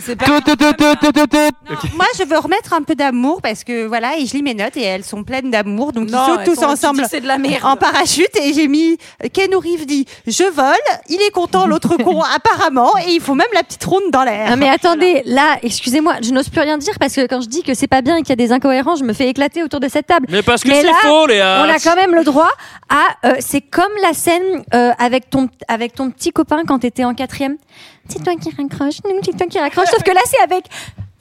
Moi, 1.95 2.05
je 2.17 2.23
veux 2.23 2.37
remettre 2.37 2.73
un 2.73 2.81
peu 2.81 2.95
d'amour 2.95 3.41
parce 3.41 3.63
que 3.63 3.85
voilà, 3.85 4.17
et 4.17 4.25
je 4.25 4.33
lis 4.33 4.43
mes 4.43 4.53
notes 4.53 4.77
et 4.77 4.83
elles 4.83 5.03
sont 5.03 5.23
pleines 5.23 5.51
d'amour. 5.51 5.91
Donc 5.93 6.09
Non, 6.09 6.19
ils 6.27 6.31
sautent 6.45 6.55
tous 6.55 6.63
ensemble 6.63 7.03
de 7.03 7.27
la 7.27 7.37
merde. 7.37 7.63
en 7.63 7.75
parachute 7.75 8.35
et 8.35 8.53
j'ai 8.53 8.67
mis 8.67 8.97
Ken 9.33 9.49
dit 9.85 10.05
je 10.27 10.43
vole, 10.43 10.75
il 11.09 11.21
est 11.21 11.31
content 11.31 11.65
l'autre 11.67 11.95
con 12.03 12.21
apparemment 12.21 12.91
et 12.97 13.11
il 13.11 13.21
faut 13.21 13.35
même 13.35 13.47
la 13.53 13.63
petite 13.63 13.83
ronde 13.83 14.11
dans 14.11 14.23
l'air. 14.23 14.55
Mais 14.57 14.69
attendez, 14.69 15.21
là, 15.25 15.57
excusez-moi, 15.63 16.15
je 16.21 16.31
n'ose 16.31 16.49
plus 16.49 16.61
rien 16.61 16.77
dire 16.77 16.93
parce 16.99 17.15
que 17.15 17.27
quand 17.27 17.41
je 17.41 17.47
dis 17.47 17.63
que 17.63 17.73
c'est 17.73 17.87
pas 17.87 18.01
bien 18.01 18.17
et 18.17 18.21
qu'il 18.21 18.29
y 18.29 18.33
a 18.33 18.35
des 18.35 18.51
incohérences, 18.51 18.99
je 18.99 19.03
me 19.03 19.13
fais 19.13 19.27
éclater 19.27 19.63
autour 19.63 19.79
de 19.79 19.87
cette 19.87 20.07
table. 20.07 20.27
Mais 20.29 20.43
parce 20.43 20.63
que 20.63 20.69
Mais 20.69 20.81
c'est 20.81 20.87
là, 20.87 20.93
faux, 21.01 21.27
Léa. 21.27 21.63
On 21.65 21.69
a 21.69 21.79
quand 21.79 21.95
même 21.95 22.15
le 22.15 22.23
droit 22.23 22.51
à. 22.89 23.27
euh, 23.27 23.35
c'est 23.39 23.61
comme 23.61 23.91
la 24.03 24.13
scène 24.13 24.63
euh, 24.73 24.91
avec 24.97 25.29
ton 25.29 25.49
avec 25.67 25.93
ton 25.93 26.09
petit 26.11 26.31
copain 26.31 26.63
quand 26.67 26.79
t'étais 26.79 27.03
en 27.03 27.13
quatrième. 27.13 27.57
C'est 28.09 28.23
toi 28.23 28.35
qui 28.35 28.49
raccroche, 28.49 29.03
non, 29.05 29.19
c'est 29.23 29.37
toi 29.37 29.47
qui 29.47 29.59
raccroche. 29.59 29.89
Sauf 29.89 30.03
que 30.03 30.11
là, 30.11 30.21
c'est 30.25 30.41
avec. 30.41 30.65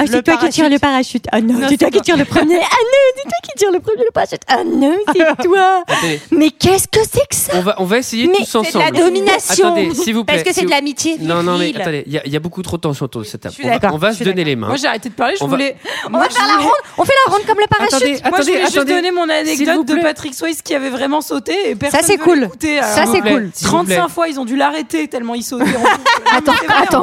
Ah, 0.01 0.05
c'est 0.07 0.22
toi 0.22 0.34
qui 0.34 0.38
parachute. 0.38 0.53
tire 0.53 0.70
le 0.70 0.78
parachute. 0.78 1.24
Ah 1.32 1.40
non, 1.40 1.55
Non, 1.55 1.66
c'est 1.68 1.76
toi 1.76 1.88
c'est 1.88 1.90
qui 1.90 1.99
pas- 1.99 2.05
tire 2.05 2.16
le 2.16 2.24
premier. 2.24 2.57
Ah 2.57 2.61
non, 2.61 3.12
c'est 3.16 3.22
toi 3.22 3.38
qui 3.42 3.51
tire 3.59 3.70
le 3.72 3.80
premier 3.80 4.05
le 4.05 4.11
parachute. 4.12 4.40
Ah 4.46 4.62
non, 4.64 4.96
c'est 5.12 5.42
toi. 5.44 5.84
Attendez, 5.88 6.20
Mais 6.30 6.51
qu'est-ce 6.51 6.86
que 6.86 7.01
c'est 7.03 7.26
que 7.28 7.34
ça 7.34 7.53
on 7.57 7.61
va, 7.62 7.74
on 7.78 7.84
va 7.84 7.99
essayer 7.99 8.26
Mais 8.28 8.34
tous 8.38 8.44
C'est 8.44 8.59
de 8.62 8.66
ensemble. 8.68 8.84
la 8.84 8.90
domination. 8.92 9.66
Attendez, 9.66 9.94
s'il 9.94 10.14
vous 10.14 10.24
plaît. 10.24 10.36
Parce 10.36 10.49
que 10.49 10.55
c'est 10.55 10.64
de 10.66 10.70
l'amitié. 10.70 11.16
Non, 11.20 11.42
non, 11.42 11.59
mais 11.59 11.74
attendez, 11.76 12.05
il 12.07 12.12
y, 12.12 12.18
a- 12.18 12.22
il 12.26 12.32
y 12.32 12.36
a 12.36 12.40
beaucoup 12.40 12.62
trop 12.62 12.76
de 12.76 12.82
tension 12.82 13.07
autour 13.07 13.22
de 13.22 13.26
cette 13.26 13.40
table. 13.40 13.55
On 13.92 13.96
va, 13.99 14.11
on 14.11 14.12
se 14.14 14.22
donner 14.24 14.44
les 14.44 14.55
mains. 14.57 14.68
Moi, 14.68 14.76
j'ai 14.76 14.86
arrêté 14.86 15.09
de 15.09 15.14
parler. 15.14 15.34
Je 15.36 15.42
On 15.44 15.49
va- 15.49 15.57
voulais. 15.57 15.76
On 16.12 16.18
va 16.18 16.28
faire 16.28 16.46
la 16.46 16.57
ronde. 16.62 16.72
On 16.96 17.05
fait 17.05 17.12
la 17.26 17.32
ronde 17.32 17.46
comme 17.46 17.59
le 17.59 17.66
parachute. 17.66 17.94
Attendez, 17.94 18.11
Moi, 18.12 18.18
je 18.22 18.26
attendez, 18.28 18.53
voulais 18.53 18.64
juste 18.70 18.86
donner 18.88 19.11
mon 19.11 19.28
anecdote 19.28 19.86
de. 19.86 20.03
Patrick 20.03 20.34
Swayze 20.34 20.62
qui 20.62 20.74
avait 20.74 20.90
vraiment 20.90 21.20
sauté 21.20 21.70
et 21.70 21.74
personne 21.74 22.01
c'est 22.05 22.16
veut 22.16 22.22
cool. 22.24 22.49
Ça, 22.82 23.05
c'est 23.12 23.20
plaît, 23.20 23.30
cool. 23.32 23.51
s'il 23.53 23.66
vous 23.68 23.84
plaît. 23.84 23.96
35 23.96 24.09
fois, 24.09 24.28
ils 24.28 24.38
ont 24.38 24.44
dû 24.44 24.57
l'arrêter 24.57 25.09
tellement 25.09 25.34
il 25.34 25.42
sautait. 25.42 25.64
Attends, 26.32 26.53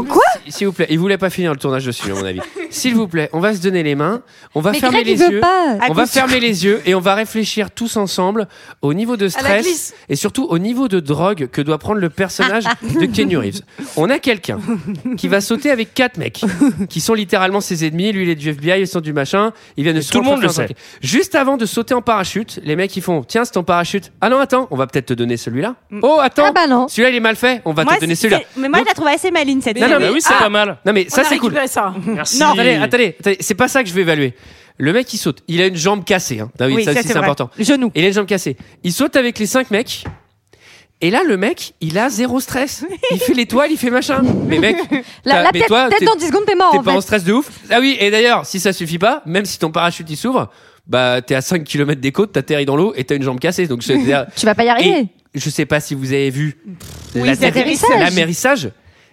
C'est 0.04 0.08
quoi 0.10 0.22
S'il 0.48 0.68
vous 0.68 0.74
plaît, 0.74 0.88
il 0.90 0.98
voulait 1.00 1.18
pas 1.18 1.30
finir 1.30 1.52
le 1.52 1.58
tournage 1.58 1.86
dessus, 1.86 2.10
à 2.12 2.16
mon 2.16 2.24
avis. 2.26 2.40
S'il 2.86 2.96
vous 2.96 3.08
plaît, 3.08 3.30
on 3.34 3.40
va 3.40 3.54
se 3.56 3.62
donner 3.62 3.84
les 3.84 3.96
mains, 3.96 4.22
on 4.54 4.62
va 4.62 4.72
Mais 4.72 4.80
fermer 4.80 4.98
Greg, 5.04 5.08
il 5.08 5.18
les 5.20 5.26
veut 5.26 5.32
yeux, 5.36 5.40
pas. 5.40 5.78
on 5.90 5.94
va 5.94 6.06
fermer 6.06 6.40
les 6.40 6.66
yeux 6.66 6.82
et 6.86 6.94
on 6.96 7.00
va 7.00 7.16
réfléchir 7.16 7.72
tous 7.72 7.98
ensemble 7.98 8.48
au 8.82 8.94
niveau 8.94 9.18
de 9.18 9.26
la 9.26 9.30
stress 9.32 9.64
glisse. 9.66 9.94
et 10.10 10.16
surtout 10.16 10.46
au 10.46 10.58
niveau 10.60 10.88
de 10.88 11.00
drogue 11.00 11.48
que 11.52 11.62
doit 11.62 11.78
prendre 11.78 12.00
le 12.00 12.10
personnage 12.10 12.66
de 12.84 13.06
Kenny 13.06 13.36
Reeves. 13.36 13.62
On 13.98 14.10
a 14.10 14.20
quelqu'un 14.20 14.60
qui 15.18 15.28
va 15.28 15.42
sauter 15.42 15.72
avec 15.72 15.94
quatre 15.94 16.18
mecs 16.18 16.42
qui 16.90 17.00
sont 17.02 17.14
littéralement 17.14 17.62
ses 17.62 17.86
ennemis. 17.86 18.12
Lui, 18.12 18.24
il 18.24 18.30
est 18.30 18.36
du 18.36 18.50
FBI, 18.50 18.82
ils 18.82 18.88
sont 18.88 19.02
du 19.02 19.14
machin. 19.14 19.52
Ils 19.78 19.84
viennent 19.84 19.96
de 19.96 20.02
se 20.02 20.12
tout 20.12 20.20
le 20.20 20.26
monde 20.26 20.42
le 20.42 20.48
rencontrer. 20.48 20.76
Juste 21.02 21.36
avant 21.36 21.58
de 21.58 21.66
sauter 21.66 21.94
en 21.94 22.02
parachute, 22.02 22.60
les 22.64 22.76
mecs 22.76 22.96
ils 22.96 23.02
font 23.02 23.24
Tiens, 23.24 23.46
c'est 23.46 23.54
ton 23.54 23.64
parachute. 23.64 24.12
Ah 24.22 24.30
non, 24.30 24.40
attends, 24.40 24.68
on 24.72 24.76
va 24.76 24.88
peut-être 24.88 25.08
te 25.08 25.14
donner 25.14 25.38
celui-là. 25.38 25.76
Oh, 26.02 26.18
attends, 26.22 26.44
Ah 26.48 26.52
bah 26.52 26.68
non. 26.68 26.88
celui-là 26.88 27.10
il 27.10 27.16
est 27.16 27.20
mal 27.20 27.36
fait. 27.36 27.62
On 27.66 27.74
va 27.74 27.84
Moi, 27.84 27.96
te 27.96 28.02
donner 28.02 28.16
c'est- 28.16 28.30
celui-là. 28.30 28.42
Mais 28.58 28.70
moi, 28.70 28.80
Donc- 28.80 28.88
je 28.88 28.92
la 28.92 28.96
trouve 28.96 29.08
assez 29.08 29.32
maline 29.32 29.62
cette 29.62 29.76
Non, 29.80 29.88
non, 29.88 29.94
série. 29.94 30.04
mais 30.04 30.10
oui, 30.12 30.22
c'est 30.22 30.34
ah. 30.38 30.44
pas 30.44 30.50
mal. 30.50 30.78
Non 30.86 30.94
mais 30.94 31.08
ça 31.10 31.22
On 31.22 31.26
a 31.26 31.28
c'est 31.30 31.38
cool. 31.38 31.50
récupéré 31.50 31.68
ça. 31.68 31.94
Merci. 32.06 32.40
Non, 32.40 32.54
attendez, 32.84 33.04
attendez, 33.06 33.16
attendez, 33.20 33.38
c'est 33.40 33.56
pas 33.56 33.68
ça 33.68 33.84
que 33.84 33.90
je 33.90 33.94
vais 33.94 34.02
évaluer. 34.02 34.34
Le 34.78 34.92
mec 34.94 35.14
il 35.14 35.18
saute, 35.18 35.42
il 35.48 35.62
a 35.62 35.68
une 35.68 35.76
jambe 35.78 36.04
cassée. 36.04 36.40
Hein. 36.42 36.52
Ah 36.60 36.68
oui, 36.68 36.84
ça, 36.84 36.92
ça, 36.94 37.00
aussi, 37.00 37.08
c'est 37.08 37.14
c'est 37.14 37.14
vrai. 37.20 37.24
important. 37.28 37.50
Genou. 37.58 37.92
Il 37.96 38.04
a 38.04 38.08
une 38.08 38.14
jambe 38.14 38.26
cassée. 38.28 38.58
Il 38.84 38.92
saute 38.92 39.16
avec 39.16 39.40
les 39.40 39.46
cinq 39.46 39.72
mecs. 39.72 40.04
Et 41.02 41.12
là, 41.12 41.22
le 41.28 41.36
mec, 41.38 41.74
il 41.82 41.98
a 41.98 42.10
zéro 42.10 42.40
stress. 42.40 42.86
Il 43.12 43.20
fait 43.20 43.34
l'étoile, 43.34 43.70
il 43.70 43.78
fait 43.78 43.90
machin. 43.90 44.22
Mais 44.48 44.60
mec, 44.60 44.78
t'as- 45.24 45.44
là, 45.44 45.50
mais 45.54 45.60
peut-être 45.60 45.68
toi, 45.68 45.90
t'es- 45.98 46.06
dans 46.06 46.16
10 46.16 46.28
secondes, 46.28 46.46
t'es 46.46 46.56
mort 46.56 46.72
t'es 46.72 46.78
en 46.78 46.84
pas 46.84 46.94
en 46.94 47.02
stress 47.02 47.26
de 47.26 47.34
ouf. 47.34 47.52
Ah 47.70 47.80
oui, 47.82 47.98
et 48.00 48.10
d'ailleurs, 48.10 48.46
si 48.46 48.62
ça 48.62 48.72
suffit 48.72 48.98
pas, 48.98 49.22
même 49.26 49.44
si 49.44 49.60
ton 49.60 49.72
parachute 49.72 50.10
il 50.10 50.16
s'ouvre, 50.16 50.50
bah 50.88 51.22
t'es 51.22 51.36
à 51.36 51.42
5 51.42 51.66
km 51.66 52.00
des 52.00 52.12
côtes, 52.14 52.32
t'atterris 52.32 52.66
dans 52.66 52.78
l'eau 52.78 52.94
et 52.96 53.04
t'as 53.04 53.16
une 53.18 53.24
jambe 53.24 53.40
cassée. 53.40 53.68
Donc 53.68 53.82
Tu 54.36 54.46
vas 54.46 54.56
pas 54.56 54.64
y 54.64 54.70
arriver. 54.70 55.00
et 55.34 55.40
je 55.40 55.50
sais 55.50 55.66
pas 55.66 55.82
si 55.82 55.96
vous 55.96 56.14
avez 56.14 56.30
vu 56.30 56.58
l'atterrissage. 57.14 58.00
l'amérissage, 58.00 58.70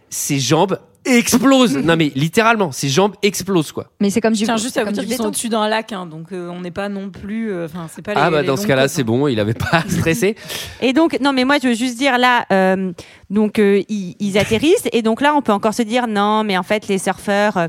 ses 0.09 0.39
jambes 0.39 0.79
explosent. 1.05 1.77
non 1.77 1.97
mais 1.97 2.13
littéralement, 2.15 2.73
ses 2.73 2.89
jambes 2.89 3.15
explosent 3.23 3.73
quoi. 3.73 3.87
Mais 4.01 4.11
c'est 4.11 4.21
comme 4.21 4.33
du 4.35 4.41
Je 4.41 4.45
tiens 4.45 4.57
juste 4.57 4.77
à 4.77 4.85
vous 4.85 4.93
dire 4.93 5.05
qu'ils 5.05 5.17
sont 5.17 5.27
au-dessus 5.27 5.49
d'un 5.49 5.69
lac, 5.69 5.93
hein, 5.93 6.07
donc 6.07 6.33
euh, 6.33 6.49
on 6.51 6.61
n'est 6.61 6.71
pas 6.71 6.89
non 6.89 7.11
plus. 7.11 7.51
euh, 7.53 7.67
Enfin, 7.67 7.87
c'est 7.93 8.03
pas 8.03 8.15
les. 8.15 8.21
Ah 8.21 8.31
bah 8.31 8.43
les 8.43 8.47
dans 8.47 8.57
ce 8.57 8.67
cas-là, 8.67 8.89
c'est 8.89 9.03
hein. 9.03 9.05
bon, 9.05 9.27
il 9.29 9.39
avait 9.41 9.55
pas 9.55 9.83
stressé. 9.89 10.37
Et 10.81 10.93
donc, 10.93 11.19
non, 11.21 11.33
mais 11.33 11.45
moi, 11.45 11.57
je 11.63 11.69
veux 11.69 11.75
juste 11.75 11.97
dire 11.99 12.19
là, 12.19 12.47
euh, 12.53 12.93
donc 13.31 13.59
euh, 13.59 13.83
ils, 13.89 14.15
ils 14.21 14.39
atterrissent, 14.39 14.89
et 14.93 15.03
donc 15.03 15.21
là, 15.21 15.35
on 15.37 15.43
peut 15.43 15.53
encore 15.53 15.75
se 15.75 15.83
dire 15.83 16.07
non, 16.07 16.45
mais 16.45 16.57
en 16.59 16.63
fait, 16.63 16.89
les 16.89 16.99
surfeurs, 16.99 17.57
euh, 17.57 17.67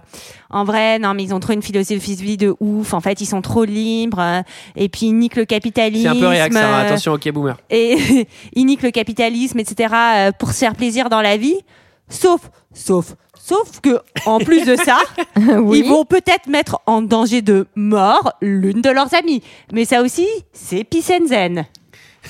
en 0.49 0.63
vrai, 0.63 0.99
non, 0.99 1.13
mais 1.13 1.23
ils 1.23 1.33
ont 1.33 1.39
trop 1.39 1.53
une 1.53 1.61
philosophie 1.63 2.15
de 2.15 2.21
vie 2.21 2.37
de 2.37 2.55
ouf. 2.59 2.93
En 2.93 3.01
fait, 3.01 3.21
ils 3.21 3.25
sont 3.25 3.41
trop 3.41 3.65
libres, 3.65 4.19
euh, 4.19 4.41
et 4.75 4.89
puis 4.89 5.07
ils 5.07 5.13
niquent 5.13 5.35
le 5.37 5.45
capitalisme. 5.45 6.03
C'est 6.03 6.17
un 6.17 6.19
peu 6.19 6.27
réac, 6.27 6.53
ça, 6.53 6.77
attention, 6.79 7.13
ok 7.13 7.31
boomer. 7.31 7.57
et 7.69 8.27
ils 8.53 8.65
niquent 8.65 8.83
le 8.83 8.91
capitalisme, 8.91 9.59
etc. 9.59 9.93
euh, 10.15 10.31
pour 10.37 10.51
se 10.51 10.59
faire 10.59 10.75
plaisir 10.75 11.09
dans 11.09 11.21
la 11.21 11.37
vie. 11.37 11.55
Sauf, 12.09 12.49
sauf, 12.73 13.15
sauf 13.39 13.79
que 13.81 13.99
en 14.25 14.39
plus 14.39 14.65
de 14.65 14.75
ça, 14.75 14.97
Oui. 15.37 15.79
ils 15.83 15.89
vont 15.89 16.05
peut-être 16.05 16.47
mettre 16.47 16.79
en 16.85 17.01
danger 17.01 17.41
de 17.41 17.67
mort 17.75 18.33
l'une 18.41 18.81
de 18.81 18.89
leurs 18.89 19.13
amies. 19.15 19.41
Mais 19.71 19.85
ça 19.85 20.01
aussi, 20.01 20.27
c'est 20.51 20.83
peace 20.83 21.11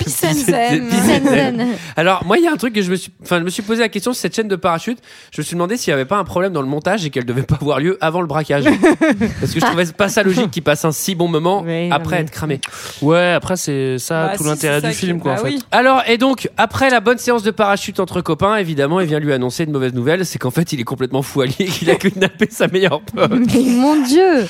and 0.00 0.08
zen. 0.08 0.34
Peace 0.34 0.48
and 0.48 0.50
zen. 0.50 0.88
Peace 0.88 0.98
and 0.98 1.24
zen. 1.28 1.56
Zen. 1.58 1.68
Alors 1.96 2.24
moi 2.24 2.38
il 2.38 2.44
y 2.44 2.46
a 2.48 2.52
un 2.52 2.56
truc 2.56 2.74
que 2.74 2.82
je 2.82 2.90
me 2.90 2.96
suis 2.96 3.12
enfin 3.22 3.38
je 3.38 3.44
me 3.44 3.50
suis 3.50 3.62
posé 3.62 3.80
la 3.80 3.88
question 3.88 4.12
sur 4.12 4.20
cette 4.20 4.34
chaîne 4.34 4.48
de 4.48 4.56
parachute, 4.56 4.98
je 5.32 5.40
me 5.40 5.44
suis 5.44 5.54
demandé 5.54 5.76
s'il 5.76 5.90
y 5.90 5.94
avait 5.94 6.04
pas 6.04 6.16
un 6.16 6.24
problème 6.24 6.52
dans 6.52 6.62
le 6.62 6.68
montage 6.68 7.04
et 7.06 7.10
qu'elle 7.10 7.24
devait 7.26 7.42
pas 7.42 7.56
avoir 7.60 7.80
lieu 7.80 7.96
avant 8.00 8.20
le 8.20 8.26
braquage. 8.26 8.64
Parce 9.40 9.52
que 9.52 9.60
je 9.60 9.64
trouvais 9.66 9.86
pas 9.86 10.08
ça 10.08 10.22
logique 10.22 10.50
qu'il 10.50 10.62
passe 10.62 10.84
un 10.84 10.92
si 10.92 11.14
bon 11.14 11.28
moment 11.28 11.62
Oui, 11.64 11.88
après 11.90 12.16
oui. 12.16 12.22
être 12.22 12.30
cramé. 12.30 12.60
Ouais, 13.02 13.32
après, 13.32 13.56
c'est 13.56 13.98
ça 13.98 14.26
Bah, 14.28 14.36
tout 14.36 14.42
si, 14.44 14.48
l'intérêt 14.48 14.80
du 14.82 14.92
film, 14.92 15.20
quoi, 15.20 15.34
bah 15.34 15.40
en 15.40 15.44
fait. 15.44 15.50
oui. 15.50 15.62
Alors 15.70 16.02
et 16.06 16.18
donc 16.18 16.48
après 16.56 16.90
la 16.90 17.00
bonne 17.00 17.18
séance 17.18 17.42
de 17.42 17.50
parachute 17.50 18.00
entre 18.00 18.20
copains, 18.20 18.56
évidemment, 18.56 19.00
il 19.00 19.06
vient 19.06 19.18
lui 19.20 19.32
annoncer 19.32 19.64
une 19.64 19.72
mauvaise 19.72 19.94
nouvelle, 19.94 20.24
c'est 20.26 20.38
qu'en 20.38 20.50
fait 20.50 20.72
il 20.72 20.80
est 20.80 20.84
complètement 20.84 21.22
fou 21.22 21.40
allié 21.42 21.54
et 21.60 21.64
qu'il 21.66 21.90
a 21.90 21.94
kidnappé 21.96 22.48
sa 22.50 22.68
meilleure 22.68 23.00
pote. 23.02 23.30
Mais 23.30 23.62
mon 23.62 24.02
dieu 24.02 24.46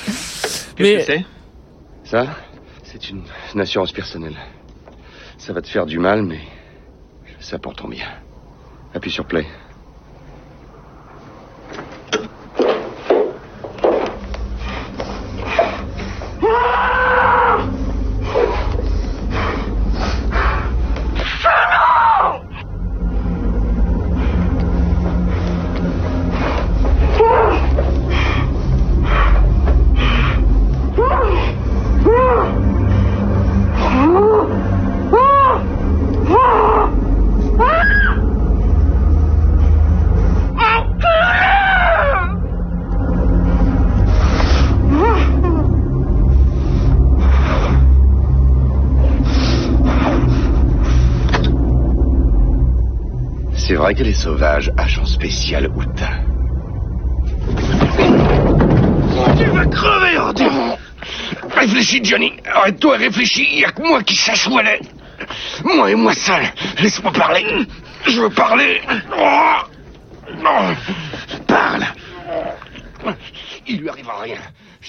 Qu'est-ce 0.75 0.75
Mais- 0.79 0.97
que 0.97 1.03
c'est? 1.05 1.25
Ça 2.03 2.27
C'est 2.83 3.09
une, 3.09 3.21
une 3.53 3.61
assurance 3.61 3.91
personnelle. 3.91 4.35
Ça 5.45 5.53
va 5.53 5.61
te 5.61 5.67
faire 5.67 5.85
du 5.85 5.99
mal, 5.99 6.23
mais 6.23 6.41
ça 7.39 7.59
pour 7.59 7.75
ton 7.75 7.87
bien. 7.87 8.07
Appuie 8.95 9.11
sur 9.11 9.27
play. 9.27 9.45
C'est 53.85 53.91
vrai 53.91 53.97
qu'elle 53.99 54.07
est 54.07 54.19
sauvage, 54.19 54.71
agent 54.77 55.05
spécial 55.05 55.69
Outa. 55.75 56.09
Tu 59.37 59.45
vas 59.45 59.65
crever, 59.67 60.17
Andy 60.17 60.43
Réfléchis, 61.55 62.03
Johnny. 62.03 62.33
Arrête-toi 62.51 62.95
et 62.95 62.97
réfléchis. 62.97 63.47
Il 63.51 63.57
n'y 63.57 63.65
a 63.65 63.71
que 63.71 63.83
moi 63.83 64.01
qui 64.01 64.15
sache 64.15 64.47
où 64.47 64.57
elle 64.59 64.69
est. 64.69 64.81
Moi 65.63 65.91
et 65.91 65.93
moi 65.93 66.15
seul. 66.15 66.41
Laisse-moi 66.79 67.11
parler. 67.11 67.45
Je 68.07 68.21
veux 68.21 68.31
parler. 68.31 68.81
Oh. 69.15 69.53
Parle. 71.45 71.85
Il 73.67 73.81
lui 73.81 73.89
arrivera 73.89 74.19
rien. 74.23 74.37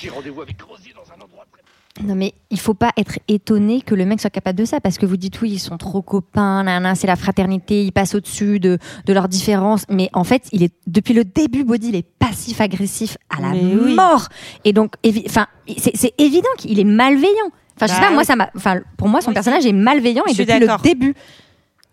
J'ai 0.01 0.11
rendez-vous 0.11 0.42
avec 0.42 0.61
Rosie 0.62 0.92
dans 0.94 1.11
un 1.12 1.20
endroit 1.24 1.44
très... 1.51 1.62
Non 2.07 2.14
mais 2.14 2.34
il 2.51 2.61
faut 2.61 2.74
pas 2.74 2.90
être 2.99 3.18
étonné 3.26 3.80
que 3.80 3.94
le 3.94 4.05
mec 4.05 4.20
soit 4.20 4.28
capable 4.28 4.59
de 4.59 4.66
ça 4.66 4.80
parce 4.82 4.99
que 4.99 5.07
vous 5.07 5.16
dites 5.16 5.40
oui 5.40 5.53
ils 5.53 5.59
sont 5.59 5.78
trop 5.78 6.03
copains, 6.03 6.62
nanana, 6.62 6.94
c'est 6.94 7.07
la 7.07 7.16
fraternité, 7.16 7.82
ils 7.82 7.92
passent 7.92 8.14
au-dessus 8.14 8.61
de, 8.61 8.76
de 9.07 9.12
leurs 9.14 9.28
différences. 9.28 9.86
Mais 9.88 10.11
en 10.12 10.22
fait 10.22 10.42
il 10.53 10.62
est 10.62 10.74
depuis 10.86 11.14
le 11.14 11.24
début 11.24 11.64
Body 11.64 11.88
il 11.88 11.97
est 11.97 12.07
passif 12.18 12.61
agressif 12.61 13.16
à 13.30 13.40
la 13.40 13.49
Mais 13.49 13.62
oui. 13.74 13.94
mort 13.94 14.28
et 14.64 14.74
donc 14.74 14.92
enfin 15.26 15.47
c'est 15.78 16.12
évident 16.18 16.51
qu'il 16.59 16.78
est 16.78 16.84
malveillant. 16.84 17.51
Enfin 17.76 17.86
je 17.86 17.92
sais 17.92 18.01
Bah 18.01 18.09
pas 18.09 18.12
moi 18.12 18.24
ça 18.24 18.36
m'a 18.36 18.51
enfin 18.55 18.80
pour 18.99 19.09
moi 19.09 19.22
son 19.22 19.32
personnage 19.32 19.64
est 19.64 19.72
malveillant 19.72 20.24
et 20.26 20.34
depuis 20.34 20.59
le 20.61 20.82
début. 20.82 21.14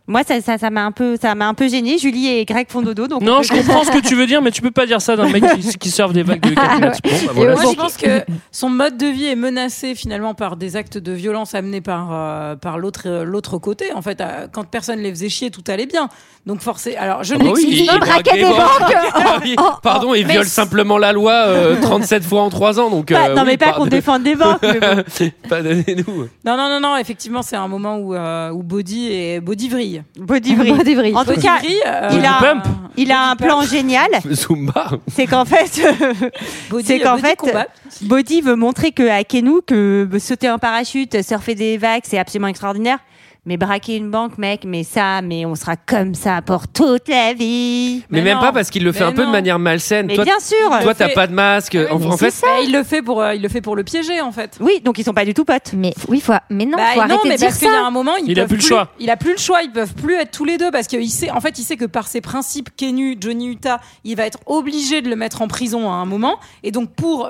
Moi, 0.05 0.23
ça, 0.27 0.41
ça, 0.41 0.57
ça 0.57 0.69
m'a 0.69 0.83
un 0.83 0.91
peu, 0.91 1.15
ça 1.21 1.33
m'a 1.33 1.47
un 1.47 1.53
peu 1.53 1.69
gêné. 1.69 1.97
Julie 1.97 2.27
et 2.27 2.43
Greg 2.43 2.67
font 2.69 2.81
dodo, 2.81 3.07
donc. 3.07 3.21
on 3.21 3.25
Non, 3.25 3.41
je 3.41 3.53
comprends 3.53 3.85
ce 3.85 3.91
que 3.91 4.05
tu 4.05 4.15
veux 4.15 4.27
dire, 4.27 4.41
mais 4.41 4.51
tu 4.51 4.61
peux 4.61 4.69
pas 4.71 4.85
dire 4.85 5.01
ça 5.01 5.15
d'un 5.15 5.29
mec 5.29 5.43
qui, 5.55 5.77
qui 5.77 5.89
surfe 5.89 6.11
des 6.11 6.23
vagues 6.23 6.41
de 6.41 6.49
4 6.55 6.79
mètres. 6.81 6.99
Bon, 7.03 7.09
bah 7.27 7.31
voilà. 7.33 7.53
Moi, 7.55 7.63
je 7.71 7.77
pense 7.77 7.95
que 7.95 8.21
son 8.51 8.67
mode 8.69 8.97
de 8.97 9.05
vie 9.07 9.27
est 9.27 9.37
menacé 9.37 9.95
finalement 9.95 10.33
par 10.33 10.57
des 10.57 10.75
actes 10.75 10.97
de 10.97 11.13
violence 11.13 11.55
amenés 11.55 11.79
par 11.79 12.09
euh, 12.11 12.55
par 12.57 12.79
l'autre 12.79 13.03
euh, 13.05 13.23
l'autre 13.23 13.57
côté. 13.59 13.93
En 13.93 14.01
fait, 14.01 14.19
euh, 14.19 14.47
quand 14.51 14.65
personne 14.65 14.99
les 14.99 15.09
faisait 15.09 15.29
chier, 15.29 15.51
tout 15.51 15.63
allait 15.69 15.85
bien. 15.85 16.09
Donc 16.45 16.59
forcément, 16.59 16.97
alors 16.99 17.23
je 17.23 17.35
Ah 17.35 17.37
ne 17.37 17.43
bah 17.45 17.51
oui, 17.55 17.65
il- 17.65 17.85
pas. 17.87 17.93
il 17.93 17.99
braque 17.99 18.33
des 18.33 18.41
banques. 18.41 18.59
Ah 19.15 19.37
oui, 19.41 19.55
Oh, 19.57 19.69
Pardon, 19.81 20.13
il 20.13 20.27
viole 20.27 20.45
simplement 20.47 20.97
la 20.97 21.13
loi 21.13 21.31
euh, 21.31 21.77
37 21.81 22.23
fois 22.25 22.41
en 22.41 22.49
3 22.49 22.79
ans. 22.81 22.89
Donc, 22.89 23.13
Bah, 23.13 23.29
non, 23.29 23.43
oui, 23.43 23.47
mais 23.51 23.57
pas 23.57 23.71
qu'on 23.71 23.85
défende 23.85 24.23
des 24.23 24.35
banques. 24.35 24.59
mais 24.61 24.79
bon. 24.81 25.29
Pardonnez-nous. 25.47 26.27
Non, 26.45 26.57
non, 26.57 26.67
non, 26.67 26.79
non. 26.81 26.97
Effectivement, 26.97 27.41
c'est 27.41 27.55
un 27.55 27.69
moment 27.69 27.97
où 27.97 28.13
euh, 28.13 28.49
où 28.51 28.63
Body 28.63 29.07
et 29.13 29.39
Body 29.39 29.69
vrille. 29.69 29.92
Body 30.17 30.55
vrille. 30.55 30.73
Body 30.73 30.95
vrille. 30.95 31.15
En 31.15 31.25
tout 31.25 31.39
cas, 31.39 31.57
vrille, 31.59 31.75
euh, 31.85 32.09
il 32.13 32.25
a, 32.25 32.39
pump. 32.39 32.63
il 32.97 33.11
a 33.11 33.29
un 33.31 33.35
plan 33.35 33.61
génial. 33.63 34.09
Zumba. 34.31 34.91
C'est 35.07 35.25
qu'en 35.27 35.45
fait, 35.45 35.81
Body- 36.69 36.85
c'est 36.85 36.99
qu'en 36.99 37.11
Body 37.15 37.21
fait, 37.21 37.35
combat. 37.35 37.67
Body 38.01 38.41
veut 38.41 38.55
montrer 38.55 38.91
que 38.91 39.07
à 39.09 39.23
Kenou 39.23 39.61
que 39.65 40.07
sauter 40.19 40.49
en 40.49 40.59
parachute, 40.59 41.21
surfer 41.21 41.55
des 41.55 41.77
vagues, 41.77 42.03
c'est 42.05 42.17
absolument 42.19 42.47
extraordinaire. 42.47 42.99
Mais 43.45 43.57
braquer 43.57 43.97
une 43.97 44.09
banque, 44.09 44.37
mec, 44.37 44.61
mais 44.65 44.83
ça, 44.83 45.21
mais 45.21 45.45
on 45.45 45.55
sera 45.55 45.75
comme 45.75 46.15
ça 46.15 46.41
pour 46.41 46.69
toute 46.69 47.09
la 47.09 47.33
vie. 47.33 48.01
Mais, 48.09 48.21
même 48.21 48.39
pas 48.39 48.53
parce 48.53 48.69
qu'il 48.69 48.85
le 48.85 48.93
fait 48.93 49.01
Mais 49.01 49.05
un 49.07 49.11
peu 49.11 49.21
de 49.23 49.25
non. 49.25 49.31
manière 49.33 49.59
malsaine. 49.59 50.05
Mais 50.05 50.15
toi, 50.15 50.23
bien 50.23 50.39
sûr. 50.39 50.69
Toi, 50.81 50.95
t'as 50.95 51.09
fait- 51.09 51.13
pas 51.13 51.27
de 51.27 51.33
masque. 51.33 51.75
en, 51.91 52.01
en 52.01 52.15
fait, 52.17 52.33
Mais 52.41 52.63
il 52.65 52.71
le 52.71 52.83
fait 52.83 53.01
pour 53.01 53.21
euh, 53.21 53.35
il 53.35 53.41
le 53.41 53.49
fait 53.49 53.59
pour 53.59 53.75
le 53.75 53.83
piéger 53.83 54.21
en 54.21 54.31
fait. 54.31 54.57
Oui, 54.61 54.79
donc 54.81 54.97
ils 54.97 55.03
sont 55.03 55.13
pas 55.13 55.25
du 55.25 55.33
tout 55.33 55.43
potes. 55.43 55.73
Mais 55.75 55.93
oui, 56.07 56.21
faut, 56.21 56.31
mais 56.49 56.63
non, 56.65 56.77
Bah, 56.77 56.83
faut 56.93 56.99
non, 57.01 57.05
arrêter 57.15 57.19
mais 57.27 57.33
de 57.33 57.39
dire 57.39 57.47
parce 57.49 57.59
qu'il 57.59 57.67
y 57.67 57.71
a 57.71 57.73
ça. 57.73 57.85
un 57.85 57.91
moment, 57.91 58.15
ils 58.15 58.31
Il 58.31 58.39
a 58.39 58.43
peuvent 58.43 58.47
plus 58.51 58.57
le 58.57 58.63
choix. 58.63 58.87
Il 58.99 59.09
a 59.09 59.17
plus 59.17 59.31
le 59.33 59.37
choix. 59.37 59.61
Ils 59.61 59.71
peuvent 59.73 59.93
plus 59.93 60.15
être 60.15 60.31
tous 60.31 60.45
les 60.45 60.57
deux 60.57 60.71
parce 60.71 60.87
qu'il 60.87 61.09
sait, 61.11 61.29
en 61.29 61.41
fait, 61.41 61.59
il 61.59 61.63
sait 61.63 61.75
que 61.75 61.83
par 61.85 62.07
ses 62.07 62.21
principes, 62.21 62.69
Kenu, 62.79 63.17
Johnny 63.19 63.47
Utah, 63.47 63.81
il 64.05 64.15
va 64.15 64.25
être 64.25 64.39
obligé 64.45 65.01
de 65.01 65.09
le 65.09 65.17
mettre 65.17 65.41
en 65.41 65.49
prison 65.49 65.91
à 65.91 65.95
un 65.95 66.05
moment. 66.05 66.39
Et 66.63 66.71
donc 66.71 66.91
pour 66.95 67.29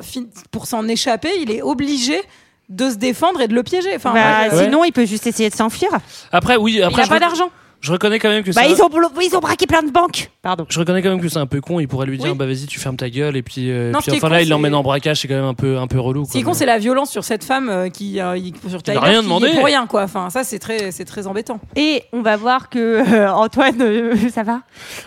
pour 0.51 0.67
s'en 0.67 0.87
échapper, 0.87 1.31
il 1.41 1.49
est 1.49 1.63
obligé 1.63 2.21
de 2.69 2.89
se 2.89 2.95
défendre 2.95 3.41
et 3.41 3.47
de 3.47 3.53
le 3.53 3.63
piéger. 3.63 3.95
Enfin, 3.95 4.13
Bah, 4.13 4.45
euh, 4.51 4.63
Sinon, 4.63 4.83
il 4.83 4.91
peut 4.91 5.05
juste 5.05 5.27
essayer 5.27 5.49
de 5.49 5.55
s'enfuir. 5.55 5.89
Après, 6.31 6.55
oui, 6.55 6.75
il 6.77 6.83
après, 6.83 7.01
a 7.01 7.05
je, 7.05 7.09
pas 7.09 7.19
d'argent. 7.19 7.49
Je 7.83 7.91
reconnais 7.91 8.17
quand 8.17 8.29
même 8.29 8.43
que 8.43 8.51
Bah, 8.51 8.61
ça. 8.61 8.67
ils 8.67 8.81
ont, 8.81 8.87
blo- 8.87 9.09
ils 9.21 9.35
ont 9.35 9.39
braqué 9.41 9.67
plein 9.67 9.83
de 9.83 9.91
banques. 9.91 10.31
Pardon. 10.41 10.65
Je 10.69 10.79
reconnais 10.79 11.01
quand 11.01 11.09
même 11.09 11.19
que 11.21 11.27
c'est 11.27 11.37
un 11.37 11.45
peu 11.45 11.59
con. 11.59 11.79
Il 11.81 11.87
pourrait 11.89 12.05
lui 12.07 12.17
dire, 12.17 12.31
Oui. 12.31 12.37
bah 12.37 12.45
vas-y, 12.45 12.65
tu 12.65 12.79
fermes 12.79 12.95
ta 12.95 13.09
gueule. 13.09 13.35
Et 13.35 13.41
puis, 13.43 13.69
euh, 13.69 13.91
Non, 13.91 13.99
puis 13.99 14.05
ce 14.05 14.09
qui 14.11 14.15
est 14.15 14.19
enfin 14.19 14.27
con, 14.29 14.33
là, 14.33 14.41
il 14.41 14.47
l'emmène 14.49 14.73
en 14.73 14.83
braquage. 14.83 15.19
C'est 15.21 15.27
quand 15.27 15.35
même 15.35 15.43
un 15.43 15.53
peu, 15.53 15.77
un 15.77 15.87
peu 15.87 15.99
relou. 15.99 16.23
Ce 16.25 16.31
qui 16.31 16.37
est 16.39 16.41
quoi. 16.43 16.53
con, 16.53 16.57
c'est 16.57 16.65
la 16.65 16.77
violence 16.79 17.11
sur 17.11 17.23
cette 17.25 17.43
femme 17.43 17.67
euh, 17.69 17.89
qui, 17.89 18.21
euh, 18.21 18.37
il- 18.37 18.53
sur 18.69 18.81
Tyler, 18.81 18.99
rien 18.99 19.17
qui 19.19 19.25
demandé. 19.25 19.47
est 19.47 19.55
pour 19.55 19.65
rien, 19.65 19.85
quoi. 19.85 20.03
Enfin, 20.03 20.29
ça, 20.29 20.43
c'est 20.45 20.59
très, 20.59 20.91
c'est 20.91 21.03
très 21.05 21.27
embêtant. 21.27 21.59
Et 21.75 22.03
on 22.13 22.21
va 22.21 22.37
voir 22.37 22.69
que 22.69 22.79
euh, 22.79 23.31
Antoine, 23.33 23.81
euh, 23.81 24.15
ça 24.33 24.43
va. 24.43 24.61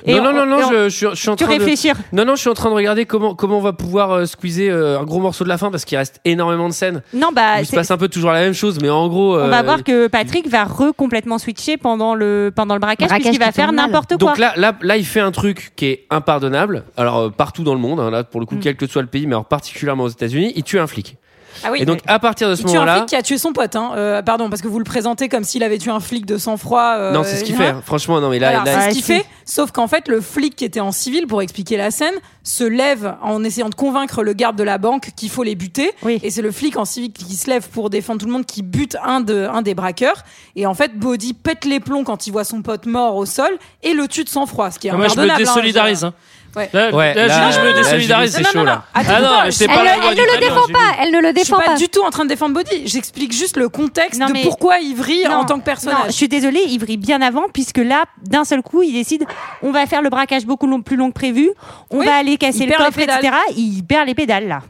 Et 0.04 0.14
non, 0.14 0.22
non, 0.24 0.28
on- 0.30 0.32
non, 0.34 0.46
non, 0.46 0.56
on- 0.66 0.70
je, 0.70 0.88
je 0.90 0.96
suis- 0.96 1.06
je 1.10 1.14
suis 1.16 1.28
en 1.30 1.36
Tu 1.36 1.44
train 1.44 1.54
de. 1.54 1.58
réfléchir. 1.60 1.96
Non, 2.12 2.24
non, 2.26 2.34
je 2.34 2.40
suis 2.42 2.50
en 2.50 2.54
train 2.54 2.68
de 2.70 2.74
regarder 2.74 3.06
comment, 3.06 3.34
comment 3.34 3.56
on 3.58 3.62
va 3.62 3.72
pouvoir 3.72 4.12
euh, 4.12 4.24
squeezer 4.26 4.68
euh, 4.70 4.98
un 5.00 5.04
gros 5.04 5.20
morceau 5.20 5.44
de 5.44 5.48
la 5.48 5.56
fin 5.58 5.70
parce 5.70 5.86
qu'il 5.86 5.96
reste 5.96 6.20
énormément 6.26 6.68
de 6.68 6.74
scènes. 6.74 7.02
Non, 7.14 7.28
bah, 7.34 7.60
il 7.60 7.64
se 7.64 7.70
c'est- 7.70 7.76
passe 7.76 7.90
un 7.90 7.96
peu 7.96 8.08
toujours 8.08 8.32
la 8.32 8.40
même 8.40 8.52
chose, 8.54 8.78
mais 8.82 8.90
en 8.90 9.08
gros. 9.08 9.38
on 9.38 9.48
va 9.48 9.62
voir 9.62 9.82
que 9.82 10.06
Patrick 10.08 10.48
va 10.48 10.64
re-complètement 10.64 11.38
switcher 11.38 11.76
pendant 11.76 12.14
le, 12.14 12.52
pendant 12.66 12.74
le 12.74 12.80
braquage, 12.80 13.08
Braquage 13.08 13.22
puisqu'il 13.28 13.44
va 13.44 13.52
faire 13.52 13.72
n'importe 13.72 14.16
quoi. 14.18 14.30
Donc 14.30 14.38
là, 14.38 14.52
là, 14.56 14.76
là, 14.82 14.96
il 14.96 15.06
fait 15.06 15.20
un 15.20 15.30
truc 15.30 15.72
qui 15.76 15.86
est 15.86 16.06
impardonnable. 16.10 16.84
Alors 16.96 17.18
euh, 17.18 17.30
partout 17.30 17.62
dans 17.62 17.74
le 17.74 17.80
monde, 17.80 18.00
hein, 18.00 18.10
là 18.10 18.24
pour 18.24 18.40
le 18.40 18.46
coup, 18.46 18.56
Mm. 18.56 18.60
quel 18.60 18.76
que 18.76 18.86
soit 18.86 19.02
le 19.02 19.08
pays, 19.08 19.26
mais 19.26 19.34
alors 19.34 19.44
particulièrement 19.46 20.04
aux 20.04 20.08
États-Unis, 20.08 20.52
il 20.56 20.62
tue 20.64 20.78
un 20.78 20.86
flic. 20.86 21.16
Ah 21.64 21.68
oui. 21.72 21.78
Et 21.82 21.84
donc 21.84 22.00
à 22.06 22.18
partir 22.18 22.48
de 22.50 22.54
ce 22.54 22.62
tue 22.62 22.68
un 22.68 22.72
moment-là, 22.72 22.96
flic 22.98 23.06
qui 23.06 23.16
a 23.16 23.22
tué 23.22 23.38
son 23.38 23.52
pote. 23.52 23.74
Hein. 23.76 23.92
Euh, 23.96 24.22
pardon, 24.22 24.48
parce 24.50 24.62
que 24.62 24.68
vous 24.68 24.78
le 24.78 24.84
présentez 24.84 25.28
comme 25.28 25.44
s'il 25.44 25.62
avait 25.62 25.78
tué 25.78 25.90
un 25.90 26.00
flic 26.00 26.26
de 26.26 26.36
sang-froid. 26.38 26.94
euh, 26.96 27.12
non, 27.12 27.22
c'est 27.24 27.36
ce 27.36 27.44
qu'il 27.44 27.56
fait. 27.56 27.68
hein. 27.68 27.82
Franchement, 27.84 28.20
non, 28.20 28.30
mais 28.30 28.38
là, 28.38 28.52
là- 28.52 28.62
c'est 28.64 28.90
ce 28.90 28.94
qu'il 28.94 29.02
fait. 29.04 29.24
Sauf 29.44 29.70
qu'en 29.70 29.86
fait, 29.88 30.08
le 30.08 30.20
flic 30.20 30.56
qui 30.56 30.64
était 30.64 30.80
en 30.80 30.92
civil, 30.92 31.26
pour 31.26 31.40
expliquer 31.42 31.76
la 31.76 31.90
scène, 31.90 32.14
se 32.42 32.64
lève 32.64 33.14
en 33.22 33.42
essayant 33.44 33.68
de 33.68 33.74
convaincre 33.74 34.22
le 34.22 34.32
garde 34.32 34.56
de 34.56 34.62
la 34.64 34.78
banque 34.78 35.10
qu'il 35.16 35.30
faut 35.30 35.42
les 35.42 35.54
buter. 35.54 35.92
Oui. 36.02 36.18
Et 36.22 36.30
c'est 36.30 36.42
le 36.42 36.52
flic 36.52 36.76
en 36.76 36.84
civil 36.84 37.12
qui 37.12 37.34
se 37.36 37.48
lève 37.50 37.68
pour 37.68 37.90
défendre 37.90 38.20
tout 38.20 38.26
le 38.26 38.32
monde 38.32 38.46
qui 38.46 38.62
bute 38.62 38.96
un, 39.04 39.20
de, 39.20 39.48
un 39.52 39.62
des 39.62 39.74
braqueurs. 39.74 40.22
Et 40.56 40.66
en 40.66 40.74
fait, 40.74 40.96
Body 40.98 41.32
pète 41.34 41.64
les 41.64 41.80
plombs 41.80 42.04
quand 42.04 42.26
il 42.26 42.32
voit 42.32 42.44
son 42.44 42.62
pote 42.62 42.86
mort 42.86 43.16
au 43.16 43.26
sol 43.26 43.50
et 43.82 43.94
le 43.94 44.06
tue 44.08 44.24
de 44.24 44.28
sang-froid. 44.28 44.70
Ce 44.70 44.78
qui 44.78 44.88
est 44.88 44.90
Ah, 44.90 44.96
Moi, 44.96 45.08
je 45.08 45.16
me 45.18 45.28
hein, 45.30 45.36
désolidarise. 45.36 46.04
hein. 46.04 46.14
Ouais. 46.56 46.70
Là, 46.72 46.90
Ouais, 46.90 47.14
là, 47.14 47.26
là, 47.26 47.50
Julie, 47.50 47.52
je 47.52 47.60
me 47.68 47.72
désolidarise. 47.74 48.32
C'est 48.32 48.42
non, 48.42 48.48
chaud, 48.50 48.58
non, 48.58 48.64
là. 48.64 48.84
attends, 48.94 49.12
Ah 49.14 49.20
non, 49.20 49.28
mais 49.44 49.50
c'est 49.50 49.66
pas 49.66 49.74
Elle, 49.74 50.16
ne 50.16 50.34
le 50.34 50.40
défend 50.40 50.66
pas, 50.72 50.78
elle 51.02 51.10
ne 51.12 51.18
le 51.20 51.28
Je 51.28 51.34
suis 51.34 51.44
défend 51.44 51.58
pas, 51.58 51.64
pas. 51.66 51.74
du 51.76 51.88
tout 51.88 52.02
en 52.02 52.10
train 52.10 52.24
de 52.24 52.30
défendre 52.30 52.54
Body. 52.54 52.86
J'explique 52.86 53.32
juste 53.32 53.56
le 53.58 53.68
contexte 53.68 54.18
Non, 54.20 54.26
de 54.28 54.42
pourquoi 54.42 54.76
Non, 54.80 55.34
en 55.36 55.44
tant 55.44 55.54
que 55.54 55.58
Non, 55.58 55.64
personnage. 55.64 56.06
je 56.08 56.12
suis 56.12 56.28
désolée, 56.28 56.62
il 56.68 56.78
vrille 56.80 56.96
bien 56.96 57.20
avant, 57.20 57.44
puisque 57.52 57.78
là, 57.78 58.04
d'un 58.24 58.44
seul 58.44 58.62
coup, 58.62 58.82
il 58.82 58.92
décide 58.92 59.24
on 59.62 59.70
va 59.70 59.86
faire 59.86 60.00
le 60.02 60.08
braquage 60.10 60.46
beaucoup 60.46 60.66
long- 60.66 60.80
plus 60.82 60.96
long 60.96 61.08
que 61.10 61.14
prévu, 61.14 61.50
on 61.90 61.98
Oui, 62.00 62.06
va 62.06 62.16
aller 62.16 62.36
casser 62.38 62.64
le 62.66 62.72
coffre, 62.72 62.98
etc. 62.98 63.18
pédales. 63.20 63.32
Il 63.56 63.82
perd 63.84 64.06
les 64.06 64.14
pédales, 64.14 64.48
là. 64.48 64.60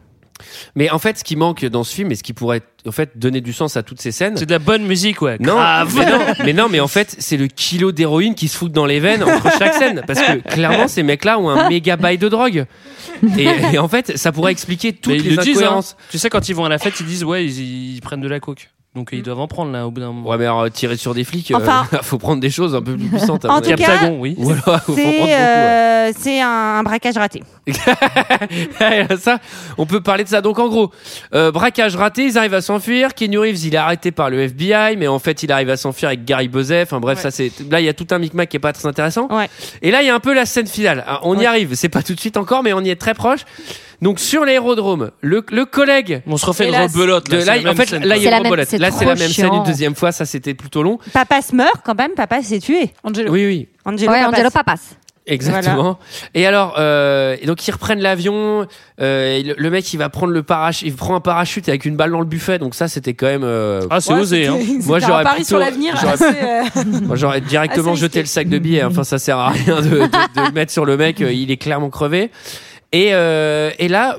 Mais 0.75 0.91
en 0.91 0.99
fait, 0.99 1.19
ce 1.19 1.25
qui 1.25 1.37
manque 1.37 1.65
dans 1.65 1.85
ce 1.85 1.95
film 1.95 2.13
et 2.13 2.15
ce 2.15 2.23
qui 2.23 2.33
pourrait 2.33 2.63
en 2.87 2.93
fait 2.93 3.19
donner 3.19 3.41
du 3.41 3.53
sens 3.53 3.77
à 3.77 3.83
toutes 3.83 4.01
ces 4.01 4.13
scènes. 4.13 4.37
C'est 4.37 4.47
de 4.47 4.53
la 4.53 4.59
bonne 4.59 4.85
musique, 4.85 5.21
ouais. 5.23 5.37
Non, 5.41 5.55
Grave. 5.55 5.95
mais 5.97 6.07
non, 6.11 6.19
mais 6.45 6.53
non, 6.53 6.69
mais 6.71 6.81
en 6.81 6.89
fait, 6.89 7.17
c'est 7.19 7.37
le 7.37 7.47
kilo 7.49 7.91
d'héroïne 7.93 8.35
qui 8.35 8.49
se 8.49 8.57
fout 8.57 8.71
dans 8.71 8.87
les 8.87 9.01
veines 9.01 9.23
entre 9.25 9.51
chaque 9.59 9.75
scène. 9.75 10.03
Parce 10.07 10.21
que 10.21 10.39
clairement, 10.49 10.87
ces 10.89 11.03
mecs-là 11.03 11.39
ont 11.39 11.49
un 11.49 11.69
méga 11.69 11.97
bail 11.97 12.19
de 12.19 12.29
drogue. 12.29 12.67
Et, 13.39 13.49
et 13.73 13.79
en 13.79 13.89
fait, 13.89 14.17
ça 14.17 14.31
pourrait 14.33 14.53
expliquer 14.53 14.93
toutes 14.93 15.13
Mais 15.15 15.19
les 15.19 15.31
le 15.31 15.43
disent. 15.43 15.63
hein. 15.63 15.81
Tu 16.11 16.19
sais, 16.19 16.29
quand 16.31 16.49
ils 16.49 16.55
vont 16.55 16.65
à 16.65 16.69
la 16.69 16.79
fête, 16.79 16.95
ils 17.01 17.07
disent 17.07 17.25
ouais, 17.25 17.45
ils, 17.47 17.95
ils 17.97 18.01
prennent 18.01 18.21
de 18.21 18.29
la 18.29 18.41
coke. 18.41 18.69
Donc 18.97 19.11
ils 19.13 19.23
doivent 19.23 19.39
en 19.41 19.47
prendre 19.47 19.71
là 19.73 19.87
au 19.87 19.91
bout 19.91 20.01
d'un 20.01 20.07
moment. 20.11 20.29
Ouais, 20.29 20.39
mais 20.39 20.45
alors, 20.47 20.69
tirer 20.71 20.97
sur 20.97 21.15
des 21.15 21.23
flics, 21.23 21.53
Enfin- 21.55 21.87
euh, 21.93 21.99
faut 22.03 22.17
prendre 22.19 22.41
des 22.41 22.51
choses 22.51 22.75
un 22.75 22.81
peu 22.83 22.97
plus 22.97 23.07
puissantes. 23.09 23.45
à 23.45 23.51
En 23.51 23.55
mon 23.57 23.61
tout 23.61 23.69
avis. 23.71 23.83
cas, 23.83 23.93
Captagon, 23.93 24.19
oui. 24.21 24.35
Ou 24.39 24.51
alors, 24.51 24.63
faut 24.65 24.71
en 24.71 24.95
prendre 24.95 24.97
C'est 24.97 25.23
ouais. 25.23 25.35
euh, 25.35 26.13
c'est 26.19 26.41
un, 26.41 26.49
un 26.49 26.83
braquage 26.83 27.17
raté. 27.19 27.43
ça, 29.21 29.39
on 29.79 29.87
peut 29.87 30.01
parler 30.01 30.25
de 30.25 30.29
ça. 30.29 30.41
Donc 30.41 30.59
en 30.59 30.69
gros, 30.69 30.91
euh, 31.35 31.51
braquage 31.53 31.97
raté, 31.97 32.25
ils 32.25 32.39
arrivent 32.39 32.55
à 32.55 32.61
s'enfuir. 32.61 33.15
Keanu 33.15 33.39
Reeves, 33.39 33.65
il 33.67 33.75
est 33.75 33.79
arrêté 33.79 34.11
par 34.13 34.31
le 34.31 34.41
FBI, 34.41 34.97
mais 34.97 35.09
en 35.09 35.19
fait, 35.19 35.43
il 35.43 35.53
arrive 35.53 35.71
à 35.71 35.77
s'enfuir 35.77 36.09
avec 36.09 36.25
Gary 36.25 36.49
Buzet. 36.49 36.83
Enfin 36.83 37.01
bref, 37.01 37.19
Ouais. 37.19 37.23
ça 37.23 37.31
c'est 37.31 37.53
là, 37.71 37.81
il 37.81 37.85
y 37.87 37.89
a 37.89 37.95
tout 37.95 38.07
un 38.11 38.19
micmac 38.19 38.49
qui 38.49 38.57
est 38.57 38.61
pas 38.61 38.73
très 38.73 38.87
intéressant. 38.89 39.29
Ouais. 39.31 39.49
Et 39.83 39.91
là, 39.91 40.03
il 40.03 40.07
y 40.07 40.11
a 40.11 40.15
un 40.15 40.21
peu 40.21 40.35
la 40.35 40.47
scène 40.47 40.67
finale. 40.67 41.05
Ah, 41.07 41.21
On 41.23 41.35
y 41.35 41.39
Ouais. 41.41 41.47
arrive. 41.47 41.75
C'est 41.75 41.89
pas 41.89 42.03
tout 42.03 42.15
de 42.15 42.21
suite 42.21 42.37
encore, 42.37 42.63
mais 42.63 42.73
on 42.73 42.81
y 42.81 42.91
est 42.91 42.97
très 43.01 43.15
proche. 43.15 43.41
Donc 44.03 44.21
sur 44.21 44.45
l'aérodrome, 44.45 45.11
le, 45.21 45.45
le 45.51 45.65
collègue. 45.65 46.23
On 46.27 46.37
se 46.37 46.47
refait 46.47 46.67
une 46.67 46.73
là, 46.73 46.87
rebelote. 46.87 47.31
De, 47.31 47.37
Là, 47.39 47.45
là, 47.45 47.55
c'est 47.57 47.61
la 47.63 47.71
en 47.71 47.73
même 47.73 47.77
fait, 47.77 47.87
scène, 47.87 48.05
là, 48.05 48.17
il 48.17 48.21
y 48.21 48.25
C'est 48.27 48.33
a 48.33 48.37
une 48.39 48.45
rebelote. 48.47 48.73
Là, 48.73 48.91
c'est 48.91 49.05
la 49.05 49.15
même 49.15 49.19
scène. 49.19 49.47
Une 49.47 49.53
chiant. 49.53 49.63
deuxième 49.65 49.95
fois, 49.95 50.13
ça 50.13 50.25
c'était 50.27 50.55
plutôt 50.55 50.83
long. 50.83 50.99
Papa 51.13 51.41
se 51.43 51.55
meurt 51.55 51.81
quand 51.85 51.95
même, 51.97 52.13
papa 52.13 52.43
s'est 52.43 52.59
tué. 52.61 52.91
Angelo. 53.05 53.33
Oui, 53.33 53.47
oui. 53.47 53.69
Angelo 53.85 54.11
Ouais, 54.13 54.21
Papas. 54.21 54.37
Angelo 54.37 54.51
Papas. 54.51 54.81
Exactement. 55.29 55.99
Et 56.35 56.47
alors, 56.47 56.77
euh, 56.79 57.37
et 57.41 57.47
donc 57.47 57.67
ils 57.67 57.73
reprennent 57.73 57.99
l'avion. 58.01 58.67
Euh, 59.01 59.43
le, 59.43 59.55
le 59.59 59.71
mec, 59.71 59.93
il 59.93 59.97
va 59.97 60.09
prendre 60.09 60.33
le 60.33 60.45
parachute. 60.45 60.87
Il 60.87 60.95
prend 60.95 61.17
un 61.17 61.21
parachute 61.21 61.69
avec 61.69 61.85
une 61.85 61.97
balle 61.97 62.13
dans 62.13 62.21
le 62.21 62.27
buffet. 62.27 62.61
Donc 62.61 62.77
ça, 62.77 62.87
c'était 62.87 63.15
quand 63.15 63.27
même. 63.27 63.43
euh, 63.43 63.81
Ah, 63.91 64.01
c'est 64.01 64.13
Ouais, 64.13 64.21
osé, 64.21 64.47
hein. 64.47 64.57
Moi, 64.85 65.01
j'aurais 65.01 65.25
pari 65.25 65.37
plutôt- 65.37 65.49
sur 65.49 65.59
l'avenir. 65.59 65.95
euh, 66.23 66.63
Moi, 67.03 67.17
j'aurais 67.17 67.41
directement 67.41 67.97
jeté 67.97 68.21
le 68.21 68.27
sac 68.27 68.49
de 68.49 68.59
billets. 68.59 68.85
Enfin, 68.85 69.03
ça 69.03 69.19
sert 69.19 69.39
à 69.39 69.49
rien 69.49 69.81
de, 69.83 69.89
de- 69.89 69.99
de 70.05 70.47
le 70.47 70.53
mettre 70.53 70.71
sur 70.71 70.85
le 70.85 70.97
mec. 70.97 71.21
euh, 71.21 71.33
Il 71.33 71.51
est 71.51 71.57
clairement 71.57 71.91
crevé. 71.91 72.31
Et, 72.93 73.15
euh, 73.15 73.71
et 73.79 73.89
là, 73.89 74.19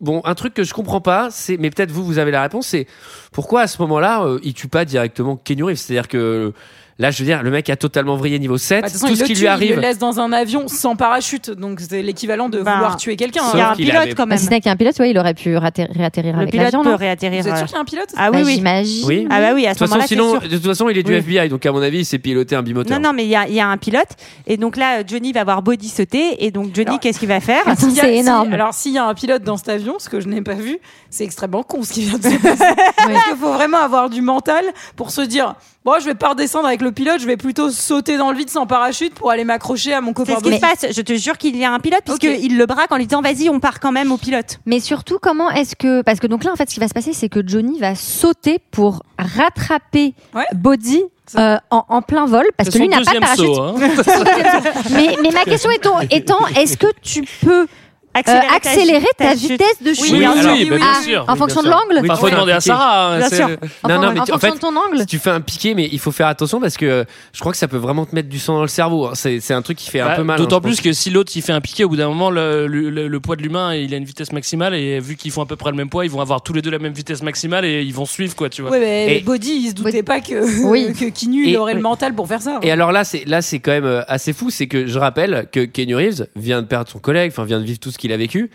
bon, 0.00 0.20
un 0.24 0.34
truc 0.34 0.54
que 0.54 0.64
je 0.64 0.74
comprends 0.74 1.00
pas, 1.00 1.30
c'est, 1.30 1.56
mais 1.56 1.70
peut-être 1.70 1.90
vous, 1.90 2.04
vous 2.04 2.18
avez 2.18 2.30
la 2.30 2.42
réponse, 2.42 2.68
c'est 2.68 2.86
pourquoi 3.32 3.62
à 3.62 3.66
ce 3.66 3.80
moment-là, 3.82 4.22
euh, 4.22 4.38
il 4.42 4.54
tue 4.54 4.68
pas 4.68 4.84
directement 4.84 5.36
Reeves? 5.62 5.76
C'est-à-dire 5.76 6.08
que 6.08 6.52
là, 6.98 7.10
je 7.10 7.18
veux 7.18 7.24
dire, 7.24 7.42
le 7.42 7.50
mec 7.50 7.68
a 7.70 7.76
totalement 7.76 8.16
vrillé 8.16 8.38
niveau 8.38 8.58
7. 8.58 8.82
bah, 8.82 8.88
façon, 8.88 9.06
tout 9.06 9.12
il 9.12 9.16
ce 9.18 9.24
qui 9.24 9.32
tue, 9.32 9.38
lui 9.40 9.44
Il 9.44 9.48
arrive. 9.48 9.74
le 9.76 9.80
laisse 9.82 9.98
dans 9.98 10.20
un 10.20 10.32
avion 10.32 10.68
sans 10.68 10.96
parachute. 10.96 11.50
Donc 11.50 11.80
c'est 11.80 12.02
l'équivalent 12.02 12.48
de 12.48 12.60
Bah, 12.60 12.74
vouloir 12.74 12.96
tuer 12.96 13.16
quelqu'un. 13.16 13.42
sauf 13.42 13.54
Il 13.54 13.58
y 13.58 13.62
a 13.62 13.70
un 13.70 13.74
pilote 13.74 13.94
avait- 13.96 14.10
quand 14.14 14.22
Bah, 14.24 14.30
même. 14.30 14.38
si 14.38 14.44
c'était 14.44 14.60
qu'un 14.60 14.76
pilote, 14.76 14.98
ouais, 14.98 15.10
il 15.10 15.18
aurait 15.18 15.34
pu 15.34 15.56
réatterrir 15.56 16.34
Le 16.34 16.38
avec 16.40 16.50
pilote 16.50 16.64
l'avion, 16.64 16.82
peut 16.82 16.94
réatterrir. 16.94 17.42
Vous 17.42 17.48
êtes 17.48 17.54
euh, 17.54 17.58
sûr 17.58 17.66
qu'il 17.66 17.74
y 17.74 17.78
a 17.78 17.80
un 17.80 17.84
pilote 17.84 18.08
Ah 18.16 18.30
oui, 18.32 18.38
Bah, 18.38 18.44
oui. 18.46 18.54
J'imagine. 18.56 19.04
Oui. 19.06 19.26
Ah 19.30 19.40
bah 19.40 19.50
oui, 19.54 19.66
à 19.66 19.74
ce 19.74 19.84
moment-là, 19.84 20.06
sinon, 20.06 20.30
sûr. 20.40 20.40
de 20.42 20.56
toute 20.56 20.66
façon, 20.66 20.88
il 20.88 20.98
est 20.98 21.02
du 21.02 21.12
Oui. 21.12 21.18
FBI, 21.18 21.48
donc 21.48 21.64
à 21.66 21.72
mon 21.72 21.82
avis, 21.82 21.98
il 22.00 22.04
s'est 22.04 22.18
piloté 22.18 22.56
un 22.56 22.62
bimoteur. 22.62 22.98
Non, 22.98 23.08
non, 23.08 23.14
mais 23.14 23.24
il 23.24 23.30
y 23.30 23.36
a, 23.36 23.46
il 23.48 23.54
y 23.54 23.60
a 23.60 23.68
un 23.68 23.76
pilote. 23.76 24.08
Et 24.46 24.56
donc 24.56 24.76
là, 24.76 25.02
Johnny 25.06 25.32
va 25.32 25.44
voir 25.44 25.62
Body 25.62 25.88
sauter. 25.88 26.44
Et 26.44 26.50
donc, 26.50 26.74
Johnny, 26.74 26.98
qu'est-ce 26.98 27.18
qu'il 27.18 27.28
va 27.28 27.40
faire 27.40 27.62
c'est 27.78 28.16
énorme. 28.16 28.52
alors, 28.52 28.74
s'il 28.74 28.92
y 28.92 28.98
a 28.98 29.04
un 29.06 29.14
pilote 29.14 29.42
dans 29.42 29.56
cet 29.56 29.68
avion, 29.68 29.94
ce 29.98 30.08
que 30.08 30.20
je 30.20 30.28
n'ai 30.28 30.42
pas 30.42 30.54
vu, 30.54 30.78
c'est 31.10 31.24
extrêmement 31.24 31.62
con 31.62 31.82
ce 31.82 31.92
qui 31.92 32.02
vient 32.02 32.18
de 32.18 32.24
se 32.24 32.36
passer. 32.42 32.64
Parce 32.96 33.24
qu'il 33.24 33.36
faut 33.36 33.52
vraiment 33.52 33.78
avoir 33.78 34.10
du 34.10 34.20
mental 34.20 34.64
pour 34.96 35.10
se 35.10 35.20
dire 35.20 35.54
Bon, 35.84 35.94
je 36.00 36.04
vais 36.04 36.14
pas 36.14 36.30
redescendre 36.30 36.66
avec 36.66 36.82
le 36.82 36.92
pilote, 36.92 37.18
je 37.20 37.26
vais 37.26 37.36
plutôt 37.38 37.70
sauter 37.70 38.18
dans 38.18 38.30
le 38.30 38.36
vide 38.36 38.50
sans 38.50 38.66
parachute 38.66 39.14
pour 39.14 39.30
aller 39.30 39.44
m'accrocher 39.44 39.94
à 39.94 40.00
mon 40.02 40.08
C'est 40.10 40.14
copain. 40.14 40.36
ce 40.38 40.44
qui 40.44 40.54
se 40.54 40.60
passe. 40.60 40.86
Je 40.94 41.00
te 41.00 41.14
jure 41.14 41.38
qu'il 41.38 41.56
y 41.56 41.64
a 41.64 41.72
un 41.72 41.78
pilote, 41.78 42.02
puisqu'il 42.04 42.58
le 42.58 42.66
braque 42.66 42.92
en 42.92 42.96
lui 42.96 43.06
disant 43.06 43.22
Vas-y, 43.22 43.48
on 43.48 43.58
part 43.60 43.80
quand 43.80 43.92
même 43.92 44.12
au 44.12 44.18
pilote. 44.18 44.58
Mais 44.66 44.80
surtout, 44.80 45.18
comment 45.22 45.50
est-ce 45.50 45.76
que. 45.76 46.02
Parce 46.02 46.18
que 46.20 46.26
donc 46.26 46.44
là, 46.44 46.52
en 46.52 46.56
fait, 46.56 46.68
ce 46.68 46.74
qui 46.74 46.80
va 46.80 46.88
se 46.88 46.94
passer, 46.94 47.12
c'est 47.14 47.28
que 47.30 47.40
Johnny 47.46 47.78
va 47.78 47.94
sauter 47.94 48.58
pour 48.70 49.02
rattraper 49.18 50.14
Ouais. 50.34 50.44
Body 50.54 51.02
euh, 51.36 51.56
en, 51.70 51.84
en 51.88 52.02
plein 52.02 52.26
vol. 52.26 52.44
Parce 52.56 52.70
C'est 52.70 52.78
que 52.78 52.82
lui 52.82 52.88
n'a 52.88 53.00
pas 53.00 53.14
de 53.14 53.18
parachute. 53.20 53.44
saut. 53.46 53.60
hein. 53.62 53.74
mais, 54.92 55.16
mais 55.22 55.30
ma 55.30 55.44
question 55.44 55.70
étant, 55.70 56.00
étant 56.10 56.46
est-ce 56.56 56.76
que 56.76 56.88
tu 57.02 57.22
peux 57.42 57.66
Accélérer, 58.14 58.46
Euh, 58.46 58.56
accélérer 58.56 59.06
ta 59.16 59.34
vitesse 59.34 59.82
de 59.82 59.92
chute. 59.94 60.02
Oui, 60.04 60.10
oui, 60.12 60.18
oui, 60.18 60.78
Ah, 60.82 61.24
en 61.28 61.32
Oui, 61.32 61.38
fonction 61.38 61.62
de 61.62 61.68
l'angle 61.68 62.00
Oui, 62.02 62.08
tu 62.08 62.16
faut 62.16 62.30
demander 62.30 62.52
à. 62.52 62.60
Sarah. 62.60 63.14
hein, 63.16 63.28
Bien. 63.30 63.48
Non, 63.48 63.54
En, 63.54 63.88
non, 63.88 64.08
fon- 64.08 64.12
mais 64.14 64.20
en 64.20 64.24
tu- 64.24 64.32
en 64.32 64.34
fonction 64.34 64.38
fait, 64.38 64.54
de 64.54 64.60
ton 64.60 64.76
angle. 64.76 64.98
Si 65.00 65.06
tu 65.06 65.18
fais 65.18 65.30
un 65.30 65.40
piqué, 65.40 65.74
mais 65.74 65.88
il 65.92 65.98
faut 65.98 66.10
faire 66.10 66.26
attention 66.26 66.60
parce 66.60 66.76
que 66.76 67.04
je 67.32 67.40
crois 67.40 67.52
que 67.52 67.58
ça 67.58 67.68
peut 67.68 67.76
vraiment 67.76 68.06
te 68.06 68.14
mettre 68.14 68.28
du 68.28 68.38
sang 68.38 68.54
dans 68.56 68.62
le 68.62 68.68
cerveau. 68.68 69.06
hein. 69.06 69.12
C'est 69.14 69.52
un 69.52 69.62
truc 69.62 69.76
qui 69.78 69.88
fait 69.90 70.00
un 70.00 70.06
Bah, 70.06 70.16
peu 70.16 70.22
mal. 70.24 70.36
hein, 70.36 70.42
D'autant 70.42 70.60
plus 70.60 70.80
que 70.80 70.92
si 70.92 71.10
l'autre 71.10 71.30
il 71.36 71.42
fait 71.42 71.52
un 71.52 71.60
piqué, 71.60 71.84
au 71.84 71.90
bout 71.90 71.96
d'un 71.96 72.08
moment, 72.08 72.30
le, 72.30 72.66
le- 72.66 72.90
le- 72.90 73.08
le 73.08 73.20
poids 73.20 73.36
de 73.36 73.42
l'humain 73.42 73.74
il 73.74 73.92
a 73.94 73.96
une 73.98 74.04
vitesse 74.04 74.32
maximale 74.32 74.74
et 74.74 74.98
vu 75.00 75.14
qu'ils 75.16 75.30
font 75.30 75.42
à 75.42 75.46
peu 75.46 75.56
près 75.56 75.70
le 75.70 75.76
même 75.76 75.90
poids, 75.90 76.04
ils 76.04 76.10
vont 76.10 76.20
avoir 76.20 76.42
tous 76.42 76.52
les 76.54 76.62
deux 76.62 76.70
la 76.70 76.78
même 76.78 76.92
vitesse 76.94 77.22
maximale 77.22 77.64
et 77.64 77.82
ils 77.82 77.94
vont 77.94 78.06
suivre 78.06 78.34
quoi, 78.34 78.48
tu 78.48 78.62
vois. 78.62 78.70
Ouais, 78.72 78.80
mais 78.80 79.16
Et- 79.18 79.20
Body, 79.20 79.60
il 79.64 79.68
se 79.68 79.74
doutait 79.74 80.02
pas 80.02 80.20
que, 80.20 80.64
Oui. 80.66 80.92
que 80.98 81.04
Kinu, 81.06 81.46
il 81.46 81.56
aurait 81.56 81.74
le 81.74 81.80
mental 81.82 82.14
pour 82.14 82.26
faire 82.26 82.42
ça. 82.42 82.58
Et 82.62 82.70
alors 82.72 82.90
là, 82.90 83.04
c'est 83.04 83.24
là, 83.26 83.42
c'est 83.42 83.58
quand 83.60 83.70
même 83.72 83.84
euh, 83.84 84.02
assez 84.08 84.32
fou, 84.32 84.50
c'est 84.50 84.66
que 84.66 84.86
je 84.86 84.98
rappelle 84.98 85.46
que 85.52 85.64
Kenny 85.66 85.94
Reeves 85.94 86.26
vient 86.36 86.62
de 86.62 86.66
perdre 86.66 86.90
son 86.90 86.98
collègue, 86.98 87.30
enfin 87.32 87.44
vient 87.44 87.60
de 87.60 87.64
vivre 87.64 87.78
tout 87.78 87.90
ce 87.90 87.98
qu'il 87.98 88.07
a 88.12 88.16
vécu, 88.16 88.50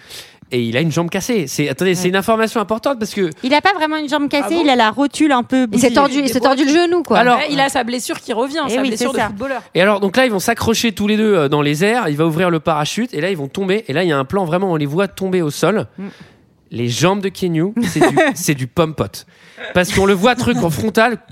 et 0.52 0.62
il 0.62 0.78
a 0.78 0.82
une 0.82 0.92
jambe 0.92 1.10
cassée. 1.10 1.48
C'est 1.48 1.68
attendez, 1.70 1.96
c'est 1.96 2.10
une 2.10 2.16
information 2.16 2.60
importante 2.62 3.00
parce 3.00 3.14
que 3.14 3.30
Il 3.42 3.54
a 3.54 3.62
pas 3.62 3.74
vraiment 3.74 3.98
une 3.98 4.08
jambe 4.10 4.30
cassée, 4.30 4.46
Ah 4.52 4.54
bon 4.56 4.62
il 4.64 4.70
a 4.70 4.76
la 4.76 4.92
rotule 4.92 5.32
un 5.32 5.42
peu. 5.44 5.68
Il 5.72 5.80
s'est 5.80 5.92
tordu, 5.92 6.20
il 6.20 6.30
s'est 6.30 6.40
tordu 6.42 6.64
le 6.66 6.70
genou, 6.72 7.02
quoi. 7.04 7.18
Alors- 7.20 7.38
Ouais, 7.38 7.48
il 7.50 7.60
a 7.60 7.70
sa 7.70 7.84
blessure 7.84 8.20
qui 8.20 8.34
revient, 8.34 8.62
Eh 8.68 8.70
sa 8.76 8.82
oui, 8.82 8.90
blessure 8.90 9.12
c'est 9.12 9.18
de 9.18 9.22
ça. 9.24 9.28
footballeur. 9.30 9.64
et 9.74 9.82
alors 9.82 10.00
donc 10.00 10.16
là, 10.18 10.26
ils 10.26 10.32
vont 10.32 10.40
s'accrocher 10.40 10.92
tous 10.92 11.08
les 11.08 11.18
deux 11.18 11.36
euh, 11.36 11.50
dans 11.50 11.62
les 11.62 11.84
airs. 11.84 12.08
Il 12.10 12.18
va 12.18 12.26
ouvrir 12.28 12.50
le 12.52 12.60
parachute 12.60 13.14
et 13.14 13.22
là, 13.22 13.30
ils 13.32 13.38
vont 13.38 13.48
tomber. 13.48 13.84
Et 13.88 13.94
là, 13.94 14.04
il 14.04 14.10
y 14.10 14.12
a 14.12 14.18
un 14.20 14.26
plan 14.26 14.46
vraiment, 14.46 14.72
on 14.72 14.76
les 14.76 14.86
voit 14.86 15.08
tomber 15.08 15.42
au 15.42 15.50
sol. 15.50 15.88
Mm. 15.98 16.08
Les 16.72 16.88
jambes 16.90 17.22
de 17.22 17.30
Kenyu, 17.30 17.74
c'est 17.84 18.54
du, 18.54 18.56
du 18.56 18.68
pomme 18.68 18.94
pot. 18.96 19.26
Parce 19.74 19.92
qu'on 19.94 20.06
le 20.08 20.14
voit 20.14 20.36
truc 20.36 20.58
en 20.64 20.70
frontal. 20.70 21.18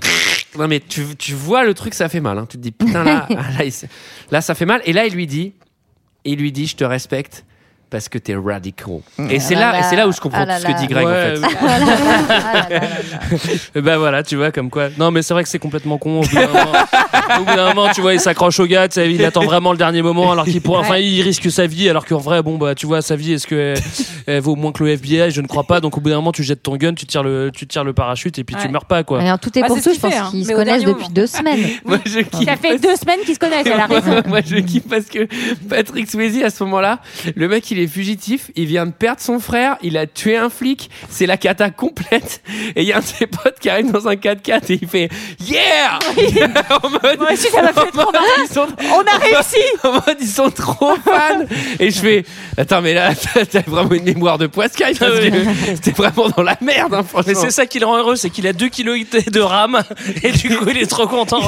Non 0.58 0.68
mais 0.68 0.80
tu, 0.80 1.02
tu 1.18 1.32
vois 1.32 1.64
le 1.64 1.72
truc, 1.72 1.94
ça 1.94 2.10
fait 2.10 2.20
mal. 2.20 2.36
hein. 2.36 2.46
Tu 2.46 2.58
te 2.58 2.62
dis 2.62 2.72
putain 2.72 3.04
là, 3.04 3.26
là, 3.30 3.64
il 3.64 3.68
s- 3.68 3.86
là, 4.30 4.42
ça 4.42 4.54
fait 4.54 4.66
mal. 4.66 4.82
Et 4.84 4.92
là, 4.92 5.06
il 5.06 5.14
lui 5.14 5.26
dit, 5.26 5.54
il 6.26 6.38
lui 6.38 6.52
dit, 6.52 6.66
je 6.66 6.76
te 6.76 6.84
respecte 6.84 7.46
parce 7.92 8.08
que 8.08 8.18
t'es 8.18 8.34
radical. 8.34 9.00
Et 9.30 9.38
c'est 9.38 9.54
Ah 9.54 9.60
là, 9.60 9.72
là 9.72 9.78
et 9.78 9.82
c'est 9.84 9.94
là 9.96 10.06
où 10.06 10.10
là. 10.10 10.14
je 10.16 10.20
comprends 10.20 10.44
Ah 10.48 10.56
tout 10.56 10.62
ce 10.62 10.66
que 10.72 10.78
dit 10.80 10.86
Greg 10.88 11.06
Ouais, 11.06 11.12
en 11.12 11.36
fait. 11.36 11.38
oui. 11.46 11.54
Ah 11.60 11.78
là 11.78 11.84
là, 11.84 11.96
ah 12.00 12.68
là 12.68 12.68
là 12.68 12.80
là 12.80 12.80
là. 12.80 13.38
Et 13.76 13.80
bah 13.80 13.98
voilà, 13.98 14.22
tu 14.22 14.36
vois, 14.36 14.50
comme 14.50 14.70
quoi. 14.70 14.88
Non, 14.98 15.10
mais 15.10 15.22
c'est 15.22 15.34
vrai 15.34 15.42
que 15.44 15.48
c'est 15.48 15.58
complètement 15.58 15.98
con. 15.98 16.20
Au 16.20 16.24
bout 16.24 16.34
d'un 17.54 17.68
moment, 17.74 17.86
d'un 17.86 17.92
tu 17.92 18.00
vois, 18.00 18.14
il 18.14 18.20
s'accroche 18.20 18.58
au 18.60 18.66
gars, 18.66 18.88
tu 18.88 19.00
il 19.04 19.24
attend 19.24 19.44
vraiment 19.44 19.72
le 19.72 19.78
dernier 19.78 20.02
moment, 20.02 20.32
alors 20.32 20.44
qu'il 20.46 20.60
pourrait, 20.60 20.80
enfin, 20.80 20.96
il 20.96 21.20
risque 21.22 21.50
sa 21.50 21.66
vie, 21.66 21.88
alors 21.88 22.04
qu'en 22.06 22.18
vrai, 22.18 22.42
bon, 22.42 22.56
bah, 22.58 22.74
tu 22.74 22.86
vois, 22.86 23.02
sa 23.02 23.14
vie, 23.16 23.32
est-ce 23.34 23.46
qu'elle 23.46 23.74
elle 24.26 24.40
vaut 24.40 24.56
moins 24.56 24.72
que 24.72 24.82
le 24.84 24.90
FBI 24.90 25.30
Je 25.30 25.40
ne 25.40 25.46
crois 25.46 25.64
pas. 25.64 25.80
Donc, 25.80 25.96
au 25.98 26.00
bout 26.00 26.08
d'un 26.10 26.16
moment, 26.16 26.32
tu 26.32 26.42
jettes 26.42 26.62
ton 26.62 26.76
gun, 26.76 26.94
tu 26.94 27.06
tires 27.06 27.22
le, 27.22 27.50
tu 27.54 27.66
tires 27.66 27.84
le 27.84 27.92
parachute 27.92 28.38
et 28.38 28.44
puis 28.44 28.56
tu 28.56 28.62
Ouais. 28.62 28.68
meurs 28.68 28.84
pas, 28.86 29.02
quoi. 29.04 29.20
Alors, 29.20 29.38
tout 29.38 29.56
est 29.58 29.60
Bah, 29.62 29.66
pour 29.68 29.80
tout. 29.82 29.92
Je 29.94 30.00
pense 30.00 30.14
hein. 30.14 30.28
qu'ils 30.30 30.46
se 30.46 30.52
connaissent 30.52 30.84
depuis 30.84 31.08
deux 31.10 31.26
semaines. 31.26 31.60
Moi, 31.84 31.98
je 32.06 32.20
kiffe. 32.20 32.44
Ça 32.48 32.56
fait 32.56 32.78
deux 32.78 32.96
semaines 32.96 33.20
qu'ils 33.24 33.34
se 33.34 33.38
connaissent, 33.40 33.66
elle 33.66 33.72
a 33.80 33.86
raison. 33.86 34.22
Moi, 34.26 34.40
je 34.44 34.56
kiffe 34.56 34.88
parce 34.88 35.06
que 35.06 35.26
Patrick 35.68 36.10
Swayze, 36.10 36.42
à 36.42 36.50
ce 36.50 36.62
moment-là, 36.64 37.00
le 37.34 37.48
mec, 37.48 37.70
il 37.70 37.78
est 37.82 37.86
fugitif, 37.86 38.50
il 38.56 38.66
vient 38.66 38.86
de 38.86 38.92
perdre 38.92 39.20
son 39.20 39.40
frère, 39.40 39.76
il 39.82 39.96
a 39.96 40.06
tué 40.06 40.36
un 40.36 40.50
flic, 40.50 40.90
c'est 41.08 41.26
la 41.26 41.36
cata 41.36 41.70
complète. 41.70 42.42
Et 42.76 42.82
il 42.82 42.88
y 42.88 42.92
a 42.92 42.98
un 42.98 43.00
de 43.00 43.04
ses 43.04 43.26
potes 43.26 43.58
qui 43.60 43.68
arrive 43.68 43.90
dans 43.90 44.08
un 44.08 44.14
4x4 44.14 44.72
et 44.72 44.78
il 44.80 44.88
fait 44.88 45.08
Yeah! 45.40 45.98
en 46.82 46.88
mode, 46.88 47.18
Moi 47.18 47.32
aussi, 47.32 47.48
ça 47.48 47.62
m'a 47.62 47.72
fait 47.72 47.80
en 47.80 47.86
trop 47.86 48.12
mode, 48.12 48.20
ils 48.42 48.52
sont, 48.52 48.66
On 48.92 49.00
a 49.00 49.18
réussi 49.18 49.56
en 49.84 49.92
mode, 49.92 50.16
ils 50.20 50.26
sont 50.26 50.50
trop 50.50 50.94
fans. 50.96 51.44
Et 51.78 51.90
je 51.90 51.98
fais, 51.98 52.24
attends, 52.56 52.80
mais 52.80 52.94
là, 52.94 53.12
t'as 53.50 53.62
vraiment 53.66 53.92
une 53.92 54.04
mémoire 54.04 54.38
de 54.38 54.46
poiscaille 54.46 54.94
parce 54.94 55.18
que 55.18 55.30
c'était 55.74 55.90
vraiment 55.92 56.28
dans 56.28 56.42
la 56.42 56.56
merde, 56.60 56.94
hein, 56.94 57.04
Mais 57.26 57.34
c'est 57.34 57.50
ça 57.50 57.66
qui 57.66 57.78
le 57.78 57.86
rend 57.86 57.98
heureux, 57.98 58.16
c'est 58.16 58.30
qu'il 58.30 58.46
a 58.46 58.52
2 58.52 58.68
kilos 58.68 58.98
de 59.10 59.40
rame 59.40 59.82
et 60.22 60.32
du 60.32 60.56
coup 60.56 60.68
il 60.68 60.78
est 60.78 60.86
trop 60.86 61.06
content. 61.06 61.40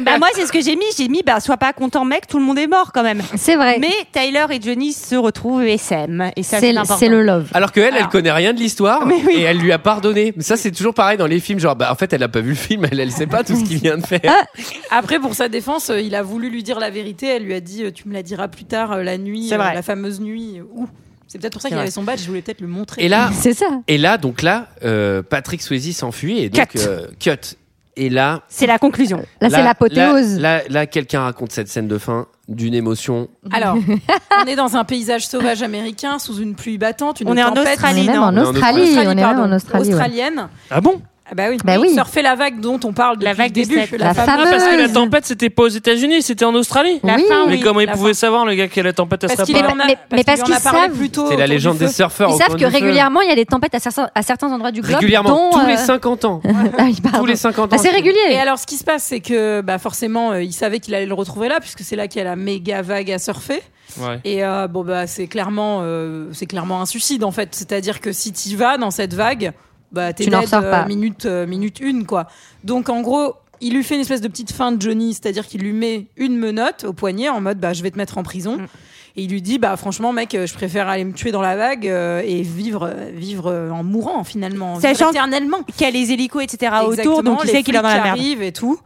Bah 0.00 0.18
moi 0.18 0.28
c'est 0.34 0.46
ce 0.46 0.52
que 0.52 0.60
j'ai 0.60 0.76
mis, 0.76 0.84
j'ai 0.96 1.08
mis 1.08 1.22
bah 1.22 1.40
sois 1.40 1.56
pas 1.56 1.72
content 1.72 2.04
mec, 2.04 2.26
tout 2.26 2.38
le 2.38 2.44
monde 2.44 2.58
est 2.58 2.66
mort 2.66 2.92
quand 2.92 3.02
même. 3.02 3.22
C'est 3.36 3.56
vrai. 3.56 3.78
Mais 3.78 3.92
Tyler 4.12 4.46
et 4.50 4.60
Johnny 4.60 4.92
se 4.92 5.14
retrouvent 5.14 5.61
et 5.68 5.78
ça 5.78 6.06
C'est 6.36 6.60
c'est 6.60 6.70
important. 6.76 6.96
c'est 6.98 7.08
le 7.08 7.22
love. 7.22 7.48
Alors 7.54 7.72
qu'elle, 7.72 7.84
elle 7.92 7.94
Alors. 7.96 8.08
connaît 8.10 8.32
rien 8.32 8.52
de 8.52 8.58
l'histoire 8.58 9.06
Mais 9.06 9.16
oui. 9.26 9.34
et 9.36 9.42
elle 9.42 9.58
lui 9.58 9.72
a 9.72 9.78
pardonné. 9.78 10.32
Mais 10.36 10.42
ça, 10.42 10.56
c'est 10.56 10.70
toujours 10.70 10.94
pareil 10.94 11.16
dans 11.18 11.26
les 11.26 11.40
films. 11.40 11.58
Genre, 11.58 11.76
bah, 11.76 11.90
en 11.92 11.94
fait, 11.94 12.12
elle 12.12 12.22
a 12.22 12.28
pas 12.28 12.40
vu 12.40 12.50
le 12.50 12.54
film, 12.56 12.86
elle, 12.90 13.00
elle 13.00 13.10
sait 13.12 13.26
pas 13.26 13.44
tout 13.44 13.56
ce 13.56 13.64
qu'il 13.64 13.78
vient 13.78 13.98
de 13.98 14.06
faire. 14.06 14.20
Après, 14.90 15.18
pour 15.18 15.34
sa 15.34 15.48
défense, 15.48 15.90
euh, 15.90 16.00
il 16.00 16.14
a 16.14 16.22
voulu 16.22 16.50
lui 16.50 16.62
dire 16.62 16.78
la 16.78 16.90
vérité. 16.90 17.26
Elle 17.26 17.44
lui 17.44 17.54
a 17.54 17.60
dit 17.60 17.84
euh, 17.84 17.90
Tu 17.90 18.08
me 18.08 18.14
la 18.14 18.22
diras 18.22 18.48
plus 18.48 18.64
tard, 18.64 18.92
euh, 18.92 19.02
la 19.02 19.18
nuit, 19.18 19.48
C'est 19.48 19.56
vrai. 19.56 19.74
la 19.74 19.82
fameuse 19.82 20.20
nuit. 20.20 20.60
Où 20.74 20.86
C'est 21.28 21.38
peut-être 21.38 21.52
pour 21.54 21.62
ça 21.62 21.68
qu'il 21.68 21.76
vrai. 21.76 21.82
avait 21.82 21.90
son 21.90 22.02
badge. 22.02 22.20
Je 22.22 22.26
voulais 22.28 22.42
peut-être 22.42 22.60
le 22.60 22.68
montrer. 22.68 23.02
Et 23.04 23.08
là, 23.08 23.30
C'est 23.40 23.54
ça. 23.54 23.66
et 23.88 23.98
là, 23.98 24.18
donc 24.18 24.42
là, 24.42 24.68
euh, 24.84 25.22
Patrick 25.22 25.62
Swayze 25.62 25.96
s'enfuit 25.96 26.38
et 26.40 26.48
donc 26.50 26.68
Cut. 26.68 26.78
euh, 26.78 27.06
cut. 27.18 27.56
Et 27.94 28.08
là, 28.08 28.40
C'est 28.48 28.66
la 28.66 28.78
conclusion. 28.78 29.18
Là, 29.42 29.50
c'est 29.50 29.62
l'apothéose. 29.62 30.38
Là, 30.38 30.58
là, 30.58 30.64
là, 30.70 30.86
quelqu'un 30.86 31.20
raconte 31.24 31.52
cette 31.52 31.68
scène 31.68 31.88
de 31.88 31.98
fin 31.98 32.26
d'une 32.54 32.74
émotion. 32.74 33.28
Alors, 33.50 33.76
on 34.42 34.46
est 34.46 34.56
dans 34.56 34.76
un 34.76 34.84
paysage 34.84 35.26
sauvage 35.26 35.62
américain, 35.62 36.18
sous 36.18 36.36
une 36.38 36.54
pluie 36.54 36.78
battante, 36.78 37.20
une 37.20 37.28
On 37.28 37.36
est 37.36 37.42
en 37.42 37.52
tempête. 37.52 37.64
On 37.64 37.68
est 37.68 37.72
Australie, 37.72 38.06
même 38.06 38.16
non 38.16 38.22
en 38.22 38.32
On 38.32 38.36
est 38.36 38.40
en 38.40 38.50
Australie. 38.50 38.94
On 38.96 39.10
est 39.10 39.14
même 39.14 39.40
en 39.40 39.52
Australie. 39.52 39.88
ouais. 39.88 39.94
australienne. 39.94 40.48
Ah 40.70 40.80
bon 40.80 41.00
Ah 41.32 41.34
bah 41.34 41.44
oui. 41.48 41.56
Bah 41.64 41.76
oui. 41.80 41.94
Surfer 41.94 42.20
la 42.20 42.34
vague 42.34 42.60
dont 42.60 42.78
on 42.84 42.92
parle 42.92 43.16
depuis 43.16 43.24
La 43.24 43.32
vague 43.32 43.56
le 43.56 43.62
début. 43.64 43.80
sept. 43.80 43.92
La 43.98 44.12
fameuse- 44.12 44.34
Ah, 44.38 44.50
parce 44.50 44.64
que 44.64 44.70
la 44.70 44.76
Fameuse. 44.76 44.92
tempête 44.92 45.24
c'était 45.24 45.48
pas 45.48 45.62
aux 45.62 45.68
États-Unis, 45.68 46.20
c'était 46.20 46.44
en 46.44 46.54
Australie. 46.54 47.00
La 47.02 47.14
Oui. 47.16 47.24
fin, 47.26 47.46
Mais 47.46 47.54
oui. 47.54 47.60
comment 47.60 47.80
il 47.80 47.86
la 47.86 47.92
pouvait 47.94 48.10
fin. 48.12 48.18
savoir 48.20 48.44
le 48.44 48.54
gars 48.54 48.68
que 48.68 48.80
la 48.82 48.92
tempête 48.92 49.24
elle 49.24 49.30
serait 49.30 49.50
pas 49.62 49.68
a, 49.70 49.74
Mais- 49.74 49.96
mais 50.12 50.24
parce 50.24 50.42
qu'il 50.42 50.52
en 50.52 50.56
a 50.56 50.60
qu'ils 50.60 50.64
parlé 50.70 50.80
savent- 50.88 50.96
plus 50.98 51.10
tôt 51.10 51.26
C'est 51.30 51.36
la 51.36 51.46
légende 51.46 51.78
des 51.78 51.88
surfeurs. 51.88 52.30
Ils 52.30 52.36
savent 52.36 52.56
que 52.56 52.64
régulièrement, 52.66 53.22
il 53.22 53.28
y 53.30 53.32
a 53.32 53.34
des 53.34 53.46
tempêtes 53.46 53.74
à 53.74 53.78
certains, 53.80 54.10
à 54.14 54.22
certains 54.22 54.52
endroits 54.52 54.72
du 54.72 54.82
globe. 54.82 54.96
Régulièrement, 54.96 55.50
dont, 55.52 55.58
tous 55.58 55.66
les 55.66 55.74
euh, 55.74 55.76
50 55.78 56.24
ans. 56.26 56.42
Ah 56.78 56.84
oui. 56.84 56.96
Tous 57.16 57.26
les 57.26 57.36
50 57.36 57.70
Bah, 57.70 57.76
ans. 57.76 57.80
c'est 57.82 57.88
régulier. 57.90 58.16
Et 58.30 58.36
alors, 58.38 58.58
ce 58.58 58.66
qui 58.66 58.76
se 58.76 58.84
passe, 58.84 59.04
c'est 59.04 59.20
que 59.20 59.62
bah, 59.62 59.78
forcément, 59.78 60.32
euh, 60.32 60.42
il 60.42 60.52
savait 60.52 60.80
qu'il 60.80 60.94
allait 60.94 61.06
le 61.06 61.14
retrouver 61.14 61.48
là, 61.48 61.60
puisque 61.60 61.80
c'est 61.80 61.96
là 61.96 62.08
qu'il 62.08 62.18
y 62.18 62.22
a 62.22 62.28
la 62.28 62.36
méga 62.36 62.82
vague 62.82 63.10
à 63.10 63.18
surfer. 63.18 63.62
Ouais. 64.00 64.20
Et 64.24 64.44
euh, 64.44 64.68
bon, 64.68 64.84
bah, 64.84 65.06
c'est 65.06 65.26
clairement, 65.28 65.78
euh, 65.82 66.26
c'est 66.32 66.46
clairement 66.46 66.80
un 66.82 66.86
suicide 66.86 67.24
en 67.24 67.30
fait. 67.30 67.48
C'est-à-dire 67.54 68.00
que 68.00 68.12
si 68.12 68.32
tu 68.32 68.56
vas 68.56 68.76
dans 68.78 68.90
cette 68.90 69.14
vague, 69.14 69.52
bah, 69.92 70.12
t'es 70.12 70.24
Tu 70.24 70.30
n'en 70.30 70.40
dead, 70.40 70.46
ressors 70.46 70.62
pas. 70.62 70.82
euh, 70.82 70.86
minute, 70.86 71.26
euh, 71.26 71.46
minute 71.46 71.80
une, 71.80 72.06
quoi. 72.06 72.26
Donc, 72.64 72.88
en 72.88 73.00
gros, 73.02 73.34
il 73.60 73.74
lui 73.74 73.84
fait 73.84 73.94
une 73.94 74.00
espèce 74.00 74.20
de 74.20 74.28
petite 74.28 74.52
fin 74.52 74.72
de 74.72 74.82
Johnny, 74.82 75.14
c'est-à-dire 75.14 75.46
qu'il 75.46 75.62
lui 75.62 75.72
met 75.72 76.06
une 76.16 76.36
menotte 76.36 76.84
au 76.84 76.92
poignet 76.92 77.28
en 77.28 77.40
mode, 77.40 77.58
bah, 77.58 77.72
je 77.72 77.82
vais 77.82 77.90
te 77.90 77.98
mettre 77.98 78.18
en 78.18 78.22
prison. 78.22 78.58
Mm. 78.58 78.66
Et 79.14 79.24
il 79.24 79.30
lui 79.30 79.42
dit, 79.42 79.58
bah, 79.58 79.76
franchement, 79.76 80.12
mec, 80.12 80.34
euh, 80.34 80.46
je 80.46 80.54
préfère 80.54 80.88
aller 80.88 81.04
me 81.04 81.12
tuer 81.12 81.32
dans 81.32 81.42
la 81.42 81.54
vague 81.54 81.86
euh, 81.86 82.22
et 82.24 82.40
vivre, 82.42 82.90
euh, 82.90 83.10
vivre 83.12 83.48
euh, 83.48 83.70
en 83.70 83.84
mourant 83.84 84.24
finalement, 84.24 84.80
Sachant 84.80 85.10
éternellement. 85.10 85.62
Qu'il 85.64 85.82
y 85.82 85.84
a 85.84 85.90
les 85.90 86.12
hélicos, 86.12 86.42
etc. 86.42 86.72
autour, 86.86 87.22
donc 87.22 87.40
il 87.44 87.50
sait 87.50 87.62
qu'il 87.62 87.76
est 87.76 87.82
dans 87.82 87.88
la 87.88 88.02
merde. 88.02 88.18
et 88.40 88.52
tout. 88.52 88.78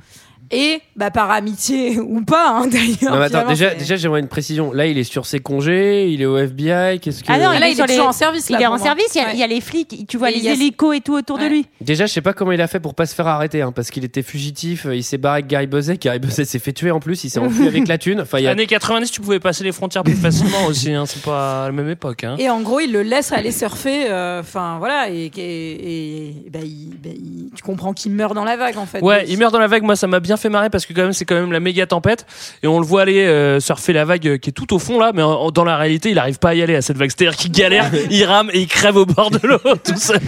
Et 0.51 0.81
bah 0.97 1.10
par 1.10 1.31
amitié 1.31 1.98
ou 2.01 2.23
pas 2.23 2.51
hein, 2.51 2.66
d'ailleurs. 2.68 3.12
Non, 3.14 3.18
mais 3.18 3.24
attends, 3.27 3.52
finalement, 3.55 3.78
déjà, 3.78 3.97
j'aimerais 3.97 4.20
une 4.20 4.28
précision. 4.28 4.73
Là, 4.73 4.86
il 4.86 4.97
est 4.98 5.05
sur 5.05 5.27
ses 5.27 5.40
congés, 5.40 6.09
il 6.10 6.23
est 6.23 6.27
au 6.27 6.36
FBI. 6.39 6.98
Qu'est-ce 7.01 7.23
que. 7.24 7.32
Ah 7.32 7.39
non, 7.39 7.51
là, 7.59 7.68
il 7.68 7.78
est 7.78 7.82
les- 7.86 7.93
toujours 7.94 8.09
en 8.09 8.12
service. 8.12 8.48
Il 8.48 8.52
là, 8.52 8.60
est 8.60 8.64
pour 8.64 8.74
en 8.74 8.77
moi. 8.78 8.85
service, 8.86 9.06
il 9.14 9.18
y, 9.18 9.20
a, 9.20 9.24
Ouais. 9.27 9.31
il 9.35 9.40
y 9.40 9.43
a 9.43 9.47
les 9.47 9.60
flics, 9.60 10.06
tu 10.09 10.16
vois 10.18 10.31
Et 10.31 10.35
il 10.35 10.39
les 10.40 10.44
y 10.47 10.48
a- 10.48 10.52
hélicos 10.52 10.94
et 10.97 11.01
tout 11.01 11.14
autour 11.14 11.39
de 11.39 11.43
Ouais. 11.44 11.48
lui. 11.48 11.66
Déjà, 11.81 12.06
je 12.06 12.12
sais 12.12 12.20
pas 12.20 12.32
comment 12.32 12.52
il 12.52 12.60
a 12.60 12.66
fait 12.68 12.81
pour 12.81 12.94
pas 12.94 13.06
se 13.06 13.14
faire 13.14 13.27
arrêter, 13.27 13.62
hein, 13.62 13.73
parce 13.73 13.90
qu'il 13.90 14.05
était 14.05 14.23
fugitif. 14.23 14.86
euh, 14.86 14.94
Il 14.97 15.02
s'est 15.05 15.18
barré 15.18 15.39
avec 15.39 15.47
Gary 15.48 15.66
Buzet. 15.66 15.97
Gary 15.98 16.18
Buzet 16.18 16.44
s'est 16.44 16.59
fait 16.59 16.73
tuer 16.73 16.90
en 16.90 17.01
plus. 17.01 17.24
Il 17.24 17.31
s'est 17.31 17.39
enfui 17.40 17.66
avec 17.68 17.89
la 17.89 17.98
thune. 17.98 18.20
Enfin, 18.20 18.39
il 18.39 18.44
y 18.44 18.47
a. 18.47 18.51
Années 18.51 18.66
90, 18.66 19.10
tu 19.10 19.20
pouvais 19.20 19.40
passer 19.40 19.64
les 19.64 19.73
frontières 19.73 20.02
plus 20.05 20.14
facilement 20.14 20.64
aussi. 20.66 20.93
Hein. 20.93 21.05
C'est 21.06 21.23
pas 21.23 21.64
à 21.64 21.66
la 21.66 21.73
même 21.73 21.90
époque. 21.90 22.24
Hein. 22.24 22.36
Et 22.39 22.48
en 22.48 22.60
gros, 22.60 22.81
il 22.81 22.93
le 22.93 23.02
laisse 23.02 23.32
aller 23.32 23.52
surfer. 23.52 24.06
euh, 24.10 24.40
Enfin 24.40 24.77
voilà, 24.78 25.10
et, 25.10 25.31
et, 25.36 26.24
et 26.28 26.51
bah, 26.51 26.59
il- 26.62 26.90
bah, 27.02 27.10
il- 27.14 27.51
tu 27.55 27.62
comprends 27.62 27.93
qu'il 27.93 28.12
meurt 28.12 28.35
dans 28.35 28.44
la 28.44 28.56
vague 28.56 28.77
en 28.78 28.86
fait. 28.86 29.01
Ouais, 29.01 29.20
Donc, 29.20 29.31
il 29.31 29.39
meurt 29.39 29.52
dans 29.52 29.59
la 29.59 29.66
vague. 29.66 29.82
Moi, 29.82 29.97
ça 29.97 30.06
m'a 30.06 30.20
bien 30.20 30.35
fait 30.36 30.48
marrer 30.48 30.70
parce 30.70 30.86
que 30.86 30.92
quand 30.92 31.02
même, 31.02 31.12
c'est 31.12 31.24
quand 31.24 31.34
même 31.34 31.52
la 31.52 31.60
méga 31.60 31.86
tempête 31.86 32.26
et 32.62 32.66
on 32.66 32.78
le 32.80 32.86
voit 32.86 33.02
aller 33.02 33.24
euh, 33.26 33.60
surfer 33.60 33.92
la 33.92 34.04
vague 34.04 34.26
euh, 34.26 34.38
qui 34.38 34.50
est 34.50 34.52
tout 34.52 34.72
au 34.74 34.78
fond 34.78 34.98
là, 34.98 35.12
mais 35.14 35.22
en- 35.22 35.50
dans 35.50 35.64
la 35.64 35.76
réalité, 35.76 36.10
il 36.10 36.18
arrive 36.18 36.38
pas 36.38 36.50
à 36.50 36.54
y 36.54 36.62
aller 36.62 36.74
à 36.76 36.82
cette 36.82 36.96
vague. 36.96 37.10
C'est-à-dire 37.10 37.36
qu'il 37.36 37.52
galère, 37.52 37.90
il 38.10 38.24
rame 38.24 38.50
et 38.52 38.60
il 38.60 38.66
crève 38.68 38.96
au 38.96 39.06
bord 39.06 39.30
de 39.30 39.40
l'eau 39.46 39.58
tout 39.84 39.96
seul. 39.96 40.20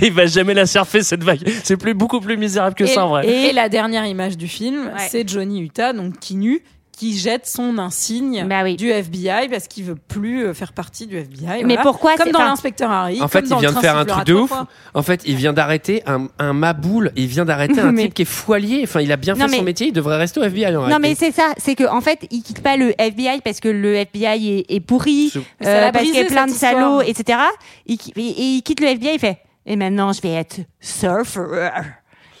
Et 0.00 0.06
il 0.06 0.12
va 0.12 0.26
jamais 0.26 0.54
la 0.54 0.66
surfer 0.66 1.02
cette 1.02 1.22
vague. 1.24 1.40
C'est 1.62 1.76
plus 1.76 1.94
beaucoup 1.94 2.20
plus 2.20 2.36
misérable 2.36 2.74
que 2.74 2.84
et, 2.84 2.88
ça 2.88 3.04
en 3.06 3.08
vrai. 3.08 3.26
et 3.28 3.52
la 3.52 3.68
dernière 3.68 4.06
image 4.06 4.36
du 4.36 4.48
film, 4.48 4.86
Ouais. 4.86 5.06
c'est 5.10 5.28
Johnny 5.28 5.60
Utah, 5.60 5.92
donc 5.92 6.18
Kinu, 6.20 6.62
qui 6.96 7.16
jette 7.18 7.46
son 7.46 7.78
insigne 7.78 8.46
Bah 8.48 8.62
oui. 8.62 8.76
du 8.76 8.90
FBI 8.90 9.48
parce 9.50 9.68
qu'il 9.68 9.84
veut 9.84 9.94
plus 9.96 10.44
euh, 10.46 10.54
faire 10.54 10.72
partie 10.72 11.06
du 11.06 11.16
FBI. 11.16 11.46
Mais 11.64 11.74
voilà. 11.74 11.82
pourquoi 11.82 12.14
Comme 12.16 12.30
dans 12.30 12.38
enfin, 12.38 12.48
l'inspecteur 12.48 12.90
Harry. 12.90 13.20
En 13.20 13.28
fait, 13.28 13.40
il 13.50 13.56
vient 13.58 13.72
de 13.72 13.78
faire 13.78 13.96
un 13.96 14.04
truc 14.04 14.24
de 14.26 14.34
ouf. 14.34 14.48
fois. 14.48 14.66
En 14.94 15.02
fait, 15.02 15.22
il 15.26 15.36
vient 15.36 15.52
d'arrêter 15.52 16.02
un, 16.06 16.28
un 16.38 16.52
maboule. 16.52 17.12
Il 17.16 17.26
vient 17.26 17.44
d'arrêter 17.44 17.80
un 17.80 17.92
Mais- 17.92 18.02
type 18.04 18.14
qui 18.14 18.22
est 18.22 18.26
foilier. 18.26 18.80
Enfin, 18.84 19.00
il 19.00 19.10
a 19.12 19.16
bien 19.16 19.34
Non, 19.34 19.48
fait 19.48 19.56
son 19.56 19.62
métier. 19.62 19.88
Il 19.88 19.92
devrait 19.92 20.16
rester 20.16 20.40
au 20.40 20.44
FBI. 20.44 20.76
en 20.76 20.88
Non 20.88 20.98
mais 21.00 21.14
c'est 21.14 21.32
ça, 21.32 21.52
c'est 21.58 21.74
que 21.74 21.84
en 21.88 22.00
fait 22.00 22.20
il 22.30 22.42
quitte 22.42 22.62
pas 22.62 22.76
le 22.76 22.94
FBI 23.00 23.40
parce 23.44 23.60
que 23.60 23.68
le 23.68 23.94
FBI 23.96 24.48
est, 24.68 24.74
est 24.76 24.80
pourri, 24.80 25.32
l'a 25.60 25.90
parce 25.92 26.04
qu'il 26.04 26.14
y 26.14 26.20
a 26.20 26.24
plein 26.24 26.46
de 26.46 26.52
histoire. 26.52 26.72
salauds, 26.72 27.00
etc. 27.02 27.38
Il, 27.86 27.98
et, 28.16 28.20
et 28.20 28.42
il 28.56 28.62
quitte 28.62 28.80
le 28.80 28.86
FBI, 28.88 29.14
il 29.14 29.18
fait 29.18 29.38
et 29.66 29.76
maintenant 29.76 30.12
je 30.12 30.20
vais 30.20 30.32
être 30.32 30.60
surfer. 30.80 31.70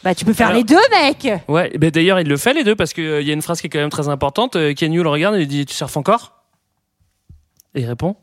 Bah 0.04 0.14
tu 0.14 0.24
peux 0.26 0.34
faire 0.34 0.48
Alors- 0.48 0.58
les 0.58 0.64
deux 0.64 0.76
mec. 1.02 1.28
Ouais, 1.48 1.72
ben 1.78 1.90
d'ailleurs, 1.90 2.20
il 2.20 2.28
le 2.28 2.36
fait 2.36 2.52
les 2.52 2.62
deux 2.62 2.76
parce 2.76 2.92
qu'il 2.92 3.22
y 3.22 3.30
a 3.30 3.32
une 3.32 3.42
phrase 3.42 3.60
qui 3.60 3.66
est 3.68 3.70
quand 3.70 3.78
même 3.78 3.88
très 3.90 4.08
importante. 4.08 4.54
Euh, 4.56 4.74
Kenyu 4.74 5.02
le 5.02 5.08
regarde 5.08 5.34
et 5.36 5.40
il 5.40 5.48
dit 5.48 5.64
Tu 5.64 5.74
surfes 5.74 5.96
encore? 5.96 6.32
Et 7.74 7.80
il 7.80 7.86
répond 7.86 8.14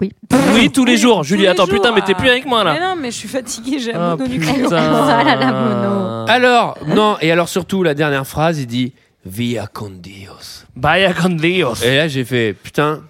Oui. 0.00 0.12
Oui, 0.54 0.70
tous 0.70 0.84
les 0.84 0.96
jours. 0.96 1.22
Julie, 1.24 1.42
les 1.42 1.48
attends, 1.48 1.64
jours, 1.66 1.74
putain, 1.76 1.92
mais 1.94 2.00
t'es 2.02 2.14
plus 2.14 2.28
avec 2.28 2.44
moi 2.44 2.64
Mais 2.64 2.78
là. 2.78 2.94
non, 2.94 3.00
mais 3.00 3.10
je 3.10 3.16
suis 3.16 3.28
fatiguée, 3.28 3.78
j'ai 3.78 3.94
un 3.94 4.12
Ah, 4.12 4.16
mononucléaire. 4.16 4.54
putain. 4.56 4.76
Ah 5.08 5.22
là 5.24 5.36
là, 5.36 5.52
mono. 5.52 6.24
Alors, 6.28 6.76
non. 6.88 7.16
Et 7.20 7.30
alors, 7.32 7.48
surtout, 7.48 7.82
la 7.82 7.94
dernière 7.94 8.26
phrase, 8.26 8.58
il 8.58 8.66
dit 8.66 8.92
Via 9.24 9.66
con 9.66 9.90
Dios. 9.94 10.64
Vaya 10.76 11.12
con 11.14 11.30
Dios. 11.30 11.82
Et 11.84 11.96
là, 11.96 12.08
j'ai 12.08 12.24
fait 12.24 12.52
Putain. 12.52 13.02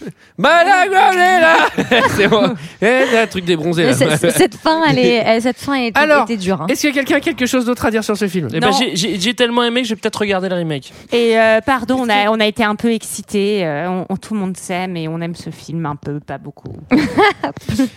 Bah, 0.38 0.62
et 0.62 0.88
là. 0.90 1.12
Est 1.12 1.40
là 1.40 2.00
C'est 2.16 2.28
bon. 2.28 2.54
Eh, 2.80 3.16
un 3.18 3.26
truc 3.26 3.44
débronzé 3.44 3.84
là. 3.84 3.92
Mais 3.98 4.16
c'est- 4.16 4.30
Cette 4.30 4.54
fin, 4.54 4.82
elle 4.88 4.98
est, 4.98 5.40
cette 5.40 5.58
fin 5.58 5.74
était, 5.74 5.98
Alors, 5.98 6.22
était 6.24 6.36
dure. 6.36 6.62
hein. 6.62 6.66
Est-ce 6.68 6.86
que 6.86 6.92
quelqu'un 6.94 7.16
a 7.16 7.20
quelque 7.20 7.46
chose 7.46 7.64
d'autre 7.64 7.84
à 7.84 7.90
dire 7.90 8.04
sur 8.04 8.16
ce 8.16 8.28
film 8.28 8.48
Eh 8.54 8.60
ben, 8.60 8.70
j'ai- 8.94 9.34
tellement 9.34 9.64
aimé 9.64 9.82
que 9.82 9.88
je 9.88 9.94
vais 9.94 10.00
peut-être 10.00 10.20
regarder 10.20 10.48
le 10.48 10.54
remake. 10.56 10.92
Et 11.12 11.38
euh, 11.38 11.60
pardon, 11.60 11.96
on 12.00 12.08
a, 12.08 12.30
on 12.30 12.38
a 12.40 12.46
été 12.46 12.62
un 12.64 12.76
peu 12.76 12.92
excités. 12.92 13.64
euh, 13.64 13.88
on, 13.88 14.06
on- 14.10 14.16
tout 14.16 14.34
le 14.34 14.40
monde 14.40 14.56
s'aime 14.56 14.96
et 14.96 15.08
on 15.08 15.20
aime 15.20 15.34
ce 15.34 15.50
film 15.50 15.84
un 15.86 15.96
peu, 15.96 16.20
pas 16.20 16.38
beaucoup. 16.38 16.72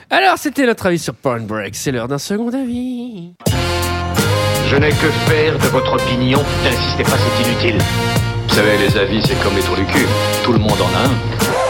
Alors, 0.10 0.38
c'était 0.38 0.66
notre 0.66 0.86
avis 0.88 1.00
sur 1.00 1.14
Point 1.14 1.42
Break. 1.42 1.76
C'est 1.76 1.92
l'heure 1.92 2.08
d'un 2.08 2.18
second 2.18 2.50
avis. 2.50 3.34
Je 4.68 4.76
n'ai 4.78 4.90
que 4.90 5.10
faire 5.30 5.54
de 5.58 5.68
votre 5.68 5.94
opinion. 5.94 6.40
N'insistez 6.64 7.04
pas, 7.04 7.18
c'est 7.18 7.48
inutile. 7.48 7.78
Vous 8.48 8.56
savez, 8.56 8.78
les 8.78 8.98
avis, 8.98 9.22
c'est 9.22 9.40
comme 9.44 9.56
les 9.56 9.62
trous 9.62 9.76
du 9.76 9.86
cul. 9.86 10.06
Tout 10.44 10.54
le 10.54 10.60
monde 10.60 10.80
en 10.82 10.96
a 10.98 11.08
un. 11.08 11.61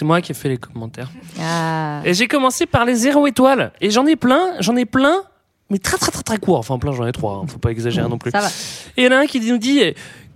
C'est 0.00 0.06
moi 0.06 0.22
qui 0.22 0.32
ai 0.32 0.34
fait 0.34 0.48
les 0.48 0.56
commentaires. 0.56 1.10
Ah. 1.38 2.00
Et 2.06 2.14
j'ai 2.14 2.26
commencé 2.26 2.64
par 2.64 2.86
les 2.86 2.94
zéro 2.94 3.26
étoiles. 3.26 3.70
Et 3.82 3.90
j'en 3.90 4.06
ai 4.06 4.16
plein, 4.16 4.54
j'en 4.60 4.74
ai 4.76 4.86
plein, 4.86 5.24
mais 5.68 5.76
très 5.76 5.98
très 5.98 6.10
très 6.10 6.22
très 6.22 6.38
court. 6.38 6.56
Enfin, 6.56 6.78
plein, 6.78 6.92
j'en 6.92 7.06
ai 7.06 7.12
trois. 7.12 7.34
hein. 7.34 7.46
Faut 7.46 7.58
pas 7.58 7.70
exagérer 7.70 8.08
non 8.08 8.16
plus. 8.16 8.30
Ça 8.30 8.40
va. 8.40 8.48
Et 8.96 9.02
il 9.02 9.04
y 9.04 9.08
en 9.08 9.12
a 9.12 9.16
un 9.20 9.26
qui 9.26 9.40
nous 9.40 9.58
dit 9.58 9.82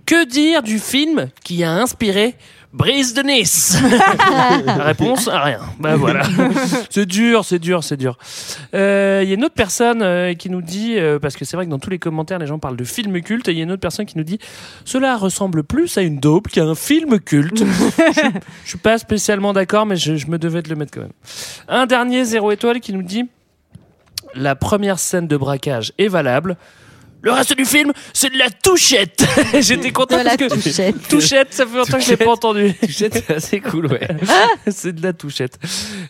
Que 0.05 0.23
dire 0.27 0.61
du 0.61 0.77
film 0.77 1.29
qui 1.43 1.63
a 1.63 1.71
inspiré 1.71 2.35
Brise 2.75 3.13
de 3.13 3.21
Nice 3.21 3.77
La 4.65 4.83
réponse 4.83 5.29
Rien. 5.29 5.61
Bah 5.79 5.95
voilà. 5.95 6.23
c'est 6.89 7.05
dur, 7.05 7.45
c'est 7.45 7.57
dur, 7.57 7.85
c'est 7.85 7.95
dur. 7.95 8.17
Euh, 8.73 9.21
Il 9.23 9.29
y 9.29 9.31
a 9.31 9.35
une 9.35 9.45
autre 9.45 9.55
personne 9.55 10.01
euh, 10.01 10.33
qui 10.33 10.49
nous 10.49 10.61
dit, 10.61 10.99
euh, 10.99 11.17
parce 11.17 11.37
que 11.37 11.45
c'est 11.45 11.55
vrai 11.55 11.65
que 11.65 11.71
dans 11.71 11.79
tous 11.79 11.89
les 11.89 11.99
commentaires, 11.99 12.37
les 12.37 12.47
gens 12.47 12.59
parlent 12.59 12.75
de 12.75 12.83
film 12.83 13.21
culte, 13.21 13.47
et 13.47 13.53
il 13.53 13.57
y 13.57 13.61
a 13.61 13.63
une 13.63 13.71
autre 13.71 13.79
personne 13.79 14.05
qui 14.05 14.17
nous 14.17 14.25
dit 14.25 14.39
Cela 14.83 15.15
ressemble 15.15 15.63
plus 15.63 15.97
à 15.97 16.01
une 16.01 16.19
dope 16.19 16.49
qu'à 16.49 16.65
un 16.65 16.75
film 16.75 17.17
culte. 17.21 17.59
je, 17.63 18.21
je 18.65 18.69
suis 18.69 18.77
pas 18.77 18.97
spécialement 18.97 19.53
d'accord, 19.53 19.85
mais 19.85 19.95
je, 19.95 20.17
je 20.17 20.27
me 20.27 20.37
devais 20.37 20.61
de 20.61 20.69
le 20.69 20.75
mettre 20.75 20.91
quand 20.91 21.01
même. 21.01 21.13
Un 21.69 21.85
dernier 21.85 22.25
zéro 22.25 22.51
étoile 22.51 22.81
qui 22.81 22.91
nous 22.91 23.03
dit 23.03 23.23
La 24.33 24.55
première 24.55 24.99
scène 24.99 25.27
de 25.27 25.37
braquage 25.37 25.93
est 25.97 26.09
valable. 26.09 26.57
Le 27.25 27.31
reste 27.31 27.57
du 27.57 27.65
film, 27.65 27.91
c'est 28.13 28.31
de 28.31 28.37
la 28.37 28.51
touchette. 28.51 29.25
J'étais 29.59 29.91
content 29.91 30.19
De 30.19 30.23
la 30.23 30.37
parce 30.37 30.53
que 30.53 30.61
touchette. 30.61 31.07
touchette, 31.09 31.53
ça 31.55 31.65
fait 31.65 31.75
longtemps 31.75 31.97
que 31.97 32.03
je 32.03 32.11
l'ai 32.11 32.17
pas 32.17 32.29
entendu. 32.29 32.71
Touchette, 32.81 33.23
c'est 33.25 33.33
assez 33.33 33.61
cool, 33.61 33.87
ouais. 33.87 34.07
c'est 34.67 34.93
de 34.93 35.01
la 35.01 35.11
touchette. 35.11 35.57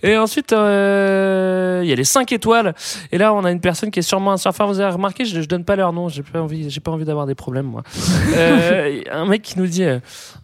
Et 0.03 0.17
ensuite, 0.17 0.51
euh, 0.51 1.79
il 1.83 1.89
y 1.89 1.93
a 1.93 1.95
les 1.95 2.03
5 2.03 2.29
étoiles. 2.33 2.75
Et 3.13 3.17
là, 3.17 3.33
on 3.33 3.45
a 3.45 3.51
une 3.51 3.61
personne 3.61 3.91
qui 3.91 3.99
est 3.99 4.01
sûrement 4.01 4.33
un 4.33 4.37
surfeur. 4.37 4.67
Vous 4.67 4.81
avez 4.81 4.91
remarqué, 4.91 5.23
je, 5.23 5.39
je 5.39 5.47
donne 5.47 5.63
pas 5.63 5.77
leur 5.77 5.93
nom. 5.93 6.09
J'ai 6.09 6.21
pas 6.21 6.41
envie, 6.41 6.69
j'ai 6.69 6.81
pas 6.81 6.91
envie 6.91 7.05
d'avoir 7.05 7.27
des 7.27 7.35
problèmes, 7.35 7.67
moi. 7.67 7.83
Euh, 8.35 8.99
un 9.09 9.25
mec 9.25 9.41
qui 9.41 9.57
nous 9.57 9.67
dit 9.67 9.85
euh, 9.85 9.99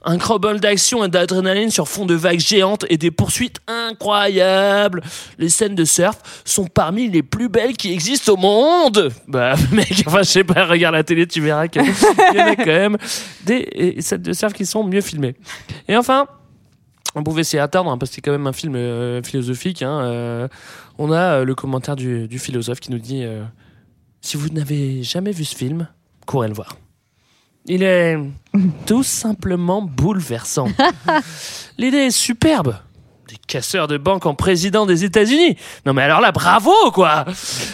un 0.05 0.15
gros 0.15 0.39
bol 0.39 0.61
d'action 0.61 1.03
et 1.03 1.09
d'adrénaline 1.09 1.69
sur 1.69 1.89
fond 1.89 2.05
de 2.05 2.15
vagues 2.15 2.39
géantes 2.39 2.85
et 2.89 2.97
des 2.97 3.11
poursuites 3.11 3.57
incroyables. 3.67 5.01
Les 5.37 5.49
scènes 5.49 5.75
de 5.75 5.83
surf 5.83 6.17
sont 6.45 6.67
parmi 6.67 7.09
les 7.09 7.23
plus 7.23 7.49
belles 7.49 7.75
qui 7.75 7.91
existent 7.91 8.35
au 8.35 8.37
monde. 8.37 9.11
Bah, 9.27 9.55
mec, 9.73 10.03
enfin, 10.07 10.19
je 10.19 10.29
sais 10.29 10.43
pas, 10.45 10.60
regarde 10.69 10.95
la 10.95 11.03
télé, 11.03 11.27
tu 11.27 11.41
verras 11.41 11.67
qu'il 11.67 11.83
y 11.83 12.41
en 12.41 12.47
a 12.47 12.55
quand 12.55 12.65
même 12.65 12.97
des 13.45 13.67
et 13.71 14.01
scènes 14.01 14.21
de 14.21 14.33
surf 14.33 14.53
qui 14.53 14.65
sont 14.65 14.83
mieux 14.83 15.01
filmées. 15.01 15.35
Et 15.87 15.97
enfin, 15.97 16.27
on 17.15 17.23
pouvait 17.23 17.43
s'y 17.43 17.57
attendre 17.57 17.91
hein, 17.91 17.97
parce 17.97 18.11
que 18.11 18.15
c'est 18.15 18.21
quand 18.21 18.31
même 18.31 18.47
un 18.47 18.53
film 18.53 18.75
euh, 18.75 19.21
philosophique. 19.21 19.81
hein, 19.81 20.01
euh, 20.01 20.47
on 20.97 21.11
a 21.11 21.39
euh, 21.39 21.45
le 21.45 21.55
commentaire 21.55 21.95
du, 21.95 22.27
du 22.27 22.39
philosophe 22.39 22.79
qui 22.79 22.91
nous 22.91 22.99
dit 22.99 23.25
si 24.21 24.37
vous 24.37 24.49
n'avez 24.49 25.03
jamais 25.03 25.31
vu 25.31 25.43
ce 25.45 25.55
film, 25.55 25.87
courez 26.25 26.47
le 26.47 26.53
voir. 26.53 26.77
Il 27.65 27.83
est 27.83 28.17
tout 28.85 29.03
simplement 29.03 29.81
bouleversant. 29.81 30.67
L'idée 31.77 31.97
est 31.97 32.11
superbe. 32.11 32.75
Des 33.31 33.37
casseurs 33.47 33.87
de 33.87 33.97
banque 33.97 34.25
en 34.25 34.35
président 34.35 34.85
des 34.85 35.05
États-Unis. 35.05 35.55
Non 35.85 35.93
mais 35.93 36.01
alors 36.01 36.19
là, 36.19 36.33
bravo 36.33 36.73
quoi. 36.91 37.23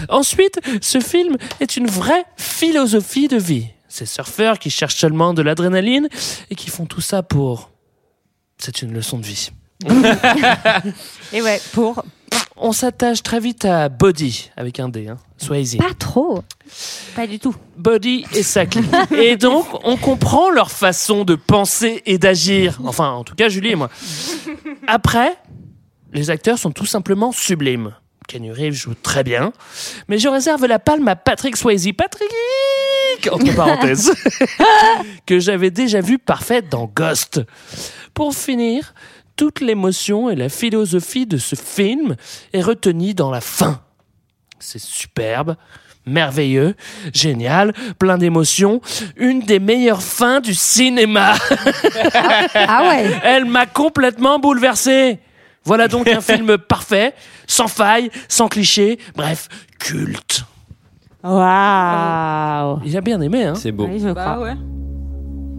Ensuite, 0.07 0.59
ce 0.81 0.99
film 0.99 1.35
est 1.59 1.77
une 1.77 1.87
vraie 1.87 2.25
philosophie 2.37 3.27
de 3.27 3.37
vie. 3.37 3.65
Ces 3.87 4.05
surfeurs 4.05 4.59
qui 4.59 4.69
cherchent 4.69 4.97
seulement 4.97 5.33
de 5.33 5.41
l'adrénaline 5.41 6.09
et 6.51 6.55
qui 6.55 6.69
font 6.69 6.85
tout 6.85 7.01
ça 7.01 7.23
pour 7.23 7.71
c'est 8.59 8.83
une 8.83 8.93
leçon 8.93 9.17
de 9.17 9.25
vie. 9.25 9.49
Et 11.33 11.41
ouais, 11.41 11.61
pour. 11.73 12.03
On 12.59 12.71
s'attache 12.71 13.21
très 13.21 13.39
vite 13.39 13.65
à 13.65 13.87
Body, 13.87 14.49
avec 14.57 14.79
un 14.79 14.89
D, 14.89 15.07
hein. 15.07 15.17
Swayze. 15.37 15.77
Pas 15.77 15.93
trop. 15.97 16.43
Pas 17.15 17.27
du 17.27 17.37
tout. 17.37 17.55
Body 17.77 18.25
et 18.33 18.41
sa. 18.41 18.63
Et 19.11 19.37
donc, 19.37 19.67
on 19.83 19.95
comprend 19.95 20.49
leur 20.49 20.71
façon 20.71 21.23
de 21.23 21.35
penser 21.35 22.01
et 22.07 22.17
d'agir. 22.17 22.79
Enfin, 22.83 23.11
en 23.11 23.23
tout 23.23 23.35
cas, 23.35 23.47
Julie 23.49 23.69
et 23.69 23.75
moi. 23.75 23.91
Après, 24.87 25.37
les 26.13 26.29
acteurs 26.29 26.57
sont 26.57 26.71
tout 26.71 26.85
simplement 26.85 27.31
sublimes. 27.31 27.93
Kenny 28.27 28.51
Reeves 28.51 28.73
joue 28.73 28.93
très 28.93 29.23
bien, 29.23 29.53
mais 30.09 30.19
je 30.19 30.27
réserve 30.27 30.65
la 30.65 30.79
palme 30.79 31.07
à 31.07 31.15
Patrick 31.15 31.55
Swayze. 31.55 31.89
Patrick 31.97 32.29
entre 33.31 33.55
parenthèses, 33.55 34.13
que 35.25 35.39
j'avais 35.39 35.71
déjà 35.71 36.01
vu 36.01 36.19
parfait 36.19 36.61
dans 36.61 36.85
Ghost. 36.93 37.41
Pour 38.13 38.35
finir, 38.35 38.93
toute 39.35 39.59
l'émotion 39.59 40.29
et 40.29 40.35
la 40.35 40.49
philosophie 40.49 41.25
de 41.25 41.37
ce 41.37 41.55
film 41.55 42.15
est 42.53 42.61
retenue 42.61 43.13
dans 43.13 43.31
la 43.31 43.41
fin. 43.41 43.81
C'est 44.59 44.79
superbe, 44.79 45.55
merveilleux, 46.05 46.75
génial, 47.13 47.73
plein 47.99 48.17
d'émotions, 48.17 48.81
une 49.15 49.41
des 49.41 49.59
meilleures 49.59 50.01
fins 50.01 50.39
du 50.39 50.55
cinéma. 50.55 51.35
Ah 52.55 52.89
ouais. 52.89 53.19
Elle 53.23 53.45
m'a 53.45 53.65
complètement 53.65 54.39
bouleversé. 54.39 55.19
Voilà 55.67 55.89
donc 55.89 56.07
un 56.07 56.21
film 56.31 56.57
parfait, 56.57 57.13
sans 57.45 57.67
faille, 57.67 58.09
sans 58.29 58.47
cliché, 58.47 58.97
bref, 59.15 59.49
culte. 59.79 60.45
Waouh. 61.23 62.79
Il 62.85 62.95
a 62.95 63.01
bien 63.01 63.19
aimé, 63.19 63.43
hein 63.43 63.55
C'est 63.55 63.73
beau. 63.73 63.85
Oui, 63.85 63.99
je 63.99 64.07
Bah 64.09 64.23
crois. 64.35 64.39
ouais. 64.45 64.55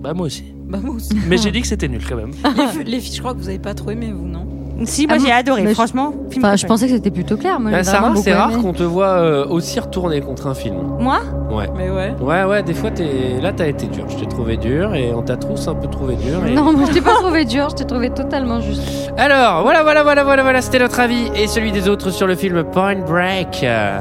Bah 0.00 0.14
moi 0.14 0.26
aussi. 0.26 0.44
Bah 0.66 0.78
moi 0.82 0.94
aussi. 0.94 1.10
Mais 1.26 1.36
j'ai 1.36 1.50
dit 1.50 1.60
que 1.60 1.66
c'était 1.66 1.88
nul 1.88 2.02
quand 2.08 2.16
même. 2.16 2.30
les 2.86 3.00
filles, 3.00 3.16
je 3.16 3.20
crois 3.20 3.34
que 3.34 3.38
vous 3.38 3.48
avez 3.48 3.58
pas 3.58 3.74
trop 3.74 3.90
aimé, 3.90 4.10
vous, 4.10 4.26
non? 4.26 4.46
Si, 4.84 5.06
moi 5.06 5.16
Ah, 5.18 5.22
j'ai 5.24 5.32
adoré. 5.32 5.74
Franchement, 5.74 6.12
film 6.30 6.44
Enfin, 6.44 6.56
je 6.56 6.66
pensais 6.66 6.86
que 6.86 6.92
c'était 6.92 7.10
plutôt 7.10 7.36
clair. 7.36 7.58
Moi, 7.58 7.70
Bah, 7.72 7.82
Sarah, 7.82 8.12
c'est 8.16 8.32
rare 8.32 8.58
qu'on 8.58 8.72
te 8.72 8.82
voit 8.84 9.06
euh, 9.08 9.46
aussi 9.48 9.78
retourner 9.80 10.20
contre 10.20 10.46
un 10.46 10.54
film. 10.54 10.76
Moi 11.00 11.18
Ouais. 11.50 11.68
Mais 11.76 11.90
ouais. 11.90 12.14
Ouais, 12.20 12.44
ouais, 12.44 12.62
des 12.62 12.74
fois, 12.74 12.90
t'es... 12.90 13.40
là, 13.42 13.52
t'as 13.52 13.66
été 13.66 13.86
dur. 13.86 14.04
Je 14.08 14.16
t'ai 14.16 14.26
trouvé 14.26 14.56
dur 14.56 14.94
et 14.94 15.12
on 15.14 15.22
t'a 15.22 15.36
tous 15.36 15.66
un 15.68 15.74
peu 15.74 15.88
trouvé 15.88 16.14
dur. 16.16 16.46
et- 16.46 16.54
Non, 16.54 16.72
moi, 16.72 16.86
je 16.88 16.92
t'ai 16.94 17.00
pas 17.00 17.14
trouvé 17.14 17.44
dur. 17.44 17.68
Je 17.70 17.74
t'ai 17.76 17.84
trouvé 17.86 18.10
totalement 18.10 18.60
juste. 18.60 18.82
Alors, 19.16 19.62
voilà, 19.62 19.82
voilà, 19.82 20.02
voilà, 20.04 20.22
voilà, 20.24 20.42
voilà, 20.42 20.62
c'était 20.62 20.78
notre 20.78 21.00
avis 21.00 21.28
et 21.34 21.46
celui 21.48 21.72
des 21.72 21.88
autres 21.88 22.10
sur 22.10 22.26
le 22.26 22.36
film 22.36 22.62
Point 22.64 23.00
Break. 23.06 23.60
Euh, 23.64 24.00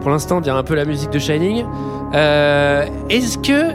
pour 0.00 0.10
l'instant, 0.10 0.38
on 0.38 0.40
dirait 0.40 0.58
un 0.58 0.62
peu 0.64 0.74
la 0.74 0.84
musique 0.86 1.10
de 1.10 1.18
Shining. 1.18 1.64
Euh, 2.14 2.84
est-ce 3.10 3.38
que. 3.38 3.74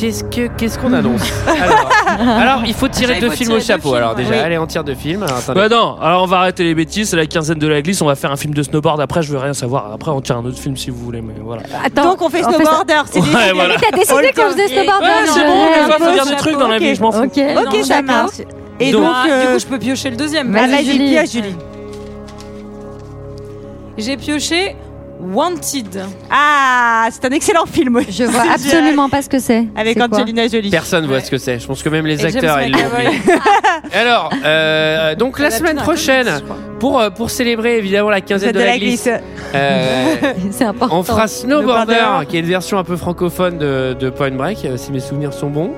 Qu'est-ce 0.00 0.22
que 0.24 0.46
qu'est-ce 0.56 0.78
qu'on 0.78 0.92
annonce 0.92 1.22
alors, 1.48 1.88
alors, 2.38 2.62
il 2.66 2.74
faut 2.74 2.86
tirer 2.88 3.18
deux 3.20 3.30
films 3.30 3.36
tirer 3.36 3.52
au 3.54 3.58
deux 3.58 3.64
chapeau. 3.64 3.82
films, 3.88 3.94
alors 3.96 4.14
déjà, 4.14 4.30
Oui. 4.30 4.38
allez, 4.38 4.58
on 4.58 4.66
tire 4.66 4.84
deux 4.84 4.94
films. 4.94 5.22
Alors, 5.24 5.38
attendez. 5.38 5.60
Bah 5.60 5.68
non, 5.68 5.96
alors 6.00 6.22
on 6.22 6.26
va 6.26 6.38
arrêter 6.38 6.64
les 6.64 6.74
bêtises, 6.74 7.08
c'est 7.10 7.16
la 7.16 7.26
quinzaine 7.26 7.58
de 7.58 7.66
la 7.66 7.82
glisse, 7.82 8.00
on 8.00 8.06
va 8.06 8.14
faire 8.14 8.30
un 8.30 8.36
film 8.36 8.54
de 8.54 8.62
snowboard, 8.62 9.00
après 9.00 9.22
je 9.22 9.32
veux 9.32 9.38
rien 9.38 9.54
savoir, 9.54 9.90
après 9.92 10.10
on 10.12 10.20
tire 10.20 10.36
un 10.36 10.44
autre 10.44 10.58
film 10.58 10.76
si 10.76 10.90
vous 10.90 10.98
voulez, 11.04 11.20
mais 11.20 11.34
voilà. 11.42 11.62
Attends. 11.84 12.10
Donc 12.10 12.22
on 12.22 12.28
fait 12.28 12.42
snowboarder. 12.42 13.02
C'est 13.10 13.18
Ouais, 13.20 13.24
décidé. 13.26 13.52
voilà. 13.54 13.74
T'as 13.80 13.96
décidé 13.96 14.30
On 14.38 14.42
qu'on 14.42 14.50
faisait 14.50 14.68
snowboarder. 14.68 15.06
Ouais, 15.06 15.26
c'est 15.26 15.46
bon, 15.46 15.92
faut 15.98 16.04
peu. 16.04 16.12
dire 16.12 16.26
des 16.26 16.36
trucs 16.36 16.58
dans 16.58 16.68
la 16.68 16.78
vie, 16.78 16.94
je 16.94 17.00
m'en 17.02 17.10
fous. 17.12 17.24
Ok. 17.24 17.84
Ça 17.84 18.02
marche. 18.02 18.30
Et 18.80 18.92
Donc, 18.92 19.02
donc, 19.02 19.12
Ah, 19.12 19.26
euh, 19.28 19.42
Du 19.42 19.52
coup, 19.54 19.58
je 19.58 19.66
peux 19.66 19.78
piocher 19.80 20.10
le 20.10 20.16
deuxième. 20.16 20.52
Vas-y, 20.52 20.84
Julie. 20.84 21.16
J'ai 23.96 24.16
pioché 24.16 24.76
Wanted. 25.20 26.04
Ah, 26.30 27.08
c'est 27.10 27.24
un 27.24 27.30
excellent 27.30 27.66
film. 27.66 28.00
Je 28.08 28.24
vois 28.24 28.44
absolument 28.54 29.08
pas 29.08 29.22
ce 29.22 29.28
que 29.28 29.38
c'est. 29.38 29.66
Avec 29.76 29.98
C'est 29.98 30.08
quoi 30.08 30.16
Angelina 30.18 30.46
Jolie. 30.46 30.70
Personne 30.70 31.06
voit 31.06 31.20
ce 31.20 31.30
que 31.30 31.38
c'est. 31.38 31.58
Je 31.58 31.66
pense 31.66 31.82
que 31.82 31.88
même 31.88 32.06
les 32.06 32.14
Et 32.14 32.30
James 32.30 32.36
acteurs, 32.36 32.62
ils 32.62 32.72
l'ont 32.72 32.78
McAvoy. 32.78 33.06
oublié. 33.08 33.20
Alors, 33.94 34.30
euh, 34.44 35.14
donc 35.14 35.38
la 35.38 35.50
semaine 35.50 35.76
prochaine, 35.76 36.28
pour, 36.78 37.00
euh, 37.00 37.10
pour 37.10 37.30
célébrer 37.30 37.78
évidemment 37.78 38.10
la 38.10 38.20
quinzaine 38.20 38.52
de, 38.52 38.60
la 38.60 38.78
glisse, 38.78 39.08
euh, 39.54 40.14
C'est 40.50 40.64
important. 40.64 40.96
on 40.98 41.02
fera 41.02 41.26
Snowboarder, 41.26 41.94
Snowboarder. 41.94 42.26
qui 42.26 42.36
est 42.36 42.40
une 42.40 42.46
version 42.46 42.78
un 42.78 42.84
peu 42.84 42.96
francophone 42.96 43.58
de, 43.58 43.96
de 43.98 44.10
Point 44.10 44.30
Break, 44.32 44.64
euh, 44.64 44.76
si 44.76 44.92
mes 44.92 45.00
souvenirs 45.00 45.32
sont 45.32 45.50
bons. 45.50 45.72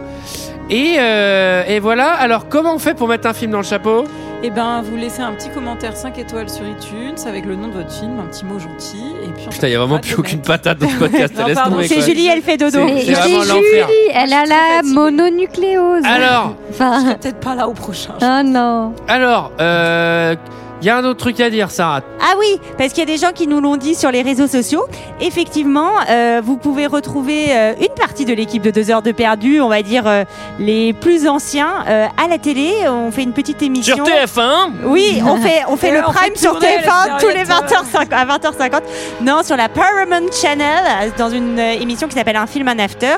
Et, 0.71 0.97
euh, 0.99 1.65
et 1.67 1.81
voilà, 1.81 2.13
alors 2.13 2.49
comment 2.49 2.75
on 2.75 2.79
fait 2.79 2.95
pour 2.95 3.09
mettre 3.09 3.27
un 3.29 3.33
film 3.35 3.51
dans 3.51 3.59
le 3.59 3.65
chapeau? 3.65 4.05
Eh 4.43 4.49
ben, 4.49 4.81
vous 4.83 4.97
laissez 4.97 5.21
un 5.21 5.33
petit 5.33 5.51
commentaire 5.51 5.95
5 5.95 6.17
étoiles 6.19 6.49
sur 6.49 6.63
iTunes 6.67 7.17
avec 7.27 7.45
le 7.45 7.57
nom 7.57 7.69
de 7.69 7.73
votre 7.75 7.91
film, 7.93 8.19
un 8.21 8.25
petit 8.31 8.47
mot 8.47 8.59
gentil. 8.59 9.03
Et 9.23 9.29
puis 9.33 9.47
Putain, 9.51 9.67
il 9.69 9.73
y 9.73 9.75
a 9.77 9.79
vraiment 9.81 9.99
plus 9.99 10.15
aucune 10.15 10.39
mettre. 10.39 10.47
patate 10.47 10.79
dans 10.79 10.89
ce 10.89 10.95
podcast, 10.97 11.35
Non, 11.39 11.53
pardon, 11.55 11.77
C'est. 11.83 12.01
Julie, 12.01 12.29
elle 12.29 12.41
fait 12.41 12.57
dodo. 12.57 12.79
C'est 12.89 13.01
Julie, 13.05 13.93
elle 14.15 14.33
a 14.33 14.47
la 14.47 14.83
mononucléose. 14.83 16.05
Alors, 16.07 16.55
Enfin, 16.71 17.17
peut-être 17.21 17.41
pas 17.41 17.55
là 17.55 17.69
au 17.69 17.75
prochain. 17.75 18.15
ah 18.23 18.43
non. 18.43 18.95
alors, 19.09 19.53
euh, 19.61 20.35
Il 20.83 20.87
y 20.87 20.91
a 20.91 20.97
un 20.97 21.05
autre 21.05 21.19
truc 21.21 21.39
à 21.41 21.51
dire, 21.51 21.71
Sarah. 21.71 22.01
Ah 22.21 22.35
oui, 22.39 22.59
parce 22.79 22.91
qu'il 22.91 23.01
y 23.01 23.03
a 23.03 23.07
des 23.07 23.19
gens 23.19 23.33
qui 23.35 23.47
nous 23.47 23.61
l'ont 23.61 23.77
dit 23.77 23.95
sur 23.95 24.11
les 24.11 24.23
réseaux 24.23 24.47
sociaux. 24.47 24.87
Effectivement, 25.21 25.91
euh, 26.09 26.41
vous 26.43 26.57
pouvez 26.57 26.87
retrouver 26.87 27.47
euh, 27.51 27.75
une 27.79 27.95
partie 27.99 28.25
de 28.25 28.33
l'équipe 28.33 28.63
de 28.63 28.71
2 28.71 28.91
heures 28.91 29.03
de 29.03 29.13
perdu, 29.13 29.61
on 29.61 29.69
va 29.69 29.83
dire 29.83 30.07
euh, 30.07 30.25
les 30.59 30.95
plus 30.95 31.29
anciens, 31.29 31.85
euh, 31.87 32.07
à 32.17 32.29
la 32.29 32.39
télé. 32.39 32.73
On 32.89 33.11
fait 33.11 33.23
une 33.25 33.35
petite 33.35 33.61
émission. 33.63 33.95
Sur 33.97 34.05
TF1 34.07 34.71
Oui, 34.85 35.21
on 35.23 35.37
fait, 35.43 35.65
on 35.69 35.77
fait 35.77 35.89
Et 35.89 35.93
le 35.93 35.99
on 36.01 36.13
prime 36.13 36.33
fait 36.33 36.39
sur 36.39 36.53
tourner 36.53 36.67
TF1 36.79 37.09
la 37.09 37.19
tous 37.21 37.29
les 37.29 37.45
serviette, 37.45 38.11
20h50, 38.11 38.15
à 38.15 38.25
20h50. 38.39 38.81
Non, 39.21 39.43
sur 39.43 39.57
la 39.59 39.69
Paramount 39.69 40.31
Channel, 40.33 41.13
dans 41.19 41.29
une 41.29 41.59
euh, 41.59 41.73
émission 41.75 42.09
qui 42.09 42.15
s'appelle 42.15 42.37
Un 42.37 42.47
film, 42.47 42.69
un 42.69 42.79
after, 42.79 43.17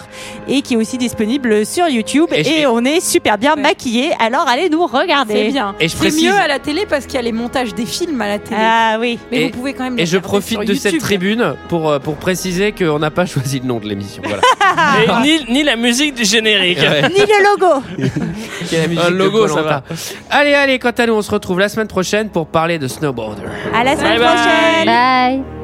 et 0.48 0.62
qui 0.62 0.74
est 0.74 0.76
aussi 0.76 0.98
disponible 0.98 1.64
sur 1.64 1.86
YouTube. 1.89 2.26
Et 2.32 2.66
on 2.66 2.84
est 2.84 2.98
super 3.01 3.39
bien 3.39 3.55
maquillés, 3.55 4.10
alors 4.18 4.48
allez 4.48 4.68
nous 4.68 4.84
regarder. 4.84 5.34
C'est 5.34 5.48
bien. 5.52 5.76
Et 5.78 5.86
je 5.86 5.93
C'est 5.93 5.98
précise- 5.98 6.24
mieux 6.24 6.34
à 6.36 6.48
la 6.48 6.59
télé 6.59 6.86
parce 6.90 7.05
qu'il 7.06 7.14
y 7.14 7.18
a 7.18 7.22
les 7.22 7.30
montages 7.30 7.52
des 7.74 7.87
films 7.87 8.20
à 8.20 8.29
la 8.29 8.39
télé. 8.39 8.57
Ah 8.61 8.97
oui. 8.99 9.19
Mais 9.31 9.39
Et- 9.41 9.45
vous 9.45 9.51
pouvez 9.51 9.73
quand 9.74 9.85
même. 9.85 9.99
Et 9.99 10.07
je 10.07 10.19
profite 10.19 10.59
sur 10.59 10.65
de 10.65 10.74
cette 10.74 10.99
tribune 10.99 11.55
pour, 11.69 11.91
euh, 11.91 11.99
pour 11.99 12.16
préciser 12.16 12.73
qu'on 12.73 12.99
n'a 12.99 13.11
pas 13.11 13.27
choisi 13.33 13.61
le 13.61 13.66
nom 13.66 13.79
de 13.79 13.87
l'émission. 13.89 14.23
Voilà. 14.74 15.20
Ni, 15.23 15.45
ni 15.51 15.62
la 15.62 15.77
musique 15.77 16.15
du 16.15 16.24
générique. 16.24 16.79
Ouais. 16.79 17.03
Ni 17.09 17.19
le 17.20 17.45
logo. 17.45 17.83
Qui 18.69 18.74
est 18.77 18.81
la 18.83 18.89
musique 18.89 19.05
Un 19.05 19.11
logo, 19.11 19.47
ça 19.47 19.55
Koh-Lanta. 19.57 19.83
Allez, 20.31 20.55
allez, 20.55 20.79
quant 20.79 20.91
à 20.97 21.07
nous, 21.07 21.12
on 21.15 21.23
se 21.23 21.31
retrouve 21.31 21.59
la 21.61 21.69
semaine 21.69 21.89
prochaine 21.89 22.31
pour 22.31 22.47
parler 22.47 22.79
de 22.79 22.89
snowboarder. 22.89 23.43
À 23.74 23.85
la 23.85 23.97
semaine 23.97 24.19
Bye 24.19 24.19
bye. 24.19 24.35
prochaine. 24.35 24.87
Bye. 25.45 25.61